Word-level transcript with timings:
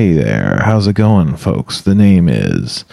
hey 0.00 0.14
there. 0.14 0.62
How's 0.64 0.86
it 0.86 0.94
going, 0.94 1.36
folks? 1.36 1.82
The 1.82 1.94
name 1.94 2.26
is 2.26 2.86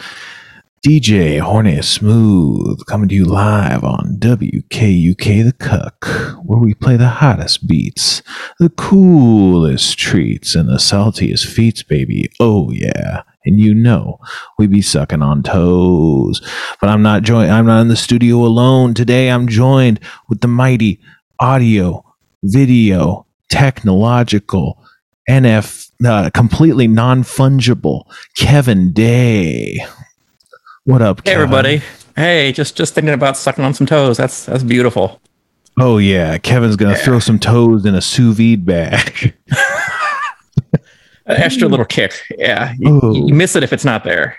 DJ 0.86 1.40
Horny 1.40 1.82
Smooth 1.82 2.86
coming 2.86 3.08
to 3.08 3.16
you 3.16 3.24
live 3.24 3.86
on 3.86 4.18
WKUK 4.20 5.46
The 5.46 5.54
Cuck, 5.58 6.06
where 6.44 6.60
we 6.60 6.74
play 6.74 6.98
the 6.98 7.08
hottest 7.08 7.66
beats, 7.66 8.22
the 8.60 8.68
coolest 8.68 9.98
treats, 9.98 10.54
and 10.54 10.68
the 10.68 10.80
saltiest 10.80 11.46
feats, 11.46 11.82
baby. 11.82 12.30
Oh, 12.42 12.72
yeah. 12.72 13.24
And 13.46 13.58
you 13.58 13.74
know 13.74 14.20
we 14.60 14.68
be 14.68 14.82
sucking 14.82 15.22
on 15.22 15.44
toes. 15.44 16.42
But 16.82 16.90
I'm 16.90 17.04
not 17.04 17.24
joined 17.24 17.54
I'm 17.54 17.68
not 17.68 17.80
in 17.80 17.88
the 17.88 17.96
studio 17.96 18.40
alone. 18.40 18.94
Today 18.94 19.32
I'm 19.32 19.48
joined 19.48 20.02
with 20.28 20.42
the 20.42 20.50
mighty 20.50 21.00
audio, 21.40 22.04
video, 22.44 23.26
technological, 23.50 24.84
NF 25.30 25.87
uh, 26.06 26.30
completely 26.34 26.88
non-fungible 26.88 28.04
Kevin 28.36 28.92
Day. 28.92 29.80
What 30.86 31.02
up, 31.02 31.22
Hey 31.26 31.34
everybody. 31.34 31.82
Hey, 32.16 32.52
just 32.52 32.76
just 32.76 32.94
thinking 32.96 33.14
about 33.14 33.38
sucking 33.38 33.64
on 33.64 33.74
some 33.74 33.86
toes. 33.88 34.18
That's 34.18 34.46
that's 34.46 34.64
beautiful. 34.64 35.22
Oh 35.80 35.98
yeah, 35.98 36.38
Kevin's 36.38 36.76
gonna 36.76 36.96
throw 36.96 37.20
some 37.20 37.40
toes 37.40 37.86
in 37.86 37.94
a 37.94 38.02
sous 38.02 38.36
vide 38.38 38.66
bag. 38.66 39.36
An 41.26 41.36
extra 41.36 41.68
little 41.68 41.86
kick. 41.86 42.14
Yeah. 42.38 42.74
You, 42.80 43.26
you 43.28 43.34
miss 43.34 43.56
it 43.58 43.64
if 43.64 43.74
it's 43.74 43.84
not 43.84 44.06
there. 44.06 44.38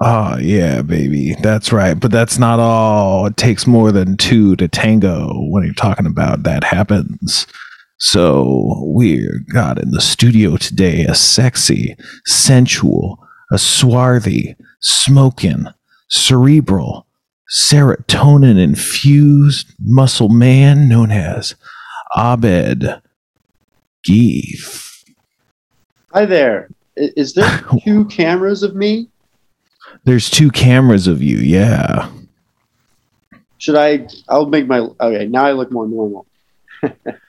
oh 0.00 0.36
yeah, 0.38 0.82
baby, 0.82 1.36
that's 1.40 1.72
right. 1.72 1.94
But 1.94 2.10
that's 2.10 2.36
not 2.36 2.58
all. 2.58 3.26
It 3.26 3.36
takes 3.36 3.64
more 3.66 3.92
than 3.92 4.16
two 4.16 4.56
to 4.56 4.66
tango 4.66 5.32
when 5.48 5.62
you're 5.64 5.72
talking 5.72 6.04
about 6.06 6.42
that 6.42 6.64
happens. 6.64 7.46
So 7.98 8.74
we're 8.82 9.40
got 9.52 9.78
in 9.78 9.90
the 9.90 10.02
studio 10.02 10.56
today 10.58 11.04
a 11.04 11.14
sexy, 11.14 11.96
sensual, 12.26 13.26
a 13.50 13.58
swarthy, 13.58 14.54
smoking, 14.80 15.66
cerebral, 16.08 17.06
serotonin 17.50 18.60
infused 18.60 19.72
muscle 19.80 20.28
man 20.28 20.88
known 20.88 21.10
as 21.10 21.54
Abed 22.14 23.00
Geef. 24.06 25.04
Hi 26.12 26.26
there. 26.26 26.68
Is 26.96 27.32
there 27.32 27.64
two 27.84 28.04
cameras 28.06 28.62
of 28.62 28.74
me? 28.74 29.08
There's 30.04 30.28
two 30.28 30.50
cameras 30.50 31.06
of 31.06 31.22
you, 31.22 31.38
yeah. 31.38 32.10
Should 33.56 33.76
I? 33.76 34.06
I'll 34.28 34.46
make 34.46 34.66
my. 34.66 34.80
Okay, 35.00 35.26
now 35.26 35.46
I 35.46 35.52
look 35.52 35.72
more 35.72 35.88
normal. 35.88 36.26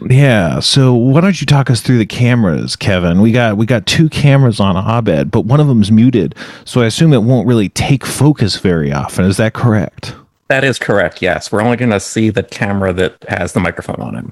Yeah. 0.00 0.60
So 0.60 0.94
why 0.94 1.20
don't 1.20 1.40
you 1.40 1.46
talk 1.46 1.70
us 1.70 1.80
through 1.80 1.98
the 1.98 2.06
cameras, 2.06 2.76
Kevin? 2.76 3.20
We 3.20 3.32
got 3.32 3.56
we 3.56 3.66
got 3.66 3.86
two 3.86 4.08
cameras 4.08 4.60
on 4.60 4.76
Abed, 4.76 5.30
but 5.30 5.42
one 5.42 5.60
of 5.60 5.66
them's 5.66 5.90
muted, 5.90 6.34
so 6.64 6.82
I 6.82 6.86
assume 6.86 7.12
it 7.12 7.22
won't 7.22 7.48
really 7.48 7.68
take 7.68 8.06
focus 8.06 8.56
very 8.56 8.92
often. 8.92 9.24
Is 9.24 9.36
that 9.38 9.54
correct? 9.54 10.14
That 10.48 10.64
is 10.64 10.78
correct. 10.78 11.20
Yes. 11.20 11.50
We're 11.52 11.60
only 11.60 11.76
going 11.76 11.90
to 11.90 12.00
see 12.00 12.30
the 12.30 12.42
camera 12.42 12.92
that 12.94 13.22
has 13.28 13.52
the 13.52 13.60
microphone 13.60 14.00
on 14.00 14.16
it. 14.16 14.24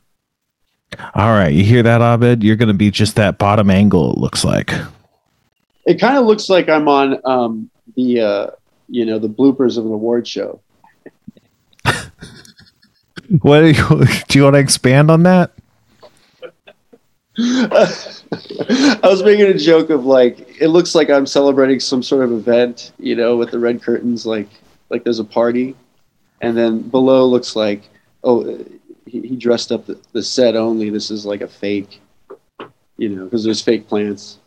All 1.14 1.30
right, 1.30 1.52
you 1.52 1.64
hear 1.64 1.82
that, 1.82 2.00
Abed? 2.00 2.42
You're 2.42 2.56
going 2.56 2.68
to 2.68 2.74
be 2.74 2.90
just 2.90 3.16
that 3.16 3.38
bottom 3.38 3.70
angle. 3.70 4.12
It 4.12 4.18
looks 4.18 4.44
like. 4.44 4.72
It 5.84 6.00
kind 6.00 6.16
of 6.16 6.24
looks 6.24 6.48
like 6.48 6.68
I'm 6.68 6.88
on 6.88 7.20
um, 7.24 7.70
the, 7.96 8.20
uh, 8.20 8.46
you 8.88 9.04
know, 9.04 9.18
the 9.18 9.28
bloopers 9.28 9.76
of 9.76 9.84
an 9.84 9.92
award 9.92 10.26
show. 10.26 10.60
What 13.40 13.60
do 13.62 13.66
you, 13.68 14.06
do 14.28 14.38
you 14.38 14.44
want 14.44 14.54
to 14.54 14.60
expand 14.60 15.10
on 15.10 15.24
that? 15.24 15.52
I 17.38 19.00
was 19.02 19.22
making 19.22 19.46
a 19.46 19.58
joke 19.58 19.90
of 19.90 20.06
like, 20.06 20.60
it 20.60 20.68
looks 20.68 20.94
like 20.94 21.10
I'm 21.10 21.26
celebrating 21.26 21.80
some 21.80 22.02
sort 22.02 22.24
of 22.24 22.32
event, 22.32 22.92
you 22.98 23.14
know, 23.14 23.36
with 23.36 23.50
the 23.50 23.58
red 23.58 23.82
curtains, 23.82 24.24
like 24.24 24.48
like 24.88 25.04
there's 25.04 25.18
a 25.18 25.24
party, 25.24 25.74
and 26.40 26.56
then 26.56 26.80
below 26.80 27.26
looks 27.26 27.54
like, 27.56 27.82
oh, 28.24 28.64
he, 29.06 29.20
he 29.20 29.36
dressed 29.36 29.70
up 29.70 29.86
the, 29.86 30.00
the 30.12 30.22
set 30.22 30.56
only. 30.56 30.88
This 30.88 31.10
is 31.10 31.26
like 31.26 31.42
a 31.42 31.48
fake, 31.48 32.00
you 32.96 33.10
know, 33.10 33.24
because 33.24 33.44
there's 33.44 33.60
fake 33.60 33.86
plants. 33.86 34.38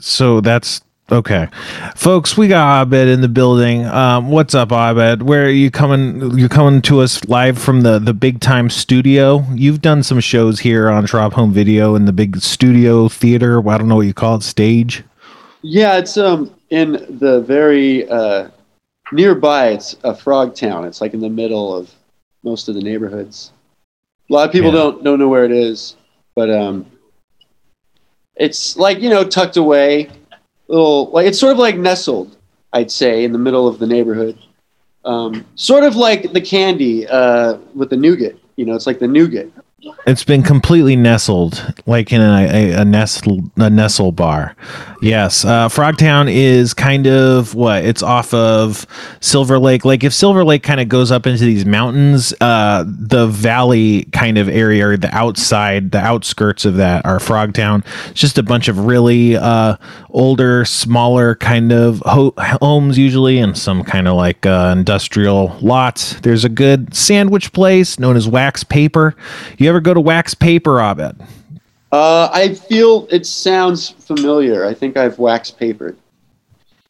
So 0.00 0.40
that's 0.40 0.82
okay, 1.10 1.48
folks. 1.96 2.36
We 2.36 2.48
got 2.48 2.82
Abed 2.86 3.08
in 3.08 3.20
the 3.20 3.28
building. 3.28 3.84
Um, 3.86 4.30
what's 4.30 4.54
up, 4.54 4.70
Abed? 4.72 5.22
Where 5.22 5.44
are 5.44 5.50
you 5.50 5.70
coming? 5.70 6.38
You're 6.38 6.48
coming 6.48 6.82
to 6.82 7.00
us 7.00 7.24
live 7.26 7.58
from 7.58 7.82
the 7.82 7.98
the 7.98 8.14
big 8.14 8.40
time 8.40 8.70
studio. 8.70 9.44
You've 9.54 9.80
done 9.82 10.02
some 10.02 10.20
shows 10.20 10.60
here 10.60 10.88
on 10.88 11.06
Trop 11.06 11.32
Home 11.34 11.52
Video 11.52 11.94
in 11.94 12.04
the 12.04 12.12
big 12.12 12.38
studio 12.38 13.08
theater. 13.08 13.66
I 13.68 13.78
don't 13.78 13.88
know 13.88 13.96
what 13.96 14.06
you 14.06 14.14
call 14.14 14.36
it, 14.36 14.42
stage. 14.42 15.04
Yeah, 15.62 15.98
it's 15.98 16.16
um 16.16 16.54
in 16.70 16.92
the 17.18 17.40
very 17.42 18.08
uh, 18.08 18.48
nearby. 19.12 19.68
It's 19.70 19.96
a 20.04 20.14
frog 20.14 20.54
town. 20.54 20.84
It's 20.84 21.00
like 21.00 21.14
in 21.14 21.20
the 21.20 21.28
middle 21.30 21.76
of 21.76 21.90
most 22.42 22.68
of 22.68 22.74
the 22.74 22.80
neighborhoods. 22.82 23.52
A 24.28 24.32
lot 24.32 24.46
of 24.46 24.52
people 24.52 24.70
Yeah. 24.70 24.78
don't 24.78 25.04
don't 25.04 25.18
know 25.18 25.28
where 25.28 25.44
it 25.44 25.52
is, 25.52 25.96
but 26.36 26.48
um, 26.50 26.86
it's 28.36 28.76
like 28.76 29.00
you 29.00 29.10
know 29.10 29.24
tucked 29.24 29.56
away, 29.56 30.08
little 30.70 31.10
like 31.10 31.26
it's 31.26 31.38
sort 31.38 31.52
of 31.52 31.58
like 31.58 31.76
nestled, 31.76 32.36
I'd 32.72 32.90
say, 32.90 33.24
in 33.24 33.32
the 33.32 33.38
middle 33.38 33.68
of 33.68 33.78
the 33.78 33.86
neighborhood. 33.86 34.38
Um, 35.04 35.46
sort 35.54 35.84
of 35.84 35.96
like 35.96 36.32
the 36.32 36.40
candy 36.40 37.06
uh, 37.06 37.58
with 37.74 37.90
the 37.90 37.96
nougat. 37.96 38.36
You 38.56 38.66
know, 38.66 38.74
it's 38.74 38.86
like 38.86 38.98
the 38.98 39.08
nougat. 39.08 39.48
It's 40.06 40.24
been 40.24 40.42
completely 40.42 40.96
nestled, 40.96 41.74
like 41.86 42.12
in 42.12 42.20
a, 42.20 42.48
a, 42.50 42.82
a 42.82 42.84
nestle 42.84 43.50
a 43.56 43.70
nestle 43.70 44.12
bar. 44.12 44.54
Yes, 45.00 45.44
uh, 45.44 45.68
Frogtown 45.68 46.30
is 46.30 46.74
kind 46.74 47.06
of 47.06 47.54
what 47.54 47.84
it's 47.84 48.02
off 48.02 48.34
of 48.34 48.86
Silver 49.20 49.58
Lake. 49.58 49.84
Like 49.84 50.04
if 50.04 50.12
Silver 50.12 50.44
Lake 50.44 50.62
kind 50.62 50.80
of 50.80 50.88
goes 50.88 51.10
up 51.10 51.26
into 51.26 51.44
these 51.44 51.64
mountains, 51.64 52.34
uh, 52.42 52.84
the 52.86 53.26
valley 53.26 54.04
kind 54.12 54.36
of 54.36 54.48
area, 54.48 54.88
or 54.88 54.96
the 54.98 55.14
outside, 55.14 55.92
the 55.92 56.00
outskirts 56.00 56.66
of 56.66 56.76
that 56.76 57.06
are 57.06 57.18
Frogtown. 57.18 57.84
It's 58.10 58.20
just 58.20 58.36
a 58.36 58.42
bunch 58.42 58.68
of 58.68 58.80
really 58.84 59.36
uh, 59.36 59.76
older, 60.10 60.66
smaller 60.66 61.36
kind 61.36 61.72
of 61.72 62.02
ho- 62.04 62.34
homes 62.36 62.98
usually, 62.98 63.38
and 63.38 63.56
some 63.56 63.82
kind 63.84 64.08
of 64.08 64.16
like 64.16 64.44
uh, 64.44 64.74
industrial 64.76 65.56
lots. 65.62 66.20
There's 66.20 66.44
a 66.44 66.50
good 66.50 66.94
sandwich 66.94 67.52
place 67.52 67.98
known 67.98 68.16
as 68.16 68.28
Wax 68.28 68.62
Paper. 68.64 69.14
You 69.56 69.69
ever 69.70 69.80
go 69.80 69.94
to 69.94 70.00
Wax 70.00 70.34
Paper, 70.34 70.80
Abed? 70.80 71.20
Uh, 71.92 72.28
I 72.32 72.54
feel 72.54 73.08
it 73.10 73.26
sounds 73.26 73.90
familiar. 73.90 74.64
I 74.64 74.74
think 74.74 74.96
I've 74.96 75.18
wax 75.18 75.50
papered. 75.50 75.96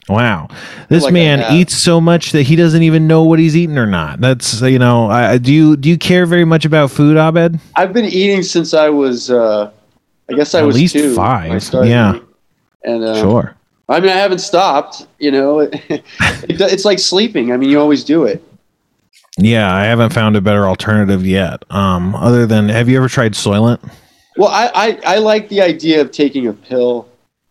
Wow, 0.08 0.48
this 0.88 1.04
like 1.04 1.12
man 1.12 1.54
eats 1.54 1.74
so 1.74 2.00
much 2.00 2.32
that 2.32 2.42
he 2.42 2.56
doesn't 2.56 2.82
even 2.82 3.06
know 3.06 3.22
what 3.22 3.38
he's 3.38 3.56
eating 3.56 3.78
or 3.78 3.86
not. 3.86 4.20
That's 4.20 4.60
you 4.60 4.78
know, 4.78 5.08
I, 5.08 5.38
do 5.38 5.52
you 5.52 5.76
do 5.76 5.88
you 5.88 5.96
care 5.96 6.26
very 6.26 6.44
much 6.44 6.64
about 6.64 6.90
food, 6.90 7.16
Abed? 7.16 7.60
I've 7.76 7.92
been 7.92 8.06
eating 8.06 8.42
since 8.42 8.74
I 8.74 8.88
was, 8.88 9.30
uh, 9.30 9.70
I 10.28 10.32
guess 10.34 10.54
I 10.54 10.60
At 10.60 10.66
was 10.66 10.76
least 10.76 10.94
two 10.94 11.14
five, 11.14 11.62
yeah. 11.86 12.16
eating. 12.16 12.26
And 12.82 13.04
uh, 13.04 13.20
Sure. 13.20 13.54
I 13.88 14.00
mean, 14.00 14.10
I 14.10 14.16
haven't 14.16 14.40
stopped. 14.40 15.06
You 15.18 15.30
know, 15.30 15.60
it, 15.60 16.02
it's 16.48 16.84
like 16.84 16.98
sleeping. 16.98 17.52
I 17.52 17.56
mean, 17.56 17.70
you 17.70 17.80
always 17.80 18.02
do 18.02 18.24
it. 18.24 18.42
Yeah, 19.40 19.74
I 19.74 19.84
haven't 19.84 20.12
found 20.12 20.36
a 20.36 20.40
better 20.40 20.66
alternative 20.66 21.26
yet. 21.26 21.64
Um, 21.70 22.14
other 22.14 22.46
than, 22.46 22.68
have 22.68 22.88
you 22.88 22.96
ever 22.98 23.08
tried 23.08 23.32
Soylent? 23.32 23.80
Well, 24.36 24.48
I, 24.48 24.70
I, 24.74 25.14
I 25.14 25.18
like 25.18 25.48
the 25.48 25.60
idea 25.62 26.00
of 26.00 26.10
taking 26.10 26.46
a 26.46 26.52
pill 26.52 27.08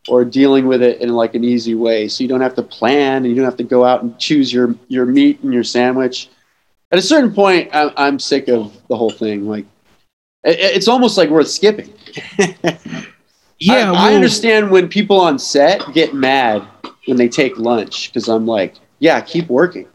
or 0.08 0.24
dealing 0.24 0.68
with 0.68 0.82
it 0.82 1.02
in 1.02 1.10
like 1.10 1.36
an 1.36 1.44
easy 1.44 1.76
way, 1.76 2.08
so 2.08 2.24
you 2.24 2.28
don't 2.28 2.42
have 2.42 2.56
to 2.56 2.64
plan 2.64 3.26
and 3.26 3.28
you 3.28 3.36
don't 3.36 3.46
have 3.46 3.58
to 3.58 3.64
go 3.64 3.84
out 3.84 4.02
and 4.04 4.18
choose 4.20 4.52
your 4.52 4.76
your 4.88 5.06
meat 5.06 5.42
and 5.42 5.54
your 5.54 5.64
sandwich. 5.64 6.30
At 6.92 7.00
a 7.00 7.02
certain 7.02 7.34
point, 7.34 7.70
I'm, 7.74 7.92
I'm 7.98 8.20
sick 8.20 8.48
of 8.48 8.76
the 8.88 8.96
whole 8.96 9.12
thing. 9.12 9.48
Like, 9.48 9.66
it, 10.44 10.60
it's 10.60 10.88
almost 10.88 11.18
like 11.18 11.30
worth 11.30 11.50
skipping. 11.50 11.94
Yeah, 13.60 13.92
I, 13.92 14.12
I 14.12 14.14
understand 14.14 14.72
when 14.72 14.88
people 14.88 15.20
on 15.20 15.38
set 15.38 15.82
get 15.94 16.14
mad 16.14 16.66
when 17.06 17.18
they 17.18 17.28
take 17.28 17.58
lunch 17.58 18.08
because 18.08 18.30
I'm 18.30 18.46
like, 18.48 18.76
yeah, 19.00 19.20
keep 19.20 19.50
working. 19.50 19.88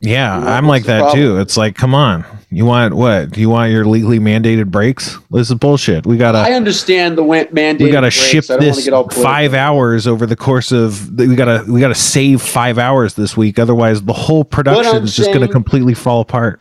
Yeah, 0.00 0.38
Yeah, 0.40 0.56
I'm 0.56 0.66
like 0.66 0.84
that 0.84 1.00
problem? 1.00 1.18
too. 1.18 1.38
It's 1.38 1.56
like, 1.56 1.74
come 1.74 1.94
on, 1.94 2.24
you 2.50 2.64
want 2.64 2.94
what? 2.94 3.30
Do 3.30 3.40
you 3.40 3.48
want 3.48 3.72
your 3.72 3.84
legally 3.86 4.18
mandated 4.18 4.70
breaks? 4.70 5.16
This 5.30 5.50
is 5.50 5.54
bullshit. 5.54 6.06
We 6.06 6.16
gotta. 6.16 6.38
I 6.38 6.52
understand 6.52 7.16
the 7.16 7.22
mandated. 7.22 7.80
we 7.80 7.90
gotta 7.90 8.06
breaks. 8.06 8.14
ship 8.16 8.44
I 8.44 8.56
don't 8.56 8.66
wanna 8.66 9.08
this 9.08 9.22
five 9.22 9.54
hours 9.54 10.06
over 10.06 10.26
the 10.26 10.36
course 10.36 10.70
of 10.70 11.18
we 11.18 11.34
gotta 11.34 11.64
we 11.70 11.80
gotta 11.80 11.94
save 11.94 12.42
five 12.42 12.78
hours 12.78 13.14
this 13.14 13.36
week 13.36 13.58
otherwise 13.58 14.02
the 14.02 14.12
whole 14.12 14.44
production 14.44 15.02
is 15.02 15.16
just 15.16 15.32
gonna 15.32 15.48
completely 15.48 15.94
fall 15.94 16.20
apart 16.20 16.60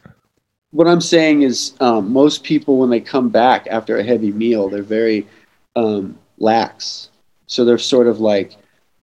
What 0.72 0.88
I'm 0.88 1.02
saying 1.02 1.44
is, 1.44 1.74
um, 1.80 2.12
most 2.12 2.44
people 2.44 2.78
when 2.78 2.90
they 2.90 3.00
come 3.00 3.30
back 3.30 3.68
after 3.68 3.98
a 3.98 4.04
heavy 4.04 4.32
meal, 4.32 4.70
they're 4.70 4.84
very 4.84 5.28
um, 5.76 6.18
lax. 6.38 7.10
So 7.48 7.64
they're 7.64 7.78
sort 7.78 8.08
of 8.08 8.20
like, 8.20 8.56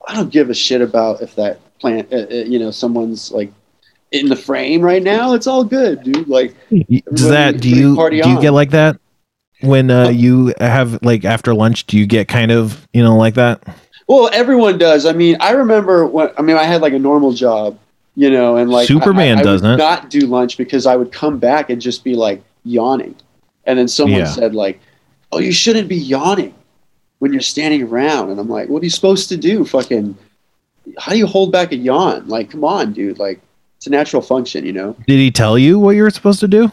I 0.08 0.14
don't 0.14 0.30
give 0.32 0.50
a 0.50 0.54
shit 0.54 0.80
about 0.82 1.22
if 1.22 1.34
that 1.36 1.60
plant, 1.78 2.12
uh, 2.12 2.26
uh, 2.30 2.34
you 2.44 2.58
know, 2.58 2.70
someone's 2.70 3.30
like 3.32 3.52
in 4.12 4.28
the 4.28 4.36
frame 4.36 4.80
right 4.80 5.02
now. 5.02 5.34
It's 5.34 5.46
all 5.46 5.64
good, 5.64 6.02
dude. 6.04 6.28
Like, 6.28 6.54
does 6.70 7.28
that 7.28 7.60
do 7.60 7.68
you 7.68 7.96
do 8.10 8.16
you 8.16 8.22
on. 8.22 8.40
get 8.40 8.52
like 8.52 8.70
that 8.70 8.98
when 9.62 9.90
uh, 9.90 10.08
you 10.10 10.54
have 10.60 11.02
like 11.02 11.24
after 11.24 11.54
lunch? 11.54 11.86
Do 11.86 11.98
you 11.98 12.06
get 12.06 12.28
kind 12.28 12.52
of 12.52 12.86
you 12.92 13.02
know 13.02 13.16
like 13.16 13.34
that? 13.34 13.62
Well, 14.08 14.28
everyone 14.32 14.78
does. 14.78 15.06
I 15.06 15.12
mean, 15.12 15.36
I 15.40 15.52
remember 15.52 16.06
when 16.06 16.30
I 16.38 16.42
mean 16.42 16.56
I 16.56 16.64
had 16.64 16.82
like 16.82 16.92
a 16.92 16.98
normal 16.98 17.32
job, 17.32 17.78
you 18.14 18.30
know, 18.30 18.56
and 18.56 18.70
like 18.70 18.86
Superman 18.86 19.38
I, 19.38 19.40
I 19.40 19.44
doesn't. 19.44 19.78
not 19.78 20.10
do 20.10 20.20
lunch 20.26 20.56
because 20.58 20.86
I 20.86 20.96
would 20.96 21.12
come 21.12 21.38
back 21.38 21.70
and 21.70 21.80
just 21.80 22.04
be 22.04 22.14
like 22.14 22.42
yawning, 22.64 23.14
and 23.64 23.78
then 23.78 23.88
someone 23.88 24.20
Yeah. 24.20 24.26
said 24.26 24.54
like, 24.54 24.80
"Oh, 25.32 25.38
you 25.38 25.52
shouldn't 25.52 25.88
be 25.88 25.96
yawning 25.96 26.54
when 27.20 27.32
you're 27.32 27.40
standing 27.40 27.84
around," 27.84 28.30
and 28.30 28.38
I'm 28.38 28.48
like, 28.48 28.68
"What 28.68 28.82
are 28.82 28.84
you 28.84 28.90
supposed 28.90 29.28
to 29.30 29.36
do? 29.36 29.64
Fucking, 29.64 30.16
how 30.98 31.12
do 31.12 31.18
you 31.18 31.26
hold 31.26 31.50
back 31.52 31.72
a 31.72 31.76
yawn? 31.76 32.28
Like, 32.28 32.50
come 32.50 32.64
on, 32.64 32.92
dude. 32.92 33.18
Like, 33.18 33.40
it's 33.82 33.88
a 33.88 33.90
natural 33.90 34.22
function, 34.22 34.64
you 34.64 34.72
know." 34.72 34.96
Did 35.08 35.18
he 35.18 35.32
tell 35.32 35.58
you 35.58 35.76
what 35.76 35.96
you 35.96 36.04
were 36.04 36.10
supposed 36.10 36.38
to 36.40 36.48
do? 36.48 36.70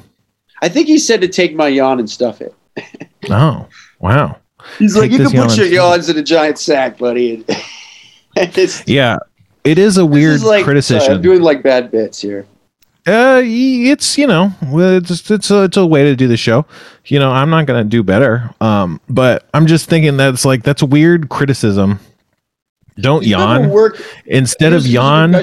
I 0.61 0.69
think 0.69 0.87
he 0.87 0.99
said 0.99 1.21
to 1.21 1.27
take 1.27 1.55
my 1.55 1.67
yawn 1.67 1.99
and 1.99 2.09
stuff 2.09 2.41
it. 2.41 2.53
Oh, 3.29 3.67
wow. 3.99 4.37
He's 4.77 4.95
like, 4.95 5.11
"You 5.11 5.17
can 5.17 5.31
put 5.31 5.57
your 5.57 5.67
yawns 5.67 6.07
in 6.07 6.17
a 6.17 6.23
giant 6.23 6.57
sack, 6.57 6.97
buddy." 6.97 7.43
Yeah, 8.85 9.17
it 9.65 9.77
is 9.77 9.97
a 9.97 10.05
weird 10.05 10.35
is 10.35 10.43
like, 10.45 10.63
criticism. 10.63 11.15
I'm 11.15 11.21
doing 11.21 11.41
like 11.41 11.61
bad 11.61 11.91
bits 11.91 12.21
here. 12.21 12.45
Uh, 13.05 13.41
it's 13.43 14.17
you 14.17 14.27
know, 14.27 14.53
it's 14.61 15.29
it's 15.29 15.51
a, 15.51 15.63
it's 15.63 15.75
a 15.75 15.85
way 15.85 16.03
to 16.03 16.15
do 16.15 16.29
the 16.29 16.37
show. 16.37 16.65
You 17.05 17.19
know, 17.19 17.31
I'm 17.31 17.49
not 17.49 17.65
gonna 17.65 17.83
do 17.83 18.01
better. 18.01 18.49
Um, 18.61 19.01
but 19.09 19.49
I'm 19.53 19.67
just 19.67 19.89
thinking 19.89 20.15
that's 20.15 20.45
like 20.45 20.63
that's 20.63 20.81
weird 20.81 21.27
criticism. 21.27 21.99
Don't 23.01 23.23
You 23.23 23.31
yawn 23.31 23.69
work- 23.69 24.01
instead 24.25 24.73
of 24.73 24.85
yawn. 24.87 25.33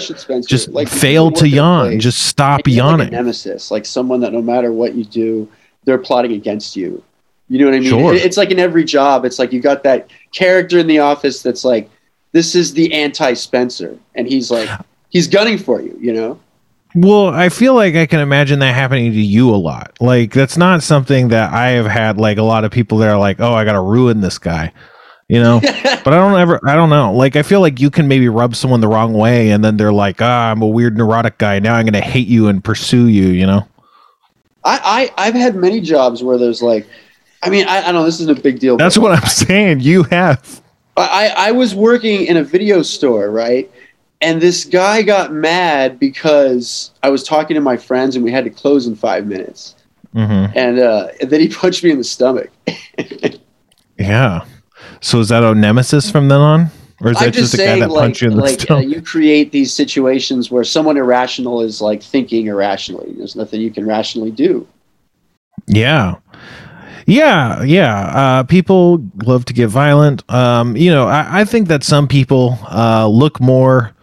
Just 0.47 0.69
Like, 0.71 0.89
fail 0.89 1.31
to 1.33 1.49
yawn. 1.49 1.89
place, 1.91 2.03
Just 2.03 2.27
stop 2.27 2.61
and 2.65 2.75
you 2.75 2.83
have, 2.83 2.93
like, 2.93 2.99
yawning. 2.99 3.15
a 3.15 3.17
nemesis, 3.17 3.71
like 3.71 3.85
someone 3.87 4.21
that 4.21 4.33
no 4.33 4.43
matter 4.43 4.73
what 4.73 4.95
you 4.95 5.05
do, 5.05 5.49
they're 5.85 5.99
plotting 5.99 6.33
against 6.33 6.77
you. 6.77 7.03
You 7.49 7.61
know 7.61 7.67
what 7.67 7.75
I 7.75 7.81
mean? 7.81 7.89
Sure. 7.91 8.15
It's 8.15 8.37
like 8.37 8.51
in 8.51 8.59
every 8.59 8.83
job. 8.85 9.25
It's 9.25 9.39
like 9.39 9.53
you 9.53 9.61
got 9.61 9.85
that 9.85 10.09
character 10.33 10.79
in 10.79 10.87
the 10.89 10.99
office 10.99 11.43
that's 11.43 11.65
like, 11.65 11.89
this 12.33 12.55
is 12.57 12.73
the 12.75 12.93
anti 12.93 13.35
Spencer, 13.35 13.97
and 14.17 14.27
he's 14.27 14.51
like, 14.51 14.69
he's 15.11 15.29
gunning 15.29 15.57
for 15.57 15.81
you. 15.81 15.97
You 16.01 16.13
know? 16.13 16.41
Well, 16.97 17.29
I 17.29 17.49
feel 17.51 17.75
like 17.75 17.95
I 17.95 18.07
can 18.07 18.21
imagine 18.21 18.59
that 18.61 18.75
happening 18.75 19.13
to 19.13 19.21
you 19.21 19.51
a 19.51 19.57
lot. 19.57 19.93
Like 20.01 20.33
that's 20.33 20.57
not 20.57 20.83
something 20.83 21.29
that 21.29 21.53
I 21.53 21.69
have 21.71 21.87
had. 21.87 22.19
Like 22.19 22.39
a 22.39 22.43
lot 22.43 22.65
of 22.65 22.73
people 22.73 22.99
that 22.99 23.09
are 23.11 23.19
like, 23.19 23.39
"Oh, 23.39 23.53
I 23.55 23.65
got 23.65 23.73
to 23.73 23.81
ruin 23.81 24.21
this 24.23 24.39
guy," 24.39 24.73
you 25.29 25.41
know. 25.43 25.61
but 25.63 26.09
I 26.09 26.17
don't 26.17 26.39
ever. 26.39 26.61
I 26.67 26.75
don't 26.75 26.91
know. 26.91 27.13
Like 27.13 27.37
I 27.37 27.43
feel 27.43 27.61
like 27.61 27.81
you 27.81 27.91
can 27.91 28.09
maybe 28.09 28.29
rub 28.29 28.55
someone 28.55 28.81
the 28.81 28.89
wrong 28.89 29.13
way, 29.13 29.51
and 29.51 29.65
then 29.65 29.77
they're 29.77 29.93
like, 29.93 30.21
"Ah, 30.21 30.51
I'm 30.51 30.63
a 30.63 30.67
weird 30.67 30.97
neurotic 30.97 31.39
guy. 31.39 31.59
Now 31.59 31.75
I'm 31.75 31.85
going 31.85 31.95
to 31.95 32.01
hate 32.01 32.29
you 32.29 32.49
and 32.49 32.63
pursue 32.63 33.09
you." 33.09 33.29
You 33.29 33.47
know. 33.47 33.69
I, 34.65 35.11
I 35.17 35.27
I've 35.27 35.35
had 35.35 35.55
many 35.55 35.81
jobs 35.81 36.23
where 36.23 36.39
there's 36.39 36.63
like, 36.63 36.87
I 37.43 37.51
mean, 37.51 37.67
I, 37.69 37.79
I 37.79 37.83
don't 37.83 37.95
know. 37.95 38.05
This 38.05 38.21
isn't 38.21 38.39
a 38.39 38.43
big 38.43 38.59
deal. 38.59 38.77
That's 38.77 38.99
what 38.99 39.13
I'm 39.13 39.29
saying. 39.29 39.81
You 39.81 40.03
have. 40.05 40.63
I, 40.97 41.33
I 41.37 41.53
was 41.53 41.75
working 41.75 42.25
in 42.25 42.39
a 42.39 42.43
video 42.43 42.83
store, 42.83 43.31
right? 43.31 43.71
And 44.23 44.41
this 44.41 44.65
guy 44.65 45.03
got 45.03 45.31
mad 45.31 45.99
because 45.99 46.93
I 47.03 47.11
was 47.11 47.23
talking 47.23 47.55
to 47.55 47.61
my 47.61 47.77
friends 47.77 48.17
and 48.17 48.25
we 48.25 48.33
had 48.33 48.45
to 48.45 48.51
close 48.51 48.87
in 48.87 48.97
five 48.97 49.27
minutes. 49.27 49.75
hmm 50.15 50.47
And, 50.55 50.79
uh, 50.79 51.09
and 51.21 51.29
then 51.29 51.41
he 51.41 51.49
punched 51.61 51.85
me 51.85 51.91
in 51.91 51.99
the 51.99 52.05
stomach. 52.05 52.51
Yeah. 53.99 54.45
So 55.07 55.21
is 55.21 55.29
that 55.29 55.45
a 55.45 55.55
nemesis 55.55 56.11
from 56.11 56.27
then 56.27 56.41
on, 56.41 56.69
or 57.01 57.13
is 57.13 57.19
that 57.21 57.33
just, 57.33 57.53
just 57.53 57.55
a 57.55 57.59
guy 57.59 57.79
that 57.79 57.93
like, 57.93 58.01
punched 58.01 58.23
you 58.23 58.31
in 58.31 58.35
the 58.35 58.43
like 58.43 58.69
uh, 58.69 58.79
you 58.79 59.01
create 59.01 59.53
these 59.53 59.73
situations 59.73 60.51
where 60.51 60.65
someone 60.65 60.97
irrational 60.97 61.61
is 61.61 61.81
like 61.81 62.03
thinking 62.03 62.47
irrationally. 62.49 63.13
There's 63.13 63.37
nothing 63.37 63.61
you 63.61 63.71
can 63.71 63.87
rationally 63.87 64.33
do. 64.33 64.67
Yeah. 65.69 66.17
Yeah, 67.07 67.63
yeah. 67.63 68.07
Uh, 68.07 68.43
people 68.43 69.01
love 69.23 69.45
to 69.45 69.53
get 69.53 69.69
violent. 69.69 70.29
Um, 70.29 70.77
you 70.77 70.91
know, 70.91 71.07
I, 71.07 71.43
I 71.43 71.45
think 71.45 71.69
that 71.69 71.85
some 71.85 72.09
people 72.09 72.59
uh, 72.69 73.07
look 73.07 73.41
more 73.41 73.95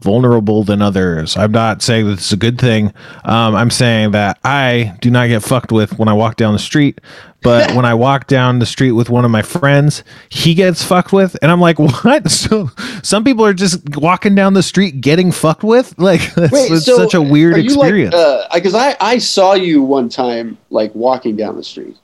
vulnerable 0.00 0.64
than 0.64 0.80
others. 0.80 1.36
I'm 1.36 1.52
not 1.52 1.82
saying 1.82 2.06
that 2.06 2.12
it's 2.14 2.32
a 2.32 2.36
good 2.36 2.58
thing. 2.58 2.94
Um, 3.24 3.54
I'm 3.54 3.70
saying 3.70 4.12
that 4.12 4.38
I 4.42 4.96
do 5.02 5.10
not 5.10 5.28
get 5.28 5.42
fucked 5.42 5.70
with 5.70 5.98
when 5.98 6.08
I 6.08 6.14
walk 6.14 6.36
down 6.36 6.54
the 6.54 6.58
street. 6.58 7.00
But 7.46 7.72
when 7.76 7.84
I 7.84 7.94
walk 7.94 8.26
down 8.26 8.58
the 8.58 8.66
street 8.66 8.90
with 8.92 9.08
one 9.08 9.24
of 9.24 9.30
my 9.30 9.42
friends, 9.42 10.02
he 10.28 10.52
gets 10.54 10.82
fucked 10.82 11.12
with, 11.12 11.36
and 11.42 11.50
I'm 11.50 11.60
like, 11.60 11.78
"What?" 12.04 12.30
So 12.30 12.70
some 13.02 13.22
people 13.24 13.44
are 13.46 13.54
just 13.54 13.96
walking 13.96 14.34
down 14.34 14.54
the 14.54 14.62
street 14.62 15.00
getting 15.00 15.30
fucked 15.32 15.62
with. 15.62 15.94
Like 15.98 16.34
that's, 16.34 16.68
that's 16.68 16.84
such 16.86 17.14
a 17.14 17.22
weird 17.22 17.56
experience. 17.56 18.14
Like, 18.14 18.52
because 18.54 18.74
I, 18.74 18.96
I 19.00 19.18
saw 19.18 19.54
you 19.54 19.82
one 19.82 20.08
time 20.08 20.58
like 20.70 20.92
walking 20.94 21.36
down 21.36 21.56
the 21.56 21.62
street. 21.64 21.96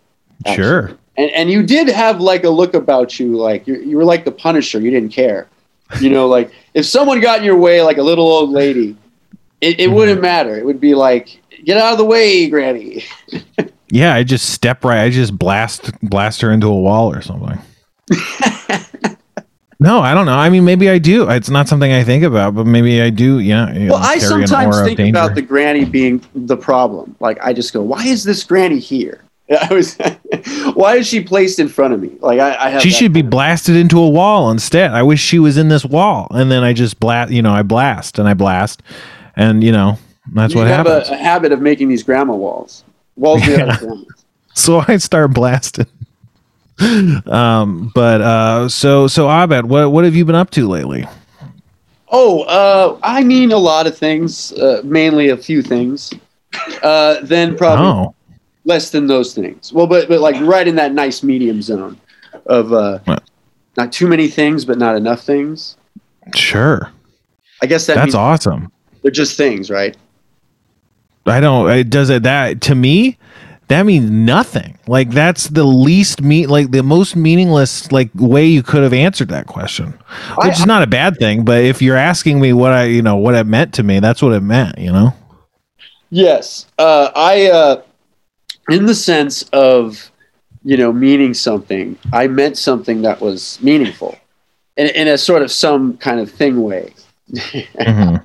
actually. 0.47 0.62
sure. 0.65 0.99
and 1.17 1.31
and 1.33 1.50
you 1.50 1.62
did 1.62 1.89
have 1.89 2.21
like 2.21 2.44
a 2.44 2.50
look 2.50 2.75
about 2.75 3.19
you 3.21 3.37
like 3.37 3.67
you, 3.67 3.77
you 3.83 3.97
were 3.97 4.05
like 4.05 4.25
the 4.25 4.33
punisher 4.33 4.81
you 4.81 4.91
didn't 4.91 5.11
care 5.12 5.47
you 6.00 6.09
know 6.09 6.27
like 6.27 6.50
if 6.75 6.87
someone 6.87 7.21
got 7.21 7.39
in 7.41 7.44
your 7.44 7.56
way 7.59 7.83
like 7.83 7.99
a 7.99 8.03
little 8.03 8.27
old 8.27 8.50
lady 8.50 8.97
it, 9.61 9.79
it 9.79 9.91
Mhm. 9.91 9.94
wouldn't 9.94 10.23
matter 10.23 10.56
it 10.56 10.65
would 10.65 10.81
be 10.81 10.94
like 10.94 11.41
get 11.65 11.77
out 11.77 11.93
of 11.93 11.99
the 11.99 12.05
way 12.05 12.49
granny 12.49 13.05
Yeah, 13.93 14.15
I 14.15 14.23
just 14.23 14.49
step 14.49 14.87
right. 14.87 15.03
I 15.03 15.11
just 15.11 15.39
blast 15.39 15.93
blast 16.00 16.41
her 16.41 16.50
into 16.50 16.67
a 16.67 16.75
wall 16.75 17.12
or 17.12 17.21
something. 17.21 17.59
no, 19.79 20.00
I 20.00 20.15
don't 20.15 20.25
know. 20.25 20.33
I 20.33 20.49
mean, 20.49 20.65
maybe 20.65 20.89
I 20.89 20.97
do. 20.97 21.29
It's 21.29 21.50
not 21.50 21.69
something 21.69 21.93
I 21.93 22.03
think 22.03 22.25
about, 22.25 22.55
but 22.55 22.67
maybe 22.67 23.03
I 23.03 23.11
do. 23.11 23.39
Yeah. 23.41 23.71
you 23.75 23.91
well 23.91 23.99
know, 23.99 24.05
i 24.06 24.17
sometimes 24.17 24.81
think 24.81 25.11
about 25.11 25.35
the 25.35 25.43
granny 25.43 25.85
being 25.85 26.25
the 26.35 26.56
problem 26.56 27.15
like 27.21 27.39
i 27.43 27.53
just 27.53 27.75
go 27.75 27.83
why 27.83 28.03
is 28.06 28.25
this 28.25 28.43
granny 28.44 28.79
here 28.79 29.23
i 29.61 29.75
was 29.75 29.99
why 30.73 30.97
is 30.97 31.06
she 31.06 31.23
placed 31.23 31.59
in 31.59 31.69
front 31.69 31.93
of 31.93 32.00
me 32.00 32.12
like 32.21 32.41
i, 32.41 32.56
I 32.67 32.71
have 32.71 32.81
She 32.81 32.89
should 32.91 33.12
be 33.12 33.21
of- 33.21 33.29
blasted 33.29 33.77
into 33.77 34.00
a 34.00 34.09
wall 34.09 34.50
instead. 34.50 34.93
I 34.93 35.03
wish 35.03 35.21
she 35.21 35.39
was 35.39 35.59
in 35.59 35.69
this 35.69 35.85
wall, 35.85 36.29
and 36.31 36.50
then 36.50 36.65
I 36.65 36.73
just 36.73 36.99
blast. 36.99 37.31
You 37.31 37.43
know, 37.43 37.53
I 37.53 37.62
blast 37.62 38.19
and 38.19 38.27
I 38.27 38.33
blast, 38.33 38.83
and 39.37 39.63
you 39.63 39.70
know 39.72 39.99
that's 40.32 40.55
you 40.55 40.61
what 40.61 40.69
have 40.69 40.87
happens. 40.87 41.11
A, 41.11 41.13
a 41.13 41.17
habit 41.17 41.53
of 41.53 41.61
making 41.61 41.91
these 41.91 42.03
grandma 42.03 42.34
walls 42.34 42.84
walls 43.17 43.47
made 43.47 43.61
out 43.61 43.83
so 44.55 44.85
I 44.87 44.97
start 44.99 45.33
blasting. 45.35 45.87
um, 47.27 47.91
but 47.95 48.21
uh, 48.21 48.69
so 48.69 49.07
so 49.07 49.29
Abed, 49.29 49.67
what 49.67 49.93
what 49.93 50.05
have 50.05 50.15
you 50.15 50.25
been 50.25 50.35
up 50.35 50.51
to 50.51 50.69
lately? 50.69 51.07
Oh, 52.09 52.43
uh, 52.43 52.99
I 53.03 53.23
mean 53.25 53.53
a 53.53 53.57
lot 53.59 53.87
of 53.87 53.97
things, 53.97 54.53
uh, 54.55 54.81
mainly 54.85 55.29
a 55.31 55.37
few 55.37 55.63
things. 55.63 56.13
Uh, 56.83 57.17
then 57.23 57.57
probably 57.57 57.87
Oh, 57.87 58.15
less 58.65 58.91
than 58.91 59.07
those 59.07 59.35
things. 59.35 59.73
Well, 59.73 59.87
but 59.87 60.09
but 60.09 60.21
like 60.21 60.37
right 60.43 60.67
in 60.69 60.75
that 60.77 60.93
nice 60.93 61.23
medium 61.23 61.63
zone 61.63 61.99
of 62.47 62.73
uh, 62.73 62.99
What? 63.05 63.23
not 63.77 63.93
too 63.93 64.07
many 64.07 64.29
things, 64.29 64.65
but 64.65 64.77
not 64.79 64.97
enough 64.97 65.23
things. 65.23 65.77
sure. 66.35 66.91
I 67.63 67.67
guess 67.67 67.87
that 67.87 67.95
That's 67.95 68.15
awesome. 68.15 68.73
they're 69.03 69.11
just 69.13 69.37
things, 69.37 69.71
right? 69.71 69.97
I 71.26 71.41
don't. 71.41 71.70
It 71.70 71.91
does 71.91 72.10
it 72.10 72.22
that 72.24 72.60
to 72.62 72.74
me. 72.74 73.19
That 73.69 73.86
means 73.86 74.10
nothing. 74.10 74.79
Like 74.86 75.10
that's 75.10 75.46
the 75.48 75.64
least 75.64 76.20
mean, 76.20 76.48
like 76.48 76.72
the 76.72 76.82
most 76.82 77.17
meaningless, 77.17 77.91
like 77.91 78.10
way 78.14 78.44
you 78.46 78.62
could 78.62 78.82
have 78.82 78.93
answered 78.93 79.29
that 79.29 79.46
question, 79.46 79.94
I- 80.38 80.48
which 80.48 80.58
is 80.58 80.67
not 80.67 80.82
a 80.82 80.86
bad 80.86 81.17
thing. 81.19 81.44
But 81.44 81.64
if 81.64 81.81
you're 81.81 81.96
asking 81.96 82.41
me 82.41 82.52
what 82.52 82.72
I, 82.72 82.84
you 82.84 83.00
know, 83.02 83.17
what 83.17 83.34
it 83.34 83.46
meant 83.46 83.72
to 83.74 83.82
me, 83.82 84.00
that's 84.00 84.20
what 84.20 84.32
it 84.32 84.41
meant. 84.43 84.79
You 84.79 84.93
know. 84.93 85.14
Yes, 86.10 86.67
uh, 86.79 87.10
I, 87.17 87.46
uh, 87.46 87.82
in 88.69 88.84
the 88.84 88.94
sense 88.94 89.44
of, 89.55 90.10
you 90.62 90.76
know, 90.76 90.93
meaning 90.93 91.32
something, 91.32 91.96
I 92.12 92.26
meant 92.26 92.58
something 92.58 93.00
that 93.02 93.22
was 93.22 93.58
meaningful, 93.62 94.19
in, 94.76 94.88
in 94.88 95.08
a 95.08 95.17
sort 95.17 95.41
of 95.41 95.50
some 95.50 95.96
kind 95.96 96.20
of 96.20 96.31
thing 96.31 96.62
way. 96.62 96.93
Mhm. 97.32 98.22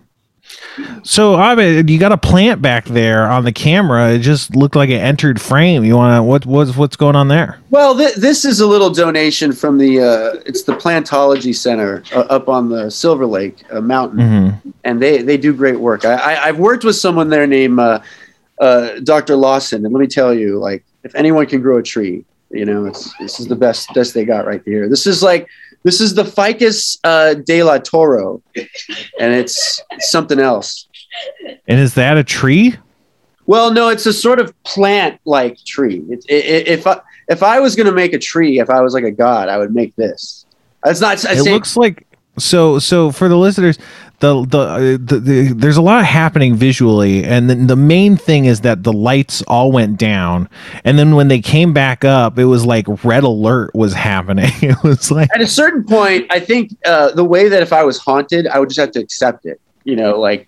So, 1.03 1.35
Abed, 1.35 1.89
you 1.89 1.99
got 1.99 2.11
a 2.11 2.17
plant 2.17 2.61
back 2.61 2.85
there 2.85 3.29
on 3.29 3.43
the 3.43 3.51
camera. 3.51 4.11
It 4.11 4.19
just 4.19 4.55
looked 4.55 4.75
like 4.75 4.89
it 4.89 4.99
entered 4.99 5.41
frame. 5.41 5.83
You 5.83 5.95
want 5.95 6.17
to 6.17 6.23
what? 6.23 6.45
What's 6.45 6.75
what's 6.75 6.95
going 6.95 7.15
on 7.15 7.27
there? 7.27 7.59
Well, 7.69 7.97
th- 7.97 8.15
this 8.15 8.45
is 8.45 8.59
a 8.59 8.67
little 8.67 8.89
donation 8.89 9.51
from 9.51 9.77
the 9.77 10.01
uh, 10.01 10.41
it's 10.45 10.63
the 10.63 10.75
Plantology 10.75 11.55
Center 11.55 12.03
uh, 12.13 12.21
up 12.21 12.49
on 12.49 12.69
the 12.69 12.89
Silver 12.91 13.25
Lake 13.25 13.63
uh, 13.71 13.81
Mountain, 13.81 14.19
hmm 14.19 14.69
and 14.83 15.01
they 15.01 15.21
they 15.21 15.37
do 15.37 15.53
great 15.53 15.79
work. 15.79 16.05
I, 16.05 16.15
I 16.15 16.47
I've 16.47 16.59
worked 16.59 16.83
with 16.83 16.95
someone 16.95 17.29
there 17.29 17.45
named 17.45 17.79
uh, 17.79 17.99
uh, 18.59 18.99
Dr. 19.03 19.35
Lawson, 19.35 19.83
and 19.85 19.93
let 19.93 19.99
me 19.99 20.07
tell 20.07 20.33
you, 20.33 20.59
like 20.59 20.83
if 21.03 21.13
anyone 21.15 21.45
can 21.45 21.61
grow 21.61 21.77
a 21.77 21.83
tree, 21.83 22.25
you 22.49 22.65
know, 22.65 22.85
it's 22.85 23.13
this 23.19 23.39
is 23.39 23.47
the 23.47 23.55
best 23.55 23.93
best 23.93 24.13
they 24.13 24.25
got 24.25 24.45
right 24.45 24.61
here. 24.65 24.87
This 24.87 25.05
is 25.05 25.21
like 25.21 25.47
this 25.87 26.01
is 26.01 26.13
the 26.15 26.25
Ficus 26.25 26.97
uh, 27.05 27.33
de 27.35 27.63
la 27.63 27.77
Toro, 27.77 28.41
and 28.57 29.33
it's 29.33 29.81
something 29.99 30.37
else. 30.37 30.85
And 31.65 31.79
is 31.79 31.93
that 31.93 32.17
a 32.17 32.23
tree? 32.25 32.75
Well, 33.45 33.71
no, 33.71 33.87
it's 33.87 34.05
a 34.05 34.11
sort 34.11 34.39
of 34.39 34.51
plant-like 34.63 35.57
tree. 35.65 36.03
It, 36.09 36.25
it, 36.27 36.45
it- 36.45 36.67
if 36.67 36.85
I 36.85 36.99
if 37.29 37.41
I 37.41 37.61
was 37.61 37.75
going 37.77 37.87
to 37.87 37.93
make 37.93 38.11
a 38.11 38.19
tree, 38.19 38.59
if 38.59 38.69
I 38.69 38.81
was 38.81 38.93
like 38.93 39.05
a 39.05 39.11
god, 39.11 39.47
I 39.47 39.57
would 39.57 39.73
make 39.73 39.95
this. 39.95 40.45
It's 40.85 40.99
not. 40.99 41.23
It 41.23 41.43
looks 41.43 41.77
like 41.77 42.05
so 42.37 42.79
so 42.79 43.09
for 43.11 43.29
the 43.29 43.37
listeners 43.37 43.77
the 44.19 44.45
the, 44.45 44.59
uh, 44.59 44.79
the, 44.99 45.19
the 45.19 45.53
there's 45.53 45.77
a 45.77 45.81
lot 45.81 46.03
happening 46.05 46.55
visually 46.55 47.23
and 47.23 47.49
then 47.49 47.67
the 47.67 47.75
main 47.75 48.17
thing 48.17 48.45
is 48.45 48.61
that 48.61 48.83
the 48.83 48.93
lights 48.93 49.43
all 49.43 49.71
went 49.71 49.97
down 49.97 50.49
and 50.83 50.97
then 50.97 51.15
when 51.15 51.27
they 51.27 51.39
came 51.39 51.71
back 51.71 52.03
up 52.03 52.39
it 52.39 52.45
was 52.45 52.65
like 52.65 52.85
red 53.03 53.23
alert 53.23 53.73
was 53.75 53.93
happening 53.93 54.49
it 54.61 54.81
was 54.83 55.11
like 55.11 55.29
At 55.33 55.41
a 55.41 55.47
certain 55.47 55.83
point, 55.83 56.25
I 56.29 56.39
think 56.39 56.75
uh, 56.85 57.11
the 57.11 57.23
way 57.23 57.49
that 57.49 57.61
if 57.61 57.73
I 57.73 57.83
was 57.83 57.97
haunted, 57.97 58.47
I 58.47 58.59
would 58.59 58.69
just 58.69 58.79
have 58.79 58.91
to 58.91 58.99
accept 58.99 59.45
it. 59.45 59.59
You 59.83 59.95
know, 59.95 60.19
like, 60.19 60.47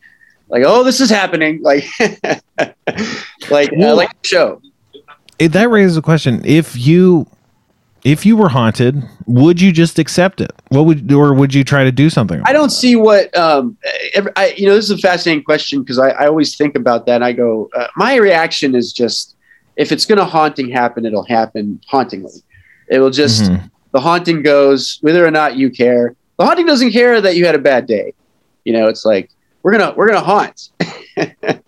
like 0.50 0.64
oh, 0.66 0.84
this 0.84 1.00
is 1.02 1.10
happening. 1.10 1.62
Like, 1.64 1.86
like, 3.50 3.72
uh, 3.74 3.96
like 3.96 4.12
show. 4.24 4.62
it, 5.38 5.50
that 5.50 5.70
raises 5.70 5.96
a 5.96 6.02
question 6.02 6.42
if 6.46 6.76
you 6.76 7.28
if 8.04 8.26
you 8.26 8.38
were 8.38 8.50
haunted 8.50 9.04
would 9.26 9.60
you 9.62 9.72
just 9.72 10.00
accept 10.00 10.40
it 10.42 10.52
what 10.70 10.86
would 10.86 11.12
or 11.12 11.34
would 11.34 11.54
you 11.54 11.64
try 11.64 11.84
to 11.84 11.92
do 11.92 12.10
something 12.10 12.42
I 12.46 12.54
don't 12.54 12.70
see 12.70 12.96
what 12.96 13.36
um, 13.38 13.78
I, 14.36 14.54
you 14.58 14.68
know. 14.68 14.76
This 14.76 14.86
is 14.86 14.92
a 14.92 14.98
fascinating 14.98 15.44
question 15.44 15.82
because 15.82 16.00
I, 16.00 16.10
I 16.12 16.28
always 16.28 16.56
think 16.58 16.76
about 16.76 17.06
that. 17.08 17.22
I 17.22 17.34
go, 17.34 17.70
uh, 17.76 17.88
my 17.96 18.16
reaction 18.16 18.74
is 18.76 18.94
just 18.94 19.36
if 19.76 19.92
it's 19.92 20.06
going 20.06 20.18
to 20.18 20.26
haunting 20.26 20.70
happen, 20.70 21.06
it'll 21.06 21.26
happen 21.26 21.80
hauntingly. 21.88 22.42
It 22.90 23.00
will 23.00 23.12
just 23.12 23.44
Mhm. 23.44 23.70
the 23.92 24.00
haunting 24.00 24.42
goes 24.44 24.98
whether 25.02 25.26
or 25.26 25.32
not 25.32 25.58
you 25.58 25.70
care. 25.70 26.16
The 26.38 26.46
haunting 26.46 26.66
doesn't 26.66 26.92
care 26.92 27.22
that 27.22 27.36
you 27.36 27.46
had 27.46 27.56
a 27.56 27.60
bad 27.60 27.86
day. 27.86 28.14
You 28.66 28.74
know, 28.74 28.88
it's 28.88 29.06
like 29.06 29.30
we're 29.64 29.72
gonna 29.74 29.94
we're 29.96 30.08
gonna 30.08 30.22
haunt 30.22 30.70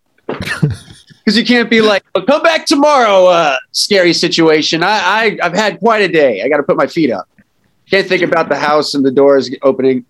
because 1.24 1.38
you 1.38 1.46
can't 1.46 1.70
be 1.70 1.82
like, 1.82 2.04
"Oh, 2.16 2.22
come 2.24 2.42
back 2.42 2.66
tomorrow. 2.66 3.25
Uh, 3.25 3.56
scary 3.72 4.13
situation. 4.13 4.84
I, 4.84 4.88
I 4.88 5.38
I've 5.44 5.54
had 5.54 5.80
quite 5.80 6.01
a 6.01 6.08
day. 6.08 6.42
I 6.42 6.50
got 6.50 6.58
to 6.58 6.63
put 6.63 6.78
my 6.78 6.88
feet 6.88 7.12
up. 7.12 7.28
Can't 7.90 8.08
think 8.08 8.24
about 8.24 8.50
the 8.50 8.58
house 8.58 8.94
and 8.94 9.06
the 9.06 9.12
doors 9.12 9.50
opening. 9.63 10.06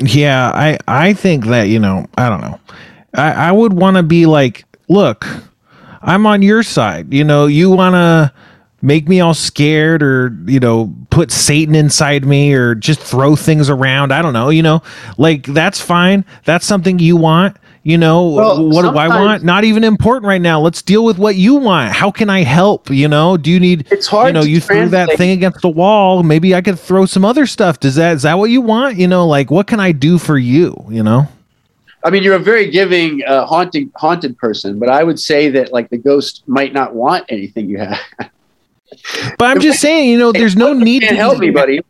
Yeah, 0.00 0.50
I 0.54 0.78
I 0.86 1.12
think 1.12 1.46
that 1.46 1.64
you 1.64 1.78
know 1.78 2.06
I 2.16 2.28
don't 2.28 2.40
know. 2.40 2.60
I 3.14 3.32
I 3.48 3.52
would 3.52 3.72
want 3.72 3.96
to 3.96 4.02
be 4.02 4.26
like, 4.26 4.64
look, 4.88 5.26
I'm 6.02 6.26
on 6.26 6.42
your 6.42 6.62
side. 6.62 7.12
You 7.12 7.24
know, 7.24 7.46
you 7.46 7.70
want 7.70 7.94
to 7.94 8.32
make 8.80 9.08
me 9.08 9.20
all 9.20 9.34
scared 9.34 10.02
or 10.02 10.36
you 10.46 10.60
know 10.60 10.94
put 11.10 11.32
Satan 11.32 11.74
inside 11.74 12.24
me 12.24 12.54
or 12.54 12.74
just 12.74 13.00
throw 13.00 13.34
things 13.34 13.68
around. 13.68 14.12
I 14.12 14.22
don't 14.22 14.32
know. 14.32 14.50
You 14.50 14.62
know, 14.62 14.82
like 15.16 15.46
that's 15.46 15.80
fine. 15.80 16.24
That's 16.44 16.66
something 16.66 16.98
you 16.98 17.16
want. 17.16 17.56
You 17.82 17.96
know 17.96 18.28
Well, 18.28 18.68
what 18.68 18.82
do 18.82 18.88
I 18.98 19.08
want? 19.08 19.44
Not 19.44 19.64
even 19.64 19.84
important 19.84 20.26
right 20.26 20.40
now. 20.40 20.60
Let's 20.60 20.82
deal 20.82 21.04
with 21.04 21.18
what 21.18 21.36
you 21.36 21.54
want. 21.54 21.92
How 21.92 22.10
can 22.10 22.28
I 22.28 22.42
help? 22.42 22.90
You 22.90 23.08
know, 23.08 23.36
do 23.36 23.50
you 23.50 23.60
need 23.60 23.86
It's 23.90 24.06
hard. 24.06 24.28
you 24.28 24.32
know 24.32 24.42
you 24.42 24.60
threw 24.60 24.88
that 24.88 25.16
thing 25.16 25.30
against 25.30 25.60
the 25.62 25.68
wall 25.68 26.22
maybe 26.22 26.54
i 26.54 26.60
could 26.60 26.78
throw 26.78 27.06
some 27.06 27.24
other 27.24 27.46
stuff 27.46 27.80
does 27.80 27.94
that 27.94 28.16
is 28.16 28.22
that 28.22 28.34
what 28.34 28.50
you 28.50 28.60
want 28.60 28.96
you 28.96 29.06
know 29.06 29.26
like 29.26 29.50
what 29.50 29.66
can 29.66 29.80
i 29.80 29.92
do 29.92 30.18
for 30.18 30.36
you 30.36 30.76
you 30.90 31.02
know 31.02 31.26
I 32.04 32.10
mean, 32.10 32.22
you're 32.22 32.36
a 32.36 32.38
very 32.38 32.70
giving, 32.70 33.24
uh, 33.24 33.44
haunting, 33.44 33.90
haunted 33.96 34.38
person, 34.38 34.78
but 34.78 34.88
I 34.88 35.02
would 35.02 35.18
say 35.18 35.50
that 35.50 35.72
like 35.72 35.90
the 35.90 35.98
ghost 35.98 36.44
might 36.46 36.72
not 36.72 36.94
want 36.94 37.24
anything 37.28 37.68
you 37.68 37.78
have. 37.78 37.98
but 39.38 39.44
i'm 39.50 39.60
just 39.60 39.80
saying 39.80 40.08
you 40.08 40.18
know 40.18 40.32
there's 40.32 40.56
no 40.56 40.72
need 40.72 41.00
to 41.00 41.14
help 41.14 41.38
me, 41.38 41.50
buddy. 41.50 41.80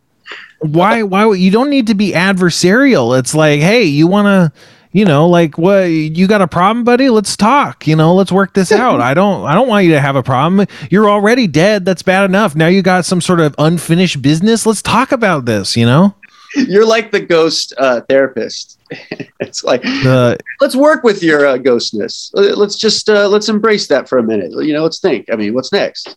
why 0.60 1.02
why 1.02 1.32
you 1.32 1.50
don't 1.50 1.70
need 1.70 1.86
to 1.86 1.94
be 1.94 2.12
adversarial 2.12 3.18
it's 3.18 3.34
like 3.34 3.60
hey 3.60 3.84
you 3.84 4.06
want 4.06 4.26
to 4.26 4.52
you 4.92 5.04
know 5.04 5.28
like 5.28 5.58
what 5.58 5.84
you 5.84 6.26
got 6.26 6.40
a 6.40 6.48
problem 6.48 6.84
buddy 6.84 7.08
let's 7.10 7.36
talk 7.36 7.86
you 7.86 7.94
know 7.94 8.14
let's 8.14 8.32
work 8.32 8.54
this 8.54 8.72
out 8.84 9.00
i 9.00 9.14
don't 9.14 9.44
i 9.46 9.54
don't 9.54 9.68
want 9.68 9.84
you 9.84 9.92
to 9.92 10.00
have 10.00 10.16
a 10.16 10.22
problem 10.22 10.66
you're 10.90 11.08
already 11.08 11.46
dead 11.46 11.84
that's 11.84 12.02
bad 12.02 12.24
enough 12.24 12.54
now 12.56 12.66
you 12.66 12.82
got 12.82 13.04
some 13.04 13.20
sort 13.20 13.40
of 13.40 13.54
unfinished 13.58 14.20
business 14.22 14.66
let's 14.66 14.82
talk 14.82 15.12
about 15.12 15.44
this 15.44 15.76
you 15.76 15.86
know 15.86 16.14
You're 16.56 16.86
like 16.86 17.12
the 17.12 17.20
ghost 17.20 17.74
uh, 17.76 18.00
therapist. 18.08 18.80
it's 19.38 19.64
like 19.64 19.82
the 19.82 20.38
let's 20.62 20.74
work 20.74 21.04
with 21.04 21.22
your 21.22 21.46
uh, 21.46 21.58
ghostness. 21.58 22.32
Uh, 22.34 22.56
Let's 22.56 22.76
just 22.76 23.10
uh, 23.10 23.28
let's 23.28 23.50
embrace 23.50 23.86
that 23.88 24.08
for 24.08 24.16
a 24.16 24.22
minute. 24.22 24.52
You 24.64 24.72
know, 24.72 24.82
let's 24.82 24.98
think. 24.98 25.26
I 25.30 25.36
mean, 25.36 25.52
what's 25.52 25.72
next? 25.72 26.16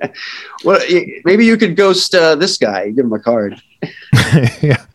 well 0.64 0.80
maybe 1.24 1.44
you 1.44 1.58
could 1.58 1.76
ghost 1.76 2.14
uh, 2.14 2.34
this 2.34 2.56
guy. 2.56 2.88
Give 2.90 3.04
him 3.04 3.12
a 3.12 3.18
card. 3.18 3.60
yeah. 4.62 4.86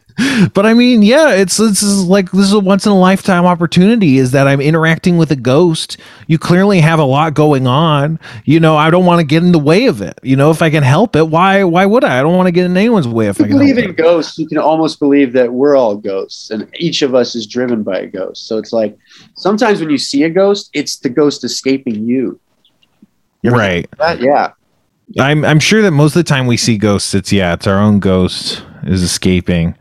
But 0.53 0.65
I 0.65 0.74
mean, 0.74 1.01
yeah, 1.01 1.32
it's 1.34 1.58
this 1.58 1.82
is 1.82 2.05
like 2.05 2.32
this 2.32 2.46
is 2.46 2.53
a 2.53 2.60
once 2.60 2.86
in 2.86 2.91
a 2.91 2.98
lifetime 2.98 3.46
opportunity. 3.46 4.17
Is 4.17 4.32
that 4.32 4.48
I'm 4.48 4.62
interacting 4.62 5.17
with 5.17 5.32
a 5.32 5.36
ghost. 5.36 5.98
You 6.27 6.38
clearly 6.38 6.82
have 6.82 7.00
a 7.00 7.03
lot 7.03 7.34
going 7.34 7.67
on. 7.67 8.20
You 8.46 8.60
know, 8.60 8.75
I 8.75 8.89
don't 8.89 9.05
want 9.05 9.20
to 9.20 9.25
get 9.25 9.43
in 9.43 9.51
the 9.51 9.60
way 9.60 9.86
of 9.86 10.01
it. 10.01 10.20
You 10.24 10.36
know, 10.36 10.51
if 10.51 10.62
I 10.62 10.70
can 10.70 10.84
help 10.84 11.15
it, 11.15 11.29
why 11.29 11.63
why 11.63 11.86
would 11.86 12.03
I? 12.03 12.20
I 12.20 12.22
don't 12.22 12.36
want 12.36 12.48
to 12.48 12.51
get 12.51 12.65
in 12.65 12.77
anyone's 12.77 13.08
way 13.08 13.27
if 13.27 13.39
I 13.39 13.43
can 13.43 13.53
you 13.53 13.60
believe 13.60 13.77
in 13.77 13.91
it. 13.91 13.98
ghosts, 13.98 14.38
you 14.38 14.48
can 14.48 14.58
almost 14.58 15.00
believe 15.00 15.34
that 15.34 15.53
we're 15.53 15.75
all 15.75 15.96
ghosts, 15.96 16.51
and 16.51 16.67
each 16.75 17.01
of 17.01 17.15
us 17.15 17.36
is 17.36 17.48
driven 17.48 17.84
by 17.84 18.00
a 18.00 18.08
ghost. 18.08 18.48
So 18.48 18.58
it's 18.58 18.74
like 18.74 18.98
sometimes 19.36 19.79
when 19.79 19.89
you 19.89 19.98
see 19.98 20.24
a 20.24 20.29
ghost, 20.29 20.70
it's 20.74 20.98
the 20.98 21.10
ghost 21.10 21.43
escaping 21.43 22.08
you. 22.08 22.39
Right. 23.43 23.89
That, 23.98 24.22
yeah. 24.22 24.53
I'm 25.20 25.43
I'm 25.46 25.60
sure 25.60 25.82
that 25.82 25.91
most 25.91 26.15
of 26.15 26.24
the 26.24 26.29
time 26.29 26.48
we 26.48 26.58
see 26.58 26.77
ghosts, 26.77 27.13
it's 27.13 27.32
yeah, 27.32 27.53
it's 27.53 27.67
our 27.67 27.79
own 27.79 28.00
ghost 28.00 28.63
is 28.84 29.03
escaping. 29.03 29.75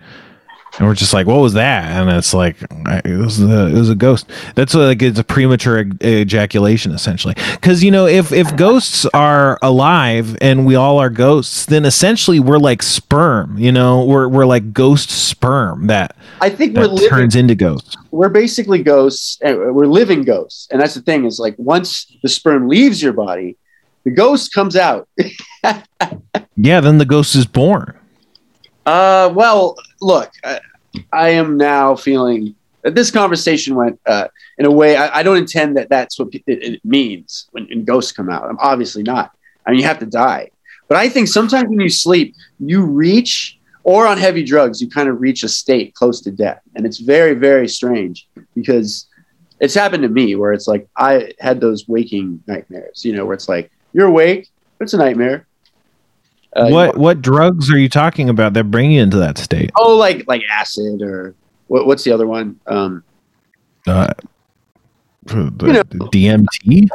And 0.79 0.88
we're 0.88 0.95
just 0.95 1.12
like, 1.12 1.26
what 1.26 1.41
was 1.41 1.52
that? 1.52 1.85
And 1.85 2.09
it's 2.11 2.33
like, 2.33 2.57
it 3.05 3.19
was 3.19 3.41
a, 3.43 3.67
it 3.67 3.75
was 3.75 3.91
a 3.91 3.95
ghost. 3.95 4.31
That's 4.55 4.75
like 4.75 5.02
it's 5.02 5.19
a 5.19 5.25
premature 5.25 5.85
ej- 5.85 6.02
ejaculation, 6.02 6.93
essentially. 6.93 7.35
Because 7.52 7.85
you 7.85 7.91
know, 7.91 8.07
if 8.07 8.33
if 8.33 8.57
ghosts 8.57 9.05
are 9.12 9.59
alive 9.61 10.37
and 10.41 10.64
we 10.64 10.75
all 10.75 10.99
are 10.99 11.11
ghosts, 11.11 11.67
then 11.67 11.85
essentially 11.85 12.41
we're 12.41 12.59
like 12.59 12.83
sperm. 12.83 13.59
You 13.59 13.71
know, 13.71 14.05
we're 14.07 14.29
we're 14.29 14.47
like 14.47 14.73
ghost 14.73 15.11
sperm 15.11 15.88
that 15.88 16.17
I 16.41 16.49
think 16.49 16.75
we're 16.75 16.87
that 16.87 16.95
living 16.95 17.09
turns 17.11 17.37
into 17.37 17.55
ghosts. 17.55 17.97
we're 18.11 18.31
basically 18.31 18.83
ghosts 18.83 19.38
and 19.43 19.75
we're 19.75 19.87
living 19.87 20.23
ghosts 20.23 20.69
and 20.71 20.81
that's 20.81 20.95
the 20.95 21.02
thing 21.02 21.25
is 21.26 21.38
like 21.38 21.55
once 21.59 22.11
the 22.23 22.29
sperm 22.29 22.69
leaves 22.69 23.02
your 23.02 23.12
body 23.12 23.57
the 24.05 24.11
ghost 24.11 24.52
comes 24.52 24.75
out 24.76 25.09
Yeah, 26.57 26.81
then 26.81 26.99
the 26.99 27.05
ghost 27.07 27.35
is 27.35 27.47
born. 27.47 27.97
Uh 28.87 29.33
well 29.35 29.77
look 30.01 30.33
I, 30.45 30.61
I 31.12 31.29
am 31.31 31.57
now 31.57 31.95
feeling 31.95 32.55
that 32.83 32.95
this 32.95 33.11
conversation 33.11 33.75
went 33.77 34.01
uh, 34.07 34.29
in 34.59 34.67
a 34.67 34.71
way 34.71 34.97
I, 34.97 35.21
I 35.21 35.23
don't 35.23 35.37
intend 35.37 35.77
that 35.77 35.89
that's 35.89 36.19
what 36.19 36.35
it, 36.35 36.43
it 36.47 36.85
means 36.85 37.49
when, 37.53 37.67
when 37.69 37.85
ghosts 37.85 38.12
come 38.12 38.29
out. 38.29 38.45
I'm 38.45 38.59
obviously 38.59 39.03
not. 39.03 39.33
I 39.65 39.71
mean 39.71 39.81
you 39.81 39.87
have 39.87 40.01
to 40.01 40.07
die. 40.07 40.51
But 40.89 40.99
i 40.99 41.09
think 41.09 41.29
sometimes 41.29 41.69
when 41.69 41.81
you 41.81 41.89
sleep 41.89 42.35
you 42.59 42.85
reach 42.85 43.59
or 43.85 44.07
on 44.07 44.19
heavy 44.19 44.45
drugs 44.45 44.81
you 44.81 44.89
kind 44.89 45.09
of 45.09 45.21
reach 45.21 45.43
a 45.43 45.49
state 45.49 45.95
close 45.95 46.21
to 46.23 46.31
death. 46.31 46.61
And 46.75 46.85
it's 46.85 46.99
very 46.99 47.35
very 47.35 47.69
strange 47.69 48.29
because 48.55 49.07
it's 49.61 49.75
happened 49.75 50.03
to 50.03 50.09
me 50.09 50.35
where 50.35 50.53
it's 50.53 50.67
like 50.67 50.89
I 50.97 51.33
had 51.39 51.61
those 51.61 51.87
waking 51.87 52.43
nightmares, 52.49 53.05
you 53.05 53.15
know, 53.15 53.25
where 53.25 53.35
it's 53.35 53.49
like 53.49 53.71
you're 53.93 54.09
awake, 54.09 54.51
but 54.77 54.85
it's 54.85 54.95
a 54.95 54.99
nightmare. 54.99 55.47
Uh, 56.55 56.69
what 56.69 56.97
what 56.99 57.23
drugs 57.23 57.71
are 57.73 57.79
you 57.79 57.89
talking 57.89 58.29
about 58.29 58.53
that 58.55 58.65
bring 58.65 58.91
you 58.91 59.01
into 59.03 59.17
that 59.17 59.39
state? 59.39 59.71
Oh, 59.77 59.97
like 59.97 60.25
like 60.29 60.43
acid 60.51 61.01
or 61.03 61.35
what, 61.69 61.87
what's 61.87 62.05
the 62.05 62.13
other 62.13 62.27
one? 62.27 62.59
Um, 62.67 63.03
Uh, 63.87 64.13
the, 65.25 65.53
You 65.63 65.73
know- 65.73 65.83
DMT. 66.11 66.89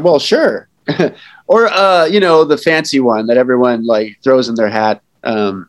well, 0.00 0.18
sure, 0.18 0.68
or 1.46 1.66
uh, 1.68 2.04
you 2.06 2.20
know, 2.20 2.44
the 2.44 2.56
fancy 2.58 3.00
one 3.00 3.26
that 3.26 3.36
everyone 3.36 3.84
like 3.86 4.16
throws 4.22 4.48
in 4.48 4.54
their 4.54 4.68
hat. 4.68 5.02
Um, 5.24 5.68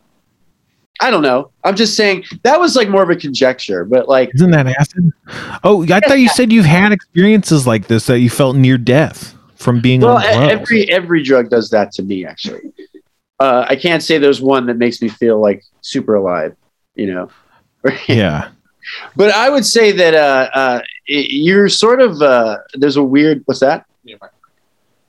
I 1.01 1.09
don't 1.09 1.21
know. 1.23 1.49
I'm 1.63 1.75
just 1.77 1.95
saying 1.95 2.25
that 2.43 2.59
was 2.59 2.75
like 2.75 2.89
more 2.89 3.01
of 3.01 3.09
a 3.09 3.15
conjecture, 3.15 3.85
but 3.85 4.09
like 4.09 4.29
Isn't 4.35 4.51
that 4.51 4.67
acid? 4.67 5.11
Oh, 5.63 5.83
I 5.83 6.01
thought 6.01 6.19
you 6.19 6.27
said 6.29 6.51
you've 6.51 6.65
had 6.65 6.91
experiences 6.91 7.65
like 7.65 7.87
this 7.87 8.05
that 8.07 8.19
you 8.19 8.29
felt 8.29 8.57
near 8.57 8.77
death 8.77 9.33
from 9.55 9.79
being 9.81 10.01
well, 10.01 10.17
on 10.17 10.21
drugs. 10.23 10.51
every 10.51 10.89
every 10.91 11.23
drug 11.23 11.49
does 11.49 11.69
that 11.69 11.91
to 11.93 12.03
me. 12.03 12.25
Actually, 12.25 12.73
uh, 13.39 13.65
I 13.67 13.75
can't 13.75 14.03
say 14.03 14.17
there's 14.17 14.41
one 14.41 14.65
that 14.67 14.77
makes 14.77 15.01
me 15.01 15.07
feel 15.07 15.39
like 15.39 15.63
super 15.81 16.15
alive. 16.15 16.55
You 16.95 17.13
know. 17.13 17.29
yeah. 18.07 18.49
But 19.15 19.31
I 19.31 19.49
would 19.49 19.65
say 19.65 19.91
that 19.91 20.13
uh, 20.13 20.49
uh, 20.53 20.81
you're 21.05 21.69
sort 21.69 22.01
of 22.01 22.21
uh, 22.21 22.57
there's 22.73 22.97
a 22.97 23.03
weird 23.03 23.43
what's 23.45 23.59
that? 23.59 23.85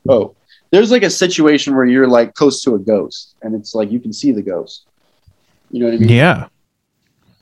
Oh, 0.08 0.34
there's 0.70 0.90
like 0.90 1.02
a 1.02 1.10
situation 1.10 1.74
where 1.74 1.86
you're 1.86 2.08
like 2.08 2.34
close 2.34 2.62
to 2.62 2.74
a 2.74 2.78
ghost, 2.78 3.34
and 3.42 3.54
it's 3.54 3.74
like 3.74 3.90
you 3.90 4.00
can 4.00 4.12
see 4.12 4.32
the 4.32 4.42
ghost. 4.42 4.86
You 5.70 5.80
know 5.80 5.86
what 5.86 5.94
I 5.94 5.98
mean? 5.98 6.08
Yeah. 6.08 6.46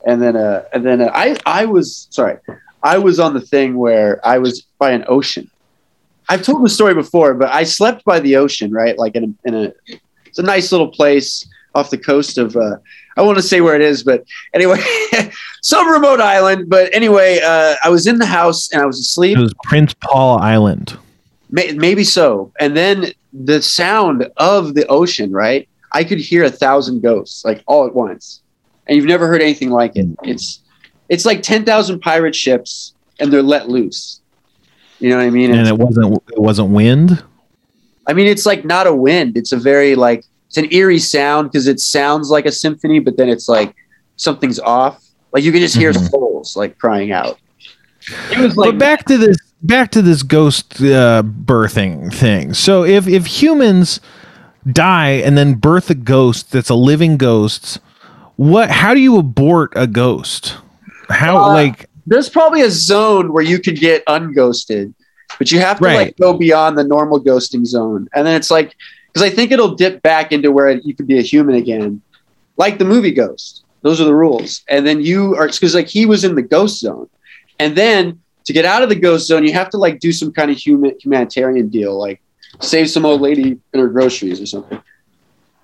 And 0.07 0.23
then 0.23 0.37
uh, 0.37 0.65
and 0.73 0.85
then 0.87 1.01
uh, 1.03 1.11
I 1.13 1.37
I 1.45 1.65
was 1.65 2.09
sorry, 2.11 2.39
I 2.83 2.99
was 2.99 3.19
on 3.19 3.35
the 3.35 3.41
thing 3.41 3.77
where 3.77 4.25
I 4.27 4.39
was 4.39 4.63
by 4.79 4.93
an 4.93 5.05
ocean. 5.09 5.51
I've 6.29 6.43
told 6.43 6.63
the 6.63 6.69
story 6.69 6.95
before, 6.95 7.35
but 7.35 7.51
I 7.51 7.65
slept 7.65 8.05
by 8.05 8.21
the 8.21 8.37
ocean, 8.37 8.71
right? 8.71 8.99
Like 8.99 9.17
in 9.17 9.37
a, 9.45 9.49
in 9.49 9.55
a 9.55 9.73
it's 10.39 10.45
a 10.45 10.47
nice 10.47 10.71
little 10.71 10.89
place 10.89 11.47
off 11.75 11.91
the 11.91 11.99
coast 11.99 12.39
of 12.39 12.57
uh, 12.57 12.77
I 13.17 13.23
want 13.23 13.39
to 13.39 13.43
say 13.43 13.61
where 13.61 13.75
it 13.75 13.83
is, 13.83 14.05
but 14.05 14.25
anyway, 14.55 14.79
some 15.63 15.91
remote 15.91 16.21
island. 16.21 16.69
But 16.69 16.95
anyway, 16.95 17.41
uh, 17.45 17.75
I 17.85 17.89
was 17.89 18.07
in 18.07 18.19
the 18.19 18.27
house 18.27 18.71
and 18.73 18.81
I 18.81 18.87
was 18.87 19.01
asleep. 19.01 19.37
It 19.37 19.41
was 19.41 19.55
Prince 19.65 19.95
Paul 19.95 20.39
Island. 20.41 20.97
May- 21.51 21.73
maybe 21.73 22.05
so. 22.05 22.53
And 22.61 22.77
then 22.77 23.07
the 23.33 23.61
sound 23.61 24.31
of 24.37 24.75
the 24.75 24.87
ocean, 24.87 25.33
right? 25.33 25.69
I 25.93 26.05
could 26.05 26.19
hear 26.21 26.45
a 26.45 26.51
thousand 26.51 27.01
ghosts 27.03 27.45
like 27.45 27.63
all 27.67 27.85
at 27.87 27.95
once, 27.95 28.41
and 28.87 28.97
you've 28.97 29.07
never 29.07 29.27
heard 29.27 29.43
anything 29.43 29.71
like 29.71 29.97
it. 29.97 30.07
It's 30.23 30.61
it's 31.09 31.25
like 31.27 31.43
ten 31.43 31.65
thousand 31.65 31.99
pirate 32.01 32.37
ships, 32.37 32.93
and 33.19 33.33
they're 33.33 33.43
let 33.43 33.69
loose. 33.69 34.21
You 35.01 35.11
know 35.11 35.17
what 35.17 35.25
I 35.27 35.31
mean? 35.31 35.51
And 35.51 35.61
It's- 35.63 35.71
it 35.71 35.79
wasn't 35.79 36.23
it 36.31 36.41
wasn't 36.41 36.71
wind. 36.71 37.25
I 38.07 38.15
mean, 38.15 38.27
it's 38.27 38.47
like 38.47 38.65
not 38.65 38.87
a 38.87 38.95
wind. 38.95 39.37
It's 39.37 39.53
a 39.53 39.57
very 39.59 39.95
like 39.95 40.25
it's 40.49 40.57
an 40.57 40.67
eerie 40.73 40.99
sound 40.99 41.51
because 41.51 41.67
it 41.69 41.79
sounds 41.81 42.31
like 42.31 42.47
a 42.47 42.53
symphony, 42.53 42.99
but 42.99 43.17
then 43.17 43.29
it's 43.29 43.49
like 43.49 43.75
something's 44.17 44.59
off. 44.59 45.05
Like 45.33 45.45
you 45.45 45.53
can 45.53 45.61
just 45.61 45.77
hear 45.77 45.93
Mhm. 45.93 46.11
souls 46.11 46.57
like 46.57 46.79
crying 46.79 47.13
out. 47.13 47.39
It 48.33 48.39
was 48.39 48.57
like 48.57 48.71
but 48.73 48.79
back 48.79 49.05
to 49.07 49.19
this 49.19 49.37
back 49.63 49.91
to 49.91 50.03
this 50.03 50.23
ghost 50.23 50.81
uh, 50.81 51.23
birthing 51.23 52.13
thing. 52.15 52.55
So 52.55 52.85
if 52.85 53.07
if 53.07 53.27
humans 53.27 54.01
die 54.71 55.11
and 55.25 55.37
then 55.37 55.55
birth 55.55 55.91
a 55.91 55.95
ghost 55.95 56.53
that's 56.53 56.71
a 56.71 56.75
living 56.75 57.17
ghost, 57.19 57.79
what 58.37 58.71
how 58.71 58.95
do 58.95 59.01
you 59.01 59.19
abort 59.19 59.73
a 59.77 59.87
ghost? 59.87 60.57
How 61.11 61.37
Uh, 61.45 61.49
like 61.53 61.87
there's 62.07 62.31
probably 62.31 62.63
a 62.63 62.71
zone 62.71 63.33
where 63.35 63.45
you 63.45 63.59
could 63.59 63.77
get 63.79 64.03
unghosted, 64.07 64.95
but 65.39 65.53
you 65.53 65.59
have 65.61 65.79
to 65.79 65.85
Right. 65.85 65.97
like 66.07 66.17
go 66.17 66.33
beyond 66.33 66.79
the 66.79 66.85
normal 66.85 67.23
ghosting 67.23 67.67
zone, 67.67 68.09
and 68.15 68.27
then 68.27 68.35
it's 68.35 68.51
like 68.51 68.75
because 69.13 69.23
I 69.23 69.35
think 69.35 69.51
it'll 69.51 69.75
dip 69.75 70.03
back 70.03 70.33
into 70.33 70.53
where 70.53 70.71
you 70.71 70.95
could 70.95 71.07
be 71.07 71.19
a 71.19 71.23
human 71.23 71.57
again, 71.57 72.03
like 72.57 72.79
the 72.79 72.85
movie 72.85 73.13
Ghost. 73.13 73.65
Those 73.83 74.01
are 74.01 74.05
the 74.05 74.15
rules, 74.15 74.63
and 74.69 74.87
then 74.87 75.01
you 75.01 75.37
are 75.37 75.47
because 75.47 75.75
like 75.75 75.87
he 75.87 76.05
was 76.05 76.25
in 76.25 76.35
the 76.35 76.43
ghost 76.43 76.81
zone, 76.81 77.09
and 77.59 77.77
then 77.77 78.21
to 78.45 78.53
get 78.53 78.65
out 78.65 78.83
of 78.83 78.89
the 78.89 78.97
ghost 78.97 79.27
zone, 79.27 79.45
you 79.45 79.53
have 79.53 79.71
to 79.71 79.77
like 79.77 80.01
do 80.01 80.13
some 80.13 80.33
kind 80.33 80.51
of 80.51 80.57
human 80.57 80.97
humanitarian 81.01 81.69
deal, 81.69 81.97
like 81.97 82.21
save 82.61 82.91
some 82.91 83.07
old 83.07 83.21
lady 83.21 83.59
in 83.73 83.81
her 83.81 83.89
groceries 83.89 84.41
or 84.41 84.47
something, 84.47 84.83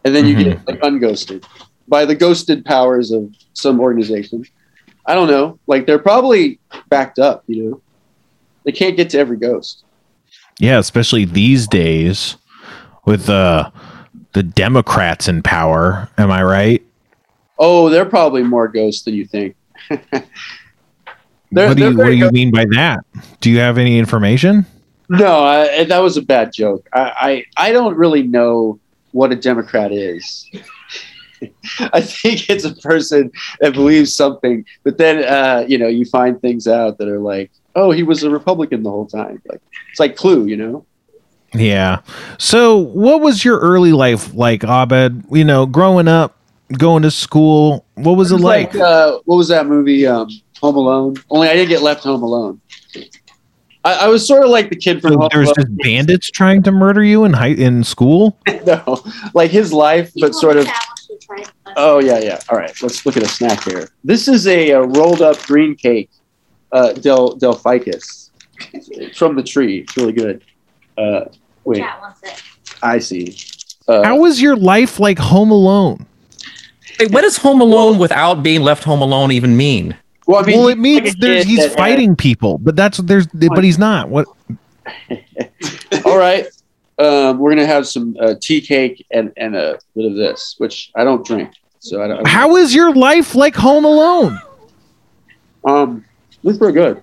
and 0.04 0.14
then 0.14 0.26
you 0.26 0.36
mm-hmm. 0.36 0.50
get 0.50 0.66
like 0.68 0.80
unghosted 0.80 1.44
by 1.88 2.04
the 2.04 2.14
ghosted 2.14 2.64
powers 2.64 3.10
of 3.10 3.34
some 3.52 3.80
organization. 3.80 4.44
I 5.06 5.14
don't 5.14 5.28
know. 5.28 5.58
Like 5.66 5.86
they're 5.86 5.98
probably 5.98 6.60
backed 6.88 7.18
up, 7.18 7.42
you 7.46 7.62
know. 7.62 7.80
They 8.64 8.72
can't 8.72 8.96
get 8.96 9.10
to 9.10 9.18
every 9.18 9.36
ghost. 9.36 9.84
yeah, 10.58 10.78
especially 10.78 11.24
these 11.24 11.66
days 11.66 12.36
with 13.04 13.28
uh 13.28 13.70
the 14.32 14.42
Democrats 14.42 15.28
in 15.28 15.42
power, 15.42 16.08
am 16.18 16.30
I 16.30 16.42
right? 16.42 16.82
Oh, 17.58 17.88
they're 17.88 18.04
probably 18.04 18.42
more 18.42 18.66
ghosts 18.68 19.02
than 19.04 19.14
you 19.14 19.26
think. 19.26 19.56
What 21.54 21.76
do 21.76 21.84
you 21.84 21.96
what 21.96 22.06
do 22.06 22.12
you 22.12 22.30
mean 22.30 22.50
by 22.50 22.64
that? 22.72 23.04
Do 23.40 23.48
you 23.48 23.58
have 23.58 23.78
any 23.78 23.96
information? 23.98 24.66
No, 25.08 25.44
I, 25.44 25.84
that 25.84 25.98
was 26.00 26.16
a 26.16 26.22
bad 26.22 26.52
joke. 26.52 26.88
I, 26.92 27.44
I 27.56 27.68
I 27.68 27.72
don't 27.72 27.96
really 27.96 28.24
know 28.24 28.80
what 29.12 29.30
a 29.30 29.36
Democrat 29.36 29.92
is. 29.92 30.50
I 31.92 32.00
think 32.00 32.50
it's 32.50 32.64
a 32.64 32.74
person 32.74 33.30
that 33.60 33.74
believes 33.74 34.16
something, 34.16 34.64
but 34.82 34.98
then 34.98 35.24
uh, 35.24 35.64
you 35.68 35.78
know 35.78 35.86
you 35.86 36.04
find 36.06 36.40
things 36.40 36.66
out 36.66 36.98
that 36.98 37.08
are 37.08 37.20
like, 37.20 37.52
oh, 37.76 37.92
he 37.92 38.02
was 38.02 38.24
a 38.24 38.30
Republican 38.30 38.82
the 38.82 38.90
whole 38.90 39.06
time. 39.06 39.40
Like 39.48 39.62
it's 39.90 40.00
like 40.00 40.16
Clue, 40.16 40.46
you 40.46 40.56
know. 40.56 40.84
Yeah. 41.54 42.00
So, 42.38 42.78
what 42.78 43.20
was 43.20 43.44
your 43.44 43.58
early 43.60 43.92
life 43.92 44.34
like, 44.34 44.64
Abed? 44.64 45.24
You 45.30 45.44
know, 45.44 45.66
growing 45.66 46.08
up, 46.08 46.36
going 46.78 47.02
to 47.02 47.10
school. 47.10 47.84
What 47.94 48.16
was 48.16 48.32
it 48.32 48.38
like? 48.38 48.74
uh, 48.74 49.18
what 49.24 49.36
was 49.36 49.48
that 49.48 49.66
movie? 49.66 50.06
Um, 50.06 50.28
Home 50.60 50.76
Alone. 50.76 51.14
Only 51.30 51.48
I 51.48 51.54
didn't 51.54 51.68
get 51.68 51.82
left 51.82 52.02
home 52.04 52.22
alone. 52.22 52.60
I, 53.84 54.06
I 54.06 54.08
was 54.08 54.26
sort 54.26 54.44
of 54.44 54.50
like 54.50 54.70
the 54.70 54.76
kid 54.76 55.02
from 55.02 55.12
So 55.12 55.18
Home 55.18 55.28
there's 55.32 55.48
Alone. 55.48 55.54
just 55.56 55.76
bandits 55.76 56.30
trying 56.30 56.62
to 56.62 56.72
murder 56.72 57.04
you 57.04 57.24
in 57.24 57.34
high 57.34 57.48
in 57.48 57.84
school. 57.84 58.38
no, 58.66 59.04
like 59.34 59.50
his 59.50 59.72
life, 59.72 60.10
but 60.16 60.34
sort 60.34 60.56
of. 60.56 60.66
Oh 61.76 61.98
yeah, 61.98 62.18
yeah. 62.18 62.40
All 62.48 62.56
right, 62.56 62.72
let's 62.82 63.04
look 63.04 63.16
at 63.16 63.22
a 63.22 63.28
snack 63.28 63.64
here. 63.64 63.90
This 64.04 64.26
is 64.26 64.46
a, 64.46 64.72
uh 64.72 64.80
rolled 64.80 65.22
up 65.22 65.40
green 65.42 65.74
cake, 65.74 66.10
uh, 66.72 66.92
Del 66.92 67.34
Del 67.36 67.54
Ficus. 67.54 68.30
It's 68.72 69.18
from 69.18 69.36
the 69.36 69.42
tree. 69.42 69.80
It's 69.80 69.96
really 69.96 70.12
good. 70.12 70.44
Uh, 70.96 71.26
wait, 71.64 71.78
Cat 71.80 72.00
wants 72.00 72.20
it. 72.22 72.42
I 72.82 72.98
see. 72.98 73.36
Uh, 73.86 74.02
How 74.02 74.16
was 74.16 74.40
your 74.40 74.56
life 74.56 74.98
like 75.00 75.18
Home 75.18 75.50
Alone? 75.50 76.06
Hey, 76.98 77.06
what 77.06 77.22
does 77.22 77.36
Home 77.38 77.60
Alone 77.60 77.98
without 77.98 78.42
being 78.42 78.62
left 78.62 78.84
home 78.84 79.02
alone 79.02 79.32
even 79.32 79.56
mean? 79.56 79.96
well, 80.26 80.42
I 80.42 80.46
mean, 80.46 80.58
well, 80.58 80.68
it 80.68 80.78
means 80.78 81.08
like 81.08 81.18
there's 81.18 81.44
he's 81.44 81.58
that 81.58 81.68
had- 81.70 81.76
fighting 81.78 82.16
people, 82.16 82.58
but 82.58 82.76
that's 82.76 82.98
there's 82.98 83.26
but 83.26 83.62
he's 83.64 83.78
not. 83.78 84.08
What? 84.08 84.26
All 86.04 86.16
right, 86.18 86.46
um, 86.98 87.38
we're 87.38 87.50
gonna 87.50 87.66
have 87.66 87.86
some 87.86 88.16
uh, 88.20 88.34
tea 88.40 88.60
cake 88.60 89.04
and 89.10 89.32
and 89.36 89.54
a 89.56 89.78
bit 89.94 90.06
of 90.06 90.14
this, 90.16 90.54
which 90.58 90.90
I 90.94 91.04
don't 91.04 91.26
drink. 91.26 91.50
So 91.80 92.02
I 92.02 92.08
don't. 92.08 92.26
How 92.26 92.56
is 92.56 92.74
your 92.74 92.94
life 92.94 93.34
like 93.34 93.54
Home 93.56 93.84
Alone? 93.84 94.40
Um, 95.66 96.04
it's 96.42 96.58
pretty 96.58 96.74
good. 96.74 97.02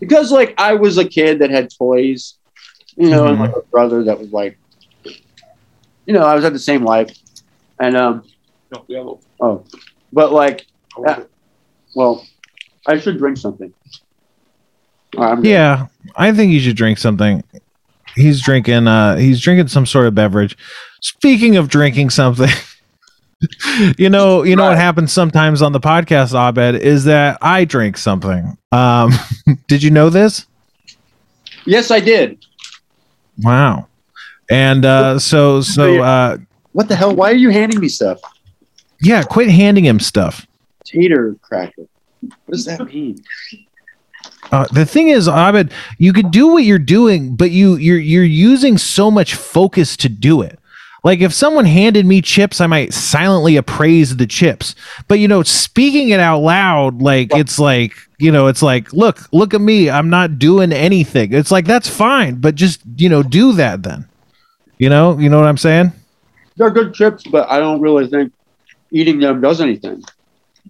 Because 0.00 0.32
like 0.32 0.54
I 0.58 0.74
was 0.74 0.98
a 0.98 1.04
kid 1.04 1.38
that 1.40 1.50
had 1.50 1.70
toys, 1.76 2.34
you 2.96 3.10
know, 3.10 3.26
and 3.26 3.36
Mhm. 3.38 3.40
like 3.40 3.56
a 3.56 3.62
brother 3.70 4.04
that 4.04 4.18
was 4.18 4.30
like, 4.32 4.58
you 6.06 6.12
know, 6.14 6.22
I 6.22 6.34
was 6.34 6.44
at 6.44 6.52
the 6.52 6.58
same 6.58 6.84
life, 6.84 7.10
and 7.78 7.96
um, 7.96 8.22
oh, 9.40 9.64
but 10.12 10.32
like, 10.32 10.66
yeah, 11.06 11.20
well, 11.94 12.24
I 12.86 12.98
should 12.98 13.18
drink 13.18 13.36
something. 13.38 13.72
All 15.16 15.34
right, 15.36 15.44
Yeah, 15.44 15.86
I 16.16 16.32
think 16.32 16.52
you 16.52 16.60
should 16.60 16.76
drink 16.76 16.98
something. 16.98 17.44
He's 18.14 18.42
drinking. 18.42 18.86
uh 18.88 19.16
He's 19.16 19.40
drinking 19.40 19.68
some 19.68 19.86
sort 19.86 20.06
of 20.06 20.14
beverage. 20.14 20.56
Speaking 21.00 21.56
of 21.56 21.68
drinking 21.68 22.10
something. 22.10 22.48
you 23.98 24.08
know, 24.08 24.42
you 24.44 24.54
know 24.54 24.64
what 24.68 24.76
happens 24.76 25.12
sometimes 25.12 25.62
on 25.62 25.72
the 25.72 25.80
podcast, 25.80 26.32
Abed, 26.34 26.76
is 26.80 27.04
that 27.04 27.38
I 27.42 27.64
drink 27.64 27.96
something. 27.96 28.56
Um, 28.70 29.12
did 29.68 29.82
you 29.82 29.90
know 29.90 30.10
this? 30.10 30.46
Yes, 31.66 31.90
I 31.90 32.00
did. 32.00 32.44
Wow. 33.38 33.88
And 34.50 34.84
uh, 34.84 35.18
so, 35.18 35.60
so 35.60 36.02
uh, 36.02 36.38
What 36.72 36.88
the 36.88 36.96
hell? 36.96 37.14
Why 37.14 37.30
are 37.30 37.36
you 37.36 37.50
handing 37.50 37.80
me 37.80 37.88
stuff? 37.88 38.20
yeah, 39.00 39.22
quit 39.22 39.50
handing 39.50 39.84
him 39.84 39.98
stuff. 39.98 40.46
Tater 40.84 41.36
cracker. 41.42 41.86
What 42.20 42.52
does 42.52 42.64
that 42.66 42.84
mean? 42.86 43.22
Uh, 44.52 44.66
the 44.72 44.84
thing 44.86 45.08
is, 45.08 45.28
Abed, 45.28 45.72
you 45.98 46.12
could 46.12 46.30
do 46.30 46.48
what 46.48 46.64
you're 46.64 46.78
doing, 46.78 47.34
but 47.34 47.50
you 47.50 47.76
you're 47.76 47.98
you're 47.98 48.22
using 48.22 48.78
so 48.78 49.10
much 49.10 49.34
focus 49.34 49.96
to 49.96 50.08
do 50.08 50.42
it. 50.42 50.58
Like 51.04 51.20
if 51.20 51.32
someone 51.32 51.64
handed 51.64 52.06
me 52.06 52.22
chips, 52.22 52.60
I 52.60 52.66
might 52.68 52.92
silently 52.92 53.56
appraise 53.56 54.16
the 54.16 54.26
chips. 54.26 54.74
But 55.08 55.18
you 55.18 55.26
know, 55.26 55.42
speaking 55.42 56.10
it 56.10 56.20
out 56.20 56.40
loud, 56.40 57.02
like 57.02 57.34
it's 57.34 57.58
like 57.58 57.94
you 58.18 58.30
know, 58.30 58.46
it's 58.46 58.62
like 58.62 58.92
look, 58.92 59.32
look 59.32 59.52
at 59.52 59.60
me, 59.60 59.90
I'm 59.90 60.10
not 60.10 60.38
doing 60.38 60.72
anything. 60.72 61.32
It's 61.32 61.50
like 61.50 61.66
that's 61.66 61.88
fine, 61.88 62.36
but 62.36 62.54
just 62.54 62.82
you 62.96 63.08
know, 63.08 63.22
do 63.22 63.52
that 63.54 63.82
then. 63.82 64.06
You 64.78 64.88
know, 64.88 65.18
you 65.18 65.28
know 65.28 65.40
what 65.40 65.48
I'm 65.48 65.58
saying? 65.58 65.92
They're 66.56 66.70
good 66.70 66.94
chips, 66.94 67.24
but 67.24 67.50
I 67.50 67.58
don't 67.58 67.80
really 67.80 68.06
think 68.06 68.32
eating 68.92 69.18
them 69.18 69.40
does 69.40 69.60
anything. 69.60 70.04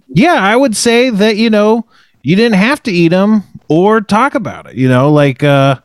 Yeah, 0.08 0.34
I 0.34 0.56
would 0.56 0.76
say 0.76 1.10
that 1.10 1.36
you 1.36 1.50
know 1.50 1.86
you 2.22 2.36
didn't 2.36 2.58
have 2.58 2.82
to 2.84 2.90
eat 2.90 3.08
them 3.08 3.42
or 3.68 4.00
talk 4.00 4.34
about 4.34 4.66
it. 4.66 4.76
You 4.76 4.88
know, 4.88 5.12
like 5.12 5.42
uh, 5.42 5.76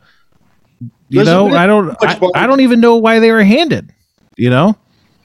you 0.80 0.90
There's 1.10 1.26
know, 1.26 1.48
I 1.54 1.66
don't, 1.66 1.96
I, 2.02 2.20
I 2.34 2.46
don't 2.46 2.60
even 2.60 2.80
know 2.80 2.96
why 2.96 3.18
they 3.18 3.30
were 3.30 3.44
handed. 3.44 3.92
You 4.38 4.50
know, 4.50 4.76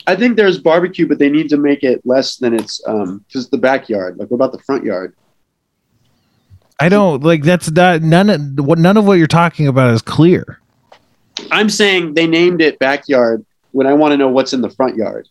I 0.08 0.16
think 0.16 0.36
there's 0.36 0.58
barbecue, 0.58 1.08
but 1.08 1.20
they 1.20 1.30
need 1.30 1.48
to 1.50 1.58
make 1.58 1.84
it 1.84 2.06
less 2.06 2.38
than 2.38 2.54
it's 2.54 2.82
um 2.88 3.24
because 3.28 3.50
the 3.50 3.58
backyard. 3.58 4.18
Like 4.18 4.30
what 4.30 4.36
about 4.36 4.52
the 4.52 4.60
front 4.60 4.84
yard? 4.84 5.16
I 6.80 6.90
don't 6.90 7.24
like 7.24 7.44
that's 7.44 7.72
not 7.72 8.02
none 8.02 8.30
of 8.30 8.42
what 8.66 8.80
none 8.80 8.98
of 8.98 9.06
what 9.06 9.14
you're 9.14 9.28
talking 9.28 9.68
about 9.68 9.94
is 9.94 10.02
clear. 10.02 10.60
I'm 11.52 11.70
saying 11.70 12.16
they 12.16 12.28
named 12.28 12.62
it 12.62 12.80
backyard 12.80 13.46
when 13.72 13.88
I 13.88 13.94
want 13.94 14.12
to 14.12 14.18
know 14.18 14.30
what's 14.30 14.52
in 14.52 14.62
the 14.62 14.70
front 14.70 14.96
yard. 14.96 15.28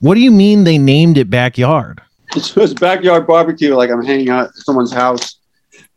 What 0.00 0.14
do 0.14 0.20
you 0.20 0.30
mean 0.30 0.64
they 0.64 0.78
named 0.78 1.18
it 1.18 1.28
backyard? 1.28 2.00
It's 2.36 2.74
backyard 2.74 3.26
barbecue, 3.26 3.74
like 3.74 3.90
I'm 3.90 4.04
hanging 4.04 4.28
out 4.28 4.48
at 4.48 4.54
someone's 4.54 4.92
house 4.92 5.38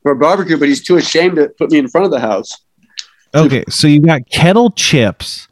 for 0.01 0.13
a 0.13 0.15
barbecue, 0.15 0.57
but 0.57 0.67
he's 0.67 0.84
too 0.84 0.97
ashamed 0.97 1.36
to 1.36 1.49
put 1.49 1.71
me 1.71 1.77
in 1.77 1.88
front 1.88 2.05
of 2.05 2.12
the 2.12 2.19
house. 2.19 2.51
Okay, 3.36 3.63
so 3.69 3.88
you 3.88 4.01
got 4.01 4.29
kettle 4.29 4.71
chips, 4.71 5.47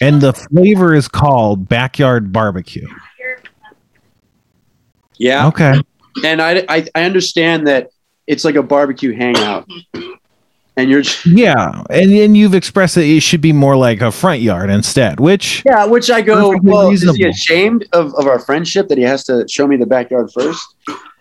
and 0.00 0.20
the 0.20 0.32
flavor 0.32 0.94
is 0.94 1.08
called 1.08 1.68
backyard 1.68 2.32
barbecue. 2.32 2.88
Yeah, 5.18 5.46
Okay, 5.48 5.74
and 6.24 6.42
I, 6.42 6.64
I 6.68 6.86
I 6.94 7.04
understand 7.04 7.66
that 7.66 7.90
it's 8.26 8.44
like 8.44 8.56
a 8.56 8.62
barbecue 8.62 9.14
hangout, 9.14 9.68
and 10.76 10.90
you're 10.90 11.02
yeah, 11.26 11.82
and 11.90 12.10
then 12.12 12.34
you've 12.34 12.54
expressed 12.54 12.94
that 12.94 13.04
it 13.04 13.20
should 13.20 13.40
be 13.40 13.52
more 13.52 13.76
like 13.76 14.00
a 14.00 14.10
front 14.10 14.40
yard 14.40 14.70
instead, 14.70 15.20
which 15.20 15.62
yeah. 15.64 15.84
Which 15.84 16.10
I 16.10 16.22
go, 16.22 16.56
well, 16.62 16.90
is 16.90 17.02
he 17.02 17.08
reasonable. 17.08 17.30
ashamed 17.30 17.88
of, 17.92 18.14
of 18.14 18.26
our 18.26 18.38
friendship 18.38 18.88
that 18.88 18.98
he 18.98 19.04
has 19.04 19.24
to 19.24 19.46
show 19.48 19.66
me 19.66 19.76
the 19.76 19.86
backyard 19.86 20.30
first? 20.32 20.74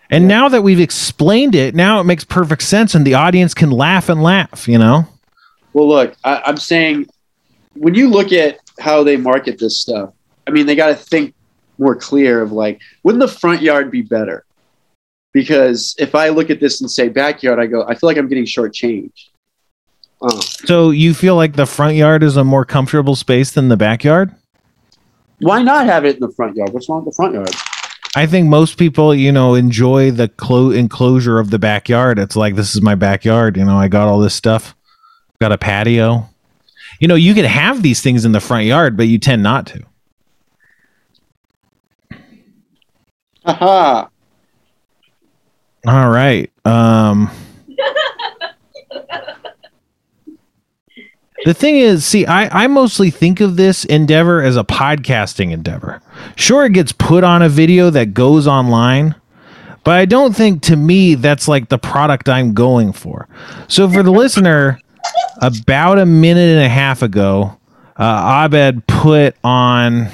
And 0.09 0.27
now 0.27 0.49
that 0.49 0.61
we've 0.61 0.79
explained 0.79 1.55
it, 1.55 1.73
now 1.73 2.01
it 2.01 2.03
makes 2.05 2.23
perfect 2.23 2.63
sense, 2.63 2.95
and 2.95 3.05
the 3.05 3.13
audience 3.13 3.53
can 3.53 3.71
laugh 3.71 4.09
and 4.09 4.23
laugh. 4.23 4.67
You 4.67 4.77
know, 4.77 5.07
Well, 5.73 5.87
look, 5.87 6.15
I, 6.23 6.41
I'm 6.45 6.57
saying 6.57 7.07
when 7.81 7.95
you 7.95 8.09
look 8.09 8.31
at 8.31 8.59
how 8.79 9.03
they 9.03 9.17
market 9.17 9.57
this 9.59 9.81
stuff, 9.81 10.13
I 10.47 10.51
mean, 10.51 10.65
they 10.67 10.75
got 10.75 10.87
to 10.87 10.95
think 10.95 11.33
more 11.77 11.95
clear 11.95 12.41
of 12.41 12.51
like, 12.51 12.79
wouldn't 13.03 13.21
the 13.21 13.27
front 13.27 13.61
yard 13.61 13.89
be 13.91 14.01
better? 14.01 14.45
because 15.33 15.95
if 15.97 16.13
I 16.13 16.27
look 16.27 16.49
at 16.49 16.59
this 16.59 16.81
and 16.81 16.91
say 16.91 17.07
backyard, 17.07 17.57
I 17.57 17.65
go, 17.65 17.83
I 17.87 17.95
feel 17.95 18.07
like 18.09 18.17
I'm 18.17 18.27
getting 18.27 18.43
shortchanged. 18.43 19.29
Uh, 20.21 20.41
So 20.41 20.89
you 20.89 21.13
feel 21.13 21.37
like 21.37 21.55
the 21.55 21.65
front 21.65 21.95
yard 21.95 22.21
is 22.21 22.35
a 22.35 22.43
more 22.43 22.65
comfortable 22.65 23.15
space 23.15 23.51
than 23.51 23.69
the 23.69 23.77
backyard? 23.77 24.35
why 25.39 25.63
not 25.63 25.85
have 25.87 26.03
it 26.05 26.15
in 26.15 26.19
the 26.21 26.31
front 26.33 26.55
yard? 26.57 26.71
What's 26.73 26.87
wrong 26.89 27.05
with 27.05 27.13
the 27.13 27.15
front 27.15 27.33
yard? 27.33 27.49
I 28.13 28.25
think 28.27 28.47
most 28.47 28.77
people, 28.77 29.15
you 29.15 29.31
know, 29.31 29.55
enjoy 29.55 30.11
the 30.11 30.27
clo- 30.27 30.71
enclosure 30.71 31.39
of 31.39 31.49
the 31.49 31.57
backyard. 31.57 32.19
It's 32.19 32.35
like 32.35 32.55
this 32.55 32.75
is 32.75 32.81
my 32.81 32.95
backyard. 32.95 33.55
You 33.57 33.63
know, 33.63 33.77
I 33.77 33.87
got 33.87 34.07
all 34.09 34.19
this 34.19 34.35
stuff. 34.35 34.75
Got 35.39 35.53
a 35.53 35.57
patio. 35.57 36.29
You 37.01 37.07
know, 37.07 37.15
you 37.15 37.33
can 37.33 37.45
have 37.45 37.81
these 37.81 37.99
things 38.01 38.25
in 38.25 38.31
the 38.31 38.39
front 38.39 38.65
yard, 38.65 38.95
but 38.95 39.07
you 39.07 39.17
tend 39.17 39.41
not 39.41 39.65
to. 39.67 39.83
Haha. 43.43 44.07
All 45.87 46.09
right. 46.09 46.51
Um 46.63 47.31
The 51.43 51.55
thing 51.55 51.77
is, 51.77 52.05
see, 52.05 52.27
I, 52.27 52.65
I 52.65 52.67
mostly 52.67 53.09
think 53.09 53.41
of 53.41 53.55
this 53.55 53.83
endeavor 53.85 54.43
as 54.43 54.55
a 54.57 54.63
podcasting 54.63 55.51
endeavor. 55.51 55.99
Sure, 56.35 56.65
it 56.65 56.73
gets 56.73 56.91
put 56.91 57.23
on 57.23 57.41
a 57.41 57.49
video 57.49 57.89
that 57.89 58.13
goes 58.13 58.45
online, 58.45 59.15
but 59.83 59.95
I 59.95 60.05
don't 60.05 60.35
think 60.35 60.61
to 60.63 60.75
me 60.75 61.15
that's 61.15 61.47
like 61.47 61.69
the 61.69 61.79
product 61.79 62.29
I'm 62.29 62.53
going 62.53 62.93
for. 62.93 63.27
So 63.67 63.89
for 63.89 64.03
the 64.03 64.11
listener, 64.11 64.79
about 65.41 65.99
a 65.99 66.05
minute 66.05 66.49
and 66.49 66.63
a 66.63 66.69
half 66.69 67.01
ago, 67.01 67.57
uh, 67.97 68.45
Abed 68.45 68.85
put 68.87 69.35
on 69.43 70.07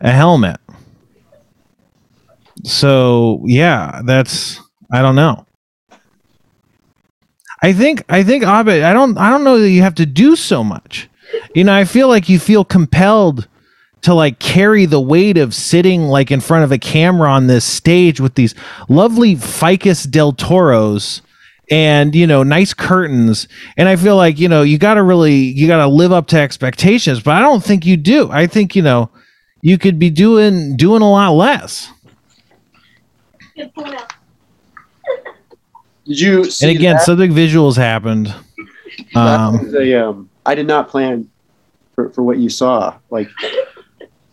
a 0.00 0.10
helmet. 0.10 0.60
So 2.64 3.42
yeah, 3.46 4.02
that's 4.04 4.60
I 4.90 5.02
don't 5.02 5.16
know. 5.16 5.46
I 7.62 7.72
think 7.72 8.04
I 8.08 8.22
think 8.22 8.44
Abed, 8.44 8.82
I 8.82 8.92
don't 8.92 9.16
I 9.18 9.30
don't 9.30 9.44
know 9.44 9.58
that 9.58 9.70
you 9.70 9.82
have 9.82 9.94
to 9.96 10.06
do 10.06 10.36
so 10.36 10.62
much. 10.62 11.08
You 11.54 11.64
know, 11.64 11.74
I 11.74 11.84
feel 11.84 12.08
like 12.08 12.28
you 12.28 12.38
feel 12.38 12.64
compelled 12.64 13.48
to 14.02 14.14
like 14.14 14.38
carry 14.38 14.84
the 14.84 15.00
weight 15.00 15.38
of 15.38 15.54
sitting 15.54 16.02
like 16.02 16.30
in 16.30 16.40
front 16.40 16.64
of 16.64 16.72
a 16.72 16.78
camera 16.78 17.30
on 17.30 17.46
this 17.46 17.64
stage 17.64 18.20
with 18.20 18.34
these 18.34 18.54
lovely 18.88 19.36
ficus 19.36 20.02
del 20.04 20.32
toros 20.32 21.22
and 21.72 22.14
you 22.14 22.26
know 22.26 22.42
nice 22.42 22.74
curtains 22.74 23.48
and 23.76 23.88
i 23.88 23.96
feel 23.96 24.14
like 24.16 24.38
you 24.38 24.48
know 24.48 24.62
you 24.62 24.76
got 24.76 24.94
to 24.94 25.02
really 25.02 25.34
you 25.34 25.66
got 25.66 25.78
to 25.78 25.86
live 25.86 26.12
up 26.12 26.26
to 26.26 26.38
expectations 26.38 27.20
but 27.22 27.34
i 27.34 27.40
don't 27.40 27.64
think 27.64 27.86
you 27.86 27.96
do 27.96 28.30
i 28.30 28.46
think 28.46 28.76
you 28.76 28.82
know 28.82 29.08
you 29.62 29.78
could 29.78 29.98
be 29.98 30.10
doing 30.10 30.76
doing 30.76 31.02
a 31.02 31.10
lot 31.10 31.30
less 31.30 31.90
Good 33.56 33.74
point. 33.74 33.94
Did 36.06 36.20
you 36.20 36.44
see 36.50 36.66
and 36.66 36.76
again 36.76 36.96
that? 36.96 37.04
something 37.04 37.32
visuals 37.32 37.76
happened 37.76 38.34
um 39.14 39.74
a, 39.74 39.94
um, 39.94 40.28
I 40.44 40.54
did 40.54 40.66
not 40.66 40.88
plan 40.88 41.30
for, 41.94 42.10
for 42.10 42.22
what 42.22 42.38
you 42.38 42.48
saw. 42.48 42.98
Like, 43.10 43.28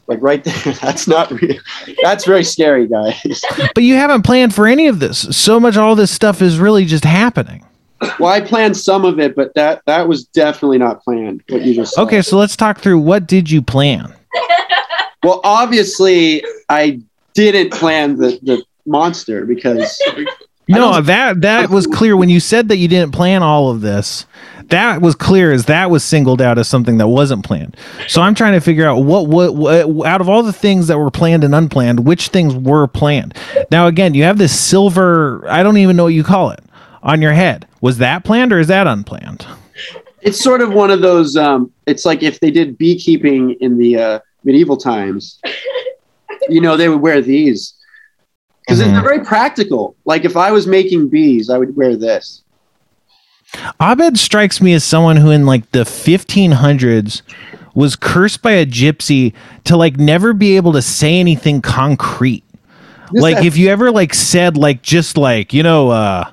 like 0.10 0.22
right 0.22 0.44
there. 0.44 0.74
That's 0.82 1.08
not 1.08 1.32
real. 1.32 1.60
That's 2.02 2.26
very 2.26 2.44
scary, 2.44 2.88
guys. 2.88 3.42
but 3.76 3.84
you 3.84 3.96
haven't 3.96 4.24
planned 4.24 4.54
for 4.54 4.68
any 4.68 4.88
of 4.88 5.00
this 5.00 5.20
so 5.36 5.60
much 5.60 5.78
all 5.78 5.96
this 5.96 6.12
stuff 6.12 6.42
is 6.42 6.60
really 6.60 6.86
just 6.86 7.06
happening 7.06 7.66
Well, 8.20 8.32
I 8.32 8.42
planned 8.42 8.76
some 8.76 9.06
of 9.06 9.20
it, 9.20 9.36
but 9.36 9.54
that 9.56 9.84
that 9.86 10.08
was 10.08 10.26
definitely 10.26 10.80
not 10.80 11.04
planned. 11.04 11.44
What 11.50 11.62
you 11.62 11.74
just 11.76 11.94
saw. 11.94 12.04
okay 12.04 12.22
so 12.22 12.38
let's 12.38 12.56
talk 12.56 12.80
through 12.80 13.00
what 13.00 13.28
did 13.28 13.50
you 13.50 13.62
plan 13.62 14.14
Well, 15.24 15.42
obviously, 15.44 16.44
I 16.70 17.02
didn't 17.34 17.72
plan 17.72 18.16
the 18.16 18.40
the 18.42 18.64
monster 18.86 19.46
because 19.46 20.02
no 20.68 21.02
that 21.02 21.42
that 21.42 21.70
was 21.70 21.86
clear 21.86 22.16
when 22.18 22.30
you 22.30 22.40
said 22.40 22.70
that 22.70 22.78
you 22.78 22.88
didn't 22.88 23.12
plan 23.12 23.44
all 23.44 23.70
of 23.70 23.82
this 23.82 24.26
that 24.70 25.02
was 25.02 25.16
clear 25.16 25.52
as 25.52 25.66
that 25.66 25.90
was 25.90 26.04
singled 26.04 26.42
out 26.42 26.58
as 26.58 26.68
something 26.68 26.98
that 26.98 27.08
wasn't 27.08 27.44
planned 27.44 27.76
so 28.08 28.22
i'm 28.22 28.36
trying 28.36 28.54
to 28.54 28.60
figure 28.60 28.88
out 28.88 29.00
what, 29.04 29.28
what 29.28 29.56
what 29.56 30.06
out 30.08 30.22
of 30.22 30.30
all 30.30 30.44
the 30.44 30.54
things 30.54 30.88
that 30.88 30.98
were 30.98 31.12
planned 31.12 31.44
and 31.44 31.54
unplanned 31.56 32.06
which 32.06 32.28
things 32.30 32.54
were 32.56 32.88
planned 32.88 33.34
now 33.72 33.88
again 33.88 34.14
you 34.14 34.24
have 34.24 34.38
this 34.38 34.58
silver 34.60 35.44
i 35.50 35.64
don't 35.64 35.78
even 35.78 35.96
know 35.96 36.04
what 36.06 36.14
you 36.14 36.24
call 36.24 36.52
it 36.52 36.62
on 37.04 37.22
your 37.22 37.34
head 37.34 37.68
was 37.82 37.98
that 37.98 38.24
planned 38.24 38.52
or 38.54 38.60
is 38.60 38.68
that 38.68 38.88
unplanned 38.88 39.46
it's 40.22 40.40
sort 40.44 40.60
of 40.60 40.74
one 40.74 40.92
of 40.92 41.00
those. 41.00 41.38
Um, 41.38 41.72
it's 41.88 42.06
like 42.06 42.24
if 42.24 42.42
they 42.42 42.52
did 42.52 42.78
beekeeping 42.78 43.52
in 43.62 43.78
the 43.78 43.98
uh, 43.98 44.20
medieval 44.44 44.76
times, 44.76 45.40
you 46.50 46.60
know, 46.60 46.76
they 46.76 46.90
would 46.90 47.00
wear 47.00 47.22
these 47.22 47.74
because 48.68 48.82
Mhm. 48.82 48.92
they're 48.92 49.02
very 49.02 49.24
practical. 49.24 49.96
Like 50.04 50.26
if 50.26 50.36
I 50.36 50.52
was 50.52 50.68
making 50.68 51.08
bees, 51.08 51.50
I 51.50 51.58
would 51.58 51.74
wear 51.78 51.96
this. 51.96 52.44
Abed 53.82 54.18
strikes 54.18 54.62
me 54.62 54.74
as 54.74 54.84
someone 54.84 55.18
who 55.18 55.32
in 55.32 55.46
like 55.46 55.72
the 55.72 55.84
1500s 55.84 57.22
was 57.74 57.96
cursed 57.96 58.42
by 58.42 58.52
a 58.52 58.66
gypsy 58.66 59.34
to 59.64 59.78
like 59.78 59.98
never 59.98 60.34
be 60.34 60.56
able 60.56 60.74
to 60.74 60.82
say 60.82 61.20
anything 61.20 61.62
concrete. 61.62 62.44
This 63.12 63.22
like 63.24 63.38
has- 63.38 63.46
if 63.46 63.58
you 63.58 63.70
ever 63.70 63.92
like 63.92 64.14
said 64.14 64.58
like 64.58 64.82
just 64.82 65.18
like, 65.18 65.54
you 65.54 65.64
know, 65.64 65.90
uh 65.90 66.32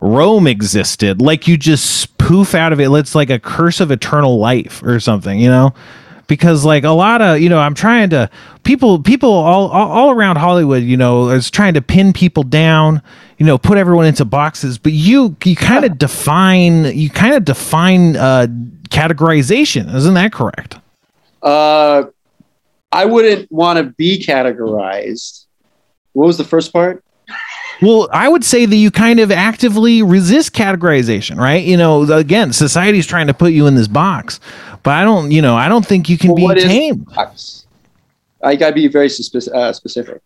Rome 0.00 0.48
existed, 0.48 1.22
like 1.22 1.46
you 1.46 1.56
just 1.56 2.18
poof 2.18 2.54
out 2.56 2.72
of 2.72 2.80
it. 2.80 2.90
It's 2.90 3.14
like 3.14 3.30
a 3.30 3.38
curse 3.38 3.78
of 3.80 3.90
eternal 3.92 4.38
life 4.38 4.82
or 4.82 4.98
something, 4.98 5.38
you 5.38 5.48
know? 5.48 5.74
Because 6.26 6.64
like 6.64 6.82
a 6.82 6.90
lot 6.90 7.22
of, 7.22 7.40
you 7.40 7.48
know, 7.48 7.58
I'm 7.60 7.74
trying 7.74 8.10
to 8.10 8.28
people 8.64 9.00
people 9.00 9.30
all 9.30 9.68
all, 9.68 9.90
all 9.90 10.10
around 10.10 10.36
Hollywood, 10.36 10.82
you 10.82 10.96
know, 10.96 11.28
is 11.30 11.50
trying 11.50 11.74
to 11.74 11.82
pin 11.82 12.12
people 12.12 12.42
down, 12.42 13.00
you 13.42 13.46
know, 13.46 13.58
put 13.58 13.76
everyone 13.76 14.06
into 14.06 14.24
boxes, 14.24 14.78
but 14.78 14.92
you 14.92 15.34
you 15.44 15.56
kind 15.56 15.84
of 15.84 15.98
define 15.98 16.84
you 16.96 17.10
kind 17.10 17.34
of 17.34 17.44
define 17.44 18.14
uh 18.14 18.46
categorization, 18.88 19.92
isn't 19.92 20.14
that 20.14 20.32
correct? 20.32 20.76
uh, 21.42 22.04
I 22.92 23.04
wouldn't 23.04 23.50
want 23.50 23.78
to 23.78 23.84
be 23.98 24.22
categorized. 24.24 25.46
What 26.12 26.28
was 26.28 26.38
the 26.38 26.44
first 26.44 26.72
part? 26.72 27.02
Well, 27.80 28.08
I 28.12 28.28
would 28.28 28.44
say 28.44 28.64
that 28.64 28.76
you 28.76 28.92
kind 28.92 29.18
of 29.18 29.32
actively 29.32 30.04
resist 30.04 30.52
categorization, 30.52 31.36
right? 31.36 31.64
You 31.64 31.76
know, 31.76 32.02
again, 32.12 32.52
society's 32.52 33.06
trying 33.08 33.26
to 33.26 33.34
put 33.34 33.52
you 33.52 33.66
in 33.66 33.74
this 33.74 33.88
box, 33.88 34.38
but 34.84 34.92
I 34.92 35.02
don't, 35.02 35.32
you 35.32 35.42
know, 35.42 35.56
I 35.56 35.68
don't 35.68 35.84
think 35.84 36.08
you 36.08 36.16
can 36.16 36.32
Well, 36.32 36.54
be 36.54 36.60
tamed. 36.60 37.08
I 38.44 38.54
gotta 38.54 38.72
be 38.74 38.86
very 38.86 39.06
uh, 39.06 39.72
specific. 39.72 40.22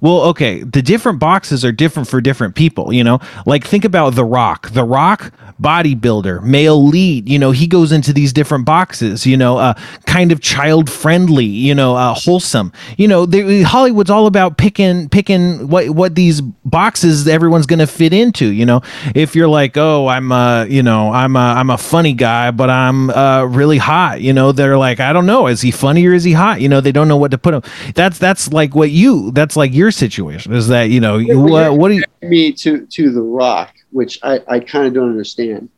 Well, 0.00 0.20
okay, 0.22 0.62
the 0.62 0.82
different 0.82 1.18
boxes 1.18 1.64
are 1.64 1.72
different 1.72 2.08
for 2.08 2.20
different 2.20 2.54
people, 2.54 2.92
you 2.92 3.02
know? 3.02 3.20
Like 3.46 3.66
think 3.66 3.84
about 3.84 4.14
The 4.14 4.24
Rock. 4.24 4.70
The 4.70 4.84
Rock 4.84 5.32
bodybuilder, 5.60 6.42
male 6.42 6.84
lead, 6.84 7.28
you 7.28 7.38
know, 7.38 7.50
he 7.50 7.66
goes 7.66 7.92
into 7.92 8.12
these 8.12 8.32
different 8.32 8.64
boxes, 8.66 9.26
you 9.26 9.36
know, 9.36 9.56
uh 9.58 9.74
kind 10.06 10.32
of 10.32 10.40
child 10.40 10.90
friendly, 10.90 11.44
you 11.44 11.74
know, 11.74 11.96
uh 11.96 12.14
wholesome. 12.14 12.72
You 12.96 13.08
know, 13.08 13.26
they, 13.26 13.62
Hollywood's 13.62 14.10
all 14.10 14.26
about 14.26 14.58
picking 14.58 15.08
picking 15.08 15.68
what 15.68 15.90
what 15.90 16.14
these 16.14 16.40
boxes 16.40 17.26
everyone's 17.28 17.66
going 17.66 17.78
to 17.78 17.86
fit 17.86 18.12
into, 18.12 18.46
you 18.52 18.66
know. 18.66 18.82
If 19.14 19.34
you're 19.36 19.48
like, 19.48 19.76
"Oh, 19.76 20.08
I'm 20.08 20.32
uh, 20.32 20.64
you 20.64 20.82
know, 20.82 21.12
I'm 21.12 21.36
a 21.36 21.38
I'm 21.38 21.70
a 21.70 21.78
funny 21.78 22.12
guy, 22.12 22.50
but 22.50 22.68
I'm 22.70 23.10
uh 23.10 23.44
really 23.44 23.78
hot." 23.78 24.20
You 24.20 24.32
know, 24.32 24.52
they're 24.52 24.78
like, 24.78 25.00
"I 25.00 25.12
don't 25.12 25.26
know, 25.26 25.46
is 25.46 25.60
he 25.60 25.70
funny 25.70 26.06
or 26.06 26.12
is 26.14 26.24
he 26.24 26.32
hot?" 26.32 26.60
You 26.60 26.68
know, 26.68 26.80
they 26.80 26.92
don't 26.92 27.08
know 27.08 27.16
what 27.16 27.30
to 27.30 27.38
put 27.38 27.54
him. 27.54 27.62
That's 27.94 28.18
that's 28.18 28.52
like 28.52 28.74
what 28.74 28.90
you 28.90 29.23
that's 29.32 29.56
like 29.56 29.72
your 29.74 29.90
situation 29.90 30.52
is 30.52 30.68
that, 30.68 30.84
you 30.90 31.00
know, 31.00 31.18
you, 31.18 31.40
what, 31.40 31.76
what 31.76 31.88
do 31.88 31.94
you 31.94 32.02
Me 32.22 32.52
to 32.52 32.86
to 32.86 33.10
the 33.10 33.20
Rock, 33.22 33.74
which 33.90 34.18
I 34.22 34.40
I 34.48 34.60
kind 34.60 34.86
of 34.86 34.94
don't 34.94 35.10
understand. 35.10 35.68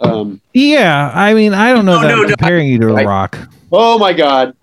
Um, 0.00 0.40
Yeah, 0.54 1.10
I 1.14 1.34
mean, 1.34 1.54
I 1.54 1.72
don't 1.72 1.84
know 1.84 1.96
No, 1.96 2.02
that 2.02 2.08
no, 2.08 2.14
I'm 2.16 2.22
no, 2.22 2.28
comparing 2.28 2.68
you 2.68 2.78
to 2.80 2.88
a 2.90 3.02
I- 3.02 3.04
rock. 3.04 3.38
oh 3.72 3.98
my 3.98 4.12
God! 4.12 4.54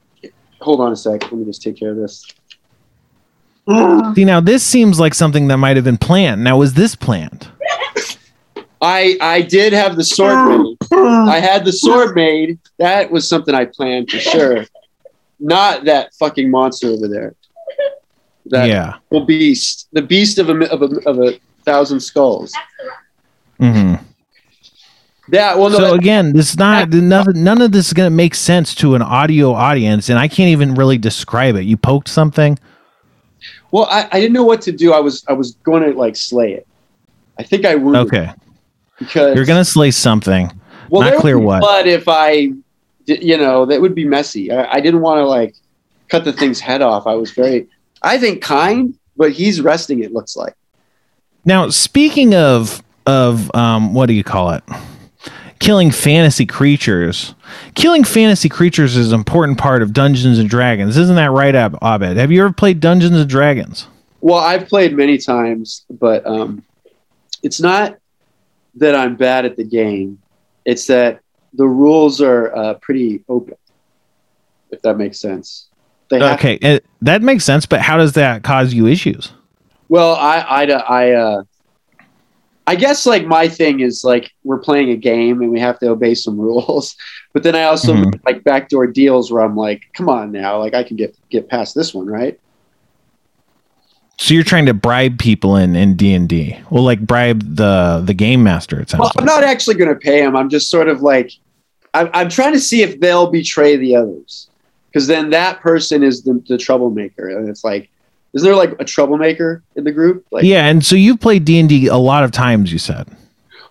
Hold 0.62 0.80
on 0.82 0.92
a 0.94 0.96
sec. 0.96 1.24
Let 1.24 1.34
me 1.34 1.46
just 1.46 1.62
take 1.62 1.78
care 1.78 1.92
of 1.92 1.98
this. 1.98 2.26
See, 4.16 4.26
now 4.26 4.40
this 4.40 4.64
seems 4.64 5.00
like 5.00 5.14
something 5.16 5.48
that 5.48 5.58
might 5.58 5.76
have 5.76 5.84
been 5.86 5.98
planned. 5.98 6.44
Now, 6.44 6.58
was 6.58 6.76
this 6.76 6.96
planned? 6.96 7.48
I 8.82 9.18
I 9.20 9.42
did 9.42 9.74
have 9.74 9.96
the 9.96 10.04
sword 10.04 10.48
made. 10.64 10.78
I 10.94 11.40
had 11.40 11.66
the 11.66 11.72
sword 11.74 12.16
made. 12.16 12.60
That 12.78 13.10
was 13.10 13.28
something 13.28 13.56
I 13.56 13.66
planned 13.66 14.12
for 14.12 14.20
sure. 14.20 14.66
Not 15.40 15.86
that 15.86 16.14
fucking 16.14 16.50
monster 16.52 16.88
over 16.88 17.08
there. 17.08 17.36
That 18.48 18.70
yeah. 18.70 18.96
little 19.10 19.26
beast, 19.26 19.88
the 19.92 20.02
beast 20.02 20.38
of 20.38 20.50
a 20.50 20.72
of 20.72 20.82
a, 20.82 21.10
of 21.10 21.20
a 21.20 21.40
thousand 21.64 22.00
skulls. 22.00 22.54
hmm 23.60 23.96
That 25.30 25.58
well, 25.58 25.70
no, 25.70 25.78
so 25.78 25.82
that- 25.82 25.94
again, 25.96 26.34
this 26.34 26.52
is 26.52 26.58
not 26.60 26.90
nothing. 26.90 27.44
None 27.44 27.62
of 27.62 27.72
this 27.72 27.88
is 27.88 27.94
going 27.94 28.06
to 28.06 28.16
make 28.16 28.36
sense 28.36 28.76
to 28.76 28.94
an 28.96 29.02
audio 29.02 29.54
audience, 29.54 30.10
and 30.10 30.20
I 30.20 30.28
can't 30.28 30.50
even 30.50 30.76
really 30.76 30.98
describe 31.00 31.56
it. 31.56 31.64
You 31.64 31.76
poked 31.78 32.08
something. 32.08 32.60
well, 33.72 33.86
I, 33.90 34.08
I 34.12 34.20
didn't 34.20 34.34
know 34.34 34.44
what 34.44 34.62
to 34.64 34.72
do. 34.72 34.94
I 34.94 35.00
was 35.00 35.26
I 35.28 35.34
was 35.34 35.56
going 35.64 35.82
to 35.84 35.98
like 35.98 36.16
slay 36.16 36.54
it. 36.54 36.68
I 37.40 37.44
think 37.44 37.66
I 37.66 37.74
would. 37.76 37.96
Okay, 37.96 38.30
because 39.00 39.36
you're 39.36 39.46
going 39.46 39.60
to 39.60 39.70
slay 39.70 39.90
something. 39.90 40.52
well, 40.90 41.10
not 41.10 41.20
clear 41.20 41.40
what. 41.40 41.62
But 41.62 41.88
if 41.88 42.08
I, 42.08 42.52
you 43.08 43.38
know, 43.38 43.66
that 43.66 43.82
would 43.82 43.96
be 43.96 44.06
messy. 44.06 44.52
I, 44.52 44.74
I 44.74 44.80
didn't 44.82 45.02
want 45.02 45.18
to 45.18 45.26
like 45.26 45.56
cut 46.10 46.24
the 46.24 46.32
thing's 46.32 46.60
head 46.60 46.84
off. 46.84 47.08
I 47.08 47.16
was 47.16 47.32
very, 47.32 47.68
I 48.06 48.18
think, 48.18 48.42
kind. 48.42 48.98
but 49.18 49.32
he's 49.32 49.60
resting. 49.62 50.04
It 50.04 50.14
looks 50.14 50.36
like. 50.36 50.54
Now, 51.44 51.70
speaking 51.70 52.34
of 52.36 52.82
of 53.06 53.54
um, 53.56 53.94
what 53.94 54.06
do 54.08 54.14
you 54.14 54.24
call 54.24 54.52
it? 54.52 54.64
Killing 55.60 55.92
fantasy 55.92 56.46
creatures. 56.46 57.34
Killing 57.76 58.04
fantasy 58.04 58.50
creatures 58.50 58.98
is 58.98 59.12
an 59.12 59.20
important 59.20 59.58
part 59.58 59.82
of 59.82 59.94
Dungeons 59.94 60.38
and 60.38 60.50
Dragons, 60.50 60.98
isn't 60.98 61.16
that 61.16 61.32
right, 61.32 61.56
Ab- 61.56 61.78
Abed? 61.82 62.18
Have 62.18 62.32
you 62.32 62.44
ever 62.44 62.54
played 62.54 62.80
Dungeons 62.80 63.16
and 63.16 63.30
Dragons? 63.30 63.88
Well, 64.22 64.40
I've 64.40 64.68
played 64.68 64.96
many 64.96 65.18
times, 65.18 65.86
but 65.90 66.26
um, 66.26 66.64
it's 67.42 67.62
not 67.62 67.98
that 68.76 68.96
I'm 68.96 69.16
bad 69.16 69.46
at 69.46 69.56
the 69.56 69.64
game. 69.64 70.20
It's 70.66 70.88
that 70.88 71.22
the 71.54 71.68
rules 71.68 72.22
are 72.22 72.54
uh, 72.56 72.74
pretty 72.76 73.24
open, 73.30 73.56
if 74.72 74.82
that 74.82 74.98
makes 74.98 75.20
sense. 75.20 75.68
They 76.10 76.22
Okay, 76.22 76.56
it, 76.56 76.86
that 77.02 77.22
makes 77.22 77.44
sense, 77.44 77.66
but 77.66 77.82
how 77.82 77.98
does 77.98 78.14
that 78.14 78.44
cause 78.44 78.74
you 78.74 78.88
issues? 78.88 79.32
Well, 79.90 80.16
I, 80.16 80.40
I, 80.40 80.64
I, 80.66 81.12
uh, 81.12 81.44
I 82.68 82.76
guess 82.76 83.06
like 83.06 83.26
my 83.26 83.48
thing 83.48 83.80
is 83.80 84.04
like 84.04 84.32
we're 84.44 84.60
playing 84.60 84.90
a 84.90 84.96
game 84.96 85.42
and 85.42 85.52
we 85.52 85.60
have 85.60 85.78
to 85.80 85.90
obey 85.90 86.16
some 86.16 86.40
rules, 86.40 86.96
but 87.34 87.44
then 87.44 87.56
I 87.56 87.64
also 87.64 87.94
Mhm. 87.94 88.12
make, 88.12 88.22
like 88.26 88.44
backdoor 88.44 88.88
deals 88.88 89.32
where 89.32 89.44
I'm 89.44 89.56
like, 89.56 89.82
come 89.96 90.10
on 90.10 90.32
now, 90.32 90.60
like 90.60 90.74
I 90.74 90.84
can 90.84 90.98
get 90.98 91.16
get 91.30 91.50
past 91.50 91.76
this 91.76 91.94
one, 91.94 92.08
right? 92.08 92.40
So 94.18 94.34
you're 94.34 94.44
trying 94.44 94.66
to 94.68 94.74
bribe 94.74 95.20
people 95.20 95.58
in 95.58 95.76
in 95.76 95.96
D 95.96 96.14
and 96.14 96.28
D. 96.28 96.58
Well, 96.72 96.84
like 96.84 97.02
bribe 97.02 97.56
the 97.56 98.02
the 98.04 98.14
game 98.14 98.44
master. 98.44 98.80
It 98.80 98.90
sounds 98.90 99.02
Well, 99.04 99.12
I'm 99.18 99.26
not 99.26 99.44
actually 99.44 99.76
going 99.76 99.90
to 99.90 100.00
pay 100.00 100.24
him. 100.24 100.36
I'm 100.36 100.50
just 100.50 100.70
sort 100.70 100.88
of 100.88 101.02
like, 101.02 101.32
I'm, 101.94 102.10
I'm 102.14 102.30
trying 102.30 102.54
to 102.54 102.60
see 102.60 102.82
if 102.82 103.00
they'll 103.00 103.30
betray 103.30 103.76
the 103.76 103.96
others, 103.98 104.50
because 104.96 105.08
then 105.08 105.30
that 105.32 105.60
person 105.60 106.04
is 106.04 106.24
the, 106.24 106.42
the 106.48 106.58
troublemaker, 106.58 107.28
and 107.28 107.50
it's 107.50 107.66
like, 107.66 107.90
is 108.34 108.42
there 108.42 108.56
like 108.56 108.80
a 108.80 108.86
troublemaker 108.86 109.62
in 109.76 109.84
the 109.84 109.92
group? 109.92 110.26
Like, 110.32 110.46
yeah, 110.46 110.68
and 110.68 110.86
so 110.86 110.96
you've 110.96 111.20
played 111.20 111.44
D 111.44 111.60
and 111.60 111.68
D 111.68 111.88
a 111.88 111.98
lot 111.98 112.24
of 112.24 112.32
times. 112.32 112.72
You 112.72 112.80
said. 112.80 113.10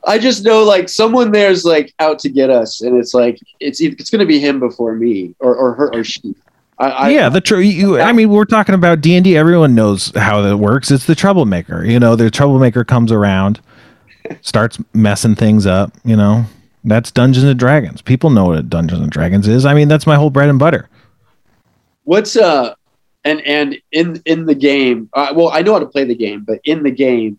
I 0.07 0.19
just 0.19 0.45
know 0.45 0.65
like 0.65 0.91
someone 0.91 1.33
there's 1.33 1.65
like 1.65 1.95
out 1.99 2.19
to 2.21 2.29
get 2.29 2.51
us, 2.51 2.83
and 2.83 2.99
it's 2.99 3.15
like 3.15 3.41
it's 3.59 3.81
it's 3.81 4.11
going 4.11 4.21
to 4.21 4.27
be 4.27 4.39
him 4.39 4.61
before 4.61 4.97
me 4.97 5.35
or 5.39 5.57
or 5.57 5.73
her 5.73 5.95
or 5.95 6.05
she. 6.05 6.35
I, 6.79 6.91
I, 6.91 7.09
yeah, 7.09 7.31
the 7.31 7.41
tr- 7.41 7.61
you. 7.61 7.99
I 7.99 8.13
mean, 8.13 8.29
we're 8.29 8.45
talking 8.45 8.75
about 8.75 9.01
D 9.01 9.15
and 9.15 9.25
D. 9.25 9.35
Everyone 9.35 9.75
knows 9.75 10.13
how 10.15 10.43
that 10.43 10.59
works. 10.59 10.91
It's 10.91 11.07
the 11.07 11.15
troublemaker. 11.15 11.87
You 11.87 11.99
know, 11.99 12.17
the 12.17 12.31
troublemaker 12.31 12.85
comes 12.85 13.11
around, 13.11 13.63
starts 14.43 14.79
messing 14.93 15.37
things 15.37 15.65
up. 15.65 15.91
You 16.05 16.17
know, 16.17 16.45
that's 16.85 17.11
Dungeons 17.11 17.47
and 17.47 17.59
Dragons. 17.59 18.03
People 18.03 18.29
know 18.29 18.45
what 18.45 18.69
Dungeons 18.69 19.01
and 19.01 19.11
Dragons 19.11 19.49
is. 19.49 19.65
I 19.65 19.73
mean, 19.73 19.89
that's 19.89 20.07
my 20.07 20.17
whole 20.17 20.29
bread 20.29 20.51
and 20.51 20.59
butter. 20.59 20.91
What's 22.05 22.37
uh 22.37 22.75
and 23.25 23.41
and 23.43 23.77
in 23.93 24.23
in 24.27 24.47
the 24.47 24.55
game, 24.55 25.09
uh, 25.13 25.33
well, 25.35 25.49
I 25.49 25.63
know 25.63 25.73
how 25.73 25.79
to 25.79 25.87
play 25.87 26.05
the 26.05 26.15
game, 26.15 26.45
but 26.45 26.61
in 26.65 26.83
the 26.83 26.91
game, 26.91 27.39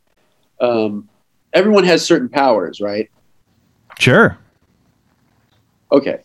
um, 0.60 1.08
everyone 1.54 1.84
has 1.84 2.04
certain 2.04 2.30
powers, 2.30 2.82
right? 2.82 3.10
Sure. 4.00 4.38
Okay. 5.92 6.20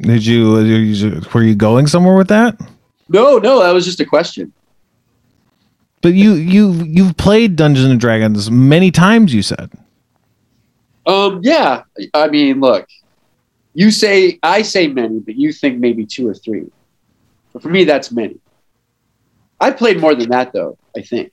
Did 0.00 0.24
you, 0.24 0.62
did 0.62 0.96
you 0.96 1.22
were 1.34 1.42
you 1.42 1.56
going 1.56 1.88
somewhere 1.88 2.16
with 2.16 2.28
that? 2.28 2.60
No, 3.08 3.38
no, 3.38 3.62
that 3.62 3.72
was 3.72 3.84
just 3.84 3.98
a 4.00 4.04
question. 4.04 4.52
But 6.02 6.14
you 6.14 6.34
you 6.34 6.72
you've 6.84 7.16
played 7.16 7.56
Dungeons 7.56 7.90
and 7.90 7.98
Dragons 7.98 8.50
many 8.50 8.90
times. 8.92 9.34
You 9.34 9.42
said. 9.42 9.72
Um, 11.06 11.40
yeah, 11.42 11.82
I 12.14 12.28
mean, 12.28 12.60
look, 12.60 12.86
you 13.78 13.92
say 13.92 14.40
I 14.42 14.62
say 14.62 14.88
many, 14.88 15.20
but 15.20 15.36
you 15.36 15.52
think 15.52 15.78
maybe 15.78 16.04
two 16.04 16.26
or 16.26 16.34
three. 16.34 16.66
But 17.52 17.62
for 17.62 17.68
me, 17.68 17.84
that's 17.84 18.10
many. 18.10 18.40
I 19.60 19.70
played 19.70 20.00
more 20.00 20.16
than 20.16 20.30
that, 20.30 20.52
though. 20.52 20.76
I 20.96 21.02
think. 21.02 21.32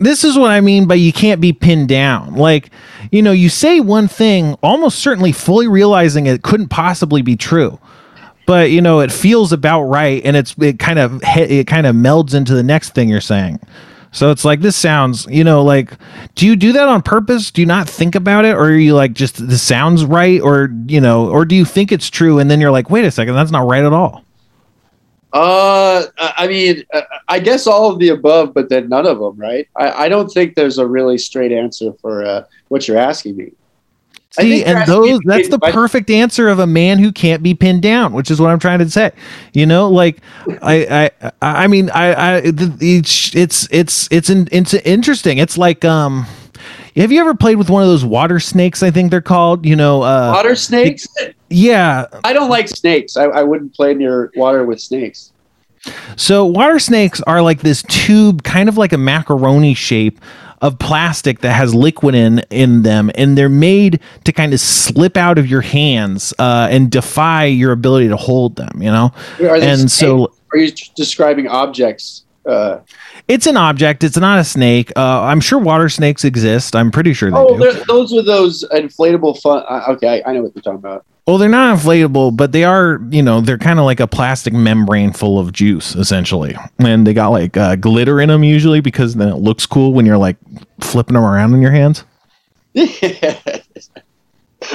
this 0.00 0.24
is 0.24 0.36
what 0.36 0.50
I 0.50 0.60
mean 0.60 0.88
by 0.88 0.96
you 0.96 1.12
can't 1.12 1.40
be 1.40 1.52
pinned 1.52 1.88
down. 1.88 2.34
Like, 2.34 2.70
you 3.12 3.22
know, 3.22 3.30
you 3.30 3.48
say 3.48 3.78
one 3.78 4.08
thing, 4.08 4.54
almost 4.54 4.98
certainly 4.98 5.30
fully 5.30 5.68
realizing 5.68 6.26
it 6.26 6.42
couldn't 6.42 6.68
possibly 6.68 7.22
be 7.22 7.36
true. 7.36 7.78
But 8.44 8.72
you 8.72 8.82
know, 8.82 8.98
it 8.98 9.12
feels 9.12 9.52
about 9.52 9.84
right, 9.84 10.20
and 10.24 10.36
it's 10.36 10.56
it 10.58 10.80
kind 10.80 10.98
of 10.98 11.20
it 11.22 11.68
kind 11.68 11.86
of 11.86 11.94
melds 11.94 12.34
into 12.34 12.54
the 12.54 12.64
next 12.64 12.96
thing 12.96 13.08
you're 13.08 13.20
saying. 13.20 13.60
So 14.14 14.30
it's 14.30 14.44
like 14.44 14.60
this 14.60 14.76
sounds, 14.76 15.26
you 15.28 15.42
know, 15.42 15.64
like 15.64 15.90
do 16.36 16.46
you 16.46 16.54
do 16.54 16.72
that 16.72 16.88
on 16.88 17.02
purpose? 17.02 17.50
Do 17.50 17.60
you 17.60 17.66
not 17.66 17.88
think 17.88 18.14
about 18.14 18.44
it, 18.44 18.54
or 18.54 18.66
are 18.66 18.76
you 18.76 18.94
like 18.94 19.12
just 19.12 19.46
this 19.48 19.60
sounds 19.60 20.04
right, 20.04 20.40
or 20.40 20.70
you 20.86 21.00
know, 21.00 21.28
or 21.28 21.44
do 21.44 21.56
you 21.56 21.64
think 21.64 21.90
it's 21.90 22.08
true, 22.08 22.38
and 22.38 22.48
then 22.48 22.60
you're 22.60 22.70
like, 22.70 22.90
wait 22.90 23.04
a 23.04 23.10
second, 23.10 23.34
that's 23.34 23.50
not 23.50 23.66
right 23.66 23.84
at 23.84 23.92
all. 23.92 24.24
Uh, 25.32 26.06
I 26.16 26.46
mean, 26.46 26.84
uh, 26.94 27.02
I 27.26 27.40
guess 27.40 27.66
all 27.66 27.90
of 27.90 27.98
the 27.98 28.10
above, 28.10 28.54
but 28.54 28.68
then 28.68 28.88
none 28.88 29.04
of 29.04 29.18
them, 29.18 29.36
right? 29.36 29.68
I, 29.74 30.04
I 30.04 30.08
don't 30.08 30.28
think 30.28 30.54
there's 30.54 30.78
a 30.78 30.86
really 30.86 31.18
straight 31.18 31.50
answer 31.50 31.92
for 32.00 32.24
uh, 32.24 32.44
what 32.68 32.86
you're 32.86 32.98
asking 32.98 33.36
me. 33.36 33.52
See, 34.40 34.64
and 34.64 34.84
those 34.88 35.20
that's 35.24 35.48
the 35.48 35.60
perfect 35.60 36.10
answer 36.10 36.48
of 36.48 36.58
a 36.58 36.66
man 36.66 36.98
who 36.98 37.12
can't 37.12 37.42
be 37.42 37.54
pinned 37.54 37.82
down, 37.82 38.12
which 38.12 38.30
is 38.30 38.40
what 38.40 38.50
I'm 38.50 38.58
trying 38.58 38.80
to 38.80 38.90
say. 38.90 39.12
You 39.52 39.64
know, 39.64 39.88
like 39.88 40.18
I 40.60 41.10
I 41.20 41.30
I 41.40 41.66
mean 41.68 41.88
I 41.90 42.12
I 42.12 42.40
it's 42.44 43.34
it's 43.34 43.68
it's 43.70 44.08
it's 44.10 44.30
in, 44.30 44.48
it's 44.50 44.74
interesting. 44.74 45.38
It's 45.38 45.56
like 45.56 45.84
um 45.84 46.26
have 46.96 47.10
you 47.10 47.20
ever 47.20 47.34
played 47.34 47.56
with 47.56 47.70
one 47.70 47.82
of 47.82 47.88
those 47.88 48.04
water 48.04 48.38
snakes? 48.40 48.82
I 48.82 48.90
think 48.90 49.10
they're 49.10 49.20
called. 49.20 49.66
You 49.66 49.76
know, 49.76 50.02
uh, 50.02 50.32
Water 50.34 50.54
snakes? 50.54 51.08
yeah. 51.50 52.06
I 52.22 52.32
don't 52.32 52.50
like 52.50 52.68
snakes. 52.68 53.16
I, 53.16 53.24
I 53.24 53.42
wouldn't 53.42 53.74
play 53.74 53.94
near 53.94 54.30
water 54.36 54.64
with 54.64 54.80
snakes. 54.80 55.32
So 56.16 56.46
water 56.46 56.78
snakes 56.78 57.20
are 57.22 57.42
like 57.42 57.60
this 57.60 57.82
tube, 57.88 58.42
kind 58.42 58.68
of 58.68 58.78
like 58.78 58.92
a 58.92 58.98
macaroni 58.98 59.74
shape 59.74 60.20
of 60.64 60.78
plastic 60.78 61.40
that 61.40 61.52
has 61.52 61.74
liquid 61.74 62.14
in 62.14 62.38
in 62.48 62.82
them, 62.82 63.10
and 63.16 63.36
they're 63.36 63.50
made 63.50 64.00
to 64.24 64.32
kind 64.32 64.54
of 64.54 64.60
slip 64.60 65.14
out 65.14 65.36
of 65.36 65.46
your 65.46 65.60
hands 65.60 66.32
uh, 66.38 66.68
and 66.70 66.90
defy 66.90 67.44
your 67.44 67.70
ability 67.70 68.08
to 68.08 68.16
hold 68.16 68.56
them. 68.56 68.82
You 68.82 68.90
know, 68.90 69.12
and 69.38 69.90
so 69.90 70.32
are 70.52 70.58
you 70.58 70.72
describing 70.96 71.48
objects? 71.48 72.24
Uh, 72.46 72.80
it's 73.28 73.46
an 73.46 73.58
object. 73.58 74.04
It's 74.04 74.16
not 74.16 74.38
a 74.38 74.44
snake. 74.44 74.90
Uh, 74.96 75.20
I'm 75.22 75.40
sure 75.40 75.58
water 75.58 75.90
snakes 75.90 76.24
exist. 76.24 76.74
I'm 76.74 76.90
pretty 76.90 77.12
sure 77.12 77.30
they 77.30 77.36
oh, 77.36 77.58
do. 77.58 77.84
those 77.86 78.14
are 78.14 78.22
those 78.22 78.64
inflatable 78.72 79.40
fun. 79.42 79.64
Uh, 79.68 79.84
okay, 79.90 80.22
I, 80.24 80.30
I 80.30 80.32
know 80.32 80.42
what 80.42 80.54
you're 80.54 80.62
talking 80.62 80.78
about. 80.78 81.04
Well, 81.26 81.38
they're 81.38 81.48
not 81.48 81.78
inflatable, 81.78 82.36
but 82.36 82.52
they 82.52 82.64
are, 82.64 83.00
you 83.10 83.22
know, 83.22 83.40
they're 83.40 83.56
kind 83.56 83.78
of 83.78 83.86
like 83.86 83.98
a 83.98 84.06
plastic 84.06 84.52
membrane 84.52 85.10
full 85.12 85.38
of 85.38 85.52
juice, 85.52 85.94
essentially. 85.94 86.54
And 86.78 87.06
they 87.06 87.14
got 87.14 87.28
like 87.28 87.56
uh, 87.56 87.76
glitter 87.76 88.20
in 88.20 88.28
them 88.28 88.44
usually 88.44 88.80
because 88.80 89.14
then 89.14 89.28
it 89.28 89.36
looks 89.36 89.64
cool 89.64 89.94
when 89.94 90.04
you're 90.04 90.18
like 90.18 90.36
flipping 90.80 91.14
them 91.14 91.24
around 91.24 91.54
in 91.54 91.62
your 91.62 91.70
hands. 91.70 92.04
I 92.76 93.62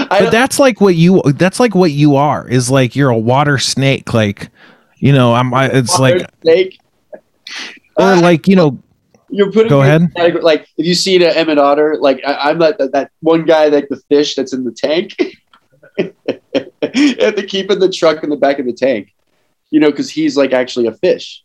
But 0.09 0.31
that's 0.31 0.57
like 0.59 0.81
what 0.81 0.95
you, 0.95 1.21
that's 1.35 1.59
like 1.59 1.75
what 1.75 1.91
you 1.91 2.15
are, 2.15 2.47
is 2.47 2.71
like 2.71 2.95
you're 2.95 3.09
a 3.11 3.17
water 3.17 3.59
snake. 3.59 4.13
Like, 4.13 4.49
you 4.97 5.13
know, 5.13 5.33
I'm, 5.35 5.53
I, 5.53 5.67
it's 5.67 5.99
water 5.99 6.19
like, 6.19 6.31
snake. 6.41 6.79
or 7.95 8.03
Uh, 8.05 8.21
like, 8.21 8.47
you 8.47 8.55
know, 8.55 8.79
You're 9.29 9.51
putting 9.51 9.69
Go 9.69 9.81
ahead. 9.81 10.11
category- 10.15 10.43
Like 10.43 10.67
if 10.77 10.85
you 10.87 10.95
see 10.95 11.19
the 11.19 11.35
Emmet 11.37 11.59
Otter, 11.59 11.97
like 11.99 12.21
I, 12.25 12.49
I'm 12.49 12.57
that, 12.59 12.79
that 12.79 12.91
that 12.93 13.11
one 13.21 13.45
guy 13.45 13.67
like 13.67 13.87
the 13.89 13.97
fish 14.09 14.33
that's 14.33 14.51
in 14.53 14.63
the 14.63 14.71
tank. 14.71 15.15
have 17.21 17.35
to 17.35 17.45
keep 17.45 17.71
in 17.71 17.79
the 17.79 17.89
truck 17.89 18.23
in 18.23 18.29
the 18.29 18.35
back 18.35 18.59
of 18.59 18.65
the 18.65 18.73
tank, 18.73 19.13
you 19.69 19.79
know, 19.79 19.89
because 19.89 20.09
he's 20.09 20.37
like 20.37 20.53
actually 20.53 20.87
a 20.87 20.93
fish. 20.93 21.43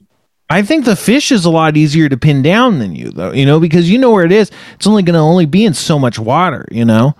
I 0.50 0.62
think 0.62 0.84
the 0.84 0.96
fish 0.96 1.32
is 1.32 1.44
a 1.44 1.50
lot 1.50 1.76
easier 1.76 2.08
to 2.08 2.16
pin 2.16 2.42
down 2.42 2.78
than 2.78 2.94
you, 2.94 3.10
though, 3.10 3.32
you 3.32 3.46
know, 3.46 3.58
because 3.58 3.90
you 3.90 3.98
know 3.98 4.10
where 4.10 4.24
it 4.24 4.32
is. 4.32 4.50
It's 4.74 4.86
only 4.86 5.02
going 5.02 5.14
to 5.14 5.20
only 5.20 5.46
be 5.46 5.64
in 5.64 5.72
so 5.74 5.98
much 5.98 6.18
water, 6.18 6.68
you 6.70 6.84
know? 6.84 7.14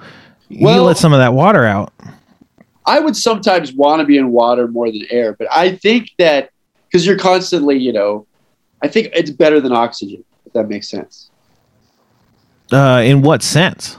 you 0.48 0.68
let 0.68 0.96
some 0.98 1.12
of 1.12 1.18
that 1.18 1.32
water 1.32 1.64
out. 1.64 1.92
I 2.86 3.00
would 3.00 3.16
sometimes 3.16 3.72
want 3.72 4.00
to 4.00 4.06
be 4.06 4.18
in 4.18 4.30
water 4.30 4.68
more 4.68 4.90
than 4.90 5.02
air, 5.10 5.32
but 5.32 5.48
I 5.50 5.74
think 5.74 6.10
that 6.18 6.50
because 6.86 7.06
you're 7.06 7.18
constantly, 7.18 7.78
you 7.78 7.92
know, 7.92 8.26
I 8.82 8.88
think 8.88 9.08
it's 9.14 9.30
better 9.30 9.60
than 9.60 9.72
oxygen. 9.72 10.22
If 10.44 10.52
that 10.52 10.68
makes 10.68 10.88
sense. 10.88 11.30
Uh, 12.70 13.02
in 13.04 13.22
what 13.22 13.42
sense? 13.42 13.98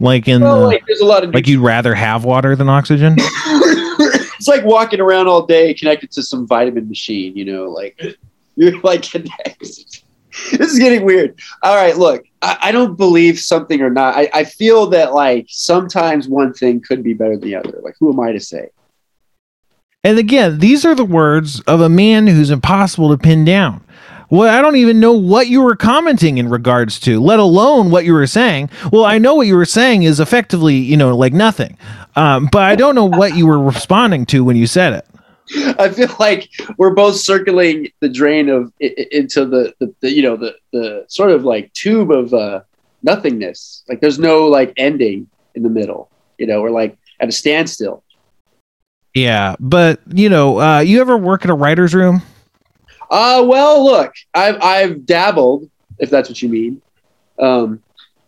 Like 0.00 0.26
in 0.26 0.40
Well, 0.42 0.60
the, 0.60 0.66
like 0.66 0.86
there's 0.86 1.00
a 1.00 1.06
lot 1.06 1.22
of 1.22 1.34
like 1.34 1.46
you'd 1.46 1.60
rather 1.60 1.94
have 1.94 2.24
water 2.24 2.56
than 2.56 2.68
oxygen? 2.68 3.16
it's 3.18 4.48
like 4.48 4.64
walking 4.64 4.98
around 4.98 5.28
all 5.28 5.46
day 5.46 5.74
connected 5.74 6.10
to 6.12 6.22
some 6.22 6.46
vitamin 6.46 6.88
machine, 6.88 7.36
you 7.36 7.44
know, 7.44 7.64
like 7.70 8.00
you're 8.56 8.80
like 8.80 9.02
connected. 9.02 9.58
this 10.52 10.72
is 10.72 10.78
getting 10.78 11.04
weird. 11.04 11.38
All 11.62 11.76
right, 11.76 11.96
look, 11.96 12.24
I, 12.40 12.56
I 12.62 12.72
don't 12.72 12.96
believe 12.96 13.38
something 13.38 13.82
or 13.82 13.90
not. 13.90 14.16
I, 14.16 14.30
I 14.32 14.44
feel 14.44 14.86
that 14.88 15.12
like 15.12 15.46
sometimes 15.48 16.28
one 16.28 16.54
thing 16.54 16.80
could 16.80 17.02
be 17.02 17.12
better 17.12 17.36
than 17.36 17.48
the 17.48 17.56
other. 17.56 17.78
Like, 17.82 17.96
who 18.00 18.12
am 18.12 18.20
I 18.20 18.32
to 18.32 18.40
say? 18.40 18.68
And 20.02 20.18
again, 20.18 20.60
these 20.60 20.86
are 20.86 20.94
the 20.94 21.04
words 21.04 21.60
of 21.62 21.82
a 21.82 21.90
man 21.90 22.26
who's 22.26 22.50
impossible 22.50 23.10
to 23.10 23.18
pin 23.18 23.44
down. 23.44 23.84
Well, 24.30 24.48
I 24.48 24.62
don't 24.62 24.76
even 24.76 25.00
know 25.00 25.12
what 25.12 25.48
you 25.48 25.60
were 25.60 25.74
commenting 25.74 26.38
in 26.38 26.48
regards 26.48 27.00
to, 27.00 27.20
let 27.20 27.40
alone 27.40 27.90
what 27.90 28.04
you 28.04 28.12
were 28.12 28.28
saying. 28.28 28.70
Well, 28.92 29.04
I 29.04 29.18
know 29.18 29.34
what 29.34 29.48
you 29.48 29.56
were 29.56 29.64
saying 29.64 30.04
is 30.04 30.20
effectively, 30.20 30.76
you 30.76 30.96
know, 30.96 31.16
like 31.16 31.32
nothing. 31.32 31.76
Um, 32.14 32.48
but 32.50 32.62
I 32.62 32.76
don't 32.76 32.94
know 32.94 33.06
what 33.06 33.36
you 33.36 33.46
were 33.46 33.60
responding 33.60 34.26
to 34.26 34.44
when 34.44 34.56
you 34.56 34.68
said 34.68 34.92
it. 34.92 35.06
I 35.80 35.88
feel 35.88 36.14
like 36.20 36.48
we're 36.78 36.94
both 36.94 37.16
circling 37.16 37.88
the 37.98 38.08
drain 38.08 38.48
of 38.48 38.72
into 38.78 39.44
the, 39.46 39.74
the, 39.80 39.92
the 40.00 40.12
you 40.12 40.22
know 40.22 40.36
the 40.36 40.54
the 40.72 41.04
sort 41.08 41.32
of 41.32 41.44
like 41.44 41.72
tube 41.72 42.12
of 42.12 42.32
uh, 42.32 42.60
nothingness. 43.02 43.82
Like 43.88 44.00
there's 44.00 44.20
no 44.20 44.46
like 44.46 44.72
ending 44.76 45.28
in 45.56 45.64
the 45.64 45.68
middle. 45.68 46.08
You 46.38 46.46
know, 46.46 46.62
we're 46.62 46.70
like 46.70 46.96
at 47.18 47.28
a 47.28 47.32
standstill. 47.32 48.04
Yeah, 49.12 49.56
but 49.58 50.00
you 50.06 50.28
know, 50.28 50.60
uh, 50.60 50.80
you 50.80 51.00
ever 51.00 51.16
work 51.16 51.44
in 51.44 51.50
a 51.50 51.54
writer's 51.54 51.94
room? 51.94 52.22
Uh 53.10 53.44
well, 53.46 53.84
look, 53.84 54.14
I've 54.34 54.60
I've 54.62 55.06
dabbled, 55.06 55.68
if 55.98 56.10
that's 56.10 56.28
what 56.28 56.40
you 56.40 56.48
mean. 56.48 56.80
Um, 57.38 57.82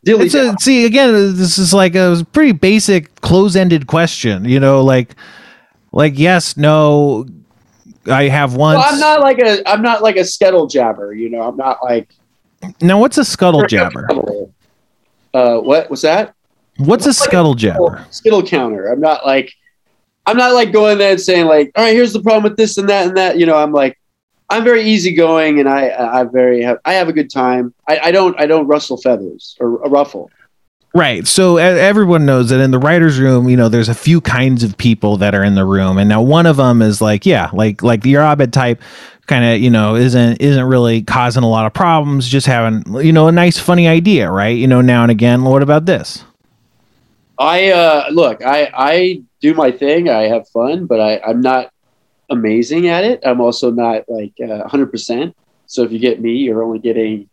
dilly 0.04 0.26
It's 0.26 0.34
a, 0.34 0.54
see 0.58 0.84
again. 0.84 1.12
This 1.36 1.58
is 1.58 1.72
like 1.72 1.94
a 1.94 2.26
pretty 2.32 2.52
basic, 2.52 3.14
close-ended 3.20 3.86
question. 3.86 4.44
You 4.44 4.58
know, 4.60 4.82
like, 4.82 5.14
like 5.92 6.18
yes, 6.18 6.56
no. 6.56 7.26
I 8.06 8.24
have 8.24 8.56
one. 8.56 8.74
Well, 8.74 8.84
I'm 8.84 8.98
not 8.98 9.20
like 9.20 9.38
a 9.38 9.62
I'm 9.68 9.80
not 9.80 10.02
like 10.02 10.16
a 10.16 10.24
scuttle 10.24 10.66
jabber. 10.66 11.14
You 11.14 11.30
know, 11.30 11.42
I'm 11.42 11.56
not 11.56 11.84
like 11.84 12.12
now, 12.80 12.98
what's 12.98 13.18
a 13.18 13.24
scuttle 13.24 13.66
jabber? 13.66 14.08
Uh, 15.34 15.58
what 15.58 15.90
was 15.90 16.02
that? 16.02 16.34
What's 16.78 17.06
a 17.06 17.12
scuttle 17.12 17.54
jabber? 17.54 18.06
skittle 18.10 18.42
counter. 18.42 18.88
I'm 18.88 19.00
not 19.00 19.26
like 19.26 19.52
I'm 20.26 20.36
not 20.36 20.54
like 20.54 20.72
going 20.72 20.98
there 20.98 21.12
and 21.12 21.20
saying 21.20 21.46
like, 21.46 21.72
all 21.74 21.84
right, 21.84 21.94
here's 21.94 22.12
the 22.12 22.20
problem 22.20 22.44
with 22.44 22.56
this 22.56 22.78
and 22.78 22.88
that 22.88 23.08
and 23.08 23.16
that. 23.16 23.38
You 23.38 23.46
know, 23.46 23.56
I'm 23.56 23.72
like 23.72 23.98
I'm 24.52 24.64
very 24.64 24.82
easygoing 24.82 25.60
and 25.60 25.68
I 25.68 25.88
I 26.20 26.24
very 26.24 26.62
have 26.62 26.78
I 26.84 26.92
have 26.92 27.08
a 27.08 27.12
good 27.12 27.30
time. 27.30 27.72
I, 27.88 27.98
I 28.04 28.10
don't 28.12 28.38
I 28.38 28.46
don't 28.46 28.66
rustle 28.66 28.98
feathers 28.98 29.56
or, 29.58 29.78
or 29.78 29.88
ruffle. 29.88 30.30
Right. 30.94 31.26
So 31.26 31.56
everyone 31.56 32.26
knows 32.26 32.50
that 32.50 32.60
in 32.60 32.70
the 32.70 32.78
writers' 32.78 33.18
room, 33.18 33.48
you 33.48 33.56
know, 33.56 33.70
there's 33.70 33.88
a 33.88 33.94
few 33.94 34.20
kinds 34.20 34.62
of 34.62 34.76
people 34.76 35.16
that 35.16 35.34
are 35.34 35.42
in 35.42 35.54
the 35.54 35.64
room, 35.64 35.96
and 35.96 36.06
now 36.06 36.20
one 36.20 36.44
of 36.44 36.58
them 36.58 36.82
is 36.82 37.00
like, 37.00 37.24
yeah, 37.24 37.48
like 37.54 37.82
like 37.82 38.02
the 38.02 38.16
Abed 38.16 38.52
type, 38.52 38.82
kind 39.26 39.42
of, 39.42 39.58
you 39.58 39.70
know, 39.70 39.96
isn't 39.96 40.42
isn't 40.42 40.64
really 40.64 41.00
causing 41.00 41.44
a 41.44 41.48
lot 41.48 41.64
of 41.64 41.72
problems, 41.72 42.28
just 42.28 42.46
having, 42.46 42.84
you 43.02 43.12
know, 43.12 43.26
a 43.28 43.32
nice, 43.32 43.58
funny 43.58 43.88
idea, 43.88 44.30
right? 44.30 44.54
You 44.54 44.66
know, 44.66 44.82
now 44.82 45.00
and 45.00 45.10
again. 45.10 45.44
What 45.44 45.62
about 45.62 45.86
this? 45.86 46.24
I 47.38 47.70
uh, 47.70 48.08
look, 48.10 48.44
I 48.44 48.70
I 48.74 49.22
do 49.40 49.54
my 49.54 49.72
thing. 49.72 50.10
I 50.10 50.24
have 50.24 50.46
fun, 50.50 50.84
but 50.84 51.00
I 51.00 51.20
I'm 51.26 51.40
not 51.40 51.71
amazing 52.32 52.88
at 52.88 53.04
it. 53.04 53.20
I'm 53.24 53.40
also 53.40 53.70
not 53.70 54.08
like 54.08 54.32
uh, 54.42 54.66
100%. 54.68 55.34
So 55.66 55.82
if 55.84 55.92
you 55.92 55.98
get 55.98 56.20
me, 56.20 56.32
you're 56.36 56.62
only 56.62 56.78
getting 56.78 57.28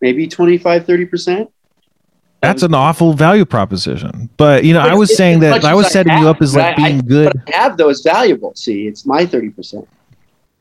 maybe 0.00 0.26
25 0.26 0.84
30%. 0.84 1.48
That's 2.42 2.62
an 2.62 2.72
awful 2.72 3.12
value 3.12 3.44
proposition. 3.44 4.30
But 4.38 4.64
you 4.64 4.72
know, 4.72 4.80
I 4.80 4.94
was 4.94 5.14
saying 5.14 5.40
that 5.40 5.62
I 5.62 5.70
as 5.70 5.76
was 5.76 5.86
I 5.86 5.90
setting 5.90 6.16
you 6.18 6.28
up 6.28 6.40
as 6.40 6.56
like 6.56 6.78
I- 6.78 6.82
I- 6.82 6.88
being 6.88 7.00
good. 7.00 7.32
But 7.44 7.54
I 7.54 7.58
have 7.58 7.76
though 7.76 7.90
is 7.90 8.00
valuable. 8.00 8.54
See, 8.54 8.86
it's 8.86 9.04
my 9.04 9.26
30%. 9.26 9.86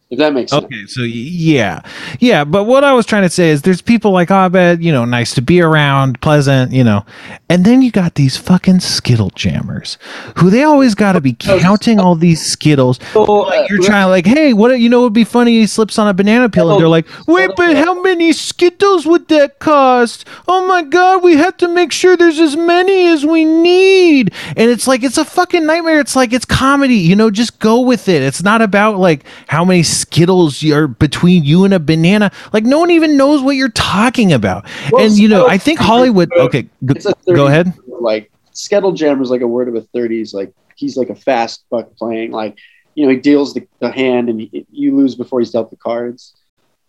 If 0.10 0.18
that 0.18 0.34
makes 0.34 0.50
sense. 0.50 0.66
Okay, 0.66 0.86
so 0.88 1.04
yeah, 1.04 1.82
yeah, 2.20 2.44
but 2.44 2.64
what 2.64 2.84
I 2.84 2.94
was 2.94 3.06
trying 3.06 3.22
to 3.22 3.30
say 3.30 3.52
is, 3.52 3.62
there's 3.62 3.82
people 3.82 4.10
like 4.10 4.32
Abed, 4.32 4.84
you 4.84 4.92
know, 4.92 5.06
nice 5.06 5.36
to 5.36 5.42
be 5.42 5.62
around, 5.62 6.20
pleasant, 6.20 6.72
you 6.72 6.84
know, 6.84 7.06
and 7.48 7.64
then 7.64 7.84
you 7.84 7.92
got 7.92 8.16
these 8.16 8.36
fucking 8.36 8.80
skittle 8.80 9.30
jammers, 9.36 10.00
who 10.38 10.50
they 10.50 10.64
always 10.64 10.96
got 10.96 11.14
to 11.14 11.22
be 11.22 11.34
counting 11.34 12.00
all 12.00 12.16
these 12.16 12.44
skittles. 12.44 13.00
So, 13.14 13.24
Like 13.24 13.62
uh, 13.62 13.68
you're 13.70 13.84
trying, 13.84 14.10
like, 14.10 14.26
hey, 14.26 14.52
what? 14.54 14.80
You 14.80 14.90
know, 14.90 15.02
would 15.02 15.14
be 15.14 15.24
funny. 15.24 15.60
He 15.60 15.68
slips 15.68 16.00
on 16.00 16.08
a 16.08 16.14
banana 16.16 16.50
peel, 16.50 16.72
and 16.72 16.80
they're 16.80 16.88
like, 16.88 17.06
wait, 17.28 17.52
but 17.56 17.76
how 17.78 18.02
many 18.02 18.34
skittles 18.34 19.06
would 19.06 19.28
that 19.28 19.60
cost? 19.60 20.26
Oh 20.48 20.66
my 20.66 20.82
god, 20.82 21.22
we 21.22 21.36
have 21.36 21.56
to 21.58 21.68
make 21.68 21.92
sure 21.92 22.18
there's 22.18 22.40
as 22.40 22.56
many 22.56 23.10
as 23.10 23.28
we 23.28 23.46
need, 23.46 24.34
and 24.58 24.72
it's 24.72 24.88
like 24.88 25.04
it's 25.04 25.20
a 25.20 25.26
fucking 25.26 25.68
nightmare. 25.68 26.00
It's 26.00 26.16
like 26.16 26.34
it's 26.34 26.46
comedy, 26.46 26.96
you 26.96 27.16
know. 27.16 27.30
Just 27.30 27.60
go 27.60 27.80
with 27.82 28.10
it. 28.10 28.24
It's 28.24 28.42
not 28.42 28.64
about 28.64 28.98
like 28.98 29.24
how 29.46 29.64
many 29.64 29.84
skittles 30.00 30.64
are 30.66 30.88
between 30.88 31.44
you 31.44 31.66
and 31.66 31.74
a 31.74 31.80
banana. 31.80 32.32
Like 32.54 32.64
no 32.64 32.80
one 32.80 32.92
even 32.92 33.18
knows 33.18 33.42
what 33.42 33.56
you're 33.56 33.70
talking 33.70 34.34
about. 34.34 34.66
Well, 34.92 35.06
and 35.06 35.18
you 35.18 35.28
know, 35.28 35.48
I 35.48 35.58
think 35.58 35.80
Hollywood. 35.80 36.32
Okay, 36.34 36.64
g- 36.64 36.70
it's 36.84 37.06
a 37.06 37.14
30s, 37.14 37.36
go 37.36 37.48
ahead. 37.48 37.74
Like 37.88 38.32
Skittle 38.54 38.92
Jam 38.94 39.22
is 39.22 39.30
like 39.30 39.42
a 39.42 39.48
word 39.48 39.68
of 39.68 39.76
a 39.76 39.82
30s. 39.82 40.34
Like 40.34 40.54
he's 40.76 40.98
like 40.98 41.10
a 41.10 41.16
fast 41.16 41.66
buck 41.70 41.96
playing. 41.98 42.32
Like 42.32 42.58
you 42.96 43.06
know, 43.06 43.12
he 43.12 43.18
deals 43.18 43.54
the, 43.54 43.68
the 43.80 43.92
hand 43.92 44.30
and 44.30 44.42
he, 44.42 44.66
you 44.72 44.96
lose 44.98 45.16
before 45.16 45.40
he's 45.40 45.52
dealt 45.52 45.70
the 45.70 45.78
cards. 45.78 46.34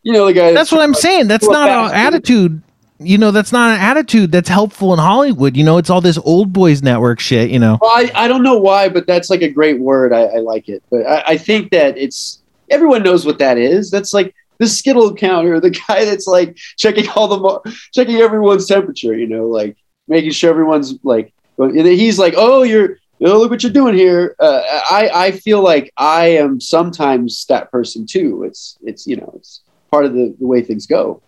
You 0.02 0.12
know 0.12 0.26
the 0.26 0.32
guy. 0.32 0.52
That's 0.52 0.72
what 0.72 0.80
I'm 0.80 0.94
saying. 0.94 1.28
That's 1.28 1.48
not 1.48 1.68
an 1.68 1.94
attitude. 1.94 2.62
You 3.02 3.16
know, 3.16 3.30
that's 3.30 3.52
not 3.52 3.74
an 3.76 3.80
attitude 3.80 4.30
that's 4.30 4.48
helpful 4.48 4.92
in 4.92 4.98
Hollywood. 4.98 5.56
You 5.56 5.64
know, 5.64 5.78
it's 5.78 5.88
all 5.88 6.02
this 6.02 6.18
old 6.18 6.52
boys 6.52 6.82
network 6.82 7.18
shit. 7.20 7.50
You 7.50 7.58
know, 7.58 7.78
Well, 7.80 7.90
I, 7.90 8.10
I 8.14 8.28
don't 8.28 8.42
know 8.42 8.58
why, 8.58 8.90
but 8.90 9.06
that's 9.06 9.30
like 9.30 9.40
a 9.40 9.48
great 9.48 9.80
word. 9.80 10.12
I, 10.12 10.22
I 10.24 10.36
like 10.38 10.68
it. 10.68 10.82
But 10.90 11.06
I, 11.06 11.22
I 11.28 11.36
think 11.38 11.70
that 11.70 11.96
it's 11.96 12.39
everyone 12.70 13.02
knows 13.02 13.26
what 13.26 13.38
that 13.38 13.58
is. 13.58 13.90
That's 13.90 14.12
like 14.12 14.34
the 14.58 14.66
Skittle 14.66 15.14
counter, 15.14 15.60
the 15.60 15.70
guy 15.70 16.04
that's 16.04 16.26
like 16.26 16.56
checking 16.76 17.08
all 17.10 17.28
the 17.28 17.38
mo- 17.38 17.62
checking 17.92 18.16
everyone's 18.16 18.66
temperature. 18.66 19.16
You 19.16 19.26
know, 19.26 19.46
like 19.46 19.76
making 20.08 20.32
sure 20.32 20.50
everyone's 20.50 20.94
like. 21.02 21.32
and 21.58 21.86
He's 21.86 22.18
like, 22.18 22.34
oh, 22.36 22.62
you're. 22.62 22.98
Oh, 23.22 23.38
look 23.38 23.50
what 23.50 23.62
you're 23.62 23.70
doing 23.70 23.94
here. 23.94 24.34
Uh, 24.38 24.62
I 24.90 25.10
I 25.12 25.30
feel 25.32 25.62
like 25.62 25.92
I 25.98 26.28
am 26.28 26.58
sometimes 26.58 27.44
that 27.50 27.70
person 27.70 28.06
too. 28.06 28.44
It's 28.44 28.78
it's 28.82 29.06
you 29.06 29.16
know 29.16 29.34
it's 29.36 29.60
part 29.90 30.06
of 30.06 30.14
the, 30.14 30.34
the 30.40 30.46
way 30.46 30.62
things 30.62 30.86
go. 30.86 31.22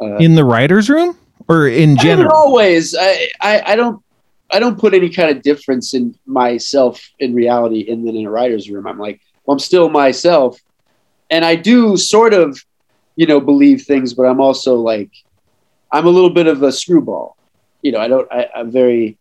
Uh, 0.00 0.16
in 0.16 0.34
the 0.34 0.44
writers' 0.44 0.90
room 0.90 1.16
or 1.48 1.68
in 1.68 1.96
general. 1.96 2.32
always. 2.34 2.94
I, 2.98 3.28
I, 3.40 3.62
I 3.66 3.76
don't. 3.76 4.02
I 4.50 4.60
don't 4.60 4.78
put 4.78 4.94
any 4.94 5.10
kind 5.10 5.36
of 5.36 5.42
difference 5.42 5.92
in 5.94 6.14
myself 6.24 7.10
in 7.18 7.34
reality, 7.34 7.90
and 7.90 8.06
then 8.06 8.14
in 8.14 8.26
a 8.26 8.30
writer's 8.30 8.70
room, 8.70 8.86
I'm 8.86 8.98
like, 8.98 9.20
well, 9.44 9.54
I'm 9.54 9.58
still 9.58 9.88
myself, 9.88 10.60
and 11.30 11.44
I 11.44 11.56
do 11.56 11.96
sort 11.96 12.34
of, 12.34 12.64
you 13.16 13.26
know, 13.26 13.40
believe 13.40 13.82
things, 13.82 14.14
but 14.14 14.24
I'm 14.24 14.40
also 14.40 14.74
like, 14.76 15.10
I'm 15.92 16.06
a 16.06 16.10
little 16.10 16.30
bit 16.30 16.46
of 16.46 16.62
a 16.62 16.72
screwball. 16.72 17.36
You 17.82 17.92
know, 17.92 18.00
I 18.00 18.08
don't. 18.08 18.30
I, 18.32 18.48
I'm 18.54 18.70
very. 18.70 19.16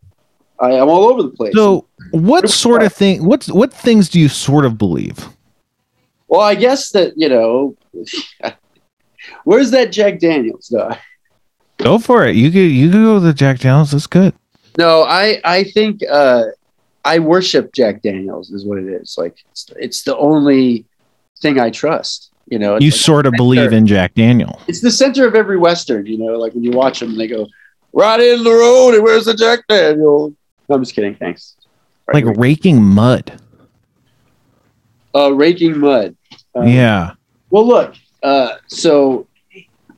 I, 0.59 0.71
I'm 0.71 0.89
all 0.89 1.05
over 1.05 1.21
the 1.21 1.29
place. 1.29 1.53
So, 1.53 1.85
what 2.11 2.49
sort 2.49 2.81
of 2.81 2.93
thing? 2.93 3.25
What 3.25 3.45
what 3.47 3.73
things 3.73 4.09
do 4.09 4.19
you 4.19 4.29
sort 4.29 4.65
of 4.65 4.77
believe? 4.77 5.29
well, 6.27 6.41
I 6.41 6.55
guess 6.55 6.91
that 6.91 7.13
you 7.15 7.29
know, 7.29 7.75
where's 9.43 9.71
that 9.71 9.91
Jack 9.91 10.19
Daniels 10.19 10.69
though? 10.71 10.95
Go 11.77 11.97
for 11.97 12.25
it. 12.25 12.35
You 12.35 12.51
could 12.51 12.59
you 12.59 12.89
could 12.89 13.03
go 13.03 13.19
to 13.19 13.33
Jack 13.33 13.59
Daniels. 13.59 13.91
That's 13.91 14.07
good. 14.07 14.33
No, 14.77 15.03
I 15.03 15.39
I 15.43 15.63
think 15.63 16.01
uh, 16.09 16.45
I 17.03 17.19
worship 17.19 17.73
Jack 17.73 18.01
Daniels 18.01 18.51
is 18.51 18.65
what 18.65 18.77
it 18.77 18.87
is. 18.87 19.15
Like 19.17 19.37
it's, 19.51 19.69
it's 19.77 20.03
the 20.03 20.17
only 20.17 20.85
thing 21.41 21.59
I 21.59 21.69
trust. 21.69 22.31
You 22.47 22.59
know, 22.59 22.77
You 22.79 22.91
like- 22.91 22.99
sort 22.99 23.25
of 23.25 23.33
believe 23.33 23.73
in 23.73 23.87
Jack 23.87 24.13
Daniel. 24.13 24.61
it's 24.67 24.81
the 24.81 24.91
center 24.91 25.27
of 25.27 25.33
every 25.35 25.57
western. 25.57 26.05
You 26.05 26.17
know, 26.17 26.37
like 26.37 26.53
when 26.53 26.63
you 26.63 26.71
watch 26.71 26.99
them, 26.99 27.17
they 27.17 27.27
go 27.27 27.47
right 27.93 28.19
in 28.19 28.43
the 28.43 28.51
road, 28.51 28.93
and 28.95 29.03
where's 29.03 29.25
the 29.25 29.33
Jack 29.33 29.61
Daniel? 29.67 30.33
No, 30.69 30.75
I'm 30.75 30.81
just 30.83 30.93
kidding. 30.95 31.15
Thanks. 31.15 31.55
Like 32.13 32.25
Right. 32.25 32.37
raking 32.37 32.83
mud. 32.83 33.39
uh, 35.15 35.31
raking 35.33 35.79
mud. 35.79 36.15
Um, 36.55 36.67
yeah. 36.67 37.11
Well, 37.49 37.65
look. 37.65 37.95
Uh, 38.21 38.55
so 38.67 39.27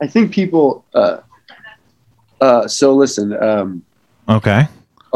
I 0.02 0.08
think 0.08 0.32
people. 0.32 0.86
Uh, 0.94 1.18
uh, 2.40 2.68
so 2.68 2.96
listen. 2.96 3.34
Um, 3.42 3.84
Okay. 4.30 4.68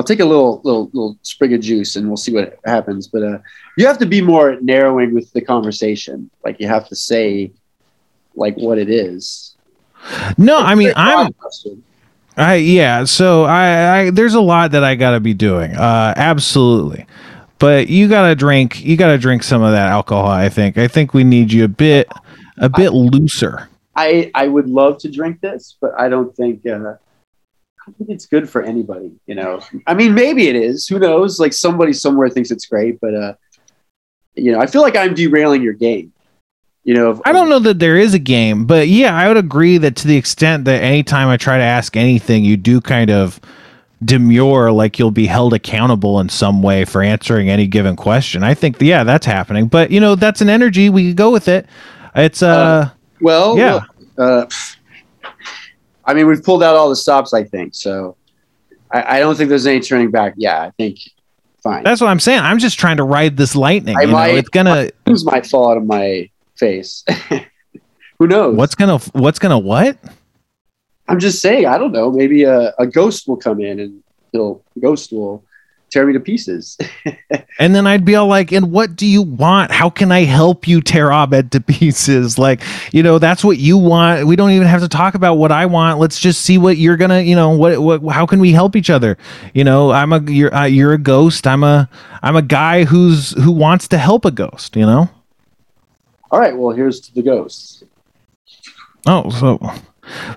I'll 0.01 0.05
take 0.07 0.19
a 0.19 0.25
little 0.25 0.61
little 0.63 0.85
little 0.93 1.15
sprig 1.21 1.53
of 1.53 1.61
juice 1.61 1.95
and 1.95 2.07
we'll 2.07 2.17
see 2.17 2.33
what 2.33 2.57
happens. 2.65 3.07
But 3.07 3.21
uh, 3.21 3.37
you 3.77 3.85
have 3.85 3.99
to 3.99 4.07
be 4.07 4.19
more 4.19 4.57
narrowing 4.59 5.13
with 5.13 5.31
the 5.31 5.41
conversation. 5.41 6.27
Like 6.43 6.59
you 6.59 6.67
have 6.67 6.87
to 6.87 6.95
say 6.95 7.51
like 8.33 8.55
what 8.55 8.79
it 8.79 8.89
is. 8.89 9.55
No, 10.39 10.57
I 10.57 10.73
mean 10.73 10.91
I'm 10.95 11.31
question. 11.33 11.83
I 12.35 12.55
yeah, 12.55 13.03
so 13.03 13.43
I, 13.43 13.99
I 13.99 14.09
there's 14.09 14.33
a 14.33 14.41
lot 14.41 14.71
that 14.71 14.83
I 14.83 14.95
gotta 14.95 15.19
be 15.19 15.35
doing. 15.35 15.75
Uh 15.75 16.15
absolutely. 16.17 17.05
But 17.59 17.87
you 17.87 18.09
gotta 18.09 18.33
drink 18.33 18.83
you 18.83 18.97
gotta 18.97 19.19
drink 19.19 19.43
some 19.43 19.61
of 19.61 19.71
that 19.71 19.89
alcohol, 19.89 20.29
I 20.29 20.49
think. 20.49 20.79
I 20.79 20.87
think 20.87 21.13
we 21.13 21.23
need 21.23 21.53
you 21.53 21.63
a 21.65 21.67
bit 21.67 22.07
a 22.57 22.69
bit 22.69 22.91
looser. 22.91 23.69
I 23.95 24.31
I 24.33 24.47
would 24.47 24.67
love 24.67 24.97
to 25.01 25.11
drink 25.11 25.41
this, 25.41 25.77
but 25.79 25.91
I 25.95 26.09
don't 26.09 26.35
think 26.35 26.65
uh, 26.65 26.95
I 27.87 27.91
think 27.97 28.09
it's 28.09 28.25
good 28.27 28.49
for 28.49 28.61
anybody. 28.61 29.11
You 29.25 29.35
know, 29.35 29.61
I 29.87 29.93
mean, 29.93 30.13
maybe 30.13 30.47
it 30.47 30.55
is. 30.55 30.87
Who 30.87 30.99
knows? 30.99 31.39
Like 31.39 31.53
somebody 31.53 31.93
somewhere 31.93 32.29
thinks 32.29 32.51
it's 32.51 32.65
great, 32.65 32.99
but 33.01 33.15
uh, 33.15 33.33
you 34.35 34.51
know, 34.51 34.59
I 34.59 34.67
feel 34.67 34.81
like 34.81 34.95
I'm 34.95 35.13
derailing 35.13 35.61
your 35.61 35.73
game. 35.73 36.13
You 36.83 36.93
know, 36.95 37.09
of- 37.11 37.21
I 37.25 37.31
don't 37.31 37.49
know 37.49 37.59
that 37.59 37.79
there 37.79 37.97
is 37.97 38.13
a 38.13 38.19
game, 38.19 38.65
but 38.65 38.87
yeah, 38.87 39.15
I 39.15 39.27
would 39.27 39.37
agree 39.37 39.77
that 39.79 39.95
to 39.97 40.07
the 40.07 40.17
extent 40.17 40.65
that 40.65 40.81
anytime 40.81 41.27
I 41.27 41.37
try 41.37 41.57
to 41.57 41.63
ask 41.63 41.95
anything, 41.97 42.43
you 42.43 42.57
do 42.57 42.81
kind 42.81 43.11
of 43.11 43.39
demure 44.03 44.71
like 44.71 44.97
you'll 44.97 45.11
be 45.11 45.27
held 45.27 45.53
accountable 45.53 46.19
in 46.19 46.27
some 46.29 46.63
way 46.63 46.85
for 46.85 47.03
answering 47.03 47.49
any 47.49 47.67
given 47.67 47.95
question. 47.95 48.43
I 48.43 48.55
think 48.55 48.81
yeah, 48.81 49.03
that's 49.03 49.25
happening. 49.27 49.67
But 49.67 49.91
you 49.91 49.99
know, 49.99 50.15
that's 50.15 50.41
an 50.41 50.49
energy, 50.49 50.89
we 50.89 51.09
could 51.09 51.17
go 51.17 51.31
with 51.31 51.47
it. 51.47 51.67
It's 52.15 52.41
uh 52.41 52.89
Well, 53.21 53.57
Yeah. 53.57 53.73
look, 53.73 53.83
uh, 54.17 54.45
I 56.11 56.13
mean, 56.13 56.27
we've 56.27 56.43
pulled 56.43 56.61
out 56.61 56.75
all 56.75 56.89
the 56.89 56.95
stops, 56.97 57.33
I 57.33 57.45
think. 57.45 57.73
So 57.73 58.17
I, 58.91 59.17
I 59.17 59.19
don't 59.19 59.37
think 59.37 59.47
there's 59.47 59.65
any 59.65 59.79
turning 59.79 60.11
back. 60.11 60.33
Yeah, 60.35 60.61
I 60.61 60.71
think 60.71 60.99
fine. 61.63 61.83
That's 61.83 62.01
what 62.01 62.07
I'm 62.07 62.19
saying. 62.19 62.41
I'm 62.41 62.59
just 62.59 62.77
trying 62.77 62.97
to 62.97 63.05
ride 63.05 63.37
this 63.37 63.55
lightning. 63.55 63.95
I 63.97 64.01
you 64.01 64.07
know, 64.07 64.23
it's 64.23 64.49
gonna 64.49 64.89
Things 65.05 65.23
might 65.23 65.45
fall 65.45 65.71
out 65.71 65.77
of 65.77 65.85
my 65.85 66.29
face. 66.57 67.05
Who 68.19 68.27
knows? 68.27 68.57
what's 68.57 68.75
gonna 68.75 68.97
what's 69.13 69.39
gonna 69.39 69.57
what? 69.57 69.97
I'm 71.07 71.19
just 71.19 71.41
saying. 71.41 71.65
I 71.65 71.77
don't 71.77 71.93
know. 71.93 72.11
Maybe 72.11 72.43
a, 72.43 72.73
a 72.77 72.85
ghost 72.85 73.29
will 73.29 73.37
come 73.37 73.61
in 73.61 73.79
and 73.79 74.03
he'll 74.33 74.65
ghost 74.81 75.13
will 75.13 75.45
tear 75.91 76.05
me 76.05 76.13
to 76.13 76.19
pieces. 76.19 76.77
And 77.59 77.75
then 77.75 77.85
I'd 77.85 78.05
be 78.05 78.15
all 78.15 78.25
like, 78.25 78.51
and 78.51 78.71
what 78.71 78.95
do 78.95 79.05
you 79.05 79.21
want? 79.21 79.71
How 79.71 79.89
can 79.89 80.11
I 80.11 80.23
help 80.23 80.67
you 80.67 80.81
tear 80.81 81.11
Abed 81.11 81.51
to 81.51 81.61
pieces? 81.61 82.39
Like, 82.39 82.61
you 82.91 83.03
know, 83.03 83.19
that's 83.19 83.43
what 83.43 83.59
you 83.59 83.77
want. 83.77 84.25
We 84.25 84.35
don't 84.35 84.49
even 84.49 84.65
have 84.65 84.81
to 84.81 84.87
talk 84.87 85.13
about 85.13 85.35
what 85.35 85.51
I 85.51 85.67
want. 85.67 85.99
Let's 85.99 86.19
just 86.19 86.41
see 86.41 86.57
what 86.57 86.77
you're 86.77 86.97
gonna, 86.97 87.21
you 87.21 87.35
know, 87.35 87.51
what, 87.51 87.79
what, 87.79 88.13
how 88.13 88.25
can 88.25 88.39
we 88.39 88.51
help 88.51 88.75
each 88.75 88.89
other? 88.89 89.15
You 89.53 89.63
know, 89.63 89.91
I'm 89.91 90.11
a, 90.11 90.21
you're, 90.23 90.51
uh, 90.51 90.63
you're 90.63 90.93
a 90.93 90.97
ghost. 90.97 91.45
I'm 91.45 91.63
a, 91.63 91.87
I'm 92.23 92.35
a 92.35 92.41
guy 92.41 92.85
who's, 92.85 93.31
who 93.31 93.51
wants 93.51 93.87
to 93.89 93.99
help 93.99 94.25
a 94.25 94.31
ghost, 94.31 94.75
you 94.75 94.85
know? 94.87 95.09
All 96.31 96.39
right. 96.39 96.57
Well, 96.57 96.75
here's 96.75 96.99
to 97.01 97.13
the 97.13 97.21
ghosts. 97.21 97.83
Oh, 99.05 99.29
so 99.29 99.59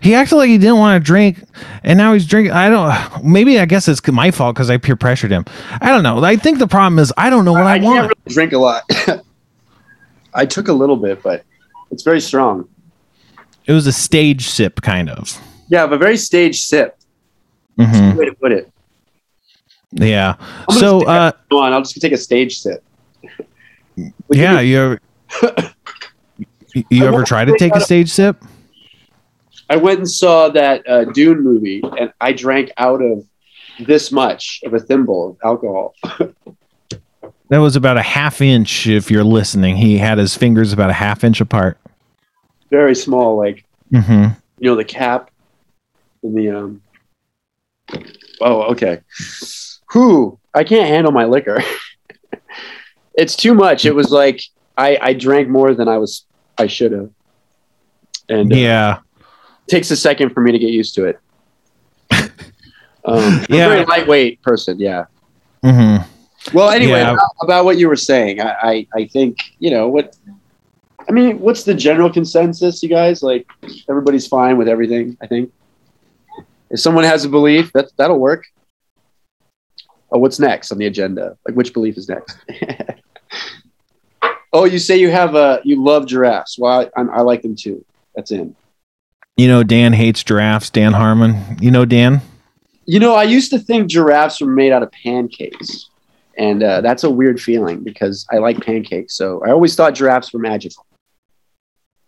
he 0.02 0.14
acted 0.14 0.36
like 0.36 0.48
he 0.48 0.58
didn't 0.58 0.78
want 0.78 1.02
to 1.02 1.04
drink, 1.04 1.42
and 1.82 1.96
now 1.96 2.12
he's 2.12 2.26
drinking. 2.26 2.52
I 2.52 2.68
don't. 2.68 3.24
Maybe 3.24 3.58
I 3.58 3.64
guess 3.64 3.88
it's 3.88 4.06
my 4.06 4.30
fault 4.30 4.54
because 4.54 4.70
I 4.70 4.76
peer 4.76 4.96
pressured 4.96 5.30
him. 5.30 5.44
I 5.80 5.90
don't 5.90 6.02
know. 6.02 6.22
I 6.24 6.36
think 6.36 6.58
the 6.58 6.66
problem 6.68 6.98
is 6.98 7.12
I 7.16 7.30
don't 7.30 7.44
know 7.44 7.52
what 7.52 7.66
I, 7.66 7.76
I 7.76 7.80
want. 7.80 8.00
really 8.02 8.34
drink 8.34 8.52
a 8.52 8.58
lot. 8.58 8.82
I 10.34 10.46
took 10.46 10.68
a 10.68 10.72
little 10.72 10.96
bit, 10.96 11.22
but 11.22 11.44
it's 11.90 12.02
very 12.02 12.20
strong. 12.20 12.68
It 13.66 13.72
was 13.72 13.86
a 13.86 13.92
stage 13.92 14.48
sip, 14.48 14.82
kind 14.82 15.08
of. 15.08 15.40
Yeah, 15.68 15.86
but 15.86 15.98
very 15.98 16.16
stage 16.16 16.60
sip. 16.62 16.98
hmm 17.78 18.16
Way 18.16 18.26
to 18.26 18.34
put 18.34 18.52
it. 18.52 18.70
Yeah. 19.92 20.34
gonna 20.68 20.80
So, 20.80 21.06
uh, 21.06 21.32
Come 21.50 21.58
on, 21.58 21.72
I'll 21.72 21.80
just 21.82 22.00
take 22.00 22.12
a 22.12 22.16
stage 22.18 22.58
sip. 22.58 22.82
Yeah, 24.28 24.58
you 24.58 24.78
ever, 24.80 25.00
you 26.90 27.06
ever 27.06 27.22
try 27.22 27.44
to 27.44 27.56
take 27.58 27.74
a 27.74 27.78
a- 27.78 27.80
stage 27.80 28.10
sip? 28.10 28.42
I 29.70 29.76
went 29.76 29.98
and 29.98 30.10
saw 30.10 30.48
that 30.50 30.88
uh, 30.88 31.04
Dune 31.06 31.42
movie, 31.42 31.82
and 31.98 32.12
I 32.20 32.32
drank 32.32 32.70
out 32.76 33.00
of 33.02 33.24
this 33.80 34.12
much 34.12 34.60
of 34.64 34.74
a 34.74 34.78
thimble 34.78 35.30
of 35.30 35.36
alcohol. 35.44 35.94
That 37.50 37.58
was 37.58 37.76
about 37.76 37.98
a 37.98 38.02
half 38.02 38.40
inch. 38.40 38.86
If 38.86 39.10
you're 39.10 39.22
listening, 39.22 39.76
he 39.76 39.98
had 39.98 40.16
his 40.16 40.34
fingers 40.34 40.72
about 40.72 40.88
a 40.88 40.94
half 40.94 41.22
inch 41.24 41.42
apart. 41.42 41.78
Very 42.70 42.94
small, 42.94 43.36
like 43.36 43.64
hmm 43.90 44.28
you 44.58 44.70
know, 44.70 44.76
the 44.76 44.84
cap 44.84 45.30
and 46.22 46.36
the 46.36 46.50
um. 46.50 46.82
Oh, 48.40 48.62
okay. 48.72 49.00
Whew, 49.92 50.38
I 50.54 50.64
can't 50.64 50.88
handle 50.88 51.12
my 51.12 51.26
liquor. 51.26 51.62
it's 53.14 53.36
too 53.36 53.54
much. 53.54 53.84
It 53.84 53.94
was 53.94 54.10
like 54.10 54.40
I 54.78 54.98
I 55.00 55.12
drank 55.12 55.48
more 55.48 55.74
than 55.74 55.86
I 55.86 55.98
was 55.98 56.24
I 56.56 56.66
should 56.66 56.92
have, 56.92 57.10
and 58.28 58.52
uh, 58.52 58.56
Yeah. 58.56 58.98
Takes 59.68 59.90
a 59.90 59.96
second 59.96 60.30
for 60.30 60.40
me 60.40 60.52
to 60.52 60.58
get 60.58 60.70
used 60.70 60.94
to 60.96 61.04
it. 61.06 61.18
Um, 63.06 63.44
Yeah. 63.50 63.66
a 63.66 63.68
very 63.68 63.84
lightweight 63.84 64.40
person. 64.40 64.78
Yeah. 64.78 65.04
hmm 65.62 65.96
Well, 66.54 66.70
anyway, 66.70 67.00
Yeah. 67.00 67.12
about, 67.12 67.30
about 67.42 67.64
what 67.66 67.76
you 67.76 67.86
were 67.88 67.96
saying, 67.96 68.40
I, 68.40 68.54
I, 68.62 68.86
I 68.94 69.04
think 69.08 69.36
you 69.58 69.70
know 69.70 69.88
what. 69.88 70.16
I 71.06 71.12
mean, 71.12 71.38
what's 71.38 71.64
the 71.64 71.74
general 71.74 72.10
consensus, 72.10 72.82
you 72.82 72.88
guys? 72.88 73.22
Like, 73.22 73.46
everybody's 73.90 74.26
fine 74.26 74.56
with 74.56 74.68
everything. 74.68 75.18
I 75.20 75.26
think. 75.26 75.52
If 76.70 76.80
someone 76.80 77.04
has 77.04 77.26
a 77.26 77.28
belief, 77.28 77.70
that 77.74 77.90
that'll 77.98 78.18
work. 78.18 78.46
Oh, 80.10 80.18
what's 80.18 80.38
next 80.40 80.72
on 80.72 80.78
the 80.78 80.86
agenda? 80.86 81.36
Like, 81.46 81.56
which 81.56 81.74
belief 81.74 81.98
is 81.98 82.08
next? 82.08 82.38
oh, 84.54 84.64
you 84.64 84.78
say 84.78 84.96
you 84.96 85.10
have 85.10 85.34
a 85.34 85.60
you 85.62 85.82
love 85.82 86.06
giraffes. 86.06 86.58
Well, 86.58 86.88
I, 86.96 87.02
I 87.02 87.20
like 87.20 87.42
them 87.42 87.54
too. 87.54 87.84
That's 88.16 88.30
in. 88.30 88.56
You 89.36 89.48
know, 89.48 89.62
Dan 89.64 89.92
hates 89.92 90.22
giraffes. 90.22 90.70
Dan 90.70 90.92
Harmon. 90.92 91.58
You 91.60 91.70
know, 91.70 91.84
Dan. 91.84 92.20
You 92.86 93.00
know, 93.00 93.14
I 93.14 93.24
used 93.24 93.50
to 93.50 93.58
think 93.58 93.90
giraffes 93.90 94.40
were 94.40 94.46
made 94.46 94.70
out 94.70 94.82
of 94.82 94.92
pancakes, 94.92 95.88
and 96.36 96.62
uh, 96.62 96.80
that's 96.82 97.02
a 97.02 97.10
weird 97.10 97.40
feeling 97.40 97.82
because 97.82 98.26
I 98.30 98.38
like 98.38 98.64
pancakes. 98.64 99.16
So 99.16 99.42
I 99.44 99.50
always 99.50 99.74
thought 99.74 99.94
giraffes 99.94 100.32
were 100.32 100.38
magical. 100.38 100.86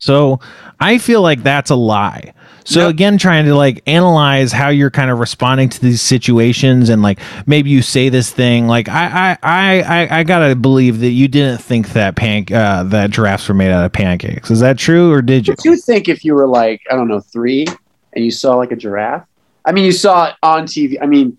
So 0.07 0.39
I 0.81 0.99
feel 0.99 1.21
like 1.21 1.43
that's 1.43 1.71
a 1.71 1.75
lie. 1.75 2.33
So 2.65 2.83
Yep. 2.83 2.91
again, 2.91 3.19
trying 3.19 3.45
to 3.47 3.55
like 3.55 3.83
analyze 3.87 4.53
how 4.53 4.69
you're 4.69 4.91
kind 4.91 5.11
of 5.11 5.19
responding 5.21 5.69
to 5.69 5.81
these 5.81 6.01
situations, 6.01 6.89
and 6.89 7.03
like 7.03 7.21
maybe 7.47 7.71
you 7.71 7.83
say 7.83 8.09
this 8.09 8.31
thing, 8.31 8.67
like 8.67 8.89
I 8.89 9.37
I 9.43 9.81
I 9.83 10.19
I, 10.19 10.23
gotta 10.25 10.55
believe 10.57 11.01
that 11.01 11.11
you 11.11 11.29
didn't 11.29 11.59
think 11.59 11.91
that 11.91 12.17
pan 12.17 12.45
uh, 12.53 12.85
that 12.85 13.11
giraffes 13.11 13.49
were 13.49 13.55
made 13.55 13.71
out 13.71 13.85
of 13.85 13.93
pancakes. 13.93 14.51
Is 14.51 14.61
that 14.61 14.79
true, 14.79 15.13
or 15.13 15.23
did 15.23 15.47
you? 15.47 15.55
Would 15.55 15.65
you 15.65 15.77
think 15.77 16.09
if 16.09 16.25
you 16.25 16.35
were 16.35 16.49
like 16.49 16.81
I 16.91 16.97
don't 16.97 17.09
know 17.09 17.21
three 17.21 17.67
and 18.15 18.25
you 18.25 18.31
saw 18.31 18.57
like 18.57 18.73
a 18.73 18.77
giraffe? 18.77 19.25
I 19.65 19.73
mean, 19.73 19.85
you 19.85 19.93
saw 19.93 20.29
it 20.29 20.35
on 20.43 20.67
TV. 20.67 20.99
I 21.01 21.07
mean, 21.07 21.39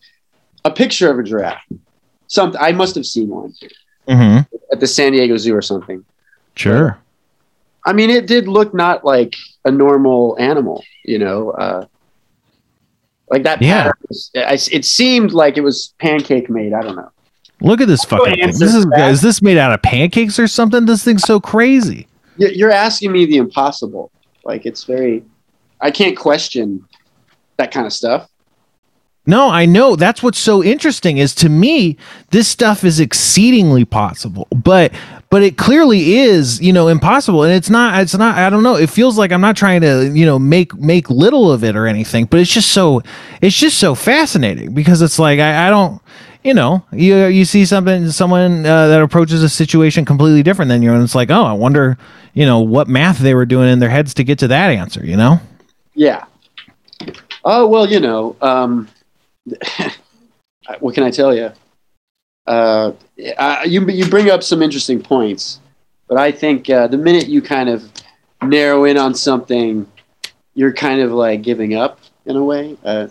a 0.63 0.71
picture 0.71 1.11
of 1.11 1.19
a 1.19 1.23
giraffe. 1.23 1.63
Something 2.27 2.59
I 2.61 2.71
must 2.71 2.95
have 2.95 3.05
seen 3.05 3.29
one 3.29 3.53
hmm 4.07 4.39
at 4.71 4.79
the 4.79 4.87
San 4.87 5.11
Diego 5.13 5.37
Zoo 5.37 5.55
or 5.55 5.61
something. 5.61 6.05
Sure. 6.55 6.97
I 7.87 7.93
mean, 7.93 8.09
it 8.09 8.27
did 8.27 8.47
look 8.47 8.73
not 8.73 9.05
like 9.05 9.35
a 9.65 9.71
normal 9.71 10.35
animal, 10.39 10.83
you 11.05 11.17
know. 11.19 11.51
Uh, 11.51 11.85
like 13.29 13.43
that. 13.43 13.61
Yeah. 13.61 13.91
was- 14.09 14.29
I- 14.35 14.59
it 14.71 14.85
seemed 14.85 15.31
like 15.31 15.57
it 15.57 15.61
was 15.61 15.93
pancake 15.99 16.49
made. 16.49 16.73
I 16.73 16.81
don't 16.81 16.95
know. 16.97 17.09
Look 17.61 17.81
at 17.81 17.87
this 17.87 18.03
fucking 18.03 18.35
thing. 18.35 18.47
This 18.47 18.75
is 18.75 18.85
that. 18.87 19.09
is 19.09 19.21
this 19.21 19.41
made 19.41 19.57
out 19.57 19.73
of 19.73 19.81
pancakes 19.81 20.37
or 20.37 20.47
something? 20.47 20.85
This 20.85 21.03
thing's 21.03 21.23
so 21.23 21.39
crazy. 21.39 22.07
You're 22.37 22.71
asking 22.71 23.11
me 23.13 23.25
the 23.25 23.37
impossible. 23.37 24.11
Like 24.43 24.65
it's 24.65 24.83
very. 24.83 25.23
I 25.81 25.89
can't 25.89 26.15
question 26.17 26.85
that 27.57 27.71
kind 27.71 27.85
of 27.87 27.93
stuff. 27.93 28.29
No, 29.27 29.49
I 29.49 29.65
know. 29.65 29.97
That's 29.97 30.23
what's 30.23 30.39
so 30.39 30.63
interesting 30.63 31.17
is 31.17 31.35
to 31.35 31.49
me, 31.49 31.97
this 32.29 32.47
stuff 32.47 32.85
is 32.85 33.01
exceedingly 33.01 33.83
possible, 33.83 34.47
but 34.55 34.93
but 35.29 35.43
it 35.43 35.57
clearly 35.57 36.15
is, 36.15 36.61
you 36.61 36.71
know, 36.71 36.87
impossible. 36.87 37.43
And 37.43 37.51
it's 37.51 37.69
not 37.69 37.99
it's 37.99 38.15
not 38.15 38.37
I 38.37 38.49
don't 38.49 38.63
know. 38.63 38.75
It 38.75 38.89
feels 38.89 39.17
like 39.17 39.33
I'm 39.33 39.41
not 39.41 39.57
trying 39.57 39.81
to, 39.81 40.09
you 40.15 40.25
know, 40.25 40.39
make 40.39 40.73
make 40.75 41.09
little 41.09 41.51
of 41.51 41.65
it 41.65 41.75
or 41.75 41.87
anything, 41.87 42.23
but 42.23 42.39
it's 42.39 42.51
just 42.53 42.71
so 42.71 43.03
it's 43.41 43.59
just 43.59 43.77
so 43.79 43.95
fascinating 43.95 44.73
because 44.73 45.01
it's 45.01 45.19
like 45.19 45.39
I, 45.39 45.67
I 45.67 45.69
don't 45.69 46.01
you 46.45 46.53
know, 46.53 46.85
you 46.93 47.25
you 47.25 47.43
see 47.43 47.65
something 47.65 48.09
someone 48.11 48.65
uh, 48.65 48.87
that 48.87 49.01
approaches 49.01 49.43
a 49.43 49.49
situation 49.49 50.05
completely 50.05 50.41
different 50.41 50.69
than 50.69 50.81
you 50.81 50.93
and 50.93 51.03
it's 51.03 51.15
like, 51.15 51.29
"Oh, 51.29 51.43
I 51.43 51.51
wonder, 51.51 51.97
you 52.33 52.45
know, 52.45 52.61
what 52.61 52.87
math 52.87 53.19
they 53.19 53.35
were 53.35 53.45
doing 53.45 53.67
in 53.67 53.79
their 53.79 53.89
heads 53.89 54.13
to 54.13 54.23
get 54.23 54.39
to 54.39 54.47
that 54.47 54.69
answer, 54.69 55.05
you 55.05 55.17
know?" 55.17 55.41
Yeah. 55.95 56.23
Oh 57.43 57.67
well, 57.67 57.89
you 57.89 57.99
know. 57.99 58.37
Um, 58.41 58.87
what 60.79 60.93
can 60.93 61.03
I 61.03 61.11
tell 61.11 61.35
you? 61.35 61.51
Uh, 62.45 62.93
I, 63.37 63.65
you 63.65 63.85
you 63.89 64.09
bring 64.09 64.29
up 64.29 64.41
some 64.41 64.61
interesting 64.61 65.01
points, 65.01 65.59
but 66.07 66.17
I 66.17 66.31
think 66.31 66.69
uh, 66.69 66.87
the 66.87 66.97
minute 66.97 67.27
you 67.27 67.41
kind 67.41 67.69
of 67.69 67.91
narrow 68.41 68.85
in 68.85 68.97
on 68.97 69.13
something, 69.13 69.85
you're 70.53 70.73
kind 70.73 71.01
of 71.01 71.11
like 71.11 71.41
giving 71.41 71.75
up 71.75 71.99
in 72.25 72.35
a 72.35 72.43
way. 72.43 72.77
Uh, 72.83 73.07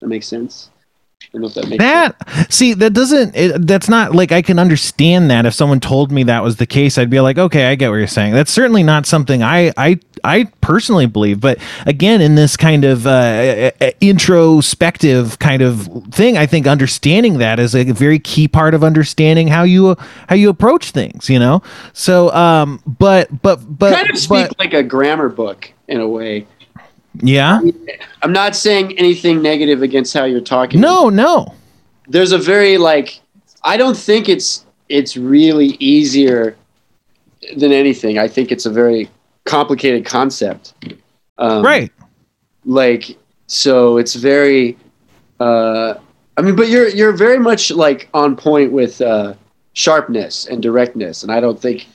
that 0.00 0.08
makes 0.08 0.26
sense. 0.26 0.71
Don't 1.32 1.42
know 1.42 1.48
if 1.48 1.54
that 1.54 1.68
makes 1.68 1.82
sense. 1.82 2.14
That 2.18 2.52
see 2.52 2.74
that 2.74 2.92
doesn't 2.92 3.34
it, 3.34 3.66
that's 3.66 3.88
not 3.88 4.14
like 4.14 4.32
I 4.32 4.42
can 4.42 4.58
understand 4.58 5.30
that 5.30 5.46
if 5.46 5.54
someone 5.54 5.80
told 5.80 6.12
me 6.12 6.24
that 6.24 6.42
was 6.42 6.56
the 6.56 6.66
case 6.66 6.98
I'd 6.98 7.08
be 7.08 7.20
like 7.20 7.38
okay 7.38 7.70
I 7.70 7.74
get 7.74 7.88
what 7.88 7.96
you're 7.96 8.06
saying 8.06 8.34
that's 8.34 8.52
certainly 8.52 8.82
not 8.82 9.06
something 9.06 9.42
I 9.42 9.72
I 9.76 9.98
I 10.22 10.44
personally 10.60 11.06
believe 11.06 11.40
but 11.40 11.58
again 11.86 12.20
in 12.20 12.34
this 12.34 12.56
kind 12.56 12.84
of 12.84 13.06
uh, 13.06 13.70
uh, 13.80 13.90
introspective 14.00 15.38
kind 15.38 15.62
of 15.62 15.88
thing 16.10 16.36
I 16.36 16.44
think 16.44 16.66
understanding 16.66 17.38
that 17.38 17.58
is 17.58 17.74
a 17.74 17.84
very 17.84 18.18
key 18.18 18.46
part 18.46 18.74
of 18.74 18.84
understanding 18.84 19.48
how 19.48 19.62
you 19.62 19.96
how 20.28 20.36
you 20.36 20.50
approach 20.50 20.90
things 20.90 21.30
you 21.30 21.38
know 21.38 21.62
so 21.94 22.30
um 22.34 22.82
but 22.86 23.42
but 23.42 23.56
but 23.78 23.94
kind 23.94 24.10
of 24.10 24.18
speak 24.18 24.48
but 24.48 24.58
like 24.58 24.74
a 24.74 24.82
grammar 24.82 25.30
book 25.30 25.72
in 25.88 26.00
a 26.00 26.08
way. 26.08 26.46
Yeah 27.20 27.60
I'm 28.22 28.32
not 28.32 28.56
saying 28.56 28.98
anything 28.98 29.42
negative 29.42 29.82
against 29.82 30.14
how 30.14 30.24
you're 30.24 30.40
talking. 30.40 30.80
no 30.80 31.08
no 31.08 31.54
there's 32.08 32.32
a 32.32 32.38
very 32.38 32.78
like 32.78 33.20
I 33.64 33.76
don't 33.76 33.96
think 33.96 34.28
it's 34.28 34.64
it's 34.88 35.16
really 35.16 35.68
easier 35.78 36.56
than 37.56 37.72
anything. 37.72 38.18
I 38.18 38.28
think 38.28 38.52
it's 38.52 38.66
a 38.66 38.70
very 38.70 39.10
complicated 39.44 40.04
concept. 40.04 40.74
Um, 41.38 41.64
right 41.64 41.90
Like 42.64 43.16
so 43.46 43.96
it's 43.96 44.14
very 44.14 44.76
uh 45.40 45.94
I 46.36 46.42
mean 46.42 46.56
but 46.56 46.68
you're 46.68 46.88
you're 46.88 47.12
very 47.12 47.38
much 47.38 47.70
like 47.70 48.08
on 48.14 48.36
point 48.36 48.72
with 48.72 49.00
uh 49.00 49.34
sharpness 49.72 50.46
and 50.46 50.62
directness 50.62 51.22
and 51.22 51.32
I 51.32 51.40
don't 51.40 51.58
think 51.60 51.88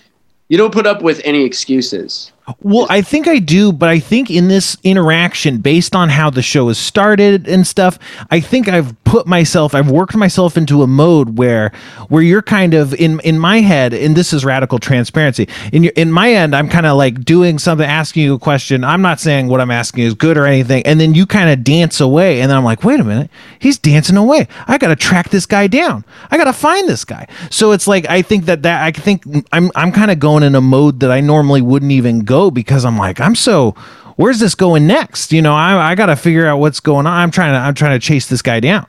you 0.49 0.57
don't 0.57 0.74
put 0.74 0.88
up 0.88 1.01
with 1.01 1.22
any 1.24 1.43
excuses. 1.43 2.32
Well, 2.62 2.88
I 2.89 3.02
think 3.02 3.28
I 3.28 3.39
do, 3.39 3.74
but 3.74 3.89
I 3.89 4.00
think 4.00 4.32
in 4.32 4.48
this 4.48 4.78
interaction, 4.84 5.58
based 5.58 5.93
on 5.93 6.08
how 6.08 6.30
the 6.30 6.41
show 6.41 6.70
has 6.70 6.78
started 6.78 7.45
and 7.45 7.68
stuff, 7.68 8.00
I 8.32 8.39
think 8.39 8.70
I've 8.70 8.95
put 9.04 9.28
myself, 9.28 9.76
I've 9.76 9.91
worked 9.91 10.16
myself 10.16 10.56
into 10.56 10.82
a 10.82 10.88
mode 10.88 11.38
where, 11.38 11.74
where 12.08 12.24
you're 12.24 12.41
kind 12.41 12.74
of 12.74 12.93
in 12.93 13.20
in 13.22 13.38
my 13.38 13.60
head, 13.60 13.93
and 13.93 14.16
this 14.16 14.32
is 14.32 14.45
radical 14.45 14.80
transparency. 14.80 15.50
In 15.74 15.84
your 15.84 15.91
in 15.98 16.10
my 16.10 16.32
end, 16.32 16.56
I'm 16.56 16.70
kind 16.70 16.86
of 16.86 16.95
like 16.95 17.26
doing 17.26 17.60
something, 17.60 17.86
asking 17.86 18.24
you 18.24 18.36
a 18.36 18.39
question. 18.39 18.86
I'm 18.86 19.02
not 19.02 19.20
saying 19.20 19.48
what 19.50 19.60
I'm 19.60 19.72
asking 19.72 20.06
is 20.06 20.14
good 20.14 20.38
or 20.38 20.45
anything, 20.45 20.86
and 20.86 21.02
then 21.02 21.14
you 21.16 21.26
kind 21.26 21.50
of 21.50 21.66
dance 21.66 22.00
away, 22.00 22.39
and 22.39 22.50
then 22.50 22.58
I'm 22.58 22.64
like, 22.64 22.82
wait 22.86 23.02
a 23.02 23.04
minute, 23.04 23.30
he's 23.60 23.78
dancing 23.78 24.16
away. 24.16 24.48
I 24.68 24.78
got 24.78 24.88
to 24.88 24.95
track 24.95 25.32
this 25.32 25.45
guy 25.45 25.68
down. 25.68 26.06
I 26.32 26.38
got 26.38 26.45
to 26.45 26.54
find 26.54 26.88
this 26.88 27.04
guy. 27.04 27.28
So 27.50 27.74
it's 27.74 27.88
like 27.88 28.10
I 28.10 28.22
think 28.22 28.45
that 28.45 28.64
that 28.64 28.84
I 28.84 28.91
think 28.91 29.24
I'm 29.52 29.70
I'm 29.76 29.91
kind 29.91 30.12
of 30.12 30.20
going 30.20 30.43
in 30.43 30.56
a 30.56 30.62
mode 30.62 31.02
that 31.02 31.12
I 31.12 31.20
normally 31.20 31.62
wouldn't 31.62 31.91
even 31.91 32.22
go 32.22 32.37
because 32.52 32.86
I'm 32.86 32.98
like, 32.98 33.20
I'm 33.20 33.36
so 33.36 33.76
where's 34.18 34.40
this 34.40 34.56
going 34.56 34.86
next? 34.86 35.32
You 35.32 35.42
know, 35.42 35.54
I, 35.54 35.92
I 35.92 35.96
got 35.96 36.08
to 36.08 36.16
figure 36.16 36.46
out 36.46 36.60
what's 36.60 36.80
going 36.80 37.08
on. 37.08 37.14
I'm 37.14 37.32
trying 37.32 37.54
to 37.54 37.60
I'm 37.60 37.74
trying 37.74 37.98
to 37.98 38.06
chase 38.06 38.28
this 38.28 38.42
guy 38.42 38.60
down, 38.60 38.86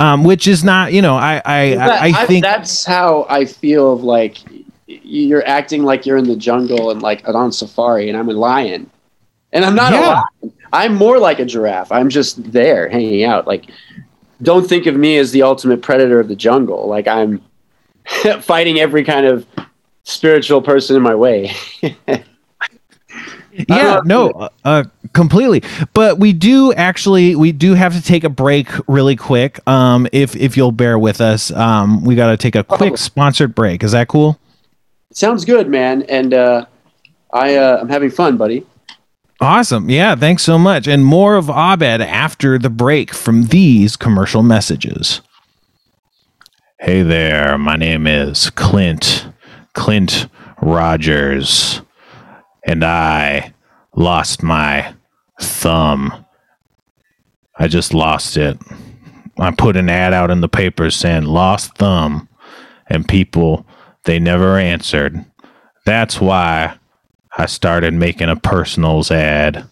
um, 0.00 0.24
which 0.24 0.48
is 0.48 0.64
not 0.64 0.92
you 0.92 1.00
know 1.00 1.16
I 1.16 1.40
I, 1.44 1.74
I, 1.76 2.12
I 2.14 2.26
think 2.26 2.44
that's 2.44 2.84
how 2.84 3.26
I 3.28 3.44
feel 3.44 3.92
of 3.92 4.02
like 4.02 4.38
you're 4.86 5.46
acting 5.46 5.84
like 5.84 6.04
you're 6.04 6.16
in 6.16 6.24
the 6.24 6.36
jungle 6.36 6.90
and 6.90 7.00
like 7.00 7.26
on 7.28 7.52
safari, 7.52 8.08
and 8.08 8.18
I'm 8.18 8.28
a 8.28 8.32
lion, 8.32 8.90
and 9.52 9.64
I'm 9.64 9.74
not 9.74 9.92
a 9.92 10.00
lion. 10.00 10.54
I'm 10.72 10.94
more 10.94 11.18
like 11.18 11.38
a 11.38 11.44
giraffe. 11.44 11.90
I'm 11.90 12.08
just 12.08 12.52
there 12.52 12.88
hanging 12.88 13.24
out. 13.24 13.46
Like, 13.46 13.70
don't 14.42 14.68
think 14.68 14.86
of 14.86 14.94
me 14.94 15.18
as 15.18 15.32
the 15.32 15.42
ultimate 15.42 15.82
predator 15.82 16.20
of 16.20 16.28
the 16.28 16.36
jungle. 16.36 16.86
Like 16.88 17.06
I'm 17.06 17.42
fighting 18.40 18.80
every 18.80 19.04
kind 19.04 19.26
of 19.26 19.46
spiritual 20.04 20.62
person 20.62 20.96
in 20.96 21.02
my 21.02 21.14
way. 21.14 21.52
yeah 23.68 24.00
no 24.04 24.30
uh, 24.30 24.48
uh 24.64 24.84
completely 25.12 25.62
but 25.92 26.18
we 26.18 26.32
do 26.32 26.72
actually 26.74 27.34
we 27.34 27.52
do 27.52 27.74
have 27.74 27.92
to 27.94 28.02
take 28.02 28.22
a 28.24 28.28
break 28.28 28.68
really 28.88 29.16
quick 29.16 29.58
um 29.68 30.06
if 30.12 30.36
if 30.36 30.56
you'll 30.56 30.72
bear 30.72 30.98
with 30.98 31.20
us 31.20 31.50
um 31.52 32.04
we 32.04 32.14
got 32.14 32.30
to 32.30 32.36
take 32.36 32.54
a 32.54 32.62
quick 32.64 32.92
Oh. 32.92 32.96
sponsored 32.96 33.54
break 33.54 33.82
is 33.82 33.92
that 33.92 34.08
cool 34.08 34.38
Sounds 35.12 35.44
good, 35.44 35.68
man. 35.68 36.02
And 36.02 36.32
uh, 36.32 36.66
I 37.32 37.56
uh, 37.56 37.78
I'm 37.80 37.88
having 37.88 38.10
fun, 38.10 38.36
buddy. 38.36 38.64
Awesome. 39.40 39.90
Yeah, 39.90 40.14
thanks 40.14 40.44
so 40.44 40.56
much. 40.56 40.86
And 40.86 41.04
more 41.04 41.34
of 41.34 41.46
Abed 41.50 42.00
after 42.00 42.58
the 42.58 42.70
break 42.70 43.12
from 43.12 43.46
these 43.46 43.96
commercial 43.96 44.44
messages. 44.44 45.20
Hey 46.78 47.02
there, 47.02 47.58
my 47.58 47.74
name 47.74 48.06
is 48.06 48.50
Clint, 48.50 49.26
Clint 49.74 50.28
Rogers, 50.62 51.82
and 52.64 52.84
I 52.84 53.54
lost 53.94 54.42
my 54.42 54.94
thumb. 55.40 56.24
I 57.58 57.68
just 57.68 57.94
lost 57.94 58.36
it. 58.36 58.58
I 59.38 59.50
put 59.52 59.76
an 59.76 59.88
ad 59.88 60.12
out 60.12 60.30
in 60.30 60.40
the 60.40 60.48
paper 60.48 60.90
saying 60.90 61.24
lost 61.24 61.76
thumb, 61.76 62.28
and 62.86 63.08
people, 63.08 63.66
they 64.04 64.18
never 64.18 64.58
answered. 64.58 65.24
That's 65.84 66.20
why 66.20 66.78
I 67.36 67.46
started 67.46 67.94
making 67.94 68.28
a 68.28 68.36
personals 68.36 69.10
ad 69.10 69.66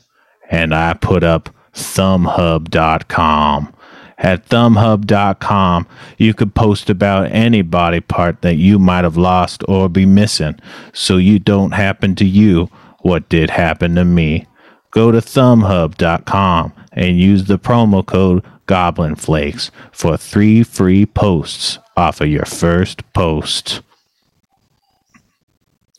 and 0.51 0.75
I 0.75 0.95
put 0.95 1.23
up 1.23 1.51
thumbhub.com. 1.75 3.75
At 4.21 4.49
thumbhub.com, 4.49 5.87
you 6.17 6.35
could 6.35 6.55
post 6.55 6.91
about 6.91 7.31
any 7.31 7.63
body 7.63 8.01
part 8.01 8.43
that 8.43 8.57
you 8.57 8.81
might 8.81 9.05
have 9.05 9.17
lost 9.17 9.63
or 9.69 9.89
be 9.89 10.07
missing 10.07 10.59
so 10.93 11.19
you 11.19 11.39
don't 11.39 11.73
happen 11.73 12.17
to 12.17 12.25
you 12.25 12.69
what 13.01 13.29
did 13.29 13.51
happen 13.51 13.95
to 13.97 14.05
me. 14.05 14.47
Go 14.91 15.13
to 15.13 15.19
thumbhub.com 15.19 16.73
and 16.93 17.21
use 17.21 17.45
the 17.45 17.59
promo 17.59 18.05
code 18.05 18.45
Goblin 18.67 19.15
Flakes 19.15 19.71
for 19.93 20.17
three 20.17 20.63
free 20.63 21.07
posts 21.07 21.79
off 21.97 22.21
of 22.21 22.29
your 22.29 22.45
first 22.45 23.11
post. 23.13 23.81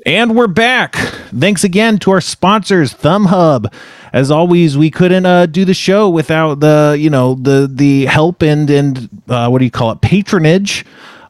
And 0.05 0.35
we're 0.35 0.47
back. 0.47 0.95
Thanks 0.95 1.63
again 1.63 1.99
to 1.99 2.11
our 2.11 2.21
sponsors, 2.21 2.93
ThumbHub. 2.93 3.71
As 4.13 4.31
always, 4.31 4.77
we 4.77 4.89
couldn't 4.89 5.25
uh, 5.25 5.45
do 5.45 5.65
the 5.65 5.73
show 5.73 6.09
without 6.09 6.61
the, 6.61 6.95
you 6.97 7.09
know, 7.09 7.35
the 7.35 7.69
the 7.71 8.05
help 8.05 8.41
and 8.41 8.69
and 8.69 9.09
uh, 9.27 9.49
what 9.49 9.59
do 9.59 9.65
you 9.65 9.71
call 9.71 9.91
it, 9.91 10.01
patronage 10.01 10.85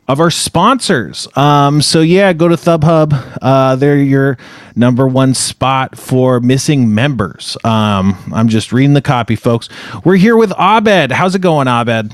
of 0.09 0.19
our 0.19 0.31
sponsors. 0.31 1.27
Um, 1.37 1.83
so 1.83 2.01
yeah, 2.01 2.33
go 2.33 2.47
to 2.47 2.55
ThumbHub. 2.55 3.37
Uh, 3.41 3.75
they're 3.75 3.95
your 3.95 4.37
number 4.75 5.07
one 5.07 5.35
spot 5.35 5.95
for 5.97 6.39
missing 6.39 6.93
members. 6.93 7.55
Um, 7.63 8.17
I'm 8.33 8.49
just 8.49 8.73
reading 8.73 8.95
the 8.95 9.03
copy, 9.03 9.35
folks. 9.35 9.69
We're 10.03 10.15
here 10.17 10.35
with 10.35 10.51
Abed. 10.59 11.11
How's 11.11 11.35
it 11.35 11.41
going, 11.41 11.67
Abed? 11.67 12.11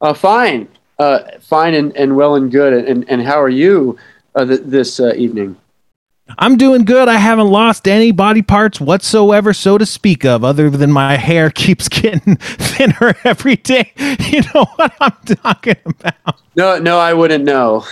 Uh, 0.00 0.14
fine, 0.14 0.68
uh, 1.00 1.18
fine, 1.40 1.74
and, 1.74 1.94
and 1.96 2.14
well 2.14 2.36
and 2.36 2.52
good. 2.52 2.72
And 2.72 3.04
and 3.10 3.20
how 3.20 3.42
are 3.42 3.48
you 3.48 3.98
uh, 4.36 4.44
th- 4.44 4.60
this 4.62 5.00
uh, 5.00 5.14
evening? 5.16 5.56
I'm 6.36 6.56
doing 6.56 6.84
good. 6.84 7.08
I 7.08 7.16
haven't 7.16 7.48
lost 7.48 7.88
any 7.88 8.12
body 8.12 8.42
parts 8.42 8.80
whatsoever, 8.80 9.52
so 9.52 9.78
to 9.78 9.86
speak 9.86 10.24
of, 10.24 10.44
other 10.44 10.68
than 10.68 10.92
my 10.92 11.16
hair 11.16 11.50
keeps 11.54 11.88
getting 11.88 12.36
thinner 12.36 13.16
every 13.24 13.56
day. 13.56 13.92
You 14.28 14.42
know 14.54 14.66
what 14.76 14.94
I'm 15.00 15.36
talking 15.36 15.76
about. 15.86 16.40
No, 16.54 16.78
no, 16.78 16.98
I 16.98 17.14
wouldn't 17.14 17.44
know 17.44 17.86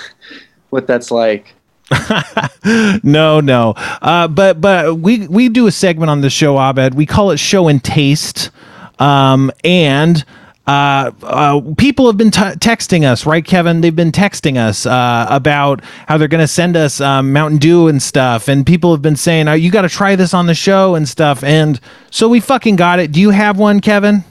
what 0.68 0.86
that's 0.86 1.10
like. 1.10 1.54
no, 3.02 3.40
no. 3.40 3.72
Uh, 4.02 4.28
but 4.28 4.60
but 4.60 4.98
we 4.98 5.26
we 5.28 5.48
do 5.48 5.66
a 5.66 5.72
segment 5.72 6.10
on 6.10 6.20
the 6.20 6.28
show, 6.28 6.58
Abed. 6.58 6.94
We 6.94 7.06
call 7.06 7.30
it 7.30 7.38
Show 7.38 7.68
and 7.68 7.82
Taste. 7.82 8.50
Um, 8.98 9.50
and 9.64 10.24
uh, 10.66 11.12
uh, 11.22 11.60
people 11.78 12.06
have 12.06 12.16
been 12.16 12.30
t- 12.30 12.40
texting 12.40 13.04
us, 13.04 13.24
right, 13.26 13.44
Kevin? 13.44 13.80
They've 13.80 13.94
been 13.94 14.12
texting 14.12 14.56
us 14.56 14.84
uh, 14.86 15.26
about 15.30 15.82
how 16.08 16.18
they're 16.18 16.28
going 16.28 16.42
to 16.42 16.48
send 16.48 16.76
us 16.76 17.00
um, 17.00 17.32
Mountain 17.32 17.58
Dew 17.58 17.88
and 17.88 18.02
stuff. 18.02 18.48
And 18.48 18.66
people 18.66 18.92
have 18.92 19.02
been 19.02 19.16
saying, 19.16 19.46
oh, 19.48 19.52
you 19.54 19.70
got 19.70 19.82
to 19.82 19.88
try 19.88 20.16
this 20.16 20.34
on 20.34 20.46
the 20.46 20.54
show 20.54 20.94
and 20.94 21.08
stuff. 21.08 21.44
And 21.44 21.80
so 22.10 22.28
we 22.28 22.40
fucking 22.40 22.76
got 22.76 22.98
it. 22.98 23.12
Do 23.12 23.20
you 23.20 23.30
have 23.30 23.58
one, 23.58 23.80
Kevin? 23.80 24.24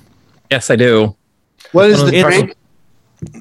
Yes, 0.51 0.69
I 0.69 0.75
do. 0.75 1.15
What 1.71 1.89
is 1.89 2.01
the 2.01 2.07
It's- 2.15 2.23
drink? 2.23 2.55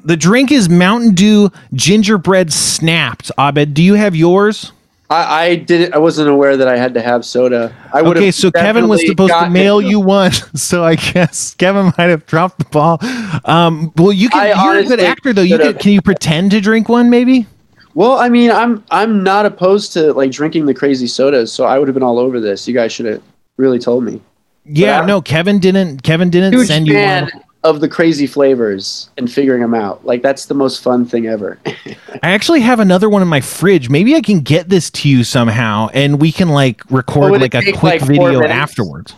The 0.05 0.17
drink 0.17 0.51
is 0.51 0.69
Mountain 0.69 1.13
Dew 1.15 1.51
gingerbread 1.73 2.51
Snap'd. 2.51 3.29
Abed, 3.37 3.73
do 3.73 3.83
you 3.83 3.95
have 3.95 4.15
yours? 4.15 4.71
I, 5.09 5.45
I 5.45 5.55
didn't. 5.55 5.93
I 5.93 5.99
wasn't 5.99 6.29
aware 6.29 6.57
that 6.57 6.67
I 6.67 6.77
had 6.77 6.93
to 6.95 7.01
have 7.01 7.25
soda. 7.25 7.75
I 7.93 8.01
would. 8.01 8.17
Okay, 8.17 8.31
so 8.31 8.49
Kevin 8.51 8.87
was 8.87 9.05
supposed 9.05 9.33
to 9.33 9.49
mail 9.49 9.81
you 9.81 9.99
one, 9.99 10.31
so 10.55 10.83
I 10.83 10.95
guess 10.95 11.53
Kevin 11.55 11.93
might 11.97 12.09
have 12.09 12.25
dropped 12.25 12.59
the 12.59 12.65
ball. 12.65 12.97
Um, 13.45 13.93
well, 13.97 14.11
you 14.11 14.29
can. 14.29 14.41
I 14.41 14.63
you're 14.63 14.79
a 14.79 14.85
good 14.85 14.99
actor, 14.99 15.31
though. 15.31 15.43
You 15.43 15.59
can, 15.59 15.73
can 15.75 15.91
you 15.91 16.01
pretend 16.01 16.51
to 16.51 16.61
drink 16.61 16.89
one, 16.89 17.09
maybe? 17.09 17.45
Well, 17.93 18.13
I 18.13 18.29
mean, 18.29 18.51
I'm 18.51 18.83
I'm 18.89 19.23
not 19.23 19.45
opposed 19.45 19.93
to 19.93 20.11
like 20.13 20.31
drinking 20.31 20.65
the 20.65 20.73
crazy 20.73 21.07
sodas, 21.07 21.51
so 21.51 21.65
I 21.65 21.77
would 21.77 21.87
have 21.87 21.95
been 21.95 22.03
all 22.03 22.17
over 22.17 22.39
this. 22.39 22.67
You 22.67 22.73
guys 22.73 22.91
should 22.91 23.05
have 23.05 23.21
really 23.57 23.79
told 23.79 24.03
me. 24.03 24.21
Yeah, 24.65 25.05
no. 25.05 25.21
Kevin 25.21 25.59
didn't. 25.59 26.01
Kevin 26.01 26.31
didn't 26.31 26.65
send 26.65 26.87
you 26.87 26.95
one. 26.95 27.29
Of 27.65 27.81
the 27.81 27.89
crazy 27.89 28.27
flavors 28.27 29.09
and 29.17 29.29
figuring 29.31 29.61
them 29.61 29.73
out. 29.73 30.05
Like 30.05 30.21
that's 30.21 30.45
the 30.45 30.53
most 30.53 30.81
fun 30.81 31.05
thing 31.05 31.27
ever. 31.27 31.59
I 31.65 32.29
actually 32.31 32.61
have 32.61 32.79
another 32.79 33.09
one 33.09 33.21
in 33.21 33.27
my 33.27 33.41
fridge. 33.41 33.89
Maybe 33.89 34.15
I 34.15 34.21
can 34.21 34.41
get 34.41 34.69
this 34.69 34.89
to 34.91 35.09
you 35.09 35.23
somehow, 35.23 35.89
and 35.93 36.21
we 36.21 36.31
can 36.31 36.49
like 36.49 36.81
record 36.89 37.41
like 37.41 37.55
a 37.55 37.71
quick 37.73 38.01
like, 38.01 38.01
video 38.01 38.43
afterwards. 38.43 39.15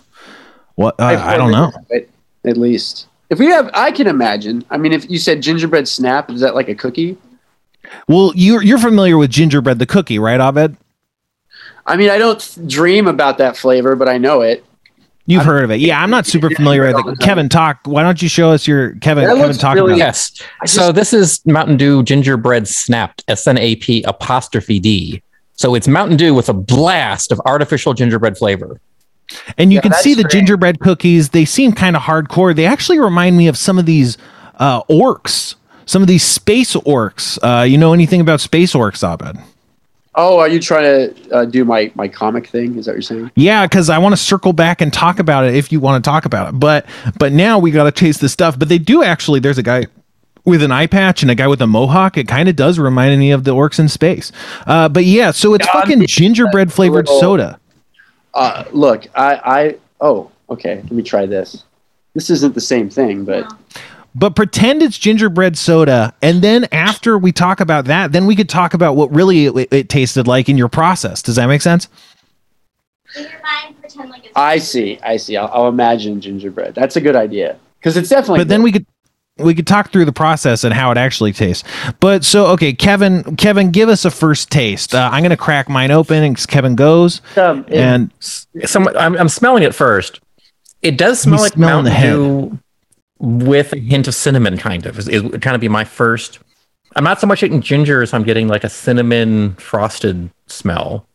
What? 0.76 0.96
Uh, 1.00 1.06
I 1.06 1.38
don't 1.38 1.52
know. 1.52 1.72
At, 1.94 2.08
at 2.46 2.58
least 2.58 3.08
if 3.30 3.40
we 3.40 3.48
have, 3.48 3.70
I 3.74 3.92
can 3.92 4.08
imagine. 4.08 4.64
I 4.70 4.78
mean, 4.78 4.94
if 4.94 5.10
you 5.10 5.20
said 5.20 5.42
gingerbread 5.42 5.88
snap, 5.88 6.30
is 6.30 6.40
that 6.40 6.56
like 6.56 6.70
a 6.70 6.76
cookie? 6.76 7.18
Well, 8.08 8.32
you're 8.36 8.64
you're 8.64 8.78
familiar 8.78 9.18
with 9.18 9.30
gingerbread 9.30 9.80
the 9.80 9.86
cookie, 9.86 10.20
right, 10.20 10.40
Abed? 10.40 10.78
I 11.86 11.96
mean, 11.98 12.10
I 12.10 12.18
don't 12.18 12.68
dream 12.68 13.08
about 13.08 13.38
that 13.38 13.56
flavor, 13.56 13.96
but 13.96 14.10
I 14.10 14.18
know 14.18 14.42
it. 14.42 14.66
You've 15.28 15.44
heard 15.44 15.64
of 15.66 15.72
it. 15.72 15.80
Yeah, 15.82 16.02
I'm 16.02 16.10
not 16.10 16.26
super 16.26 16.50
familiar 16.50 16.88
with 16.88 17.06
it. 17.06 17.20
Kevin, 17.20 17.50
talk. 17.50 17.82
Why 17.84 18.02
don't 18.02 18.22
you 18.22 18.30
show 18.30 18.50
us 18.50 18.66
your 18.66 18.96
Kevin? 18.96 19.26
That 19.26 19.36
Kevin, 19.36 19.58
talk 19.58 19.76
really- 19.76 19.92
about. 19.92 19.98
Yes. 20.00 20.32
I 20.62 20.66
so 20.66 20.82
just- 20.92 20.96
this 20.96 21.14
is 21.14 21.46
Mountain 21.46 21.76
Dew 21.78 22.02
gingerbread 22.02 22.68
Snap'd, 22.68 23.24
S 23.28 23.46
N 23.46 23.58
A 23.58 23.76
P 23.76 24.04
apostrophe 24.04 24.80
D. 24.80 25.22
So 25.54 25.76
it's 25.76 25.88
Mountain 25.88 26.18
Dew 26.18 26.34
with 26.34 26.48
a 26.50 26.54
blast 26.54 27.32
of 27.32 27.42
artificial 27.46 27.94
gingerbread 27.94 28.38
flavor. 28.38 28.80
And 29.58 29.74
you 29.74 29.78
Yeah, 29.78 29.82
can 29.82 29.92
that's 29.92 30.04
see 30.04 30.14
the 30.14 30.24
gingerbread 30.24 30.80
cookies. 30.80 31.30
They 31.30 31.44
seem 31.44 31.74
kind 31.74 31.98
of 31.98 32.04
hardcore. 32.04 32.56
They 32.56 32.66
actually 32.66 33.00
remind 33.00 33.38
me 33.38 33.48
of 33.48 33.58
some 33.58 33.78
of 33.78 33.86
these 33.86 34.18
uh, 34.60 34.82
orcs, 34.84 35.56
some 35.86 36.02
of 36.02 36.08
these 36.08 36.24
space 36.24 36.74
orcs. 36.74 37.38
Uh, 37.44 37.64
you 37.64 37.78
know 37.78 37.92
anything 37.94 38.22
about 38.22 38.40
space 38.40 38.74
orcs, 38.74 39.04
Abed? 39.04 39.38
Oh, 40.20 40.40
are 40.40 40.48
you 40.48 40.60
trying 40.60 40.84
to 41.14 41.32
uh, 41.32 41.46
do 41.46 41.64
my 41.64 41.92
my 41.94 42.08
comic 42.08 42.48
thing? 42.48 42.78
Is 42.78 42.86
that 42.86 42.92
what 42.92 42.96
you're 42.96 43.02
saying? 43.04 43.32
Yeah, 43.36 43.66
because 43.68 43.90
I 43.90 44.00
want 44.00 44.14
to 44.14 44.18
circle 44.18 44.52
back 44.52 44.82
and 44.82 44.92
talk 44.92 45.20
about 45.20 45.46
it 45.46 45.54
if 45.56 45.72
you 45.72 45.80
want 45.80 46.04
to 46.04 46.10
talk 46.10 46.26
about 46.26 46.50
it. 46.54 46.60
But 46.60 46.88
but 47.20 47.32
now 47.32 47.60
we 47.60 47.70
got 47.70 47.84
to 47.84 47.92
chase 47.92 48.18
the 48.18 48.28
stuff. 48.28 48.58
But 48.58 48.68
they 48.68 48.80
do 48.80 49.04
actually. 49.04 49.40
There's 49.40 49.60
a 49.60 49.64
guy 49.64 49.86
with 50.44 50.64
an 50.64 50.72
eye 50.72 50.88
patch 50.88 51.22
and 51.22 51.30
a 51.30 51.36
guy 51.36 51.48
with 51.48 51.62
a 51.62 51.68
mohawk. 51.68 52.18
It 52.18 52.28
kind 52.28 52.50
of 52.50 52.56
does 52.56 52.80
remind 52.80 53.20
me 53.20 53.32
of 53.32 53.44
the 53.44 53.54
orcs 53.54 53.80
in 53.80 53.90
space. 53.90 54.32
Uh, 54.66 54.90
but 54.90 55.06
yeah, 55.06 55.30
so 55.32 55.54
it's 55.54 55.66
Yeah, 55.68 55.72
I'm 55.76 55.82
fucking 55.82 56.06
gingerbread 56.08 56.74
flavored 56.74 57.06
little- 57.08 57.20
soda. 57.20 57.60
Uh, 58.34 58.64
look, 58.72 59.08
I, 59.16 59.36
I, 59.36 59.76
oh, 60.00 60.32
okay. 60.50 60.76
Let 60.76 60.92
me 60.92 61.04
try 61.04 61.26
this. 61.26 61.64
This 62.14 62.30
isn't 62.30 62.56
the 62.56 62.62
same 62.62 62.90
thing, 62.90 63.26
but 63.26 63.52
But 64.18 64.36
pretend 64.36 64.82
it's 64.82 64.98
gingerbread 64.98 65.60
soda, 65.60 66.12
and 66.24 66.42
then 66.42 66.68
after 66.72 67.20
we 67.20 67.32
talk 67.32 67.60
about 67.60 67.86
that, 67.86 68.14
then 68.14 68.26
we 68.26 68.36
could 68.36 68.50
talk 68.50 68.74
about 68.74 68.96
what 68.96 69.14
really 69.14 69.46
it, 69.46 69.68
it 69.72 69.90
tasted 69.90 70.26
like 70.26 70.50
in 70.50 70.58
your 70.58 70.70
process. 70.70 71.22
Does 71.22 71.36
that 71.36 71.46
make 71.46 71.62
sense? 71.62 71.88
In 73.16 73.26
your 73.26 73.42
mind, 73.44 73.80
pretend 73.80 74.10
like 74.10 74.26
it's. 74.26 74.34
I 74.36 74.58
see. 74.58 74.98
I 75.04 75.18
see. 75.18 75.38
I'll, 75.38 75.52
I'll 75.54 75.68
imagine 75.68 76.20
gingerbread. 76.20 76.74
That's 76.74 76.96
a 76.96 77.02
good 77.02 77.16
idea 77.16 77.60
because 77.80 77.96
it's 77.96 78.10
definitely. 78.10 78.40
but 78.40 78.48
then 78.48 78.64
we 78.64 78.72
could 78.72 78.88
we 79.38 79.54
could 79.54 79.68
talk 79.68 79.92
through 79.92 80.06
the 80.06 80.12
process 80.12 80.64
and 80.64 80.74
how 80.74 80.90
it 80.90 80.98
actually 80.98 81.32
tastes. 81.32 81.64
But 82.00 82.26
so 82.26 82.48
okay, 82.48 82.74
Kevin, 82.74 83.36
Kevin, 83.36 83.70
give 83.70 83.88
us 83.88 84.04
a 84.04 84.10
first 84.10 84.50
taste. 84.50 84.96
Uh, 84.96 85.12
I'm 85.14 85.22
gonna 85.22 85.38
crack 85.38 85.70
mine 85.70 85.92
open, 85.92 86.24
and 86.24 86.48
Kevin 86.48 86.76
goes, 86.76 87.22
um, 87.36 87.66
and 87.68 88.12
Some, 88.20 88.88
I'm, 88.98 89.16
I'm 89.16 89.30
smelling 89.30 89.62
it 89.62 89.76
first. 89.76 90.22
It 90.82 90.98
does 90.98 91.20
smell 91.20 91.36
He's 91.36 91.44
like 91.44 91.54
smelling 91.54 91.84
the 91.84 91.92
Mountain 91.92 92.50
Dew 92.50 92.60
with 93.20 93.74
a 93.74 93.78
hint 93.78 94.08
of 94.08 94.16
cinnamon, 94.16 94.58
kind 94.58 94.86
of. 94.86 94.98
Is, 95.00 95.08
is 95.08 95.24
would 95.24 95.42
kind 95.42 95.56
of 95.56 95.62
be 95.62 95.68
my 95.70 95.84
first. 95.84 96.40
I'm 96.96 97.04
not 97.04 97.20
so 97.20 97.28
much 97.28 97.44
eating 97.44 97.62
ginger 97.62 98.02
as 98.02 98.14
I'm 98.14 98.24
getting 98.24 98.48
like 98.48 98.64
a 98.64 98.70
cinnamon 98.70 99.54
frosted 99.56 100.30
smell. 100.48 101.06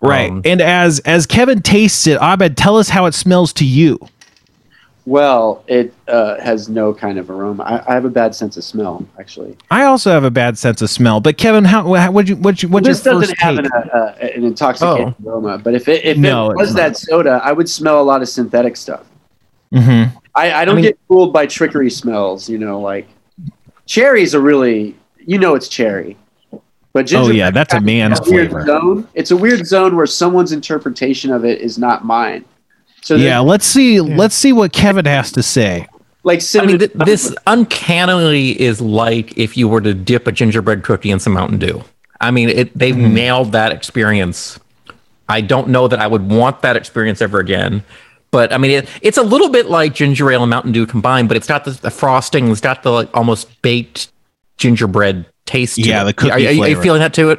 right. 0.00 0.30
Um, 0.30 0.42
and 0.44 0.60
as 0.60 1.00
as 1.00 1.26
Kevin 1.26 1.62
tastes 1.62 2.06
it, 2.06 2.18
Abed, 2.20 2.56
tell 2.56 2.76
us 2.76 2.88
how 2.88 3.06
it 3.06 3.14
smells 3.14 3.52
to 3.54 3.64
you. 3.64 3.98
well, 5.06 5.62
it 5.66 5.92
uh, 6.08 6.40
has 6.40 6.68
no 6.68 6.92
kind 6.94 7.18
of 7.18 7.30
aroma. 7.30 7.62
I, 7.62 7.90
I 7.90 7.94
have 7.94 8.04
a 8.06 8.10
bad 8.10 8.34
sense 8.34 8.56
of 8.56 8.64
smell, 8.64 9.06
actually. 9.18 9.56
I 9.70 9.84
also 9.84 10.10
have 10.10 10.24
a 10.24 10.30
bad 10.30 10.56
sense 10.58 10.80
of 10.82 10.90
smell, 10.90 11.20
but 11.20 11.36
Kevin, 11.38 11.64
how 11.64 12.10
what 12.10 12.28
you 12.28 12.36
what 12.36 12.62
you 12.62 12.68
what's 12.70 12.86
this 12.86 13.04
your 13.04 13.14
doesn't 13.14 13.28
first 13.36 13.40
have 13.40 13.58
an, 13.58 13.66
uh, 13.72 14.14
an 14.20 14.44
intoxicating 14.44 15.14
aroma, 15.26 15.58
but 15.58 15.74
if 15.74 15.88
it 15.88 16.04
if 16.04 16.16
No, 16.18 16.50
it 16.50 16.56
was 16.56 16.74
that 16.74 16.96
soda, 16.96 17.40
I 17.44 17.52
would 17.52 17.68
smell 17.68 18.00
a 18.00 18.04
lot 18.04 18.20
of 18.22 18.28
synthetic 18.28 18.76
stuff. 18.76 19.04
Mhm. 19.72 20.10
I, 20.36 20.52
I 20.52 20.64
don't 20.64 20.74
I 20.74 20.76
mean- 20.76 20.84
get 20.84 20.98
fooled 21.08 21.32
by 21.32 21.46
trickery 21.46 21.90
smells. 21.90 22.48
You 22.48 22.58
know, 22.58 22.80
like 22.80 23.08
cherries 23.86 24.34
are 24.34 24.40
really, 24.40 24.96
you 25.18 25.38
know, 25.38 25.54
it's 25.54 25.68
cherry. 25.68 26.16
But 26.92 27.12
Oh 27.12 27.28
yeah, 27.30 27.50
that's 27.50 27.74
a 27.74 27.80
man's 27.80 28.20
it's 28.20 28.28
a 28.28 28.30
weird 28.32 28.50
flavor. 28.50 28.66
zone. 28.66 29.08
It's 29.14 29.32
a 29.32 29.36
weird 29.36 29.66
zone 29.66 29.96
where 29.96 30.06
someone's 30.06 30.52
interpretation 30.52 31.32
of 31.32 31.44
it 31.44 31.60
is 31.60 31.76
not 31.76 32.04
mine. 32.04 32.44
So 33.02 33.16
Yeah, 33.16 33.40
let's 33.40 33.66
see. 33.66 34.00
Let's 34.00 34.34
see 34.36 34.52
what 34.52 34.72
Kevin 34.72 35.04
has 35.04 35.32
to 35.32 35.42
say. 35.42 35.88
like 36.22 36.40
I 36.56 36.64
mean, 36.64 36.78
th- 36.78 36.92
this 37.04 37.34
uncannily 37.48 38.58
is 38.60 38.80
like 38.80 39.36
if 39.36 39.56
you 39.56 39.66
were 39.68 39.80
to 39.80 39.92
dip 39.92 40.28
a 40.28 40.32
gingerbread 40.32 40.84
cookie 40.84 41.10
in 41.10 41.18
some 41.18 41.32
Mountain 41.32 41.58
Dew. 41.58 41.82
I 42.20 42.30
mean, 42.30 42.48
it, 42.48 42.78
they've 42.78 42.94
Mm-hmm. 42.94 43.12
nailed 43.14 43.52
that 43.52 43.72
experience. 43.72 44.60
I 45.28 45.40
don't 45.40 45.68
know 45.68 45.88
that 45.88 45.98
I 45.98 46.06
would 46.06 46.30
want 46.30 46.62
that 46.62 46.76
experience 46.76 47.20
ever 47.20 47.40
again. 47.40 47.82
But 48.34 48.52
I 48.52 48.58
mean, 48.58 48.72
it, 48.72 48.88
it's 49.00 49.16
a 49.16 49.22
little 49.22 49.48
bit 49.48 49.66
like 49.66 49.94
ginger 49.94 50.28
ale 50.32 50.42
and 50.42 50.50
Mountain 50.50 50.72
Dew 50.72 50.86
combined, 50.86 51.28
but 51.28 51.36
it's 51.36 51.46
got 51.46 51.64
the, 51.64 51.70
the 51.70 51.90
frosting, 51.90 52.50
it's 52.50 52.60
got 52.60 52.82
the 52.82 52.90
like 52.90 53.16
almost 53.16 53.62
baked 53.62 54.10
gingerbread 54.56 55.24
taste. 55.46 55.76
to 55.76 55.82
Yeah, 55.82 56.02
it. 56.02 56.06
the 56.06 56.12
cookie 56.14 56.30
Are, 56.32 56.34
are 56.34 56.40
you- 56.40 56.62
are 56.64 56.68
you 56.68 56.82
feeling 56.82 56.98
that 57.00 57.14
to 57.14 57.30
it? 57.30 57.38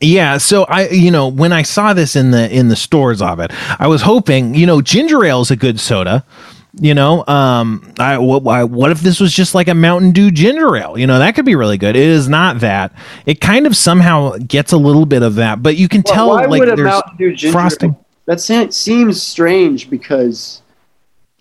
Yeah, 0.00 0.38
so 0.38 0.62
I, 0.66 0.90
you 0.90 1.10
know, 1.10 1.26
when 1.26 1.52
I 1.52 1.62
saw 1.62 1.92
this 1.92 2.14
in 2.14 2.30
the 2.30 2.48
in 2.56 2.68
the 2.68 2.76
stores 2.76 3.20
of 3.20 3.40
it, 3.40 3.50
I 3.80 3.88
was 3.88 4.02
hoping, 4.02 4.54
you 4.54 4.64
know, 4.64 4.80
ginger 4.80 5.24
ale 5.24 5.40
is 5.40 5.50
a 5.50 5.56
good 5.56 5.80
soda. 5.80 6.24
You 6.80 6.94
know, 6.94 7.26
um, 7.26 7.92
I 7.98 8.16
what, 8.18 8.46
I 8.46 8.62
what 8.62 8.92
if 8.92 9.00
this 9.00 9.18
was 9.18 9.32
just 9.34 9.56
like 9.56 9.66
a 9.66 9.74
Mountain 9.74 10.12
Dew 10.12 10.30
ginger 10.30 10.76
ale? 10.76 10.96
You 10.96 11.08
know, 11.08 11.18
that 11.18 11.34
could 11.34 11.44
be 11.44 11.56
really 11.56 11.78
good. 11.78 11.96
It 11.96 12.08
is 12.08 12.28
not 12.28 12.60
that. 12.60 12.92
It 13.26 13.40
kind 13.40 13.66
of 13.66 13.76
somehow 13.76 14.36
gets 14.38 14.70
a 14.70 14.78
little 14.78 15.04
bit 15.04 15.22
of 15.24 15.34
that, 15.34 15.64
but 15.64 15.76
you 15.76 15.88
can 15.88 16.02
Well, 16.06 16.14
tell 16.14 16.28
why 16.28 16.44
like 16.46 16.60
would 16.60 16.68
a 16.68 16.76
there's 16.76 16.86
Mountain 16.86 17.16
Dew 17.16 17.30
ginger 17.34 17.50
frosting. 17.50 17.96
That 18.26 18.40
seems 18.40 19.22
strange 19.22 19.90
because 19.90 20.62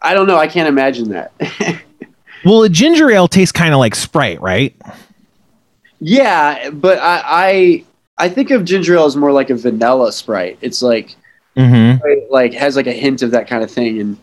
I 0.01 0.13
don't 0.13 0.27
know. 0.27 0.37
I 0.37 0.47
can't 0.47 0.67
imagine 0.67 1.09
that. 1.09 1.31
Well, 2.43 2.63
a 2.63 2.69
ginger 2.69 3.11
ale 3.11 3.27
tastes 3.27 3.51
kind 3.51 3.71
of 3.71 3.77
like 3.79 3.93
Sprite, 3.93 4.41
right? 4.41 4.75
yeah, 5.99 6.71
but 6.71 6.97
I, 6.97 7.21
I 7.25 7.85
I 8.25 8.29
think 8.29 8.49
of 8.49 8.65
ginger 8.65 8.95
ale 8.95 9.05
as 9.05 9.15
more 9.15 9.31
like 9.31 9.49
a 9.51 9.55
vanilla 9.55 10.11
Sprite. 10.11 10.57
It's 10.61 10.81
like 10.81 11.15
Mm-hmm. 11.57 12.31
like 12.31 12.53
has 12.53 12.77
like 12.77 12.87
a 12.87 12.93
hint 12.93 13.21
of 13.21 13.31
that 13.31 13.47
kind 13.47 13.61
of 13.61 13.69
thing. 13.69 13.99
And 13.99 14.17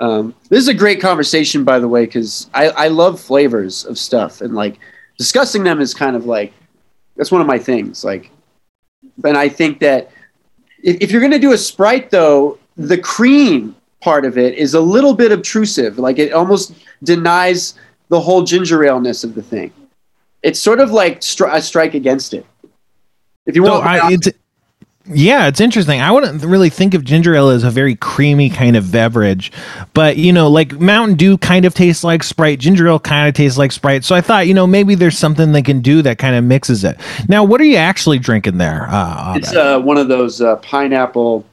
um, 0.00 0.34
this 0.48 0.58
is 0.58 0.66
a 0.68 0.74
great 0.74 1.00
conversation, 1.00 1.62
by 1.62 1.78
the 1.78 1.86
way, 1.86 2.04
because 2.04 2.50
I, 2.52 2.68
I 2.70 2.88
love 2.88 3.20
flavors 3.20 3.84
of 3.84 3.96
stuff 3.96 4.40
and 4.40 4.54
like 4.54 4.78
discussing 5.16 5.62
them 5.62 5.80
is 5.80 5.94
kind 5.94 6.16
of 6.16 6.26
like 6.26 6.52
that's 7.16 7.30
one 7.30 7.40
of 7.40 7.46
my 7.46 7.58
things. 7.60 8.02
Like, 8.04 8.30
and 9.24 9.36
I 9.38 9.48
think 9.48 9.78
that 9.80 10.10
if, 10.84 10.98
if 11.00 11.10
you're 11.10 11.20
gonna 11.20 11.38
do 11.38 11.52
a 11.52 11.58
Sprite, 11.58 12.10
though, 12.10 12.58
the 12.76 12.98
cream 12.98 13.74
part 14.00 14.24
of 14.24 14.36
it 14.38 14.54
is 14.54 14.74
a 14.74 14.80
little 14.80 15.14
bit 15.14 15.32
obtrusive. 15.32 15.98
Like 15.98 16.18
it 16.18 16.32
almost 16.32 16.74
denies 17.02 17.74
the 18.10 18.20
whole 18.20 18.42
ginger 18.42 18.84
ale-ness 18.84 19.24
of 19.24 19.34
the 19.34 19.42
thing. 19.42 19.72
It's 20.42 20.60
sort 20.60 20.78
of 20.78 20.90
like 20.90 21.22
stri- 21.22 21.52
a 21.52 21.62
strike 21.62 21.94
against 21.94 22.34
it. 22.34 22.44
If 23.46 23.56
you 23.56 23.62
want, 23.62 23.84
I, 23.84 24.12
it's 24.12 24.28
yeah, 25.06 25.48
it's 25.48 25.60
interesting. 25.60 26.00
I 26.00 26.10
wouldn't 26.10 26.42
really 26.42 26.70
think 26.70 26.94
of 26.94 27.04
ginger 27.04 27.34
ale 27.34 27.50
as 27.50 27.62
a 27.62 27.70
very 27.70 27.94
creamy 27.94 28.48
kind 28.48 28.76
of 28.76 28.90
beverage, 28.90 29.52
but 29.92 30.16
you 30.16 30.32
know, 30.32 30.48
like 30.48 30.72
Mountain 30.80 31.16
Dew 31.16 31.36
kind 31.38 31.64
of 31.64 31.74
tastes 31.74 32.04
like 32.04 32.22
Sprite. 32.22 32.58
Ginger 32.58 32.88
ale 32.88 32.98
kind 32.98 33.28
of 33.28 33.34
tastes 33.34 33.58
like 33.58 33.72
Sprite. 33.72 34.04
So 34.04 34.14
I 34.14 34.20
thought, 34.20 34.46
you 34.46 34.54
know, 34.54 34.66
maybe 34.66 34.94
there's 34.94 35.18
something 35.18 35.52
they 35.52 35.62
can 35.62 35.80
do 35.80 36.00
that 36.02 36.18
kind 36.18 36.34
of 36.34 36.44
mixes 36.44 36.84
it. 36.84 36.98
Now, 37.28 37.44
what 37.44 37.60
are 37.60 37.64
you 37.64 37.76
actually 37.76 38.18
drinking 38.18 38.58
there? 38.58 38.86
Uh, 38.88 39.34
It's 39.36 39.54
uh, 39.54 39.78
one 39.80 39.98
of 39.98 40.08
those 40.08 40.40
uh, 40.40 40.56
pineapple 40.56 41.44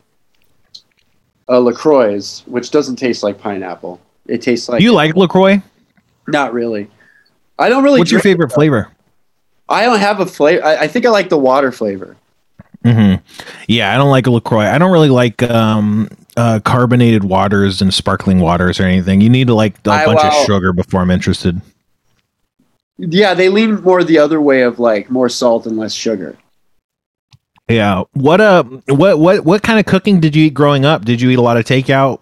uh, 1.49 1.59
Lacroix, 1.59 2.21
which 2.45 2.71
doesn't 2.71 2.95
taste 2.95 3.21
like 3.21 3.37
pineapple. 3.39 3.99
It 4.27 4.41
tastes 4.41 4.69
like 4.69 4.81
you 4.81 4.93
like 4.93 5.15
Lacroix? 5.15 5.61
not 6.27 6.53
really. 6.53 6.89
I 7.59 7.67
don't 7.67 7.83
really. 7.83 7.99
What's 7.99 8.11
your 8.11 8.21
favorite 8.21 8.51
flavor? 8.51 8.89
I 9.67 9.83
don't 9.83 9.99
have 9.99 10.19
a 10.19 10.25
flavor. 10.25 10.63
I, 10.63 10.77
I 10.83 10.87
think 10.87 11.05
I 11.05 11.09
like 11.09 11.29
the 11.29 11.37
water 11.37 11.71
flavor. 11.71 12.15
Hmm 12.83 13.15
Yeah, 13.67 13.93
I 13.93 13.97
don't 13.97 14.09
like 14.09 14.27
Lacroix. 14.27 14.65
I 14.65 14.77
don't 14.77 14.91
really 14.91 15.09
like 15.09 15.43
um, 15.43 16.09
uh, 16.37 16.59
carbonated 16.63 17.23
waters 17.23 17.81
and 17.81 17.93
sparkling 17.93 18.39
waters 18.39 18.79
or 18.79 18.83
anything. 18.83 19.21
You 19.21 19.29
need 19.29 19.47
to 19.47 19.53
like 19.53 19.75
a 19.87 19.91
I- 19.91 20.05
bunch 20.05 20.21
well- 20.23 20.39
of 20.41 20.45
sugar 20.45 20.73
before 20.73 21.01
I'm 21.01 21.11
interested. 21.11 21.61
Yeah, 22.97 23.33
they 23.33 23.49
lean 23.49 23.81
more 23.81 24.03
the 24.03 24.19
other 24.19 24.39
way 24.39 24.61
of 24.61 24.77
like 24.77 25.09
more 25.09 25.27
salt 25.29 25.65
and 25.65 25.75
less 25.75 25.93
sugar. 25.93 26.37
Yeah. 27.67 28.03
What 28.13 28.41
uh 28.41 28.63
what 28.89 29.17
what 29.17 29.45
what 29.45 29.63
kind 29.63 29.79
of 29.79 29.85
cooking 29.85 30.19
did 30.19 30.35
you 30.35 30.45
eat 30.45 30.53
growing 30.53 30.85
up? 30.85 31.03
Did 31.05 31.19
you 31.21 31.29
eat 31.31 31.37
a 31.39 31.41
lot 31.41 31.57
of 31.57 31.65
takeout? 31.65 32.19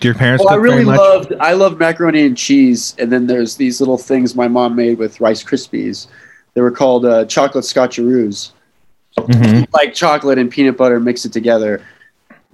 Do 0.00 0.08
your 0.08 0.14
parents 0.14 0.42
Well, 0.44 0.54
I 0.54 0.56
really 0.56 0.84
loved. 0.84 1.34
I 1.40 1.52
love 1.52 1.78
macaroni 1.78 2.24
and 2.24 2.36
cheese, 2.36 2.94
and 2.98 3.10
then 3.12 3.26
there's 3.26 3.56
these 3.56 3.80
little 3.80 3.98
things 3.98 4.34
my 4.34 4.48
mom 4.48 4.74
made 4.74 4.96
with 4.98 5.20
Rice 5.20 5.42
Krispies. 5.44 6.06
They 6.54 6.60
were 6.60 6.70
called 6.70 7.04
uh, 7.04 7.24
chocolate 7.26 7.64
scotcheroos. 7.64 8.52
Mhm. 9.18 9.66
like 9.72 9.94
chocolate 9.94 10.38
and 10.38 10.50
peanut 10.50 10.76
butter, 10.76 10.98
mix 10.98 11.24
it 11.24 11.32
together, 11.32 11.82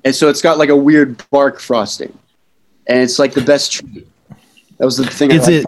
and 0.05 0.15
so 0.15 0.29
it's 0.29 0.43
got 0.43 0.59
like 0.59 0.69
a 0.69 0.77
weird 0.77 1.23
bark 1.31 1.61
frosting, 1.61 2.17
and 2.87 2.99
it's 2.99 3.19
like 3.19 3.35
the 3.35 3.41
best 3.43 3.73
treat. 3.73 4.07
That 4.79 4.85
was 4.85 4.97
the 4.97 5.07
thing. 5.07 5.31
Is 5.31 5.49
it 5.49 5.67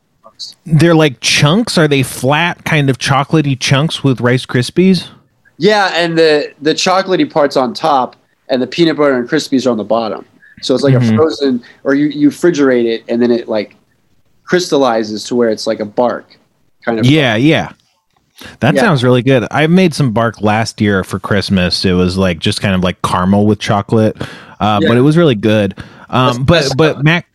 they're 0.67 0.95
like 0.95 1.21
chunks? 1.21 1.77
Are 1.79 1.87
they 1.89 2.03
flat 2.03 2.65
kind 2.65 2.91
of 2.91 2.99
chocolatey 2.99 3.59
chunks 3.59 4.03
with 4.03 4.21
Rice 4.21 4.47
Krispies? 4.47 5.09
Yeah, 5.59 5.91
and 5.95 6.19
the 6.19 6.53
the 6.61 6.75
chocolatey 6.75 7.31
parts 7.31 7.57
on 7.57 7.73
top, 7.75 8.17
and 8.49 8.61
the 8.61 8.67
peanut 8.67 8.97
butter 8.97 9.17
and 9.17 9.29
Krispies 9.29 9.67
are 9.67 9.71
on 9.71 9.77
the 9.77 9.85
bottom. 9.85 10.25
So 10.63 10.75
it's 10.75 10.83
like 10.85 10.95
Mhm. 10.95 11.13
a 11.13 11.17
frozen, 11.17 11.63
or 11.85 11.95
you 11.95 12.07
you 12.07 12.31
refrigerate 12.31 12.85
it, 12.85 13.05
and 13.09 13.23
then 13.23 13.31
it 13.31 13.49
like 13.49 13.77
crystallizes 14.45 15.25
to 15.25 15.35
where 15.35 15.51
it's 15.51 15.67
like 15.67 15.81
a 15.81 15.85
bark 15.85 16.37
kind 16.85 16.99
of. 16.99 17.07
Yeah, 17.07 17.37
yeah. 17.37 17.73
That 18.61 18.75
Yeah. 18.75 18.81
sounds 18.83 19.05
really 19.05 19.23
good. 19.23 19.47
I 19.51 19.67
made 19.67 19.95
some 19.95 20.13
bark 20.13 20.41
last 20.41 20.81
year 20.81 21.05
for 21.05 21.19
Christmas. 21.19 21.85
It 21.85 21.93
was 21.93 22.17
like 22.17 22.39
just 22.39 22.61
kind 22.61 22.75
of 22.75 22.83
like 22.83 23.01
caramel 23.03 23.47
with 23.47 23.59
chocolate, 23.59 24.17
uh, 24.61 24.81
Yeah. 24.83 24.89
but 24.89 24.97
it 24.97 25.03
was 25.03 25.17
really 25.17 25.35
good. 25.35 25.75
Um, 26.09 26.45
but 26.45 26.73
but 26.77 27.03
Mac, 27.05 27.27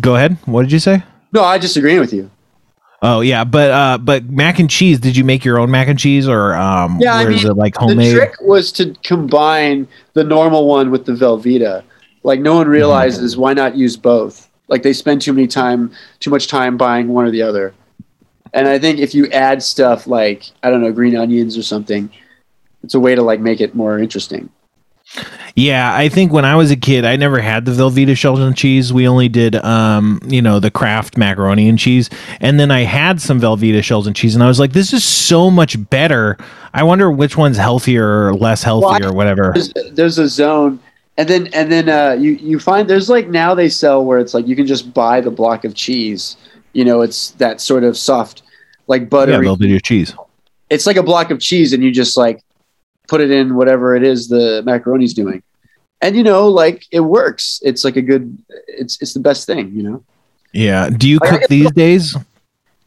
go 0.00 0.16
ahead. 0.16 0.36
What 0.44 0.62
did 0.62 0.72
you 0.72 0.78
say? 0.78 1.02
No, 1.32 1.42
I 1.42 1.58
disagree 1.58 1.98
with 1.98 2.12
you. 2.12 2.30
Oh 3.02 3.20
yeah, 3.20 3.44
but 3.44 3.70
uh, 3.70 3.98
but 3.98 4.30
mac 4.30 4.58
and 4.58 4.70
cheese. 4.70 4.98
Did 4.98 5.14
you 5.14 5.24
make 5.24 5.44
your 5.44 5.58
own 5.58 5.70
mac 5.70 5.88
and 5.88 5.98
cheese 5.98 6.26
or 6.26 6.54
um, 6.54 6.98
Yeah, 7.00 7.16
I 7.16 7.26
mean, 7.26 7.46
it 7.46 7.54
like 7.54 7.76
homemade? 7.76 8.12
The 8.12 8.16
trick 8.16 8.34
was 8.40 8.72
to 8.72 8.94
combine 9.02 9.86
the 10.14 10.24
normal 10.24 10.66
one 10.66 10.90
with 10.90 11.04
the 11.04 11.12
Velveeta. 11.12 11.82
Like 12.22 12.40
no 12.40 12.54
one 12.54 12.66
realizes 12.66 13.36
why 13.36 13.52
not 13.52 13.76
use 13.76 13.96
both. 13.98 14.48
Like 14.68 14.82
they 14.84 14.94
spend 14.94 15.20
too 15.20 15.34
many 15.34 15.46
time, 15.46 15.90
too 16.20 16.30
much 16.30 16.48
time 16.48 16.78
buying 16.78 17.08
one 17.08 17.26
or 17.26 17.30
the 17.30 17.42
other. 17.42 17.74
And 18.54 18.68
I 18.68 18.78
think 18.78 19.00
if 19.00 19.14
you 19.14 19.26
add 19.30 19.62
stuff 19.62 20.06
like 20.06 20.44
I 20.62 20.70
don't 20.70 20.80
know 20.80 20.92
green 20.92 21.16
onions 21.16 21.58
or 21.58 21.62
something, 21.62 22.08
it's 22.82 22.94
a 22.94 23.00
way 23.00 23.14
to 23.14 23.22
like 23.22 23.40
make 23.40 23.60
it 23.60 23.74
more 23.74 23.98
interesting. 23.98 24.48
Yeah, 25.56 25.94
I 25.94 26.08
think 26.08 26.32
when 26.32 26.44
I 26.44 26.56
was 26.56 26.70
a 26.70 26.76
kid, 26.76 27.04
I 27.04 27.16
never 27.16 27.40
had 27.40 27.64
the 27.64 27.72
Velveeta 27.72 28.16
shells 28.16 28.40
and 28.40 28.56
cheese. 28.56 28.92
We 28.92 29.06
only 29.06 29.28
did, 29.28 29.54
um, 29.56 30.18
you 30.26 30.42
know, 30.42 30.58
the 30.58 30.70
Kraft 30.70 31.16
macaroni 31.16 31.68
and 31.68 31.78
cheese. 31.78 32.10
And 32.40 32.58
then 32.58 32.72
I 32.72 32.80
had 32.80 33.20
some 33.20 33.40
Velveeta 33.40 33.84
shells 33.84 34.06
and 34.08 34.16
cheese, 34.16 34.34
and 34.34 34.42
I 34.42 34.48
was 34.48 34.58
like, 34.58 34.72
this 34.72 34.92
is 34.92 35.04
so 35.04 35.50
much 35.50 35.76
better. 35.90 36.36
I 36.72 36.82
wonder 36.82 37.10
which 37.10 37.36
one's 37.36 37.56
healthier 37.56 38.26
or 38.28 38.34
less 38.34 38.64
healthy 38.64 38.86
Well, 38.86 39.10
or 39.10 39.12
whatever. 39.12 39.52
there's, 39.54 39.72
there's 39.92 40.18
a 40.18 40.28
zone 40.28 40.80
and 41.16 41.28
then 41.28 41.46
and 41.48 41.70
then 41.70 41.88
uh, 41.88 42.12
you 42.12 42.32
you 42.32 42.58
find 42.58 42.88
there's 42.88 43.08
like 43.08 43.28
now 43.28 43.54
they 43.54 43.68
sell 43.68 44.04
where 44.04 44.18
it's 44.18 44.34
like 44.34 44.46
you 44.48 44.56
can 44.56 44.66
just 44.66 44.92
buy 44.92 45.20
the 45.20 45.30
block 45.30 45.64
of 45.64 45.74
cheese 45.74 46.36
you 46.74 46.84
know 46.84 47.00
it's 47.02 47.30
that 47.32 47.60
sort 47.60 47.84
of 47.84 47.96
soft 47.96 48.42
like 48.86 49.02
Yeah, 49.02 49.08
buttery 49.08 49.46
Velveeta 49.46 49.80
cheese. 49.82 50.14
it's 50.70 50.86
like 50.86 50.96
a 50.96 51.02
block 51.02 51.30
of 51.30 51.40
cheese 51.40 51.72
and 51.72 51.82
you 51.82 51.90
just 51.90 52.16
like 52.16 52.40
put 53.08 53.20
it 53.20 53.30
in 53.30 53.54
whatever 53.54 53.94
it 53.96 54.02
is 54.02 54.28
the 54.28 54.62
macaroni's 54.64 55.14
doing 55.14 55.42
and 56.02 56.16
you 56.16 56.22
know 56.22 56.48
like 56.48 56.86
it 56.90 57.00
works 57.00 57.60
it's 57.62 57.84
like 57.84 57.96
a 57.96 58.02
good 58.02 58.36
it's 58.68 59.00
it's 59.02 59.14
the 59.14 59.20
best 59.20 59.46
thing 59.46 59.72
you 59.74 59.82
know 59.82 60.02
Yeah. 60.52 60.88
Do 60.90 61.08
you 61.08 61.18
cook 61.20 61.42
these 61.48 61.70
days? 61.72 62.16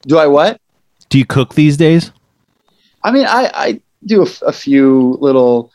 do 0.03 0.17
i 0.17 0.27
what 0.27 0.59
Do 1.09 1.17
you 1.17 1.25
cook 1.25 1.53
these 1.55 1.77
days? 1.77 2.11
i 3.03 3.11
mean 3.11 3.25
i 3.25 3.51
i 3.67 3.81
do 4.05 4.21
a, 4.21 4.25
f- 4.25 4.41
a 4.45 4.53
few 4.53 5.17
little 5.21 5.71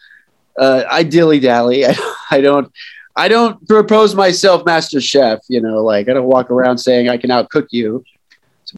uh 0.59 0.83
i 0.91 1.03
dilly 1.03 1.41
dally 1.41 1.85
I, 1.87 1.95
I 2.31 2.41
don't 2.41 2.71
i 3.17 3.29
don't 3.29 3.67
propose 3.69 4.15
myself 4.15 4.65
master 4.65 5.01
chef 5.01 5.39
you 5.49 5.61
know 5.61 5.83
like 5.83 6.09
i 6.09 6.13
don't 6.13 6.25
walk 6.27 6.51
around 6.51 6.79
saying 6.79 7.09
i 7.09 7.17
can 7.17 7.31
outcook 7.31 7.67
you. 7.71 8.03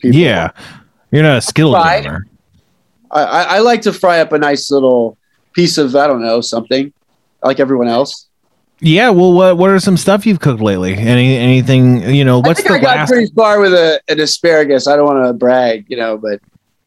Yeah. 0.02 0.50
You're 1.12 1.22
not 1.22 1.38
a 1.38 1.40
skilled 1.40 1.74
Fried. 1.76 2.02
gamer. 2.02 2.26
I, 3.12 3.22
I, 3.22 3.42
I 3.42 3.58
like 3.60 3.82
to 3.82 3.92
fry 3.92 4.18
up 4.20 4.32
a 4.32 4.38
nice 4.38 4.70
little 4.70 5.16
piece 5.52 5.78
of 5.78 5.94
i 5.94 6.06
don't 6.06 6.20
know 6.22 6.40
something 6.40 6.92
like 7.42 7.60
everyone 7.60 7.86
else 7.88 8.26
Yeah. 8.80 9.10
Well, 9.10 9.32
what 9.32 9.56
what 9.56 9.70
are 9.70 9.78
some 9.78 9.96
stuff 9.96 10.26
you've 10.26 10.40
cooked 10.40 10.60
lately? 10.60 10.94
Any 10.94 11.36
anything? 11.36 12.02
You 12.12 12.24
know, 12.24 12.38
I 12.42 12.48
what's 12.48 12.60
think 12.60 12.68
the 12.72 12.78
I 12.78 12.80
got 12.80 12.96
last? 12.98 13.10
pretty 13.10 13.32
far 13.32 13.60
with 13.60 13.72
a, 13.72 14.00
an 14.08 14.18
asparagus. 14.18 14.88
I 14.88 14.96
don't 14.96 15.06
want 15.06 15.24
to 15.24 15.32
brag, 15.32 15.86
you 15.88 15.96
know, 15.96 16.18
but 16.18 16.40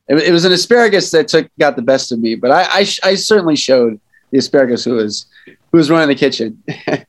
it, 0.10 0.16
it 0.30 0.32
was 0.34 0.44
an 0.44 0.52
asparagus 0.52 1.10
that 1.12 1.28
took 1.30 1.48
got 1.58 1.76
the 1.78 1.82
best 1.82 2.12
of 2.12 2.20
me. 2.20 2.36
But 2.36 2.52
I 2.52 2.62
I, 2.80 2.84
sh- 2.84 3.00
I 3.04 3.16
certainly 3.16 3.56
showed 3.56 4.00
the 4.32 4.38
asparagus 4.38 4.84
who 4.84 4.96
was 4.96 5.26
who 5.72 5.78
was 5.78 5.90
running 5.90 6.10
the 6.10 6.16
kitchen. 6.16 6.62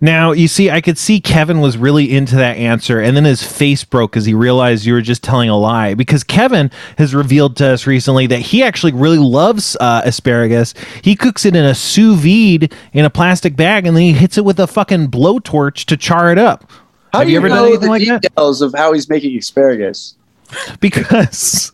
Now, 0.00 0.32
you 0.32 0.46
see, 0.48 0.70
I 0.70 0.80
could 0.80 0.98
see 0.98 1.20
Kevin 1.20 1.60
was 1.60 1.76
really 1.76 2.14
into 2.14 2.36
that 2.36 2.56
answer, 2.56 3.00
and 3.00 3.16
then 3.16 3.24
his 3.24 3.42
face 3.42 3.82
broke 3.84 4.16
as 4.16 4.26
he 4.26 4.34
realized 4.34 4.84
you 4.84 4.92
were 4.92 5.00
just 5.00 5.24
telling 5.24 5.48
a 5.48 5.56
lie. 5.56 5.94
Because 5.94 6.22
Kevin 6.22 6.70
has 6.98 7.14
revealed 7.14 7.56
to 7.56 7.68
us 7.68 7.86
recently 7.86 8.26
that 8.28 8.38
he 8.40 8.62
actually 8.62 8.92
really 8.92 9.18
loves 9.18 9.76
uh, 9.80 10.02
asparagus. 10.04 10.74
He 11.02 11.16
cooks 11.16 11.44
it 11.44 11.56
in 11.56 11.64
a 11.64 11.74
sous 11.74 12.16
vide 12.20 12.72
in 12.92 13.04
a 13.04 13.10
plastic 13.10 13.56
bag, 13.56 13.86
and 13.86 13.96
then 13.96 14.04
he 14.04 14.12
hits 14.12 14.38
it 14.38 14.44
with 14.44 14.60
a 14.60 14.66
fucking 14.66 15.08
blowtorch 15.10 15.84
to 15.86 15.96
char 15.96 16.30
it 16.30 16.38
up. 16.38 16.70
How 17.12 17.20
Have 17.20 17.26
do 17.26 17.32
you 17.32 17.40
you, 17.40 17.40
ever 17.40 17.48
done 17.48 17.56
know 17.56 17.64
anything 17.64 17.80
the 17.86 17.88
like 17.88 18.06
that? 18.06 18.22
details 18.22 18.62
of 18.62 18.74
how 18.76 18.92
he's 18.92 19.08
making 19.08 19.36
asparagus? 19.36 20.14
Because 20.80 21.72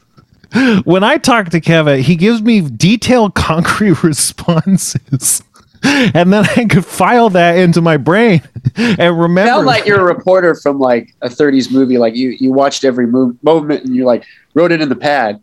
when 0.85 1.05
I 1.05 1.19
talk 1.19 1.51
to 1.51 1.61
Kevin, 1.61 2.03
he 2.03 2.17
gives 2.17 2.43
me 2.43 2.61
detailed, 2.61 3.35
concrete 3.35 4.03
responses. 4.03 5.43
And 6.15 6.33
then 6.33 6.45
I 6.57 6.65
could 6.65 6.85
file 6.85 7.31
that 7.31 7.59
into 7.59 7.81
my 7.81 7.97
brain 7.97 8.43
and 8.77 9.21
remember. 9.21 9.51
Sound 9.51 9.67
like 9.67 9.87
you're 9.87 10.01
a 10.01 10.15
reporter 10.15 10.55
from 10.55 10.79
like 10.79 11.15
a 11.23 11.29
30s 11.29 11.71
movie. 11.71 11.99
Like 11.99 12.15
you 12.15 12.31
you 12.41 12.53
watched 12.53 12.85
every 12.85 13.07
move, 13.07 13.37
movement 13.43 13.85
and 13.85 13.95
you 13.95 14.05
like 14.05 14.25
wrote 14.55 14.73
it 14.73 14.81
in 14.81 14.89
the 14.89 14.97
pad. 14.97 15.43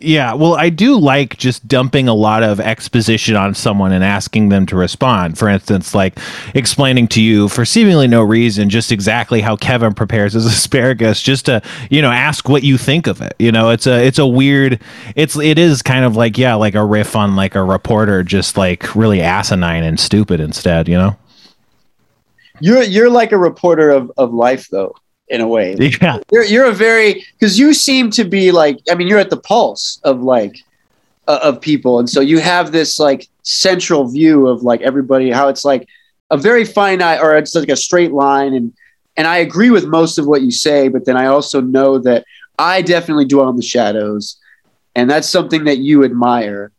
Yeah, 0.00 0.34
well, 0.34 0.54
I 0.54 0.70
do 0.70 0.98
like 0.98 1.36
just 1.36 1.66
dumping 1.68 2.08
a 2.08 2.14
lot 2.14 2.42
of 2.42 2.60
exposition 2.60 3.36
on 3.36 3.54
someone 3.54 3.92
and 3.92 4.02
asking 4.02 4.48
them 4.48 4.66
to 4.66 4.76
respond. 4.76 5.38
For 5.38 5.48
instance, 5.48 5.94
like 5.94 6.18
explaining 6.54 7.08
to 7.08 7.22
you 7.22 7.48
for 7.48 7.64
seemingly 7.64 8.06
no 8.06 8.22
reason 8.22 8.70
just 8.70 8.90
exactly 8.90 9.40
how 9.40 9.56
Kevin 9.56 9.94
prepares 9.94 10.32
his 10.32 10.46
asparagus, 10.54 11.22
just 11.22 11.46
to 11.46 11.62
you 11.90 12.02
know 12.02 12.10
ask 12.10 12.48
what 12.48 12.62
you 12.62 12.78
think 12.78 13.06
of 13.06 13.20
it. 13.20 13.34
You 13.38 13.52
know, 13.52 13.70
it's 13.70 13.86
a 13.86 14.04
it's 14.04 14.18
a 14.18 14.26
weird. 14.26 14.80
It's 15.16 15.36
it 15.36 15.58
is 15.58 15.82
kind 15.82 16.04
of 16.04 16.16
like 16.16 16.38
yeah, 16.38 16.54
like 16.54 16.74
a 16.74 16.84
riff 16.84 17.14
on 17.14 17.36
like 17.36 17.54
a 17.54 17.62
reporter, 17.62 18.22
just 18.22 18.56
like 18.56 18.94
really 18.94 19.20
asinine 19.20 19.84
and 19.84 19.98
stupid 19.98 20.40
instead. 20.40 20.88
You 20.88 20.98
know. 20.98 21.16
You're 22.60 22.82
you're 22.82 23.10
like 23.10 23.32
a 23.32 23.38
reporter 23.38 23.90
of, 23.90 24.12
of 24.16 24.32
life 24.32 24.68
though, 24.68 24.94
in 25.34 25.40
a 25.40 25.48
way. 25.48 25.76
Yeah. 26.00 26.18
You're 26.32 26.44
you're 26.44 26.66
a 26.66 26.72
very 26.72 27.24
because 27.38 27.58
you 27.58 27.74
seem 27.74 28.10
to 28.12 28.24
be 28.24 28.52
like 28.52 28.78
I 28.90 28.94
mean 28.94 29.08
you're 29.08 29.18
at 29.18 29.30
the 29.30 29.36
pulse 29.36 30.00
of 30.04 30.22
like 30.22 30.56
uh, 31.26 31.40
of 31.42 31.60
people 31.60 31.98
and 31.98 32.08
so 32.08 32.20
you 32.20 32.38
have 32.38 32.72
this 32.72 32.98
like 32.98 33.28
central 33.42 34.06
view 34.08 34.46
of 34.46 34.62
like 34.62 34.80
everybody 34.82 35.30
how 35.30 35.48
it's 35.48 35.64
like 35.64 35.88
a 36.30 36.36
very 36.36 36.64
finite 36.64 37.20
or 37.20 37.36
it's 37.36 37.54
like 37.54 37.68
a 37.68 37.76
straight 37.76 38.12
line 38.12 38.54
and 38.54 38.72
and 39.16 39.26
I 39.26 39.38
agree 39.38 39.70
with 39.70 39.86
most 39.86 40.18
of 40.18 40.26
what 40.26 40.42
you 40.42 40.50
say 40.50 40.88
but 40.88 41.04
then 41.04 41.16
I 41.16 41.26
also 41.26 41.60
know 41.60 41.98
that 41.98 42.24
I 42.58 42.82
definitely 42.82 43.26
dwell 43.26 43.48
in 43.48 43.56
the 43.56 43.62
shadows 43.62 44.36
and 44.94 45.08
that's 45.08 45.28
something 45.28 45.64
that 45.64 45.78
you 45.78 46.04
admire 46.04 46.72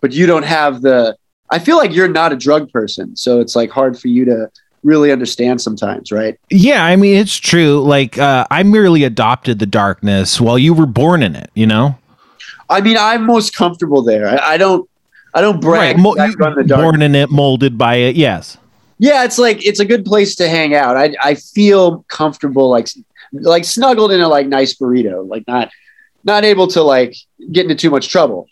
but 0.00 0.12
you 0.12 0.26
don't 0.26 0.44
have 0.44 0.82
the 0.82 1.16
I 1.50 1.58
feel 1.58 1.76
like 1.76 1.94
you're 1.94 2.08
not 2.08 2.32
a 2.32 2.36
drug 2.36 2.70
person 2.70 3.16
so 3.16 3.40
it's 3.40 3.56
like 3.56 3.70
hard 3.70 3.98
for 3.98 4.08
you 4.08 4.24
to 4.26 4.50
really 4.84 5.10
understand 5.10 5.60
sometimes 5.60 6.12
right 6.12 6.38
Yeah, 6.50 6.84
I 6.84 6.96
mean 6.96 7.16
it's 7.16 7.36
true. 7.36 7.80
Like 7.80 8.16
uh, 8.18 8.46
I 8.50 8.62
merely 8.62 9.04
adopted 9.04 9.58
the 9.58 9.66
darkness 9.66 10.40
while 10.40 10.58
you 10.58 10.72
were 10.74 10.86
born 10.86 11.22
in 11.22 11.34
it. 11.34 11.50
You 11.54 11.66
know. 11.66 11.98
I 12.70 12.80
mean, 12.82 12.96
I'm 12.98 13.24
most 13.24 13.54
comfortable 13.56 14.02
there. 14.02 14.28
I, 14.28 14.54
I 14.54 14.56
don't, 14.58 14.88
I 15.34 15.40
don't 15.40 15.58
brag. 15.60 15.98
Mo- 15.98 16.14
you- 16.16 16.36
the 16.36 16.74
born 16.76 17.00
in 17.00 17.14
it, 17.14 17.30
molded 17.30 17.78
by 17.78 17.94
it. 17.96 18.14
Yes. 18.14 18.58
Yeah, 18.98 19.24
it's 19.24 19.38
like 19.38 19.64
it's 19.64 19.80
a 19.80 19.84
good 19.86 20.04
place 20.04 20.34
to 20.36 20.48
hang 20.48 20.74
out. 20.74 20.96
I, 20.96 21.14
I 21.22 21.34
feel 21.34 22.04
comfortable, 22.08 22.68
like, 22.68 22.88
like 23.32 23.64
snuggled 23.64 24.12
in 24.12 24.20
a 24.20 24.28
like 24.28 24.48
nice 24.48 24.74
burrito, 24.74 25.26
like 25.26 25.46
not, 25.48 25.70
not 26.24 26.44
able 26.44 26.66
to 26.68 26.82
like 26.82 27.14
get 27.52 27.62
into 27.64 27.74
too 27.74 27.90
much 27.90 28.08
trouble. 28.10 28.48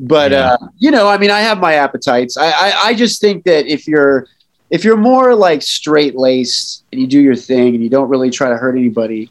But 0.00 0.30
Yeah. 0.30 0.52
uh, 0.54 0.68
you 0.78 0.90
know, 0.90 1.06
I 1.08 1.18
mean, 1.18 1.30
I 1.30 1.40
have 1.40 1.58
my 1.58 1.74
appetites. 1.74 2.36
I, 2.38 2.50
I, 2.50 2.72
I 2.86 2.94
just 2.94 3.20
think 3.20 3.44
that 3.44 3.66
if 3.66 3.86
you're, 3.86 4.28
if 4.70 4.84
you're 4.84 4.96
more 4.96 5.34
like 5.34 5.62
straight 5.62 6.16
laced 6.16 6.84
and 6.92 7.00
you 7.00 7.06
do 7.06 7.20
your 7.20 7.36
thing 7.36 7.74
and 7.74 7.82
you 7.82 7.88
don't 7.88 8.08
really 8.08 8.30
try 8.30 8.48
to 8.48 8.56
hurt 8.56 8.76
anybody, 8.76 9.30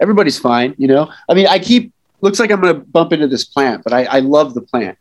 everybody's 0.00 0.38
fine. 0.38 0.74
You 0.78 0.88
know, 0.88 1.12
I 1.28 1.34
mean, 1.34 1.46
I 1.46 1.58
keep 1.58 1.92
looks 2.20 2.38
like 2.38 2.50
I'm 2.50 2.60
gonna 2.60 2.74
bump 2.74 3.12
into 3.12 3.26
this 3.26 3.44
plant, 3.44 3.82
but 3.84 3.92
I, 3.92 4.04
I 4.04 4.18
love 4.20 4.54
the 4.54 4.62
plant. 4.62 4.98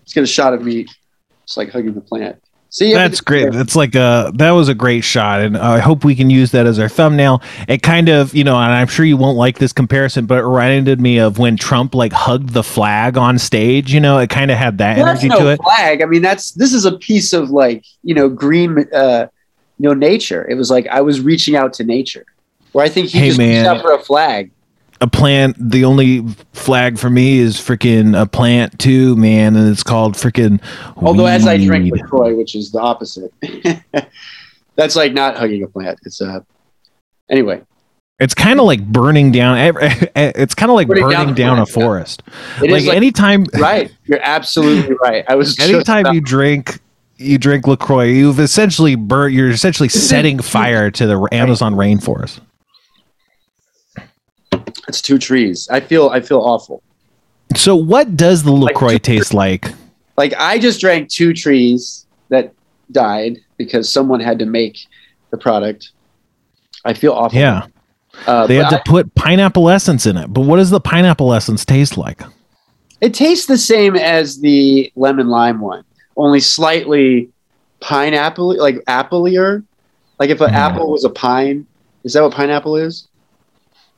Let's 0.00 0.12
get 0.12 0.24
a 0.24 0.26
shot 0.26 0.54
of 0.54 0.62
me, 0.62 0.86
just 1.46 1.56
like 1.56 1.70
hugging 1.70 1.94
the 1.94 2.00
plant. 2.00 2.42
See, 2.72 2.94
That's 2.94 3.20
great. 3.20 3.52
That's 3.52 3.74
like 3.74 3.96
a 3.96 4.30
that 4.36 4.52
was 4.52 4.68
a 4.68 4.74
great 4.74 5.02
shot, 5.02 5.40
and 5.40 5.56
I 5.58 5.80
hope 5.80 6.04
we 6.04 6.14
can 6.14 6.30
use 6.30 6.52
that 6.52 6.66
as 6.66 6.78
our 6.78 6.88
thumbnail. 6.88 7.42
It 7.66 7.82
kind 7.82 8.08
of, 8.08 8.32
you 8.32 8.44
know, 8.44 8.54
and 8.54 8.72
I'm 8.72 8.86
sure 8.86 9.04
you 9.04 9.16
won't 9.16 9.36
like 9.36 9.58
this 9.58 9.72
comparison, 9.72 10.26
but 10.26 10.38
it 10.38 10.42
reminded 10.44 11.00
me 11.00 11.18
of 11.18 11.38
when 11.38 11.56
Trump 11.56 11.96
like 11.96 12.12
hugged 12.12 12.50
the 12.50 12.62
flag 12.62 13.16
on 13.18 13.38
stage. 13.40 13.92
You 13.92 13.98
know, 13.98 14.18
it 14.18 14.30
kind 14.30 14.52
of 14.52 14.56
had 14.56 14.78
that 14.78 14.98
Well, 14.98 15.08
energy 15.08 15.26
no 15.28 15.40
to 15.40 15.48
it. 15.48 15.60
flag. 15.60 16.00
I 16.00 16.06
mean, 16.06 16.22
that's 16.22 16.52
this 16.52 16.72
is 16.72 16.84
a 16.84 16.96
piece 16.96 17.32
of 17.32 17.50
like 17.50 17.84
you 18.04 18.14
know 18.14 18.28
green, 18.28 18.86
uh, 18.94 19.26
you 19.78 19.88
know, 19.88 19.94
nature. 19.94 20.46
It 20.48 20.54
was 20.54 20.70
like 20.70 20.86
I 20.86 21.00
was 21.00 21.20
reaching 21.20 21.56
out 21.56 21.72
to 21.74 21.84
nature, 21.84 22.24
where 22.70 22.84
I 22.84 22.88
think 22.88 23.08
he 23.08 23.18
Hey, 23.18 23.26
just 23.28 23.38
man. 23.38 23.64
reached 23.64 23.66
out 23.66 23.82
for 23.82 23.92
a 23.94 23.98
flag. 24.00 24.52
A 25.02 25.06
plant. 25.06 25.56
The 25.58 25.84
only 25.84 26.26
flag 26.52 26.98
for 26.98 27.08
me 27.08 27.38
is 27.38 27.56
freaking 27.56 28.20
a 28.20 28.26
plant 28.26 28.78
too, 28.78 29.16
man, 29.16 29.56
and 29.56 29.68
it's 29.68 29.82
called 29.82 30.14
freaking. 30.14 30.60
Although 30.96 31.26
as 31.26 31.46
I 31.46 31.56
drink. 31.64 31.90
Lacroix, 31.92 32.34
which 32.34 32.54
is 32.54 32.70
the 32.70 32.80
opposite, 32.80 33.32
that's 34.74 34.96
like 34.96 35.14
not 35.14 35.36
hugging 35.36 35.62
a 35.62 35.68
plant. 35.68 35.98
It's 36.04 36.20
uh, 36.20 36.40
anyway. 37.30 37.62
It's 38.18 38.34
kind 38.34 38.60
of 38.60 38.66
like 38.66 38.84
burning 38.86 39.32
down. 39.32 39.56
It's 40.14 40.54
kind 40.54 40.70
of 40.70 40.76
like 40.76 40.88
Burning 40.88 41.04
burning, 41.04 41.16
down 41.16 41.34
down, 41.34 41.58
a 41.58 41.62
a 41.62 41.66
forest. 41.66 42.22
It 42.62 42.70
like 42.70 42.84
like, 42.84 42.96
anytime, 42.96 43.46
right. 43.54 43.90
You're 44.04 44.20
absolutely 44.22 44.94
right. 45.00 45.24
I 45.26 45.34
was 45.36 45.54
just 45.56 45.70
anytime 45.70 46.00
about- 46.00 46.14
you 46.14 46.20
drink 46.20 46.78
you 47.16 47.36
drink 47.36 47.66
lacroix 47.66 48.04
you've 48.04 48.40
essentially 48.40 48.94
burnt 48.94 49.34
you're 49.34 49.50
essentially 49.50 49.90
setting 49.90 50.38
fire 50.38 50.90
to 50.90 51.06
the 51.06 51.28
amazon 51.32 51.74
rainforest 51.74 52.40
it's 54.90 55.00
two 55.00 55.18
trees. 55.18 55.68
I 55.70 55.80
feel 55.80 56.08
I 56.10 56.20
feel 56.20 56.40
awful. 56.40 56.82
so 57.56 57.74
what 57.76 58.16
does 58.16 58.42
the 58.42 58.52
Like 58.52 58.74
lacroix 58.74 58.98
two- 58.98 59.10
taste 59.10 59.32
like 59.34 59.64
Like 60.16 60.34
I 60.38 60.58
just 60.58 60.80
drank 60.80 61.08
two 61.08 61.32
trees 61.32 62.06
that 62.28 62.52
died 62.92 63.38
because 63.56 63.90
someone 63.90 64.20
had 64.20 64.38
to 64.40 64.46
make 64.46 64.76
the 65.30 65.38
product. 65.38 65.90
I 66.84 66.92
feel 66.94 67.12
awful. 67.12 67.38
yeah 67.38 67.66
Uh, 68.26 68.46
they 68.46 68.56
had 68.56 68.70
to 68.70 68.82
put 68.84 69.14
pineapple 69.14 69.70
essence 69.70 70.04
in 70.10 70.16
it 70.16 70.26
but 70.34 70.42
what 70.42 70.56
does 70.56 70.70
the 70.70 70.80
pineapple 70.80 71.32
essence 71.32 71.64
taste 71.64 71.96
like 71.96 72.20
It 73.00 73.14
tastes 73.14 73.46
the 73.46 73.58
same 73.72 73.94
as 73.96 74.40
the 74.40 74.92
lemon 74.96 75.28
lime 75.28 75.60
one, 75.60 75.84
only 76.16 76.40
slightly 76.40 77.30
pineapple, 77.80 78.48
like 78.58 78.76
appleier. 79.00 79.62
Like 80.18 80.28
if 80.30 80.40
an 80.42 80.50
Mm. 80.50 80.64
apple 80.66 80.90
was 80.90 81.04
a 81.04 81.08
pine, 81.08 81.64
is 82.04 82.12
that 82.12 82.22
what 82.22 82.32
pineapple 82.34 82.76
is? 82.76 83.06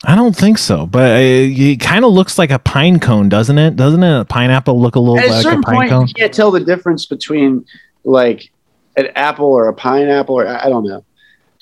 I 0.05 0.15
don't 0.15 0.37
think 0.37 0.59
so 0.59 0.87
but 0.87 1.13
uh, 1.13 1.19
it 1.21 1.81
kind 1.81 2.05
of 2.05 2.13
looks 2.13 2.39
like 2.39 2.51
a 2.51 2.59
pine 2.59 2.99
cone 2.99 3.29
doesn't 3.29 3.59
it 3.59 3.77
doesn't 3.77 4.03
it 4.03 4.21
a 4.21 4.25
pineapple 4.25 4.81
look 4.81 4.97
a 4.97 5.01
little 5.01 5.19
At 5.19 5.29
like 5.29 5.39
a 5.39 5.43
certain 5.43 5.63
pine 5.63 5.75
point, 5.75 5.91
cone 5.91 6.07
you 6.09 6.15
can't 6.15 6.35
tell 6.35 6.51
the 6.51 6.61
difference 6.61 7.07
between 7.07 7.65
like 8.05 8.51
an 8.97 9.09
apple 9.15 9.47
or 9.47 9.69
a 9.69 9.75
pineapple 9.75 10.35
or 10.35 10.47
I 10.47 10.69
don't 10.69 10.85
know. 10.85 11.05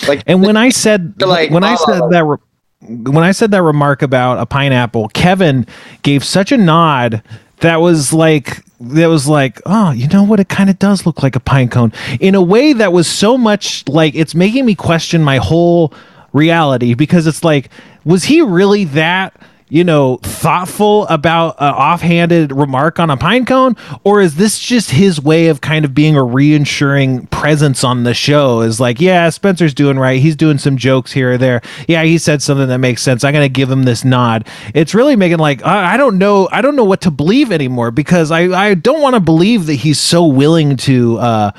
Like 0.09 0.23
And 0.27 0.43
when 0.43 0.57
I 0.57 0.71
said 0.71 1.15
like, 1.21 1.51
when 1.51 1.65
I 1.65 1.77
oh. 1.79 1.85
said 1.87 2.11
that 2.11 2.25
re- 2.25 2.39
when 2.81 3.23
I 3.23 3.33
said 3.33 3.51
that 3.51 3.63
remark 3.63 4.03
about 4.03 4.39
a 4.39 4.47
pineapple, 4.47 5.09
Kevin 5.09 5.67
gave 6.03 6.25
such 6.25 6.51
a 6.51 6.57
nod 6.57 7.23
that 7.59 7.77
was 7.77 8.13
like 8.13 8.65
that 8.81 9.07
was 9.07 9.29
like, 9.29 9.61
oh, 9.67 9.91
you 9.91 10.09
know 10.09 10.23
what? 10.23 10.41
It 10.41 10.49
kind 10.49 10.71
of 10.71 10.79
does 10.79 11.05
look 11.05 11.23
like 11.23 11.37
a 11.37 11.41
pine 11.41 11.69
cone 11.69 11.93
in 12.19 12.35
a 12.35 12.43
way 12.43 12.73
that 12.73 12.93
was 12.93 13.07
so 13.07 13.37
much 13.37 13.87
like 13.87 14.15
it's 14.15 14.35
making 14.35 14.65
me 14.65 14.75
question 14.75 15.23
my 15.23 15.37
whole 15.37 15.93
reality 16.33 16.95
because 16.95 17.27
it's 17.27 17.45
like, 17.45 17.69
was 18.11 18.25
he 18.25 18.43
really 18.43 18.85
that? 18.85 19.35
you 19.71 19.85
know, 19.85 20.17
thoughtful 20.23 21.07
about 21.07 21.55
an 21.61 21.73
offhanded 21.73 22.51
remark 22.51 22.99
on 22.99 23.09
a 23.09 23.17
pine 23.17 23.47
cone, 23.47 23.77
or 24.03 24.21
is 24.21 24.35
this 24.35 24.59
just 24.59 24.91
his 24.91 25.21
way 25.21 25.47
of 25.47 25.61
kind 25.61 25.85
of 25.85 25.95
being 25.95 26.17
a 26.17 26.21
reinsuring 26.21 27.31
presence 27.31 27.85
on 27.85 28.03
the 28.03 28.13
show? 28.13 28.61
Is 28.63 28.81
like, 28.81 29.01
yeah, 29.01 29.31
Spencer's 29.31 29.73
doing 29.73 29.97
right. 29.97 30.21
He's 30.21 30.35
doing 30.35 30.59
some 30.59 30.77
jokes 30.77 31.13
here 31.13 31.35
or 31.35 31.39
there. 31.39 31.63
Yeah, 31.87 32.03
he 32.03 32.19
said 32.19 32.43
something 32.43 32.69
that 32.69 32.79
makes 32.79 33.01
sense. 33.01 33.23
I'm 33.23 33.33
gonna 33.33 33.49
give 33.49 33.71
him 33.71 33.85
this 33.85 34.05
nod. 34.05 34.47
It's 34.75 34.93
really 34.93 35.15
making 35.15 35.39
like 35.39 35.65
I, 35.65 35.95
I 35.95 35.97
don't 35.97 36.19
know. 36.19 36.49
I 36.51 36.63
don't 36.63 36.75
know 36.75 36.85
what 36.85 37.03
to 37.03 37.13
believe 37.13 37.53
anymore 37.53 37.93
because 37.93 38.33
I 38.33 38.41
I 38.49 38.75
don't 38.75 39.01
want 39.01 39.15
to 39.15 39.21
believe 39.21 39.67
that 39.67 39.75
he's 39.75 40.01
so 40.01 40.27
willing 40.27 40.77
to. 40.79 41.19
uh 41.19 41.51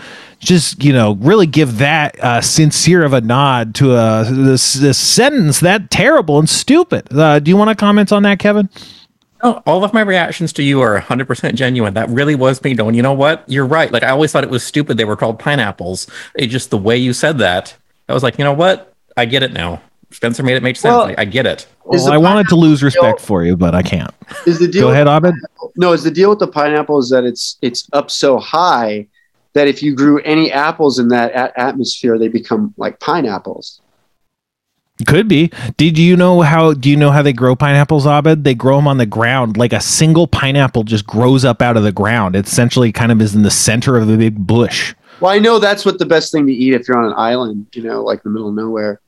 just 0.42 0.84
you 0.84 0.92
know 0.92 1.14
really 1.22 1.46
give 1.48 1.78
that 1.78 2.20
uh, 2.20 2.42
sincere 2.42 3.04
of 3.04 3.14
a 3.14 3.22
nod 3.22 3.74
to 3.76 3.94
a 3.94 4.26
this, 4.30 4.74
this 4.74 4.98
sentence 4.98 5.60
that 5.62 5.90
terrible 5.90 6.40
and 6.40 6.50
stupid 6.50 7.08
uh, 7.14 7.40
do 7.40 7.50
you 7.50 7.56
want 7.56 7.70
to 7.70 7.76
comment 7.76 8.12
on 8.12 8.24
that 8.24 8.40
kevin 8.40 8.68
No, 9.44 9.62
all 9.66 9.84
of 9.84 9.94
my 9.94 10.02
reactions 10.02 10.54
to 10.54 10.62
you 10.64 10.82
are 10.82 11.00
100% 11.02 11.56
genuine. 11.56 11.96
That 11.96 12.08
really 12.10 12.36
was 12.36 12.64
me 12.64 12.76
going, 12.76 12.94
you 12.94 13.02
know 13.02 13.14
what? 13.14 13.44
You're 13.48 13.66
right. 13.66 13.92
Like, 13.92 14.04
I 14.04 14.10
always 14.10 14.32
thought 14.32 14.44
it 14.44 14.52
was 14.52 14.64
stupid 14.64 14.98
they 14.98 15.06
were 15.06 15.16
called 15.16 15.40
pineapples. 15.40 16.06
It 16.36 16.48
just 16.48 16.70
the 16.70 16.78
way 16.78 16.96
you 16.96 17.12
said 17.12 17.40
that, 17.40 17.76
I 18.08 18.14
was 18.14 18.22
like, 18.22 18.38
you 18.38 18.44
know 18.44 18.54
what? 18.54 18.94
I 19.18 19.26
get 19.26 19.42
it 19.42 19.52
now. 19.52 19.82
Spencer 20.12 20.44
made 20.44 20.58
it 20.58 20.62
make 20.64 20.76
sense. 20.76 20.94
Well- 20.94 21.08
I, 21.08 21.16
I 21.18 21.26
get 21.26 21.48
it. 21.48 21.66
well, 21.86 22.12
i 22.12 22.18
wanted 22.18 22.50
to 22.50 22.56
lose 22.56 22.82
pineapple- 22.82 23.02
respect 23.08 23.20
for 23.26 23.44
you 23.44 23.58
but 23.58 23.74
i 23.74 23.82
can't 23.82 24.14
is 24.46 24.60
the 24.60 24.68
deal 24.68 24.84
go 24.84 24.92
ahead 24.92 25.08
abed 25.08 25.34
No, 25.76 25.92
is 25.94 26.04
the 26.04 26.12
deal 26.12 26.30
with 26.30 26.38
the 26.40 26.48
pineapple 26.48 27.00
is 27.00 27.10
that 27.10 27.24
it's 27.24 27.58
it's 27.64 27.90
up 27.94 28.12
so 28.12 28.38
high 28.38 29.08
that 29.54 29.68
if 29.68 29.84
you 29.84 29.96
grew 29.96 30.20
any 30.22 30.52
apples 30.52 31.00
in 31.00 31.10
that 31.10 31.32
a- 31.32 31.60
atmosphere, 31.60 32.18
they 32.18 32.28
become 32.30 32.74
like 32.78 33.00
pineapples. 33.00 33.82
could 35.08 35.28
be 35.28 35.50
did 35.78 35.98
you 35.98 36.16
know 36.16 36.42
how 36.42 36.74
do 36.74 36.88
you 36.90 36.96
know 36.96 37.10
how 37.10 37.24
they 37.24 37.34
grow 37.34 37.56
pineapples 37.56 38.06
abed 38.06 38.44
they 38.44 38.54
grow 38.54 38.76
them 38.76 38.88
on 38.88 38.98
the 38.98 39.06
ground 39.06 39.58
like 39.58 39.74
a 39.74 39.82
single 39.82 40.28
pineapple 40.28 40.84
just 40.84 41.08
grows 41.08 41.44
up 41.44 41.60
out 41.60 41.76
of 41.76 41.82
the 41.82 41.92
ground 41.92 42.36
it 42.36 42.46
essentially 42.46 42.92
kind 42.92 43.12
of 43.12 43.20
is 43.20 43.34
in 43.34 43.42
the 43.42 43.50
center 43.50 43.98
of 43.98 44.06
the 44.08 44.16
big 44.16 44.36
bush 44.46 44.94
Well, 45.20 45.32
I 45.32 45.40
know 45.40 45.58
that's 45.58 45.86
what 45.86 45.98
the 45.98 46.06
best 46.06 46.32
thing 46.32 46.46
to 46.46 46.54
eat 46.54 46.74
if 46.76 46.88
you're 46.88 46.98
on 47.00 47.06
an 47.06 47.14
island, 47.18 47.66
you 47.74 47.82
know, 47.84 48.04
like 48.04 48.22
the 48.24 48.30
middle 48.30 48.50
of 48.50 48.56
nowhere. 48.56 49.00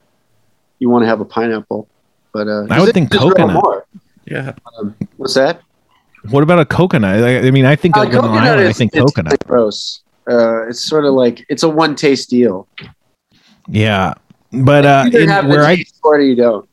You 0.79 0.89
want 0.89 1.01
to 1.03 1.07
have 1.07 1.19
a 1.21 1.25
pineapple, 1.25 1.87
but 2.31 2.47
uh, 2.47 2.67
I 2.69 2.79
would 2.79 2.85
just- 2.85 2.93
think 2.93 3.11
coconut. 3.11 3.53
more. 3.63 3.85
Yeah. 4.25 4.53
Um, 4.77 4.95
what's 5.17 5.33
that? 5.35 5.61
what 6.29 6.41
about 6.41 6.57
a 6.59 6.65
coconut 6.65 7.21
i, 7.21 7.39
I 7.47 7.51
mean 7.51 7.65
i 7.65 7.75
think 7.75 7.97
Uh, 7.97 8.03
of 8.07 8.13
an 8.13 8.23
island 8.31 8.65
i 8.69 8.71
think 8.71 8.91
it's 8.95 9.01
coconut 9.03 9.37
gross. 9.45 10.02
Uh, 10.29 10.67
it's 10.67 10.83
sort 10.83 11.05
of 11.05 11.13
like 11.13 11.45
it's 11.49 11.63
a 11.63 11.69
one 11.69 11.95
taste 11.95 12.29
deal. 12.29 12.67
yeah 13.67 14.13
but 14.51 14.85
uh 14.85 15.03
you 15.05 15.09
either 15.09 15.19
in, 15.21 15.29
have 15.29 15.47
where 15.47 15.63
i 15.63 15.83
or 16.03 16.21
you 16.21 16.35
don't. 16.35 16.69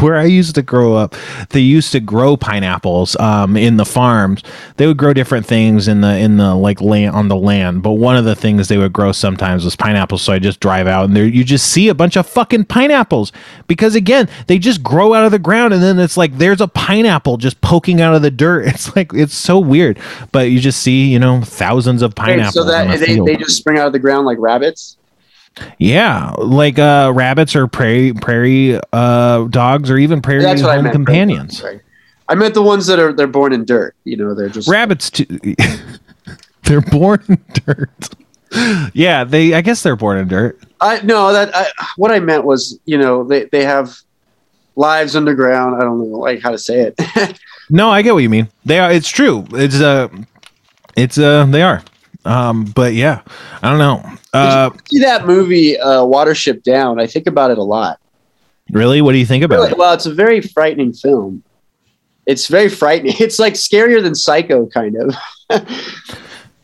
Where 0.00 0.16
I 0.16 0.24
used 0.24 0.54
to 0.56 0.62
grow 0.62 0.94
up, 0.94 1.14
they 1.50 1.60
used 1.60 1.92
to 1.92 2.00
grow 2.00 2.36
pineapples 2.36 3.16
um, 3.16 3.56
in 3.56 3.76
the 3.76 3.84
farms. 3.84 4.42
They 4.76 4.86
would 4.86 4.96
grow 4.96 5.12
different 5.12 5.46
things 5.46 5.88
in 5.88 6.00
the 6.00 6.16
in 6.18 6.36
the 6.36 6.54
like 6.54 6.80
land 6.80 7.14
on 7.14 7.28
the 7.28 7.36
land, 7.36 7.82
but 7.82 7.92
one 7.92 8.16
of 8.16 8.24
the 8.24 8.34
things 8.34 8.68
they 8.68 8.78
would 8.78 8.92
grow 8.92 9.12
sometimes 9.12 9.64
was 9.64 9.76
pineapples. 9.76 10.22
So 10.22 10.32
I 10.32 10.38
just 10.38 10.60
drive 10.60 10.86
out 10.86 11.04
and 11.04 11.16
there 11.16 11.24
you 11.24 11.44
just 11.44 11.70
see 11.70 11.88
a 11.88 11.94
bunch 11.94 12.16
of 12.16 12.26
fucking 12.26 12.66
pineapples 12.66 13.32
because 13.66 13.94
again 13.94 14.28
they 14.46 14.58
just 14.58 14.82
grow 14.82 15.14
out 15.14 15.24
of 15.24 15.30
the 15.32 15.38
ground 15.38 15.72
and 15.72 15.82
then 15.82 15.98
it's 15.98 16.16
like 16.16 16.36
there's 16.38 16.60
a 16.60 16.68
pineapple 16.68 17.36
just 17.36 17.60
poking 17.60 18.00
out 18.00 18.14
of 18.14 18.22
the 18.22 18.30
dirt. 18.30 18.66
It's 18.78 18.94
like 18.94 19.12
it's 19.14 19.34
so 19.34 19.58
weird, 19.58 19.98
but 20.30 20.50
you 20.50 20.60
just 20.60 20.80
see 20.82 21.06
you 21.08 21.18
know 21.18 21.40
thousands 21.42 22.02
of 22.02 22.10
Wait, 22.10 22.16
pineapples. 22.16 22.54
so 22.54 22.62
on 22.62 22.88
a 22.88 22.90
that 22.92 23.00
they, 23.00 23.06
field. 23.14 23.26
they 23.26 23.36
just 23.36 23.56
spring 23.56 23.78
out 23.78 23.86
of 23.86 23.92
the 23.92 23.98
ground 23.98 24.26
like 24.26 24.38
rabbits. 24.38 24.96
Yeah, 25.78 26.32
like 26.38 26.78
uh, 26.78 27.12
rabbits 27.14 27.56
or 27.56 27.66
prairie 27.66 28.12
prairie 28.12 28.80
uh, 28.92 29.44
dogs 29.44 29.90
or 29.90 29.98
even 29.98 30.22
prairie 30.22 30.42
That's 30.42 30.60
home 30.60 30.84
meant. 30.84 30.92
companions. 30.92 31.58
Sorry. 31.58 31.80
I 32.28 32.34
meant 32.34 32.54
the 32.54 32.62
ones 32.62 32.86
that 32.86 32.98
are 32.98 33.12
they're 33.12 33.26
born 33.26 33.52
in 33.52 33.64
dirt. 33.64 33.94
You 34.04 34.16
know, 34.16 34.34
they're 34.34 34.48
just 34.50 34.68
rabbits 34.68 35.10
too 35.10 35.26
they're 36.64 36.80
born 36.82 37.24
in 37.28 37.42
dirt 37.64 38.10
yeah 38.94 39.24
they 39.24 39.52
i 39.54 39.60
guess 39.60 39.82
they're 39.82 39.96
born 39.96 40.18
in 40.18 40.28
dirt 40.28 40.58
I 40.80 41.00
no 41.02 41.32
that 41.32 41.54
I, 41.54 41.66
what 41.96 42.10
I 42.12 42.18
meant 42.20 42.44
was 42.44 42.78
you 42.84 42.96
know 42.98 43.24
they 43.24 43.44
they 43.44 43.64
have 43.64 43.98
lives 44.76 45.16
underground. 45.16 45.76
I 45.76 45.80
don't 45.80 45.98
know 45.98 46.18
like 46.18 46.40
how 46.40 46.50
to 46.50 46.58
say 46.58 46.92
it. 46.96 47.38
no 47.70 47.90
i 47.90 48.00
get 48.00 48.14
what 48.14 48.22
you 48.22 48.30
mean 48.30 48.48
they 48.64 48.78
are 48.78 48.90
it's 48.90 49.08
true 49.08 49.44
it's 49.52 49.80
uh 49.80 50.08
it's 50.96 51.18
uh 51.18 51.44
they 51.46 51.62
are 51.62 51.82
um 52.24 52.64
but 52.64 52.94
yeah 52.94 53.20
i 53.62 53.68
don't 53.68 53.78
know 53.78 54.02
uh 54.32 54.70
See 54.90 55.00
that 55.00 55.26
movie 55.26 55.78
uh, 55.78 56.02
Watership 56.02 56.62
Down? 56.62 57.00
I 57.00 57.06
think 57.06 57.26
about 57.26 57.50
it 57.50 57.58
a 57.58 57.62
lot. 57.62 58.00
really 58.70 59.00
what 59.00 59.12
do 59.12 59.18
you 59.18 59.26
think 59.26 59.44
about 59.44 59.56
Really, 59.56 59.72
it 59.72 59.78
well, 59.78 59.94
it's 59.94 60.06
a 60.06 60.14
very 60.14 60.40
frightening 60.40 60.92
film. 60.92 61.42
It's 62.26 62.46
very 62.46 62.68
frightening. 62.68 63.14
It's 63.20 63.38
like 63.38 63.54
scarier 63.54 64.02
than 64.02 64.14
Psycho, 64.14 64.66
kind 64.66 64.96
of. 64.96 65.14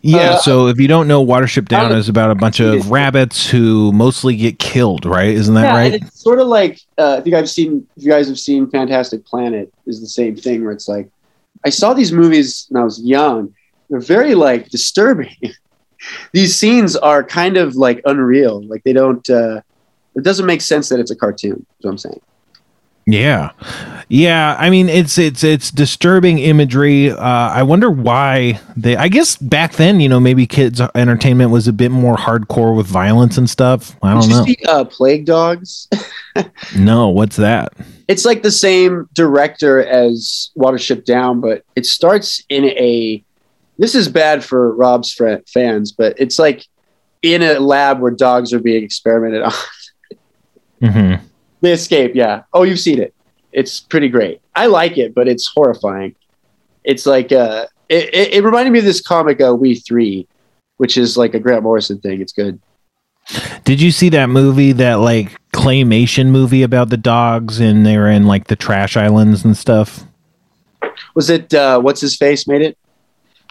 yeah 0.03 0.33
uh, 0.33 0.39
so 0.39 0.67
if 0.67 0.79
you 0.79 0.87
don't 0.87 1.09
know 1.09 1.25
watership 1.25 1.67
down 1.67 1.91
is 1.93 2.11
about 2.11 2.31
a 2.31 2.35
bunch 2.35 2.61
of 2.61 2.91
rabbits 2.91 3.49
who 3.49 3.91
mostly 3.93 4.37
get 4.37 4.59
killed 4.59 5.07
right 5.07 5.31
isn't 5.31 5.55
that 5.55 5.63
yeah, 5.63 5.75
right 5.75 5.95
it's 5.95 6.21
sort 6.21 6.39
of 6.39 6.47
like 6.47 6.79
uh, 6.99 7.17
I 7.17 7.21
think 7.23 7.35
I've 7.35 7.49
seen. 7.49 7.87
If 7.97 8.05
you 8.05 8.11
guys 8.11 8.29
have 8.29 8.39
seen 8.39 8.69
Fantastic 8.71 9.25
Planet, 9.25 9.73
is 9.87 10.03
the 10.03 10.07
same 10.07 10.37
thing 10.37 10.63
where 10.63 10.73
it's 10.73 10.89
like 10.89 11.09
I 11.65 11.71
saw 11.71 11.95
these 11.95 12.13
movies 12.13 12.67
when 12.69 12.83
I 12.83 12.85
was 12.85 13.01
young. 13.03 13.55
They're 13.89 14.01
very 14.01 14.35
like 14.35 14.69
disturbing. 14.69 15.35
these 16.33 16.57
scenes 16.57 16.97
are 16.97 17.23
kind 17.25 17.57
of 17.57 17.77
like 17.77 18.01
unreal. 18.05 18.63
Like 18.65 18.83
they 18.85 18.93
don't. 18.93 19.29
Uh, 19.29 19.61
it 20.15 20.23
doesn't 20.23 20.47
make 20.47 20.61
sense 20.61 20.89
that 20.91 21.01
it's 21.01 21.11
a 21.11 21.17
cartoon. 21.17 21.67
Is 21.79 21.85
what 21.85 21.91
I'm 21.91 21.99
saying. 21.99 22.21
Yeah. 23.07 23.51
Yeah, 24.09 24.57
I 24.59 24.71
mean 24.71 24.89
it's 24.89 25.19
it's 25.19 25.45
it's 25.45 25.71
disturbing 25.71 26.39
imagery. 26.39 27.11
Uh 27.11 27.19
I 27.19 27.63
wonder 27.63 27.91
why 27.91 28.61
they 28.77 28.97
I 28.97 29.09
guess 29.09 29.37
back 29.37 29.75
then, 29.75 30.01
you 30.01 30.09
know, 30.09 30.21
maybe 30.21 30.47
kids 30.47 30.81
entertainment 30.95 31.51
was 31.51 31.69
a 31.69 31.73
bit 31.75 31.91
more 31.91 32.17
hardcore 32.17 32.75
with 32.75 32.87
violence 32.87 33.37
and 33.37 33.49
stuff. 33.51 33.95
I 34.03 34.13
don't 34.13 34.23
Did 34.23 34.31
you 34.31 34.37
know. 34.37 34.45
see 34.45 34.57
uh, 34.69 34.85
Plague 34.85 35.27
Dogs? 35.27 35.89
No, 36.77 37.11
what's 37.11 37.37
that? 37.37 37.75
it's 38.09 38.25
like 38.25 38.43
the 38.43 38.51
same 38.51 39.09
director 39.13 39.85
as 39.85 40.51
Watership 40.59 41.05
Down, 41.05 41.41
but 41.41 41.65
it 41.77 41.87
starts 41.87 42.43
in 42.49 42.65
a. 42.65 43.23
This 43.79 43.95
is 43.95 44.09
bad 44.09 44.45
for 44.45 44.75
Rob's 44.75 45.13
fr- 45.13 45.43
fans, 45.53 45.93
but 45.93 46.15
it's 46.19 46.39
like 46.39 46.67
in 47.23 47.43
a 47.43 47.59
lab 47.59 48.01
where 48.01 48.11
dogs 48.11 48.53
are 48.53 48.61
being 48.61 48.85
experimented 48.85 49.43
on. 49.43 49.53
mm-hmm. 50.83 51.25
they 51.61 51.73
escape, 51.73 52.13
yeah. 52.15 52.43
Oh, 52.53 52.63
you've 52.63 52.81
seen 52.81 53.01
it. 53.01 53.15
It's 53.53 53.81
pretty 53.81 54.09
great. 54.09 54.41
I 54.55 54.67
like 54.67 54.99
it, 54.99 55.15
but 55.15 55.29
it's 55.29 55.47
horrifying. 55.47 56.15
It's 56.85 57.07
like 57.07 57.33
uh, 57.33 57.67
it, 57.89 58.15
it, 58.15 58.35
it 58.35 58.45
reminded 58.45 58.73
me 58.73 58.81
of 58.81 58.85
this 58.85 59.01
comic, 59.01 59.41
uh, 59.41 59.55
We3, 59.55 60.27
which 60.77 60.97
is 60.97 61.17
like 61.17 61.35
a 61.35 61.39
Grant 61.39 61.63
Morrison 61.63 62.01
thing. 62.01 62.21
It's 62.21 62.33
good. 62.33 62.61
Did 63.65 63.81
you 63.81 63.91
see 63.91 64.11
that 64.11 64.29
movie 64.29 64.73
that 64.73 64.95
like 64.95 65.41
claymation 65.53 66.27
movie 66.27 66.63
about 66.63 66.91
the 66.91 66.97
dogs 66.97 67.59
and 67.59 67.87
they 67.87 67.97
were 67.97 68.09
in 68.09 68.27
like 68.27 68.49
the 68.49 68.57
trash 68.57 68.97
islands 68.97 69.45
and 69.45 69.57
stuff? 69.57 70.05
Was 71.15 71.31
it 71.31 71.55
uh, 71.55 71.81
what's 71.81 72.01
his 72.01 72.17
face 72.17 72.47
made 72.47 72.61
it? 72.61 72.77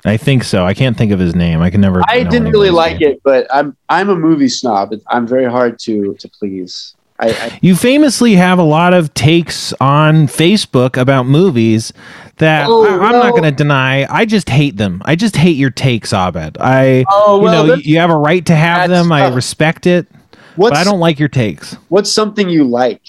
I 0.06 0.18
think 0.18 0.44
so. 0.44 0.66
I 0.66 0.74
can't 0.74 0.98
think 0.98 1.12
of 1.12 1.20
his 1.20 1.34
name. 1.36 1.62
I 1.62 1.70
can 1.70 1.80
never 1.82 2.02
I 2.08 2.24
didn't 2.24 2.50
really 2.52 2.70
like 2.72 3.00
name. 3.00 3.12
it, 3.12 3.22
but 3.24 3.48
I'm 3.54 3.76
I'm 3.90 4.10
a 4.10 4.16
movie 4.16 4.50
snob. 4.50 4.94
I'm 5.08 5.26
very 5.26 5.46
hard 5.50 5.80
to 5.80 6.14
to 6.16 6.28
please. 6.28 6.94
I, 7.20 7.30
I 7.30 7.60
You 7.62 7.76
famously 7.76 8.34
have 8.34 8.60
a 8.60 8.64
lot 8.64 8.94
of 8.94 9.14
takes 9.14 9.72
on 9.80 10.28
Facebook 10.28 10.98
about 11.00 11.26
movies 11.26 11.94
that 12.38 12.66
Oh, 12.68 12.84
I, 12.86 12.90
I'm 12.96 13.00
well- 13.14 13.24
not 13.24 13.32
going 13.32 13.44
to 13.44 13.52
deny. 13.52 14.06
I 14.14 14.26
just 14.26 14.50
hate 14.50 14.78
them. 14.78 15.02
I 15.06 15.16
just 15.16 15.36
hate 15.38 15.56
your 15.56 15.70
takes, 15.70 16.12
Abed. 16.12 16.58
I, 16.60 17.06
oh 17.10 17.38
you 17.38 17.44
well, 17.44 17.68
know, 17.68 17.74
you 17.76 18.00
have 18.00 18.10
a 18.10 18.18
right 18.18 18.46
to 18.48 18.56
have 18.56 18.90
them. 18.90 19.12
I 19.12 19.30
respect 19.34 19.86
it, 19.88 20.08
what's 20.56 20.72
but 20.72 20.80
I 20.80 20.84
don't 20.84 21.00
like 21.00 21.20
your 21.20 21.30
takes. 21.30 21.76
what's 21.90 22.12
something 22.12 22.50
you 22.50 22.64
like 22.66 23.02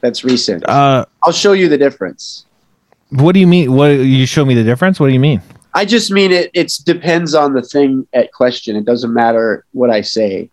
that's 0.00 0.24
recent? 0.24 0.66
Uh, 0.68 1.04
I'll 1.22 1.30
show 1.32 1.52
you 1.52 1.68
the 1.68 1.78
difference. 1.78 2.46
what 3.10 3.32
do 3.32 3.38
you 3.40 3.46
mean? 3.46 3.72
What 3.74 3.88
you 3.90 4.26
show 4.26 4.44
me 4.46 4.54
the 4.54 4.64
difference? 4.64 4.98
What 4.98 5.06
do 5.08 5.12
you 5.12 5.20
mean? 5.20 5.42
I 5.74 5.84
just 5.84 6.10
mean 6.10 6.32
it. 6.32 6.50
It 6.54 6.72
depends 6.84 7.34
on 7.34 7.52
the 7.52 7.62
thing 7.62 8.06
at 8.12 8.32
question. 8.32 8.76
It 8.76 8.84
doesn't 8.84 9.12
matter 9.12 9.64
what 9.72 9.90
I 9.90 10.00
say. 10.00 10.50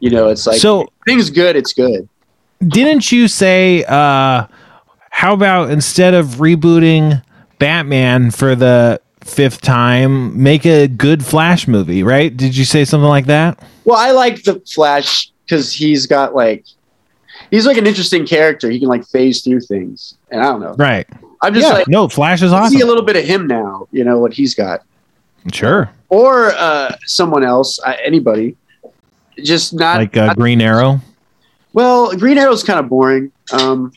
You 0.00 0.10
know, 0.10 0.28
it's 0.28 0.46
like 0.46 0.60
so, 0.60 0.86
things 1.06 1.30
good. 1.30 1.56
It's 1.56 1.72
good. 1.72 2.08
didn't 2.60 3.10
you 3.10 3.28
say? 3.28 3.84
Uh, 3.84 4.46
how 5.10 5.34
about 5.34 5.70
instead 5.70 6.14
of 6.14 6.36
rebooting 6.36 7.22
Batman 7.58 8.30
for 8.30 8.54
the 8.54 9.00
fifth 9.22 9.60
time, 9.60 10.40
make 10.40 10.64
a 10.64 10.86
good 10.86 11.24
Flash 11.24 11.66
movie, 11.66 12.02
right? 12.02 12.34
Did 12.34 12.56
you 12.56 12.64
say 12.64 12.84
something 12.84 13.08
like 13.08 13.26
that? 13.26 13.62
Well, 13.84 13.98
I 13.98 14.12
like 14.12 14.42
the 14.44 14.60
Flash 14.72 15.32
because 15.44 15.72
he's 15.72 16.06
got 16.06 16.34
like 16.34 16.64
he's 17.50 17.66
like 17.66 17.76
an 17.76 17.86
interesting 17.86 18.26
character. 18.26 18.70
He 18.70 18.78
can 18.78 18.88
like 18.88 19.06
phase 19.06 19.42
through 19.42 19.60
things, 19.62 20.16
and 20.30 20.40
I 20.40 20.44
don't 20.44 20.60
know. 20.60 20.74
Right. 20.78 21.06
I'm 21.42 21.54
just 21.54 21.66
yeah. 21.68 21.72
like 21.74 21.88
no, 21.88 22.08
Flash 22.08 22.42
is 22.42 22.52
I 22.52 22.68
see 22.68 22.80
a 22.80 22.86
little 22.86 23.04
bit 23.04 23.16
of 23.16 23.24
him 23.24 23.46
now. 23.46 23.86
You 23.92 24.04
know 24.04 24.18
what 24.18 24.32
he's 24.34 24.54
got, 24.54 24.82
Sure. 25.52 25.90
or 26.08 26.50
uh, 26.52 26.96
someone 27.06 27.44
else, 27.44 27.78
uh, 27.80 27.94
anybody. 28.04 28.56
Just 29.42 29.72
not 29.72 29.98
Like 29.98 30.16
uh, 30.16 30.26
not- 30.26 30.36
Green 30.36 30.60
Arrow. 30.60 31.00
well. 31.72 32.14
Green 32.16 32.38
Arrow's 32.38 32.64
kind 32.64 32.80
of 32.80 32.88
boring. 32.88 33.30
Um, 33.52 33.92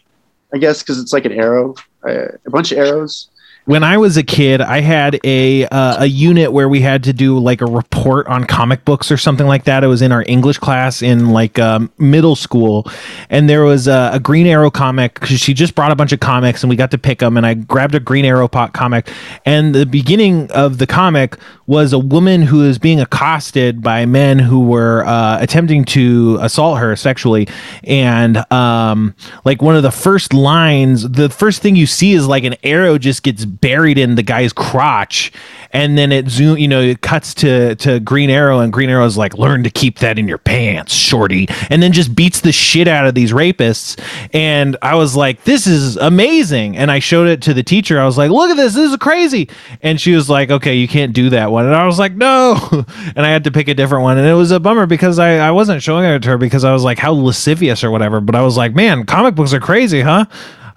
I 0.53 0.59
guess 0.59 0.83
because 0.83 0.99
it's 0.99 1.13
like 1.13 1.25
an 1.25 1.31
arrow, 1.31 1.73
uh, 2.07 2.27
a 2.45 2.49
bunch 2.51 2.71
of 2.71 2.77
arrows. 2.77 3.29
When 3.65 3.83
I 3.83 3.97
was 3.97 4.17
a 4.17 4.23
kid, 4.23 4.59
I 4.59 4.81
had 4.81 5.19
a 5.23 5.65
uh, 5.67 6.03
a 6.03 6.05
unit 6.07 6.51
where 6.51 6.67
we 6.67 6.81
had 6.81 7.03
to 7.03 7.13
do 7.13 7.37
like 7.37 7.61
a 7.61 7.65
report 7.65 8.25
on 8.27 8.45
comic 8.45 8.85
books 8.85 9.11
or 9.11 9.17
something 9.17 9.45
like 9.45 9.65
that. 9.65 9.83
It 9.83 9.87
was 9.87 10.01
in 10.01 10.11
our 10.11 10.23
English 10.27 10.57
class 10.57 11.01
in 11.01 11.29
like 11.29 11.59
um, 11.59 11.91
middle 11.99 12.35
school, 12.35 12.89
and 13.29 13.47
there 13.47 13.63
was 13.63 13.87
a, 13.87 14.11
a 14.13 14.19
Green 14.19 14.47
Arrow 14.47 14.71
comic 14.71 15.13
because 15.15 15.39
she 15.39 15.53
just 15.53 15.75
brought 15.75 15.91
a 15.91 15.95
bunch 15.95 16.11
of 16.11 16.19
comics 16.19 16.63
and 16.63 16.69
we 16.69 16.75
got 16.75 16.91
to 16.91 16.97
pick 16.97 17.19
them. 17.19 17.37
And 17.37 17.45
I 17.45 17.53
grabbed 17.53 17.93
a 17.93 17.99
Green 17.99 18.25
Arrow 18.25 18.47
pot 18.47 18.73
comic, 18.73 19.09
and 19.45 19.75
the 19.75 19.85
beginning 19.85 20.49
of 20.51 20.79
the 20.79 20.87
comic 20.87 21.37
was 21.71 21.93
a 21.93 21.99
woman 21.99 22.41
who 22.41 22.65
is 22.65 22.77
being 22.77 22.99
accosted 22.99 23.81
by 23.81 24.05
men 24.05 24.37
who 24.37 24.65
were 24.65 25.05
uh, 25.05 25.37
attempting 25.39 25.85
to 25.85 26.37
assault 26.41 26.77
her 26.77 26.97
sexually, 26.97 27.47
and 27.85 28.35
um, 28.51 29.15
like 29.45 29.61
one 29.61 29.77
of 29.77 29.81
the 29.81 29.89
first 29.89 30.33
lines, 30.33 31.09
the 31.09 31.29
first 31.29 31.61
thing 31.61 31.77
you 31.77 31.85
see 31.87 32.11
is 32.11 32.27
like 32.27 32.43
an 32.43 32.55
arrow 32.63 32.97
just 32.97 33.23
gets 33.23 33.45
buried 33.45 33.97
in 33.97 34.15
the 34.15 34.21
guy's 34.21 34.51
crotch 34.51 35.31
and 35.71 35.97
then 35.97 36.11
it 36.11 36.29
zoom 36.29 36.57
you 36.57 36.67
know 36.67 36.81
it 36.81 37.01
cuts 37.01 37.33
to 37.33 37.75
to 37.75 37.99
green 37.99 38.29
arrow 38.29 38.59
and 38.59 38.71
green 38.71 38.89
arrow's 38.89 39.17
like 39.17 39.33
learn 39.37 39.63
to 39.63 39.69
keep 39.69 39.99
that 39.99 40.19
in 40.19 40.27
your 40.27 40.37
pants 40.37 40.93
shorty. 40.93 41.47
And 41.69 41.81
then 41.81 41.91
just 41.91 42.15
beats 42.15 42.41
the 42.41 42.51
shit 42.51 42.87
out 42.87 43.05
of 43.05 43.15
these 43.15 43.31
rapists. 43.31 43.99
And 44.33 44.77
i 44.81 44.95
was 44.95 45.15
like 45.15 45.43
this 45.43 45.67
is 45.67 45.97
amazing. 45.97 46.77
And 46.77 46.91
i 46.91 46.99
showed 46.99 47.27
it 47.27 47.41
to 47.43 47.53
the 47.53 47.63
teacher. 47.63 47.99
I 47.99 48.05
was 48.05 48.17
like 48.17 48.31
look 48.31 48.49
at 48.49 48.57
this. 48.57 48.75
This 48.75 48.91
is 48.91 48.97
crazy. 48.97 49.49
And 49.81 49.99
she 49.99 50.13
was 50.13 50.29
like 50.29 50.51
okay 50.51 50.75
you 50.75 50.87
can't 50.87 51.13
do 51.13 51.29
that 51.31 51.51
one. 51.51 51.65
And 51.65 51.75
i 51.75 51.85
was 51.85 51.99
like 51.99 52.13
no. 52.13 52.57
And 53.15 53.25
i 53.25 53.29
had 53.29 53.43
to 53.45 53.51
pick 53.51 53.67
a 53.67 53.73
different 53.73 54.03
one. 54.03 54.17
And 54.17 54.27
it 54.27 54.33
was 54.33 54.51
a 54.51 54.59
bummer 54.59 54.85
because 54.85 55.19
i 55.19 55.37
i 55.37 55.51
wasn't 55.51 55.81
showing 55.83 56.05
it 56.05 56.21
to 56.23 56.29
her 56.29 56.37
because 56.37 56.63
i 56.63 56.73
was 56.73 56.83
like 56.83 56.97
how 56.97 57.11
lascivious 57.11 57.83
or 57.83 57.91
whatever. 57.91 58.21
But 58.21 58.35
i 58.35 58.41
was 58.41 58.57
like 58.57 58.75
man 58.75 59.05
comic 59.05 59.35
books 59.35 59.53
are 59.53 59.59
crazy 59.59 60.01
huh? 60.01 60.25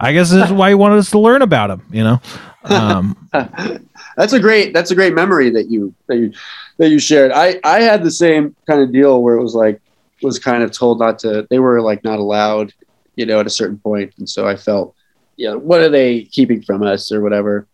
I 0.01 0.13
guess 0.13 0.31
this 0.31 0.47
is 0.47 0.53
why 0.61 0.71
he 0.71 0.75
wanted 0.75 0.99
us 0.99 1.11
to 1.11 1.19
learn 1.19 1.43
about 1.43 1.69
them, 1.69 1.87
you 1.91 2.03
know. 2.03 2.21
Um, 2.65 3.29
that's 4.17 4.33
a 4.33 4.41
great 4.41 4.73
that's 4.73 4.91
a 4.91 4.95
great 4.95 5.15
memory 5.15 5.51
that 5.51 5.69
you 5.69 5.95
that 6.07 6.17
you 6.17 6.33
that 6.79 6.89
you 6.89 6.99
shared. 6.99 7.33
I 7.33 7.61
I 7.65 7.81
had 7.81 8.03
the 8.03 8.11
same 8.11 8.55
kind 8.67 8.81
of 8.81 8.93
deal 8.93 9.23
where 9.23 9.35
it 9.35 9.43
was 9.43 9.55
like 9.55 9.81
was 10.23 10.39
kind 10.39 10.63
of 10.63 10.73
told 10.73 10.99
not 10.99 11.19
to. 11.21 11.47
They 11.51 11.59
were 11.59 11.81
like 11.81 12.05
not 12.05 12.19
allowed, 12.19 12.73
you 13.17 13.27
know, 13.27 13.41
at 13.41 13.47
a 13.47 13.51
certain 13.51 13.79
point, 13.79 14.15
and 14.19 14.29
so 14.29 14.47
I 14.47 14.57
felt, 14.57 14.95
you 15.37 15.51
know, 15.51 15.59
what 15.59 15.81
are 15.81 15.91
they 15.91 16.23
keeping 16.23 16.63
from 16.63 16.83
us 16.83 17.13
or 17.13 17.21
whatever, 17.21 17.67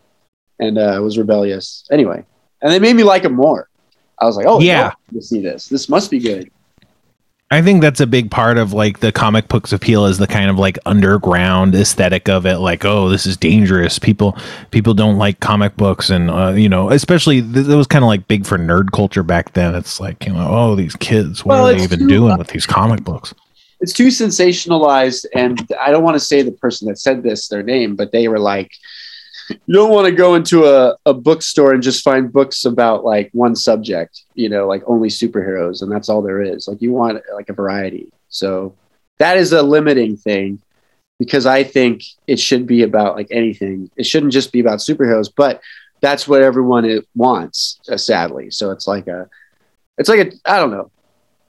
and 0.59 0.77
uh, 0.77 0.93
I 0.95 0.99
was 0.99 1.17
rebellious 1.17 1.87
anyway. 1.91 2.25
And 2.61 2.71
they 2.71 2.79
made 2.79 2.95
me 2.95 3.03
like 3.03 3.23
them 3.23 3.33
more. 3.33 3.69
I 4.19 4.25
was 4.25 4.35
like, 4.35 4.45
oh 4.45 4.59
Yeah. 4.59 4.91
yeah, 5.13 5.19
to 5.19 5.21
see 5.21 5.41
this. 5.41 5.67
This 5.67 5.89
must 5.89 6.11
be 6.11 6.19
good. 6.19 6.51
I 7.51 7.61
think 7.61 7.81
that's 7.81 7.99
a 7.99 8.07
big 8.07 8.31
part 8.31 8.57
of 8.57 8.71
like 8.71 8.99
the 9.01 9.11
comic 9.11 9.49
books 9.49 9.73
appeal 9.73 10.05
is 10.05 10.17
the 10.17 10.25
kind 10.27 10.49
of 10.49 10.57
like 10.57 10.79
underground 10.85 11.75
aesthetic 11.75 12.29
of 12.29 12.45
it. 12.45 12.59
Like, 12.59 12.85
oh, 12.85 13.09
this 13.09 13.25
is 13.25 13.35
dangerous. 13.35 13.99
People 13.99 14.37
people 14.71 14.93
don't 14.93 15.17
like 15.17 15.41
comic 15.41 15.75
books, 15.75 16.09
and 16.09 16.31
uh, 16.31 16.53
you 16.55 16.69
know, 16.69 16.89
especially 16.91 17.41
th- 17.41 17.67
it 17.67 17.75
was 17.75 17.87
kind 17.87 18.05
of 18.05 18.07
like 18.07 18.27
big 18.29 18.45
for 18.45 18.57
nerd 18.57 18.91
culture 18.93 19.21
back 19.21 19.51
then. 19.53 19.75
It's 19.75 19.99
like 19.99 20.25
you 20.25 20.33
know, 20.33 20.47
oh, 20.49 20.75
these 20.75 20.95
kids, 20.95 21.43
what 21.43 21.55
Well, 21.55 21.67
are 21.67 21.73
they 21.73 21.83
even 21.83 21.99
too- 21.99 22.07
doing 22.07 22.37
with 22.37 22.47
these 22.47 22.65
comic 22.65 23.03
books? 23.03 23.33
it's 23.83 23.93
too 23.93 24.09
sensationalized 24.09 25.25
and 25.33 25.67
i 25.81 25.89
don't 25.89 26.03
want 26.03 26.13
to 26.13 26.19
say 26.19 26.43
the 26.43 26.51
person 26.51 26.87
that 26.87 26.99
said 26.99 27.23
this 27.23 27.47
their 27.47 27.63
name 27.63 27.95
but 27.95 28.11
they 28.11 28.27
were 28.27 28.37
like 28.37 28.71
you 29.65 29.73
don't 29.73 29.91
want 29.91 30.05
to 30.05 30.11
go 30.11 30.35
into 30.35 30.65
a, 30.65 30.95
a 31.05 31.13
bookstore 31.13 31.73
and 31.73 31.83
just 31.83 32.03
find 32.03 32.31
books 32.31 32.65
about 32.65 33.03
like 33.03 33.29
one 33.33 33.55
subject 33.55 34.23
you 34.35 34.49
know 34.49 34.67
like 34.67 34.83
only 34.87 35.09
superheroes 35.09 35.81
and 35.81 35.91
that's 35.91 36.09
all 36.09 36.21
there 36.21 36.41
is. 36.41 36.67
Like 36.67 36.81
you 36.81 36.91
want 36.91 37.21
like 37.33 37.49
a 37.49 37.53
variety. 37.53 38.11
So 38.29 38.75
that 39.19 39.37
is 39.37 39.53
a 39.53 39.61
limiting 39.61 40.17
thing 40.17 40.61
because 41.19 41.45
i 41.45 41.63
think 41.63 42.01
it 42.25 42.39
should 42.39 42.65
be 42.65 42.83
about 42.83 43.15
like 43.15 43.27
anything. 43.31 43.89
It 43.95 44.05
shouldn't 44.05 44.33
just 44.33 44.51
be 44.51 44.59
about 44.59 44.79
superheroes 44.79 45.31
but 45.35 45.61
that's 46.01 46.27
what 46.27 46.41
everyone 46.41 46.99
wants 47.15 47.79
uh, 47.89 47.97
sadly. 47.97 48.49
So 48.49 48.71
it's 48.71 48.87
like 48.87 49.07
a 49.07 49.29
it's 49.97 50.09
like 50.09 50.19
a 50.19 50.51
i 50.51 50.57
don't 50.57 50.71
know. 50.71 50.91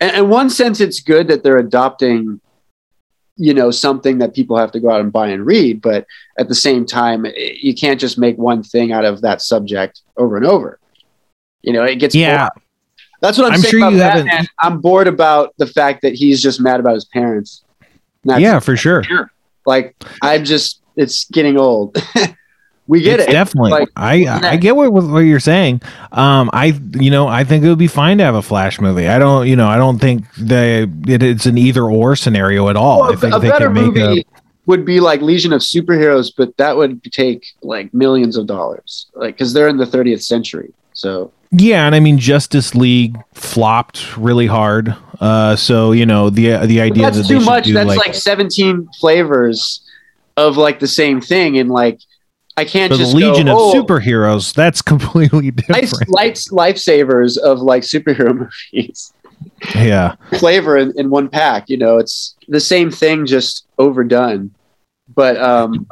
And 0.01 0.17
in 0.17 0.29
one 0.29 0.51
sense 0.51 0.81
it's 0.81 1.01
good 1.01 1.29
that 1.29 1.43
they're 1.43 1.59
adopting 1.59 2.41
you 3.37 3.55
know 3.55 3.71
something 3.71 4.19
that 4.19 4.35
people 4.35 4.57
have 4.59 4.71
to 4.73 4.81
go 4.81 4.91
out 4.91 5.01
and 5.01 5.11
buy 5.13 5.29
and 5.29 5.47
read 5.47 5.81
but 5.81 6.07
at 6.39 6.49
the 6.49 6.55
same 6.55 6.85
time 6.85 7.25
eh, 7.25 7.31
you 7.61 7.75
can't 7.75 7.99
just 7.99 8.19
make 8.19 8.37
one 8.37 8.63
thing 8.63 8.93
out 8.93 9.05
of 9.07 9.23
that 9.23 9.41
subject 9.41 10.03
over 10.17 10.37
and 10.37 10.45
over. 10.47 10.79
You 11.63 11.73
know 11.73 11.85
it 11.85 11.97
gets 11.97 12.15
Yeah, 12.15 12.49
boring. 12.49 12.67
that's 13.23 13.39
what 13.39 13.47
i'm, 13.49 13.55
I'm 13.55 13.61
saying 13.61 13.71
sure 13.71 13.81
about 13.81 13.93
you 13.95 14.01
haven't- 14.01 14.49
i'm 14.61 14.81
bored 14.81 15.09
about 15.09 15.55
the 15.57 15.67
fact 15.67 16.03
that 16.03 16.15
he's 16.15 16.43
just 16.43 16.61
mad 16.61 16.79
about 16.81 16.95
his 16.95 17.07
parents. 17.07 17.65
Yeah, 18.25 18.59
for 18.61 18.77
sure. 18.77 19.03
like 19.67 19.97
i'm 20.23 20.45
just 20.45 20.83
it's 20.97 21.25
getting 21.31 21.57
old 21.59 21.97
we 22.87 23.01
get 23.01 23.21
It's 23.21 23.29
it 23.29 23.33
Definitely, 23.33 23.71
Like, 23.71 23.89
I 23.97 24.27
I 24.27 24.57
get 24.57 24.75
what 24.77 24.93
what 24.93 25.21
you're 25.21 25.41
saying. 25.41 25.83
Um, 26.11 26.51
I 26.53 26.79
you 26.95 27.11
know 27.11 27.29
I 27.29 27.45
think 27.45 27.65
it 27.65 27.69
would 27.69 27.79
be 27.79 27.87
fine 27.87 28.19
to 28.19 28.25
have 28.25 28.35
a 28.35 28.43
Flash 28.43 28.81
movie. 28.81 29.09
I 29.09 29.19
don't 29.19 29.47
you 29.47 29.57
know 29.57 29.69
I 29.69 29.77
don't 29.77 29.99
think 29.99 30.33
they 30.35 30.83
it, 30.83 31.23
it's 31.23 31.47
an 31.47 31.59
either 31.59 31.85
or 31.85 32.17
scenario 32.17 32.69
at 32.69 32.77
all. 32.77 33.03
Well, 33.03 33.13
I 33.13 33.17
think 33.17 33.35
a 33.35 33.39
they 33.39 33.49
better 33.49 33.67
can 33.67 33.75
make 33.75 33.85
movie 33.85 34.21
a 34.21 34.25
would 34.67 34.85
be 34.85 35.01
like 35.01 35.21
Legion 35.21 35.53
of 35.53 35.61
Superheroes, 35.61 36.33
but 36.37 36.57
that 36.57 36.77
would 36.77 37.03
take 37.13 37.47
like 37.63 37.93
millions 37.93 38.37
of 38.37 38.47
dollars, 38.47 39.07
like 39.15 39.35
because 39.35 39.53
they're 39.53 39.69
in 39.69 39.77
the 39.77 39.85
30th 39.85 40.23
century. 40.23 40.73
So 40.93 41.33
Yeah, 41.51 41.87
and 41.87 41.95
I 41.95 42.01
mean 42.01 42.19
Justice 42.19 42.75
League 42.75 43.17
flopped 43.33 44.17
really 44.17 44.47
hard. 44.47 44.97
Uh, 45.21 45.57
so 45.57 45.93
you 45.93 46.07
know 46.07 46.31
the 46.31 46.57
the 46.67 46.81
idea 46.81 47.05
that's 47.05 47.19
that 47.19 47.29
too 47.29 47.41
much. 47.41 47.69
That's 47.69 47.87
like, 47.87 47.99
like, 47.99 48.15
17 48.15 48.89
flavors 49.01 49.89
of 50.37 50.57
like 50.57 50.81
the 50.81 50.89
same 50.89 51.21
thing, 51.21 51.59
and 51.59 51.71
like 51.71 52.01
I 52.57 52.65
can't 52.65 52.93
the 52.93 52.99
just 52.99 53.15
Legion 53.15 53.47
go, 53.47 53.53
of 53.53 53.59
oh, 53.59 53.83
Superheroes. 53.83 54.55
That's 54.55 54.83
completely 54.93 55.51
different. 55.51 56.09
life, 56.09 56.35
lifesavers 56.51 57.39
of 57.39 57.61
like 57.61 57.83
superhero 57.83 58.51
movies 58.63 59.13
Yeah, 59.75 60.17
flavor 60.39 60.77
in, 60.77 60.93
in 60.99 61.11
one 61.11 61.29
pack. 61.29 61.69
You 61.69 61.79
know, 61.79 61.99
it's 61.99 62.37
the 62.49 62.61
same 62.61 62.91
thing, 62.91 63.27
just 63.27 63.67
overdone. 63.79 64.51
But 65.15 65.41
um, 65.41 65.87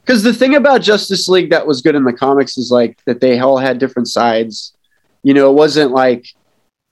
because 0.00 0.22
the 0.22 0.34
thing 0.34 0.54
about 0.56 0.82
Justice 0.82 1.28
League 1.28 1.50
that 1.50 1.66
was 1.66 1.80
good 1.80 1.94
in 1.94 2.04
the 2.04 2.12
comics 2.12 2.58
is 2.58 2.70
like 2.70 2.98
that 3.04 3.20
they 3.20 3.38
all 3.38 3.58
had 3.58 3.78
different 3.78 4.08
sides. 4.08 4.74
You 5.22 5.34
know, 5.34 5.50
it 5.50 5.54
wasn't 5.54 5.92
like 5.92 6.26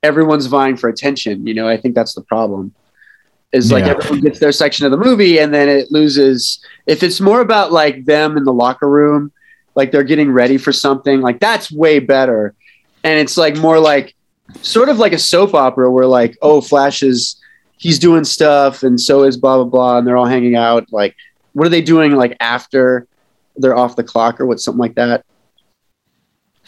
everyone's 0.02 0.46
vying 0.46 0.76
for 0.76 0.88
attention. 0.88 1.46
You 1.46 1.54
know, 1.54 1.68
I 1.68 1.76
think 1.76 1.94
that's 1.94 2.14
the 2.14 2.22
problem. 2.22 2.74
Is 3.52 3.72
like 3.72 3.84
Yeah. 3.84 3.94
everyone 3.96 4.20
gets 4.20 4.38
their 4.38 4.52
section 4.52 4.84
of 4.86 4.92
the 4.92 4.96
movie 4.96 5.38
and 5.38 5.52
then 5.52 5.68
it 5.68 5.90
loses. 5.90 6.64
If 6.86 7.02
it's 7.02 7.20
more 7.20 7.40
about 7.40 7.72
like 7.72 8.04
them 8.04 8.36
in 8.36 8.44
the 8.44 8.52
locker 8.52 8.88
room, 8.88 9.32
like 9.74 9.90
they're 9.90 10.04
getting 10.04 10.30
ready 10.30 10.56
for 10.56 10.72
something, 10.72 11.20
like 11.20 11.40
that's 11.40 11.70
way 11.72 11.98
better. 11.98 12.54
And 13.02 13.18
it's 13.18 13.36
like 13.36 13.56
more 13.56 13.80
like 13.80 14.14
sort 14.62 14.88
of 14.88 14.98
like 14.98 15.12
a 15.12 15.18
soap 15.18 15.54
opera 15.54 15.90
where 15.90 16.06
like, 16.06 16.36
oh, 16.42 16.60
Flash 16.60 17.02
is 17.02 17.40
he's 17.76 17.98
doing 17.98 18.24
stuff 18.24 18.82
and 18.82 19.00
so 19.00 19.24
is 19.24 19.36
blah 19.36 19.56
blah 19.56 19.64
blah, 19.64 19.98
and 19.98 20.06
they're 20.06 20.16
all 20.16 20.26
hanging 20.26 20.54
out. 20.54 20.86
Like, 20.92 21.16
what 21.52 21.66
are 21.66 21.70
they 21.70 21.82
doing 21.82 22.12
like 22.12 22.36
after 22.38 23.06
they're 23.56 23.76
off 23.76 23.96
the 23.96 24.04
clock 24.04 24.40
or 24.40 24.46
what 24.46 24.60
something 24.60 24.78
like 24.78 24.94
that? 24.94 25.24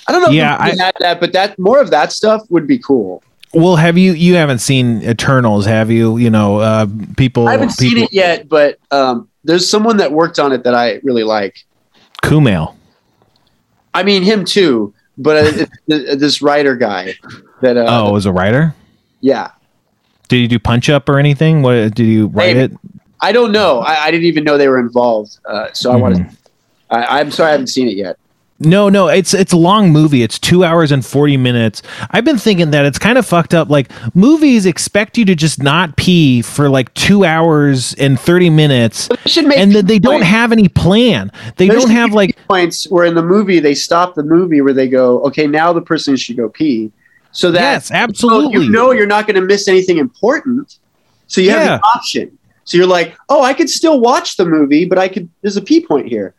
I 0.08 0.12
don't 0.12 0.22
know. 0.22 0.30
Yeah, 0.30 0.66
if 0.66 0.72
we 0.72 0.78
had 0.80 0.94
that, 0.98 1.20
but 1.20 1.32
that 1.34 1.58
more 1.58 1.80
of 1.80 1.90
that 1.90 2.10
stuff 2.12 2.42
would 2.50 2.66
be 2.66 2.78
cool. 2.78 3.22
Well, 3.54 3.76
have 3.76 3.98
you 3.98 4.12
you 4.12 4.34
haven't 4.36 4.60
seen 4.60 5.02
Eternals, 5.02 5.66
have 5.66 5.90
you? 5.90 6.16
You 6.16 6.30
know, 6.30 6.58
uh, 6.58 6.86
people. 7.16 7.48
I 7.48 7.52
haven't 7.52 7.68
people, 7.78 7.96
seen 7.96 7.98
it 7.98 8.12
yet, 8.12 8.48
but 8.48 8.78
um, 8.90 9.28
there's 9.44 9.68
someone 9.68 9.98
that 9.98 10.10
worked 10.12 10.38
on 10.38 10.52
it 10.52 10.64
that 10.64 10.74
I 10.74 11.00
really 11.02 11.24
like. 11.24 11.56
Kumail. 12.22 12.74
I 13.94 14.04
mean, 14.04 14.22
him 14.22 14.44
too, 14.46 14.94
but 15.18 15.36
uh, 15.36 15.66
this 15.86 16.40
writer 16.40 16.76
guy 16.76 17.14
that. 17.60 17.76
Uh, 17.76 17.84
oh, 18.06 18.12
was 18.12 18.24
a 18.26 18.32
writer. 18.32 18.74
yeah. 19.20 19.50
Did 20.28 20.38
you 20.38 20.48
do 20.48 20.58
punch 20.58 20.88
up 20.88 21.10
or 21.10 21.18
anything? 21.18 21.60
What 21.60 21.74
did 21.94 21.98
you 22.06 22.28
write 22.28 22.56
it? 22.56 22.72
I 23.20 23.32
don't 23.32 23.52
know. 23.52 23.80
I, 23.80 24.04
I 24.04 24.10
didn't 24.10 24.24
even 24.24 24.44
know 24.44 24.56
they 24.56 24.66
were 24.68 24.80
involved. 24.80 25.38
Uh, 25.44 25.70
so 25.74 25.90
I 25.90 25.94
Mm-hmm. 25.94 26.00
want 26.02 26.14
to. 26.16 26.36
I, 26.88 27.20
I'm 27.20 27.30
sorry, 27.30 27.50
I 27.50 27.52
haven't 27.52 27.66
seen 27.66 27.86
it 27.86 27.96
yet. 27.96 28.16
No, 28.64 28.88
no, 28.88 29.08
it's 29.08 29.34
it's 29.34 29.52
a 29.52 29.56
long 29.56 29.90
movie. 29.90 30.22
It's 30.22 30.38
two 30.38 30.64
hours 30.64 30.92
and 30.92 31.04
forty 31.04 31.36
minutes. 31.36 31.82
I've 32.10 32.24
been 32.24 32.38
thinking 32.38 32.70
that 32.70 32.84
it's 32.84 32.98
kind 32.98 33.18
of 33.18 33.26
fucked 33.26 33.54
up. 33.54 33.68
Like 33.68 33.90
movies 34.14 34.66
expect 34.66 35.18
you 35.18 35.24
to 35.26 35.34
just 35.34 35.62
not 35.62 35.96
pee 35.96 36.42
for 36.42 36.68
like 36.68 36.92
two 36.94 37.24
hours 37.24 37.94
and 37.94 38.18
thirty 38.18 38.50
minutes, 38.50 39.08
should 39.26 39.46
make 39.46 39.58
and 39.58 39.72
that 39.72 39.86
they 39.86 39.98
don't 39.98 40.22
have 40.22 40.52
any 40.52 40.68
plan. 40.68 41.30
They 41.56 41.68
There 41.68 41.78
don't 41.78 41.90
have 41.90 42.12
like 42.12 42.36
points 42.48 42.88
where 42.90 43.04
in 43.04 43.14
the 43.14 43.22
movie 43.22 43.58
they 43.60 43.74
stop 43.74 44.14
the 44.14 44.22
movie 44.22 44.60
where 44.60 44.74
they 44.74 44.88
go, 44.88 45.20
okay, 45.24 45.46
now 45.46 45.72
the 45.72 45.82
person 45.82 46.16
should 46.16 46.36
go 46.36 46.48
pee, 46.48 46.92
so 47.32 47.50
that 47.50 47.60
yes, 47.60 47.88
so 47.88 47.94
absolutely. 47.94 48.64
you 48.64 48.70
know 48.70 48.92
you're 48.92 49.06
not 49.06 49.26
going 49.26 49.36
to 49.36 49.42
miss 49.46 49.66
anything 49.68 49.98
important. 49.98 50.78
So 51.26 51.40
you 51.40 51.50
have 51.50 51.62
Yeah. 51.62 51.76
the 51.78 51.82
option. 51.96 52.38
So 52.64 52.76
you're 52.76 52.86
like, 52.86 53.16
oh, 53.28 53.42
I 53.42 53.54
could 53.54 53.68
still 53.68 53.98
watch 54.00 54.36
the 54.36 54.44
movie, 54.44 54.84
but 54.84 54.96
I 54.98 55.08
could. 55.08 55.28
There's 55.40 55.56
a 55.56 55.62
pee 55.62 55.84
point 55.84 56.06
here. 56.06 56.34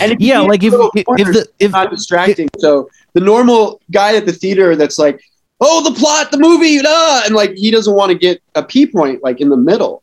And 0.00 0.12
if 0.12 0.20
yeah, 0.20 0.40
like 0.40 0.62
if 0.62 0.74
if, 0.94 1.06
corners, 1.06 1.28
if 1.28 1.34
the 1.34 1.40
if 1.40 1.48
it's 1.58 1.72
not 1.72 1.90
distracting. 1.90 2.48
so 2.58 2.88
the 3.14 3.20
normal 3.20 3.80
guy 3.90 4.16
at 4.16 4.26
the 4.26 4.32
theater 4.32 4.76
that's 4.76 4.98
like, 4.98 5.20
oh, 5.60 5.82
the 5.82 5.98
plot, 5.98 6.30
the 6.30 6.38
movie, 6.38 6.78
ah, 6.84 7.22
and 7.24 7.34
like 7.34 7.52
he 7.54 7.70
doesn't 7.70 7.94
want 7.94 8.10
to 8.12 8.18
get 8.18 8.42
a 8.54 8.62
pee 8.62 8.86
point 8.86 9.22
like 9.22 9.40
in 9.40 9.48
the 9.48 9.56
middle, 9.56 10.02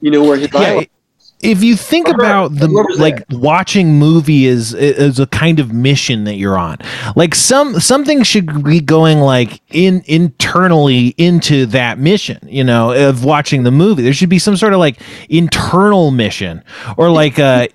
you 0.00 0.10
know, 0.10 0.22
where 0.22 0.36
his 0.36 0.48
yeah. 0.52 0.84
If 1.42 1.62
you 1.62 1.76
think 1.76 2.08
about 2.08 2.54
the 2.54 2.68
like 2.96 3.24
watching 3.30 3.98
movie 3.98 4.46
is 4.46 4.72
is 4.72 5.18
a 5.18 5.26
kind 5.26 5.58
of 5.58 5.72
mission 5.72 6.24
that 6.24 6.36
you're 6.36 6.56
on. 6.56 6.78
Like 7.16 7.34
some 7.34 7.80
something 7.80 8.22
should 8.22 8.62
be 8.64 8.80
going 8.80 9.18
like 9.18 9.60
in 9.70 10.02
internally 10.06 11.08
into 11.18 11.66
that 11.66 11.98
mission 11.98 12.38
you 12.48 12.64
know 12.64 12.92
of 13.10 13.24
watching 13.24 13.64
the 13.64 13.72
movie. 13.72 14.02
There 14.02 14.12
should 14.12 14.28
be 14.28 14.38
some 14.38 14.56
sort 14.56 14.72
of 14.72 14.78
like 14.78 15.00
internal 15.28 16.12
mission 16.12 16.62
or 16.96 17.10
like 17.10 17.38
uh 17.38 17.66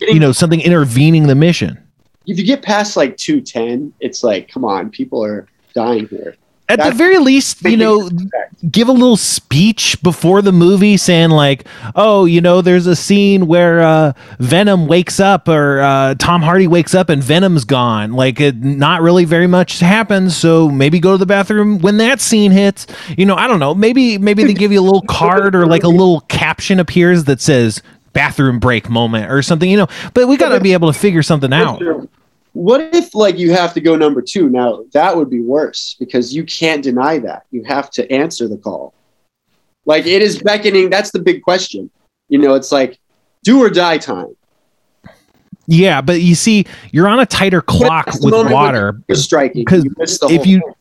you 0.00 0.20
know 0.20 0.32
something 0.32 0.60
intervening 0.60 1.26
the 1.26 1.34
mission. 1.34 1.82
If 2.26 2.38
you 2.38 2.44
get 2.44 2.62
past 2.62 2.96
like 2.96 3.16
210, 3.16 3.92
it's 4.00 4.24
like, 4.24 4.48
come 4.48 4.64
on, 4.64 4.90
people 4.90 5.24
are 5.24 5.46
dying 5.74 6.08
here. 6.08 6.34
At 6.68 6.82
the 6.82 6.90
very 6.92 7.18
least 7.18 7.62
you 7.62 7.76
know 7.76 8.08
give 8.70 8.88
a 8.88 8.92
little 8.92 9.16
speech 9.16 10.00
before 10.02 10.42
the 10.42 10.52
movie 10.52 10.96
saying 10.96 11.30
like 11.30 11.66
oh 11.94 12.24
you 12.24 12.40
know 12.40 12.60
there's 12.60 12.86
a 12.86 12.96
scene 12.96 13.46
where 13.46 13.80
uh 13.80 14.12
venom 14.40 14.86
wakes 14.86 15.20
up 15.20 15.48
or 15.48 15.80
uh 15.80 16.14
tom 16.16 16.42
hardy 16.42 16.66
wakes 16.66 16.94
up 16.94 17.08
and 17.08 17.22
venom's 17.22 17.64
gone. 17.64 18.12
Like 18.12 18.40
it, 18.40 18.56
not 18.56 19.02
really 19.02 19.24
very 19.24 19.46
much 19.46 19.80
happens 19.80 20.36
so 20.36 20.70
maybe 20.70 20.98
go 21.00 21.12
to 21.12 21.18
the 21.18 21.26
bathroom 21.26 21.78
when 21.80 21.98
that 21.98 22.20
scene 22.20 22.52
hits. 22.52 22.86
You 23.16 23.26
know 23.26 23.36
i 23.36 23.46
don't 23.46 23.60
know. 23.60 23.74
Maybe 23.74 24.18
maybe 24.18 24.44
they 24.44 24.54
give 24.54 24.72
you 24.72 24.80
a 24.80 24.82
little 24.82 25.02
card 25.08 25.54
or 25.54 25.66
like 25.66 25.84
a 25.84 25.88
little 25.88 26.20
caption 26.22 26.80
appears 26.80 27.24
that 27.24 27.40
says 27.40 27.82
bathroom 28.12 28.58
break 28.58 28.88
moment 28.88 29.30
or 29.30 29.42
something 29.42 29.70
you 29.70 29.76
know. 29.76 29.88
But 30.14 30.28
we 30.28 30.36
gotta 30.36 30.60
be 30.60 30.72
able 30.72 30.92
to 30.92 30.98
figure 30.98 31.22
something 31.22 31.52
out 31.52 31.82
What 32.56 32.94
if 32.94 33.14
like 33.14 33.36
you 33.38 33.52
have 33.52 33.74
to 33.74 33.82
go 33.82 33.96
number 33.96 34.22
two? 34.22 34.48
Now 34.48 34.84
that 34.94 35.14
would 35.14 35.28
be 35.28 35.40
worse 35.42 35.94
because 35.98 36.34
you 36.34 36.42
can't 36.44 36.82
deny 36.82 37.18
that. 37.18 37.44
You 37.50 37.62
have 37.64 37.90
to 37.90 38.10
answer 38.10 38.48
the 38.48 38.56
call. 38.56 38.94
Like 39.84 40.06
it 40.06 40.22
is 40.22 40.42
beckoning. 40.42 40.88
That's 40.88 41.10
the 41.10 41.18
big 41.18 41.42
question. 41.42 41.90
You 42.30 42.38
know, 42.38 42.54
it's 42.54 42.72
like 42.72 42.98
do 43.44 43.62
or 43.62 43.68
die 43.68 43.98
time. 43.98 44.34
yeah 45.66 46.00
but 46.00 46.22
you 46.22 46.34
see 46.34 46.64
you're 46.92 47.08
on 47.08 47.20
a 47.20 47.26
tighter 47.26 47.60
clock 47.60 48.06
with 48.22 48.32
water 48.50 49.00
You're 49.06 49.16
striking 49.16 49.64
'Cause 49.66 49.84
You 49.84 49.94
if 50.30 50.46
you 50.46 50.60
thing. 50.60 50.74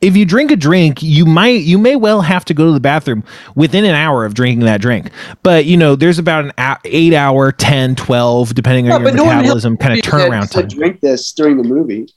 If 0.00 0.16
you 0.16 0.24
drink 0.24 0.50
a 0.50 0.56
drink, 0.56 1.02
you 1.02 1.24
might 1.24 1.62
you 1.62 1.78
may 1.78 1.96
well 1.96 2.20
have 2.20 2.44
to 2.46 2.54
go 2.54 2.66
to 2.66 2.72
the 2.72 2.80
bathroom 2.80 3.24
within 3.54 3.84
an 3.84 3.94
hour 3.94 4.24
of 4.24 4.34
drinking 4.34 4.64
that 4.66 4.80
drink. 4.80 5.10
But 5.42 5.64
you 5.64 5.76
know, 5.76 5.96
there's 5.96 6.18
about 6.18 6.44
an 6.44 6.52
a- 6.58 6.78
8 6.84 7.14
hour, 7.14 7.52
10, 7.52 7.96
12 7.96 8.54
depending 8.54 8.90
on 8.90 9.02
your 9.02 9.12
no 9.12 9.24
metabolism 9.24 9.76
kind 9.76 9.94
of 9.94 10.00
turnaround 10.00 10.50
time. 10.50 10.68
drink 10.68 11.00
this 11.00 11.32
during 11.32 11.56
the 11.56 11.64
movie. 11.64 12.08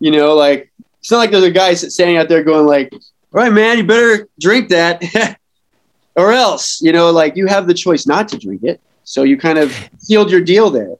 You 0.00 0.10
know, 0.10 0.34
like 0.34 0.70
it's 1.00 1.10
not 1.10 1.18
like 1.18 1.30
there's 1.30 1.44
a 1.44 1.50
guy 1.50 1.74
standing 1.74 2.16
out 2.16 2.28
there 2.28 2.44
going 2.44 2.66
like, 2.66 2.92
"All 2.92 3.00
right, 3.32 3.52
man, 3.52 3.78
you 3.78 3.84
better 3.84 4.28
drink 4.40 4.68
that, 4.68 5.02
or 6.16 6.32
else." 6.32 6.80
You 6.82 6.92
know, 6.92 7.10
like 7.10 7.36
you 7.36 7.46
have 7.46 7.66
the 7.66 7.74
choice 7.74 8.06
not 8.06 8.28
to 8.28 8.38
drink 8.38 8.62
it, 8.62 8.80
so 9.04 9.22
you 9.22 9.36
kind 9.38 9.58
of 9.58 9.76
sealed 9.98 10.30
your 10.30 10.40
deal 10.40 10.70
there. 10.70 10.94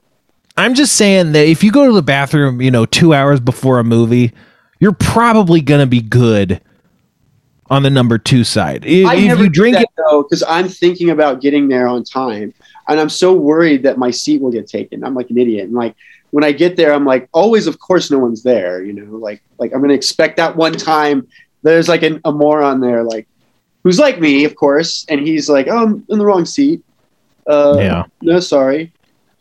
I'm 0.57 0.73
just 0.73 0.95
saying 0.95 1.31
that 1.31 1.47
if 1.47 1.63
you 1.63 1.71
go 1.71 1.87
to 1.87 1.93
the 1.93 2.03
bathroom, 2.03 2.61
you 2.61 2.69
know, 2.69 2.85
2 2.85 3.13
hours 3.13 3.39
before 3.39 3.79
a 3.79 3.83
movie, 3.83 4.33
you're 4.83 4.91
probably 4.91 5.61
going 5.61 5.79
to 5.79 5.87
be 5.87 6.01
good 6.01 6.59
on 7.69 7.83
the 7.83 7.89
number 7.89 8.17
2 8.17 8.43
side. 8.43 8.83
If, 8.85 9.07
I 9.07 9.15
never 9.21 9.45
you 9.45 9.49
drink 9.49 9.77
that, 9.77 9.83
it 9.83 9.89
though 9.95 10.23
because 10.23 10.43
I'm 10.43 10.67
thinking 10.67 11.09
about 11.09 11.39
getting 11.39 11.69
there 11.69 11.87
on 11.87 12.03
time, 12.03 12.53
and 12.89 12.99
I'm 12.99 13.07
so 13.07 13.33
worried 13.33 13.83
that 13.83 13.97
my 13.97 14.11
seat 14.11 14.41
will 14.41 14.51
get 14.51 14.67
taken. 14.67 15.05
I'm 15.05 15.15
like 15.15 15.29
an 15.29 15.37
idiot, 15.37 15.67
and 15.67 15.73
like 15.73 15.95
when 16.31 16.43
I 16.43 16.51
get 16.51 16.75
there, 16.75 16.93
I'm 16.93 17.05
like, 17.05 17.29
always, 17.31 17.65
of 17.65 17.79
course, 17.79 18.11
no 18.11 18.19
one's 18.19 18.43
there. 18.43 18.83
You 18.83 18.91
know, 18.91 19.15
like 19.15 19.41
like 19.57 19.73
I'm 19.73 19.79
gonna 19.79 19.93
expect 19.93 20.35
that 20.35 20.57
one 20.57 20.73
time 20.73 21.29
there's 21.61 21.87
like 21.87 22.03
an, 22.03 22.19
a 22.25 22.33
moron 22.33 22.81
there, 22.81 23.03
like 23.03 23.25
who's 23.83 23.99
like 23.99 24.19
me, 24.19 24.43
of 24.43 24.53
course, 24.57 25.05
and 25.07 25.25
he's 25.25 25.49
like, 25.49 25.67
oh, 25.69 25.83
I'm 25.83 26.05
in 26.09 26.19
the 26.19 26.25
wrong 26.25 26.43
seat. 26.43 26.83
Uh, 27.47 27.77
Yeah. 27.79 28.03
No, 28.21 28.41
sorry. 28.41 28.91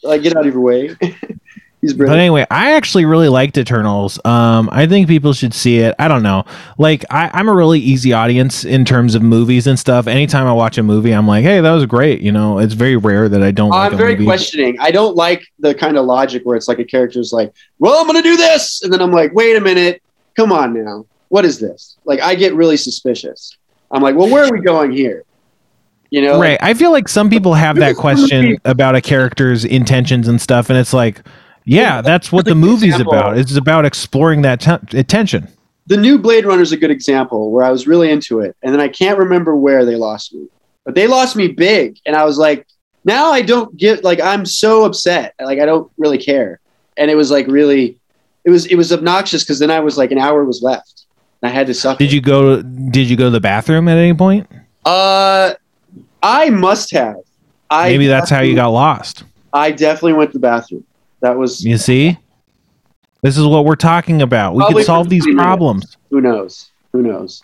Like, 0.05 0.23
get 0.23 0.37
out 0.37 0.47
of 0.47 0.53
your 0.55 0.63
way. 0.63 0.97
he's 1.83 1.93
But 1.93 2.19
anyway, 2.19 2.47
I 2.51 2.73
actually 2.73 3.05
really 3.05 3.29
liked 3.29 3.59
Eternals. 3.59 4.19
Um, 4.25 4.71
I 4.73 4.87
think 4.87 5.09
people 5.09 5.35
should 5.35 5.53
see 5.53 5.81
it. 5.81 5.95
I 5.99 6.09
don't 6.09 6.23
know. 6.23 6.45
Like, 6.79 7.05
I, 7.11 7.31
I'm 7.35 7.49
a 7.49 7.55
really 7.55 7.81
easy 7.81 8.13
audience 8.15 8.65
in 8.65 8.87
terms 8.87 9.15
of 9.15 9.23
movies 9.23 9.67
and 9.67 9.79
stuff. 9.79 10.07
Anytime 10.07 10.47
I 10.47 10.53
watch 10.53 10.79
a 10.79 10.83
movie, 10.83 11.13
I'm 11.13 11.27
like, 11.27 11.45
hey, 11.45 11.61
that 11.61 11.73
was 11.73 11.85
great. 11.85 12.23
You 12.23 12.33
know, 12.33 12.59
it's 12.59 12.73
very 12.73 12.97
rare 12.97 13.29
that 13.29 13.43
I 13.43 13.51
don't 13.51 13.73
I'm 13.73 13.93
a 13.93 13.97
very 13.97 14.13
movie. 14.13 14.25
questioning. 14.25 14.77
I 14.81 14.91
don't 14.91 15.17
like 15.17 15.45
the 15.59 15.75
kind 15.75 15.99
of 15.99 16.07
logic 16.07 16.43
where 16.45 16.57
it's 16.57 16.69
like 16.69 16.79
a 16.79 16.85
character's 16.85 17.33
like, 17.33 17.53
"Well, 17.79 18.01
I'm 18.01 18.07
going 18.07 18.23
to 18.23 18.27
do 18.27 18.37
this," 18.37 18.83
and 18.83 18.93
then 18.93 19.03
I'm 19.03 19.13
like, 19.13 19.35
"Wait 19.35 19.57
a 19.57 19.61
minute, 19.61 20.03
come 20.37 20.53
on 20.53 20.73
now, 20.73 21.05
what 21.29 21.45
is 21.45 21.59
this?" 21.59 21.99
Like, 22.05 22.21
I 22.21 22.35
get 22.37 22.55
really 22.55 22.77
suspicious. 22.77 23.57
I'm 23.91 24.03
like, 24.03 24.15
"Well, 24.15 24.31
where 24.31 24.45
are 24.45 24.53
we 24.53 24.61
going 24.61 24.93
here?" 24.93 25.25
You 26.11 26.21
know, 26.21 26.39
Right. 26.39 26.59
I 26.61 26.75
feel 26.75 26.93
like 26.93 27.09
some 27.09 27.31
people 27.31 27.55
have 27.55 27.77
that 27.77 27.97
question 27.97 28.59
about 28.67 28.95
a 28.95 29.01
character's 29.01 29.65
intentions 29.65 30.29
and 30.29 30.39
stuff, 30.39 30.69
and 30.69 30.79
it's 30.79 30.93
like, 30.93 31.23
yeah, 31.65 32.03
that's 32.03 32.33
what 32.33 32.45
the 32.45 32.55
movie's 32.55 32.95
example. 32.95 33.15
about. 33.15 33.39
It's 33.39 33.57
about 33.57 33.85
exploring 33.85 34.43
that 34.43 34.67
attention. 34.95 35.49
the 35.87 35.97
new 35.97 36.19
Blade 36.19 36.45
Runner 36.45 36.63
is 36.63 36.73
a 36.73 36.77
good 36.77 36.91
example 36.91 37.51
where 37.51 37.65
I 37.65 37.71
was 37.71 37.87
really 37.87 38.11
into 38.11 38.41
it, 38.41 38.57
and 38.63 38.73
then 38.73 38.81
I 38.81 38.89
can't 38.89 39.19
remember 39.19 39.57
where 39.57 39.85
they 39.85 39.97
lost 39.97 40.35
me, 40.35 40.49
but 40.85 40.95
they 40.95 41.07
lost 41.07 41.37
me 41.37 41.49
big, 41.49 41.99
and 42.07 42.17
I 42.17 42.25
was 42.25 42.39
like, 42.39 42.67
now 43.05 43.33
I 43.33 43.43
don't 43.43 43.77
get 43.77 44.05
like 44.05 44.21
I'm 44.21 44.47
so 44.47 44.85
upset, 44.85 45.35
like 45.41 45.59
I 45.59 45.67
don't 45.67 45.91
really 45.99 46.19
care, 46.19 46.61
and 46.97 47.11
it 47.11 47.17
was 47.17 47.31
like 47.31 47.47
really, 47.47 47.99
it 48.45 48.51
was 48.51 48.67
it 48.67 48.77
was 48.77 48.93
obnoxious 48.93 49.43
because 49.43 49.59
then 49.59 49.71
I 49.71 49.81
was 49.81 49.97
like 49.99 50.13
an 50.13 50.19
hour 50.19 50.45
was 50.45 50.63
left, 50.63 51.07
and 51.43 51.51
I 51.51 51.55
had 51.55 51.67
to 51.69 51.75
suffer. 51.75 51.99
Did 51.99 52.13
you 52.13 52.21
go? 52.21 52.63
Did 52.63 53.09
you 53.09 53.17
go 53.17 53.25
to 53.25 53.31
the 53.31 53.41
bathroom 53.41 53.89
at 53.89 53.97
any 53.97 54.15
point? 54.15 54.49
Uh, 54.85 55.55
I 56.23 56.51
must 56.51 56.93
have. 56.93 57.17
I 57.71 57.89
Maybe 57.89 58.07
that's 58.07 58.31
how 58.31 58.41
you 58.41 58.55
got 58.55 58.69
lost. 58.69 59.25
I 59.53 59.71
definitely 59.71 60.15
went 60.15 60.31
to 60.31 60.39
the 60.39 60.43
bathroom. 60.43 60.85
That 61.23 61.39
was 61.39 61.65
You 61.65 61.79
see, 61.79 62.19
this 63.23 63.39
is 63.39 63.47
what 63.47 63.65
we're 63.65 63.77
talking 63.77 64.23
about. 64.23 64.55
We 64.55 64.65
can 64.67 64.85
solve 64.85 65.09
these 65.09 65.25
20 65.25 65.35
minutes. 65.35 65.47
problems. 65.47 65.97
who 66.11 66.21
knows? 66.21 66.71
Who 66.93 67.03
knows? 67.03 67.43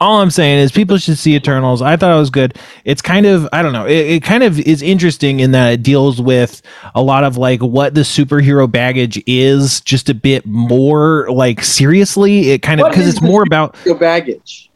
all 0.00 0.20
I'm 0.20 0.30
saying 0.30 0.58
is 0.58 0.72
people 0.72 0.98
should 0.98 1.18
see 1.18 1.34
Eternals. 1.34 1.82
I 1.82 1.96
thought 1.96 2.14
it 2.14 2.18
was 2.18 2.30
good. 2.30 2.58
It's 2.84 3.02
kind 3.02 3.26
of 3.26 3.48
I 3.52 3.62
don't 3.62 3.72
know. 3.72 3.86
It, 3.86 4.10
it 4.10 4.22
kind 4.22 4.42
of 4.42 4.58
is 4.60 4.82
interesting 4.82 5.40
in 5.40 5.52
that 5.52 5.72
it 5.72 5.82
deals 5.82 6.20
with 6.20 6.62
a 6.94 7.02
lot 7.02 7.24
of 7.24 7.36
like 7.36 7.60
what 7.60 7.94
the 7.94 8.02
superhero 8.02 8.70
baggage 8.70 9.22
is, 9.26 9.80
just 9.80 10.08
a 10.08 10.14
bit 10.14 10.44
more 10.46 11.30
like 11.30 11.62
seriously. 11.62 12.50
It 12.50 12.62
kind 12.62 12.80
of 12.80 12.90
because 12.90 13.08
it's 13.08 13.22
more 13.22 13.42
about 13.42 13.76
baggage. 13.98 14.69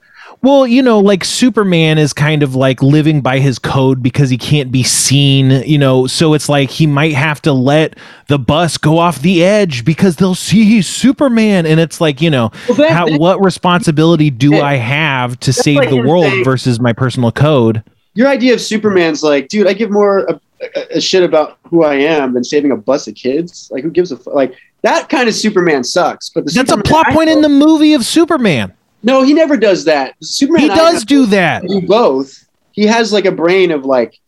Well, 0.44 0.66
you 0.66 0.82
know, 0.82 1.00
like 1.00 1.24
Superman 1.24 1.98
is 1.98 2.12
kind 2.12 2.42
of 2.42 2.54
like 2.54 2.82
living 2.82 3.20
by 3.20 3.38
his 3.40 3.58
code 3.58 4.02
because 4.02 4.30
he 4.30 4.38
can't 4.38 4.70
be 4.70 4.82
seen, 4.82 5.50
you 5.66 5.78
know, 5.78 6.06
so 6.06 6.34
it's 6.34 6.48
like 6.48 6.70
he 6.70 6.86
might 6.86 7.14
have 7.14 7.42
to 7.42 7.52
let 7.52 7.98
the 8.28 8.38
bus 8.38 8.76
go 8.78 8.98
off 8.98 9.20
the 9.22 9.42
edge 9.42 9.84
because 9.84 10.16
they'll 10.16 10.34
see 10.34 10.64
he's 10.64 10.86
Superman 10.86 11.66
and 11.66 11.80
it's 11.80 12.00
like, 12.00 12.20
you 12.20 12.30
know, 12.30 12.50
Well, 12.68 12.76
that- 12.78 12.90
how, 12.92 13.06
that- 13.08 13.18
what 13.18 13.42
responsibility 13.42 14.30
do. 14.30 14.60
I 14.60 14.74
have 14.76 15.40
to 15.40 15.52
save 15.52 15.78
like 15.78 15.90
the 15.90 15.96
world 16.02 16.26
saying- 16.26 16.44
versus 16.44 16.78
my 16.78 16.92
personal 16.92 17.32
code? 17.32 17.82
Your 18.14 18.28
idea 18.28 18.54
of 18.54 18.60
Superman's 18.60 19.24
like, 19.24 19.48
dude, 19.48 19.66
I 19.66 19.72
give 19.72 19.90
more 19.90 20.18
a, 20.20 20.40
a, 20.76 20.96
a 20.98 21.00
shit 21.00 21.24
about 21.24 21.58
who 21.68 21.82
I 21.82 21.94
am 21.96 22.34
than 22.34 22.44
saving 22.44 22.70
a 22.70 22.76
bus 22.76 23.08
of 23.08 23.16
kids. 23.16 23.68
Like, 23.72 23.82
who 23.82 23.90
gives 23.90 24.12
a 24.12 24.14
f- 24.14 24.26
like 24.26 24.54
that 24.82 25.08
kind 25.08 25.28
of 25.28 25.34
Superman 25.34 25.82
sucks. 25.82 26.28
But 26.30 26.44
the 26.44 26.52
That's 26.52 26.70
a 26.70 26.74
Superman 26.74 26.82
plot 26.84 27.06
I 27.08 27.12
point 27.12 27.30
in 27.30 27.40
the 27.40 27.48
movie 27.48 27.92
of 27.94 28.04
Superman. 28.04 28.72
No, 29.04 29.22
he 29.22 29.34
never 29.34 29.56
does 29.56 29.84
that. 29.84 30.14
Superman. 30.22 30.62
He 30.62 30.68
does 30.68 31.04
do 31.04 31.26
that. 31.26 31.62
do 31.68 31.82
both. 31.82 32.46
He 32.72 32.86
has 32.86 33.12
like 33.12 33.26
a 33.26 33.32
brain 33.32 33.70
of 33.70 33.84
like, 33.84 34.18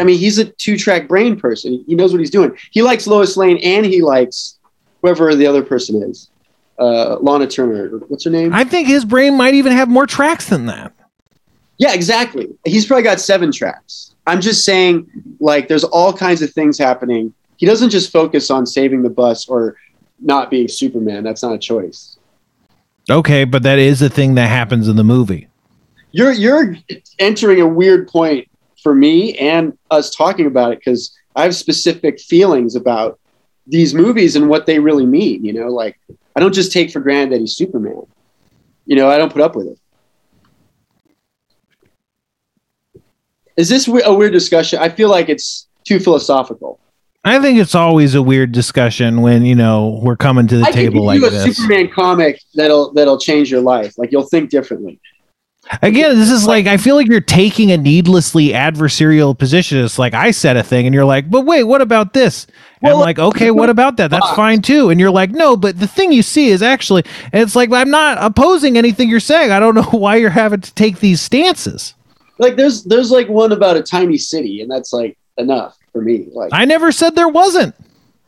I 0.00 0.04
mean, 0.04 0.18
he's 0.18 0.38
a 0.38 0.46
two 0.46 0.76
track 0.76 1.06
brain 1.06 1.38
person. 1.38 1.84
He 1.86 1.94
knows 1.94 2.12
what 2.12 2.18
he's 2.20 2.30
doing. 2.30 2.56
He 2.72 2.82
likes 2.82 3.06
Lois 3.06 3.36
Lane 3.36 3.58
and 3.58 3.86
he 3.86 4.02
likes 4.02 4.58
whoever 5.02 5.34
the 5.36 5.46
other 5.46 5.62
person 5.62 6.02
is. 6.02 6.30
Uh, 6.78 7.18
Lana 7.20 7.46
Turner. 7.46 7.98
What's 8.08 8.24
her 8.24 8.30
name? 8.30 8.52
I 8.52 8.64
think 8.64 8.88
his 8.88 9.04
brain 9.04 9.36
might 9.36 9.54
even 9.54 9.72
have 9.72 9.88
more 9.88 10.06
tracks 10.06 10.48
than 10.48 10.66
that. 10.66 10.92
Yeah, 11.78 11.92
exactly. 11.92 12.48
He's 12.64 12.86
probably 12.86 13.04
got 13.04 13.20
seven 13.20 13.52
tracks. 13.52 14.14
I'm 14.26 14.40
just 14.40 14.64
saying, 14.64 15.06
like, 15.38 15.68
there's 15.68 15.84
all 15.84 16.12
kinds 16.12 16.40
of 16.40 16.50
things 16.52 16.78
happening. 16.78 17.34
He 17.56 17.66
doesn't 17.66 17.90
just 17.90 18.10
focus 18.10 18.50
on 18.50 18.66
saving 18.66 19.02
the 19.02 19.10
bus 19.10 19.48
or 19.48 19.76
not 20.20 20.50
being 20.50 20.66
Superman. 20.66 21.22
That's 21.22 21.42
not 21.42 21.52
a 21.52 21.58
choice. 21.58 22.13
Okay, 23.10 23.44
but 23.44 23.62
that 23.62 23.78
is 23.78 24.00
a 24.02 24.08
thing 24.08 24.34
that 24.34 24.48
happens 24.48 24.88
in 24.88 24.96
the 24.96 25.04
movie. 25.04 25.48
You're 26.12 26.32
you're 26.32 26.76
entering 27.18 27.60
a 27.60 27.66
weird 27.66 28.08
point 28.08 28.48
for 28.82 28.94
me 28.94 29.36
and 29.38 29.76
us 29.90 30.14
talking 30.14 30.46
about 30.46 30.72
it 30.72 30.78
because 30.78 31.16
I 31.36 31.42
have 31.42 31.54
specific 31.54 32.20
feelings 32.20 32.76
about 32.76 33.18
these 33.66 33.94
movies 33.94 34.36
and 34.36 34.48
what 34.48 34.66
they 34.66 34.78
really 34.78 35.06
mean. 35.06 35.44
You 35.44 35.52
know, 35.52 35.68
like 35.68 35.98
I 36.36 36.40
don't 36.40 36.54
just 36.54 36.72
take 36.72 36.90
for 36.90 37.00
granted 37.00 37.32
that 37.32 37.40
he's 37.40 37.56
Superman. 37.56 38.02
You 38.86 38.96
know, 38.96 39.10
I 39.10 39.18
don't 39.18 39.32
put 39.32 39.42
up 39.42 39.56
with 39.56 39.66
it. 39.68 39.78
Is 43.56 43.68
this 43.68 43.86
a 43.86 44.14
weird 44.14 44.32
discussion? 44.32 44.78
I 44.80 44.88
feel 44.88 45.08
like 45.08 45.28
it's 45.28 45.68
too 45.84 46.00
philosophical. 46.00 46.80
I 47.24 47.40
think 47.40 47.58
it's 47.58 47.74
always 47.74 48.14
a 48.14 48.22
weird 48.22 48.52
discussion 48.52 49.22
when 49.22 49.46
you 49.46 49.54
know 49.54 49.98
we're 50.02 50.16
coming 50.16 50.46
to 50.48 50.58
the 50.58 50.66
I 50.66 50.70
table 50.70 51.04
like 51.04 51.20
you 51.20 51.26
a 51.26 51.30
this. 51.30 51.56
Superman 51.56 51.90
comic 51.90 52.38
that'll 52.54 52.92
that'll 52.92 53.18
change 53.18 53.50
your 53.50 53.62
life. 53.62 53.96
Like 53.96 54.12
you'll 54.12 54.28
think 54.28 54.50
differently. 54.50 55.00
Again, 55.80 56.14
this 56.16 56.30
is 56.30 56.46
like 56.46 56.66
I 56.66 56.76
feel 56.76 56.94
like 56.96 57.06
you're 57.06 57.22
taking 57.22 57.72
a 57.72 57.78
needlessly 57.78 58.48
adversarial 58.48 59.36
position. 59.38 59.82
It's 59.82 59.98
like 59.98 60.12
I 60.12 60.30
said 60.30 60.58
a 60.58 60.62
thing, 60.62 60.86
and 60.86 60.94
you're 60.94 61.06
like, 61.06 61.30
"But 61.30 61.46
wait, 61.46 61.64
what 61.64 61.80
about 61.80 62.12
this?" 62.12 62.46
And 62.82 62.92
I'm 62.92 63.00
like, 63.00 63.18
"Okay, 63.18 63.50
what 63.50 63.70
about 63.70 63.96
that? 63.96 64.10
That's 64.10 64.30
fine 64.32 64.60
too." 64.60 64.90
And 64.90 65.00
you're 65.00 65.10
like, 65.10 65.30
"No, 65.30 65.56
but 65.56 65.80
the 65.80 65.86
thing 65.86 66.12
you 66.12 66.22
see 66.22 66.48
is 66.48 66.60
actually," 66.60 67.04
and 67.32 67.42
it's 67.42 67.56
like 67.56 67.72
I'm 67.72 67.90
not 67.90 68.18
opposing 68.20 68.76
anything 68.76 69.08
you're 69.08 69.20
saying. 69.20 69.50
I 69.50 69.58
don't 69.58 69.74
know 69.74 69.98
why 69.98 70.16
you're 70.16 70.28
having 70.28 70.60
to 70.60 70.74
take 70.74 71.00
these 71.00 71.22
stances. 71.22 71.94
Like 72.38 72.56
there's 72.56 72.84
there's 72.84 73.10
like 73.10 73.30
one 73.30 73.52
about 73.52 73.78
a 73.78 73.82
tiny 73.82 74.18
city, 74.18 74.60
and 74.60 74.70
that's 74.70 74.92
like 74.92 75.16
enough 75.38 75.78
for 75.94 76.02
me. 76.02 76.28
Like 76.32 76.50
I 76.52 76.66
never 76.66 76.92
said 76.92 77.14
there 77.14 77.28
wasn't. 77.28 77.74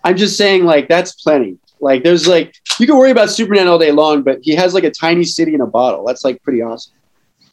I'm 0.04 0.16
just 0.16 0.38
saying, 0.38 0.64
like 0.64 0.88
that's 0.88 1.12
plenty. 1.22 1.58
Like 1.80 2.04
there's 2.04 2.26
like 2.26 2.54
you 2.78 2.86
can 2.86 2.96
worry 2.96 3.10
about 3.10 3.28
Superman 3.28 3.68
all 3.68 3.78
day 3.78 3.92
long, 3.92 4.22
but 4.22 4.38
he 4.40 4.54
has 4.54 4.72
like 4.72 4.84
a 4.84 4.90
tiny 4.90 5.24
city 5.24 5.52
in 5.52 5.60
a 5.60 5.66
bottle. 5.66 6.06
That's 6.06 6.24
like 6.24 6.42
pretty 6.42 6.62
awesome. 6.62 6.94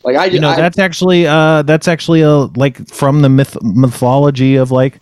Like 0.04 0.16
I, 0.16 0.26
You 0.26 0.40
know, 0.40 0.52
I 0.52 0.56
that's 0.56 0.80
actually 0.80 1.28
uh 1.28 1.64
that's 1.64 1.90
actually 1.90 2.22
a 2.22 2.32
like 2.32 2.88
from 2.88 3.22
the 3.22 3.30
myth 3.30 3.58
mythology 3.62 4.56
of 4.56 4.72
like 4.72 5.02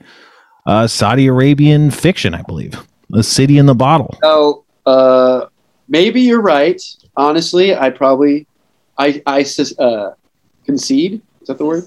uh 0.65 0.87
Saudi 0.87 1.27
Arabian 1.27 1.91
fiction, 1.91 2.33
I 2.33 2.41
believe. 2.43 2.81
The 3.09 3.23
city 3.23 3.57
in 3.57 3.65
the 3.65 3.75
bottle. 3.75 4.17
So 4.23 4.63
uh, 4.85 5.47
maybe 5.89 6.21
you're 6.21 6.41
right. 6.41 6.81
Honestly, 7.17 7.75
I 7.75 7.89
probably 7.89 8.47
I 8.97 9.21
I 9.25 9.45
uh, 9.77 10.11
concede. 10.65 11.21
Is 11.41 11.47
that 11.47 11.57
the 11.57 11.65
word? 11.65 11.83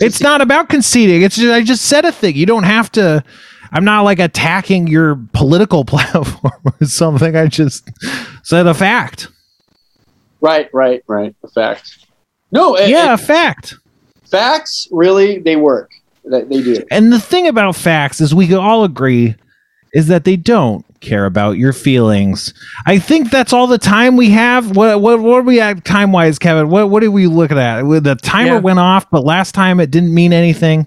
It's 0.00 0.20
not 0.20 0.40
about 0.40 0.68
conceding. 0.68 1.22
It's 1.22 1.36
just 1.36 1.52
I 1.52 1.62
just 1.62 1.84
said 1.84 2.04
a 2.04 2.12
thing. 2.12 2.34
You 2.36 2.46
don't 2.46 2.62
have 2.64 2.90
to. 2.92 3.22
I'm 3.72 3.84
not 3.84 4.02
like 4.02 4.18
attacking 4.18 4.88
your 4.88 5.16
political 5.32 5.84
platform 5.86 6.52
or 6.64 6.86
something. 6.86 7.36
I 7.36 7.46
just 7.46 7.88
said 8.42 8.66
a 8.66 8.74
fact. 8.74 9.28
Right, 10.40 10.68
right, 10.72 11.02
right. 11.06 11.34
A 11.44 11.48
fact. 11.48 11.98
No, 12.50 12.76
Yeah, 12.78 13.10
a- 13.10 13.14
a 13.14 13.18
fact. 13.18 13.74
facts 14.24 14.88
really 14.90 15.38
they 15.38 15.56
work. 15.56 15.90
They 16.24 16.42
do. 16.62 16.84
And 16.90 17.12
the 17.12 17.20
thing 17.20 17.46
about 17.46 17.76
facts 17.76 18.20
is 18.20 18.34
we 18.34 18.46
can 18.46 18.56
all 18.58 18.84
agree 18.84 19.34
is 19.92 20.06
that 20.08 20.24
they 20.24 20.36
don't 20.36 20.84
care 21.00 21.26
about 21.26 21.52
your 21.52 21.72
feelings. 21.72 22.52
I 22.86 22.98
think 22.98 23.30
that's 23.30 23.52
all 23.52 23.66
the 23.66 23.78
time 23.78 24.16
we 24.16 24.30
have. 24.30 24.76
What 24.76 25.00
what 25.00 25.20
what 25.20 25.38
are 25.38 25.42
we 25.42 25.60
at 25.60 25.84
time 25.84 26.12
wise, 26.12 26.38
Kevin? 26.38 26.68
What 26.68 26.90
what 26.90 27.02
are 27.02 27.10
we 27.10 27.26
looking 27.26 27.58
at? 27.58 27.82
The 27.82 28.16
timer 28.22 28.54
Yeah. 28.54 28.58
went 28.60 28.78
off, 28.78 29.08
but 29.10 29.24
last 29.24 29.54
time 29.54 29.80
it 29.80 29.90
didn't 29.90 30.14
mean 30.14 30.32
anything. 30.32 30.86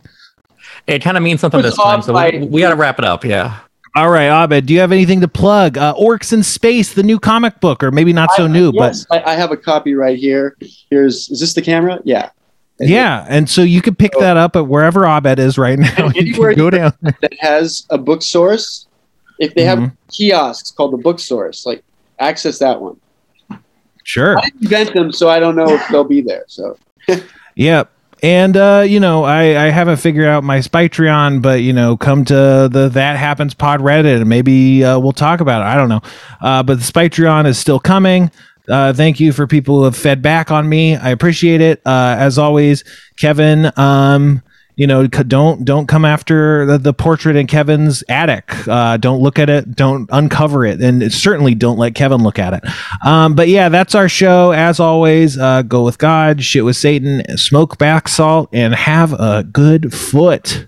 It 0.88 1.00
kind 1.02 1.18
of 1.18 1.24
means 1.24 1.42
something 1.42 1.62
this 1.62 1.76
time, 1.78 2.02
so 2.02 2.14
we, 2.14 2.46
we 2.48 2.62
got 2.62 2.72
to 2.72 2.76
wrap 2.76 3.00
it 3.00 3.06
up. 3.06 3.24
Yeah. 3.24 3.60
All 3.96 4.10
right, 4.10 4.26
Abed, 4.44 4.66
do 4.66 4.74
you 4.74 4.80
have 4.80 4.92
anything 4.92 5.22
to 5.22 5.28
plug? 5.28 5.78
Uh, 5.78 5.94
Orcs 5.94 6.34
in 6.34 6.42
Space, 6.42 6.94
the 6.96 7.04
new 7.04 7.20
comic 7.20 7.60
book, 7.62 7.84
or 7.84 7.92
maybe 7.92 8.12
not 8.12 8.32
so 8.34 8.46
I- 8.46 8.48
new, 8.48 8.72
yes, 8.74 9.06
I, 9.12 9.22
I 9.22 9.34
have 9.36 9.52
a 9.52 9.58
copy 9.58 9.94
right 9.94 10.18
here. 10.18 10.58
Here's 10.90 11.30
is 11.30 11.40
this 11.40 11.54
the 11.54 11.62
camera? 11.62 12.00
Yeah. 12.04 12.30
but 12.80 12.88
yeah. 12.88 13.26
And 13.30 13.48
so 13.48 13.62
you 13.62 13.82
could 13.84 13.98
pick 14.00 14.14
So- 14.16 14.20
that 14.22 14.36
up 14.36 14.56
at 14.56 14.68
wherever 14.68 15.06
Abed 15.06 15.38
is 15.40 15.58
right 15.60 15.78
now. 15.80 16.08
You 16.16 16.22
Anywhere 16.22 16.50
can 16.54 16.58
go 16.58 16.70
down. 16.72 16.94
that 17.02 17.34
has 17.40 17.86
a 17.92 17.98
book 18.00 18.24
source. 18.24 18.88
If 19.44 19.54
they 19.56 19.64
have 19.66 19.80
Mhm. 19.80 19.92
kiosks 20.12 20.72
called 20.72 20.94
the 20.94 20.98
book 20.98 21.20
source, 21.20 21.66
like 21.66 21.84
access 22.20 22.60
that 22.60 22.82
one. 22.82 22.96
Sure. 24.04 24.38
I 24.38 24.50
invent 24.62 24.94
them, 24.94 25.12
so 25.12 25.30
I 25.30 25.40
don't 25.40 25.56
know 25.56 25.68
if 25.70 25.88
they'll 25.90 26.04
be 26.04 26.22
there. 26.22 26.44
So 26.48 26.78
Yep. 27.56 27.90
And 28.22 28.56
uh, 28.56 28.86
you 28.88 29.00
know, 29.02 29.24
I, 29.26 29.66
I 29.66 29.70
haven't 29.70 29.98
figured 29.98 30.26
out 30.26 30.44
my 30.46 30.60
Spytreon, 30.60 31.42
but 31.42 31.62
you 31.62 31.74
know, 31.74 31.98
come 31.98 32.24
to 32.26 32.70
the 32.72 32.90
That 32.94 33.18
Happens 33.18 33.54
Pod 33.54 33.82
Reddit 33.82 34.18
and 34.22 34.30
maybe 34.30 34.84
uh, 34.84 34.98
we'll 35.00 35.12
talk 35.12 35.42
about 35.42 35.62
it. 35.62 35.66
I 35.66 35.76
don't 35.76 35.90
know. 35.90 36.02
Uh, 36.42 36.64
but 36.64 36.80
the 36.80 36.84
Spytreon 36.86 37.46
is 37.46 37.58
still 37.58 37.80
coming. 37.80 38.32
Uh, 38.70 38.94
thank 38.94 39.20
you 39.20 39.34
for 39.34 39.46
people 39.46 39.80
who 39.80 39.84
have 39.84 39.98
fed 39.98 40.22
back 40.22 40.52
on 40.52 40.70
me. 40.70 40.96
I 40.96 41.10
appreciate 41.10 41.60
it. 41.60 41.82
Uh, 41.86 42.16
as 42.18 42.38
always, 42.38 42.86
Kevin, 43.20 43.72
um, 43.76 44.42
you 44.76 44.88
know, 44.88 45.06
don't 45.08 45.66
don't 45.66 45.88
come 45.88 46.06
after 46.06 46.66
the, 46.66 46.78
the 46.78 46.94
portrait 46.94 47.36
in 47.36 47.48
Kevin's 47.48 48.04
attic. 48.10 48.68
Uh, 48.68 48.98
don't 48.98 49.22
look 49.22 49.38
at 49.40 49.50
it. 49.50 49.76
Don't 49.76 50.10
uncover 50.12 50.66
it, 50.66 50.82
and 50.82 51.12
certainly 51.12 51.56
don't 51.56 51.78
let 51.78 51.96
Kevin 51.96 52.24
look 52.24 52.40
at 52.40 52.54
it. 52.54 52.64
Um, 53.06 53.36
but 53.36 53.48
yeah, 53.48 53.70
that's 53.70 53.96
our 53.96 54.10
show. 54.10 54.52
As 54.52 54.80
always, 54.80 55.38
uh, 55.38 55.62
go 55.62 55.84
with 55.84 55.98
God, 55.98 56.44
shit 56.44 56.66
with 56.66 56.76
Satan, 56.76 57.24
smoke 57.38 57.78
back 57.78 58.08
salt, 58.08 58.50
and 58.52 58.74
have 58.74 59.14
a 59.14 59.44
good 59.44 59.94
foot. 59.94 60.68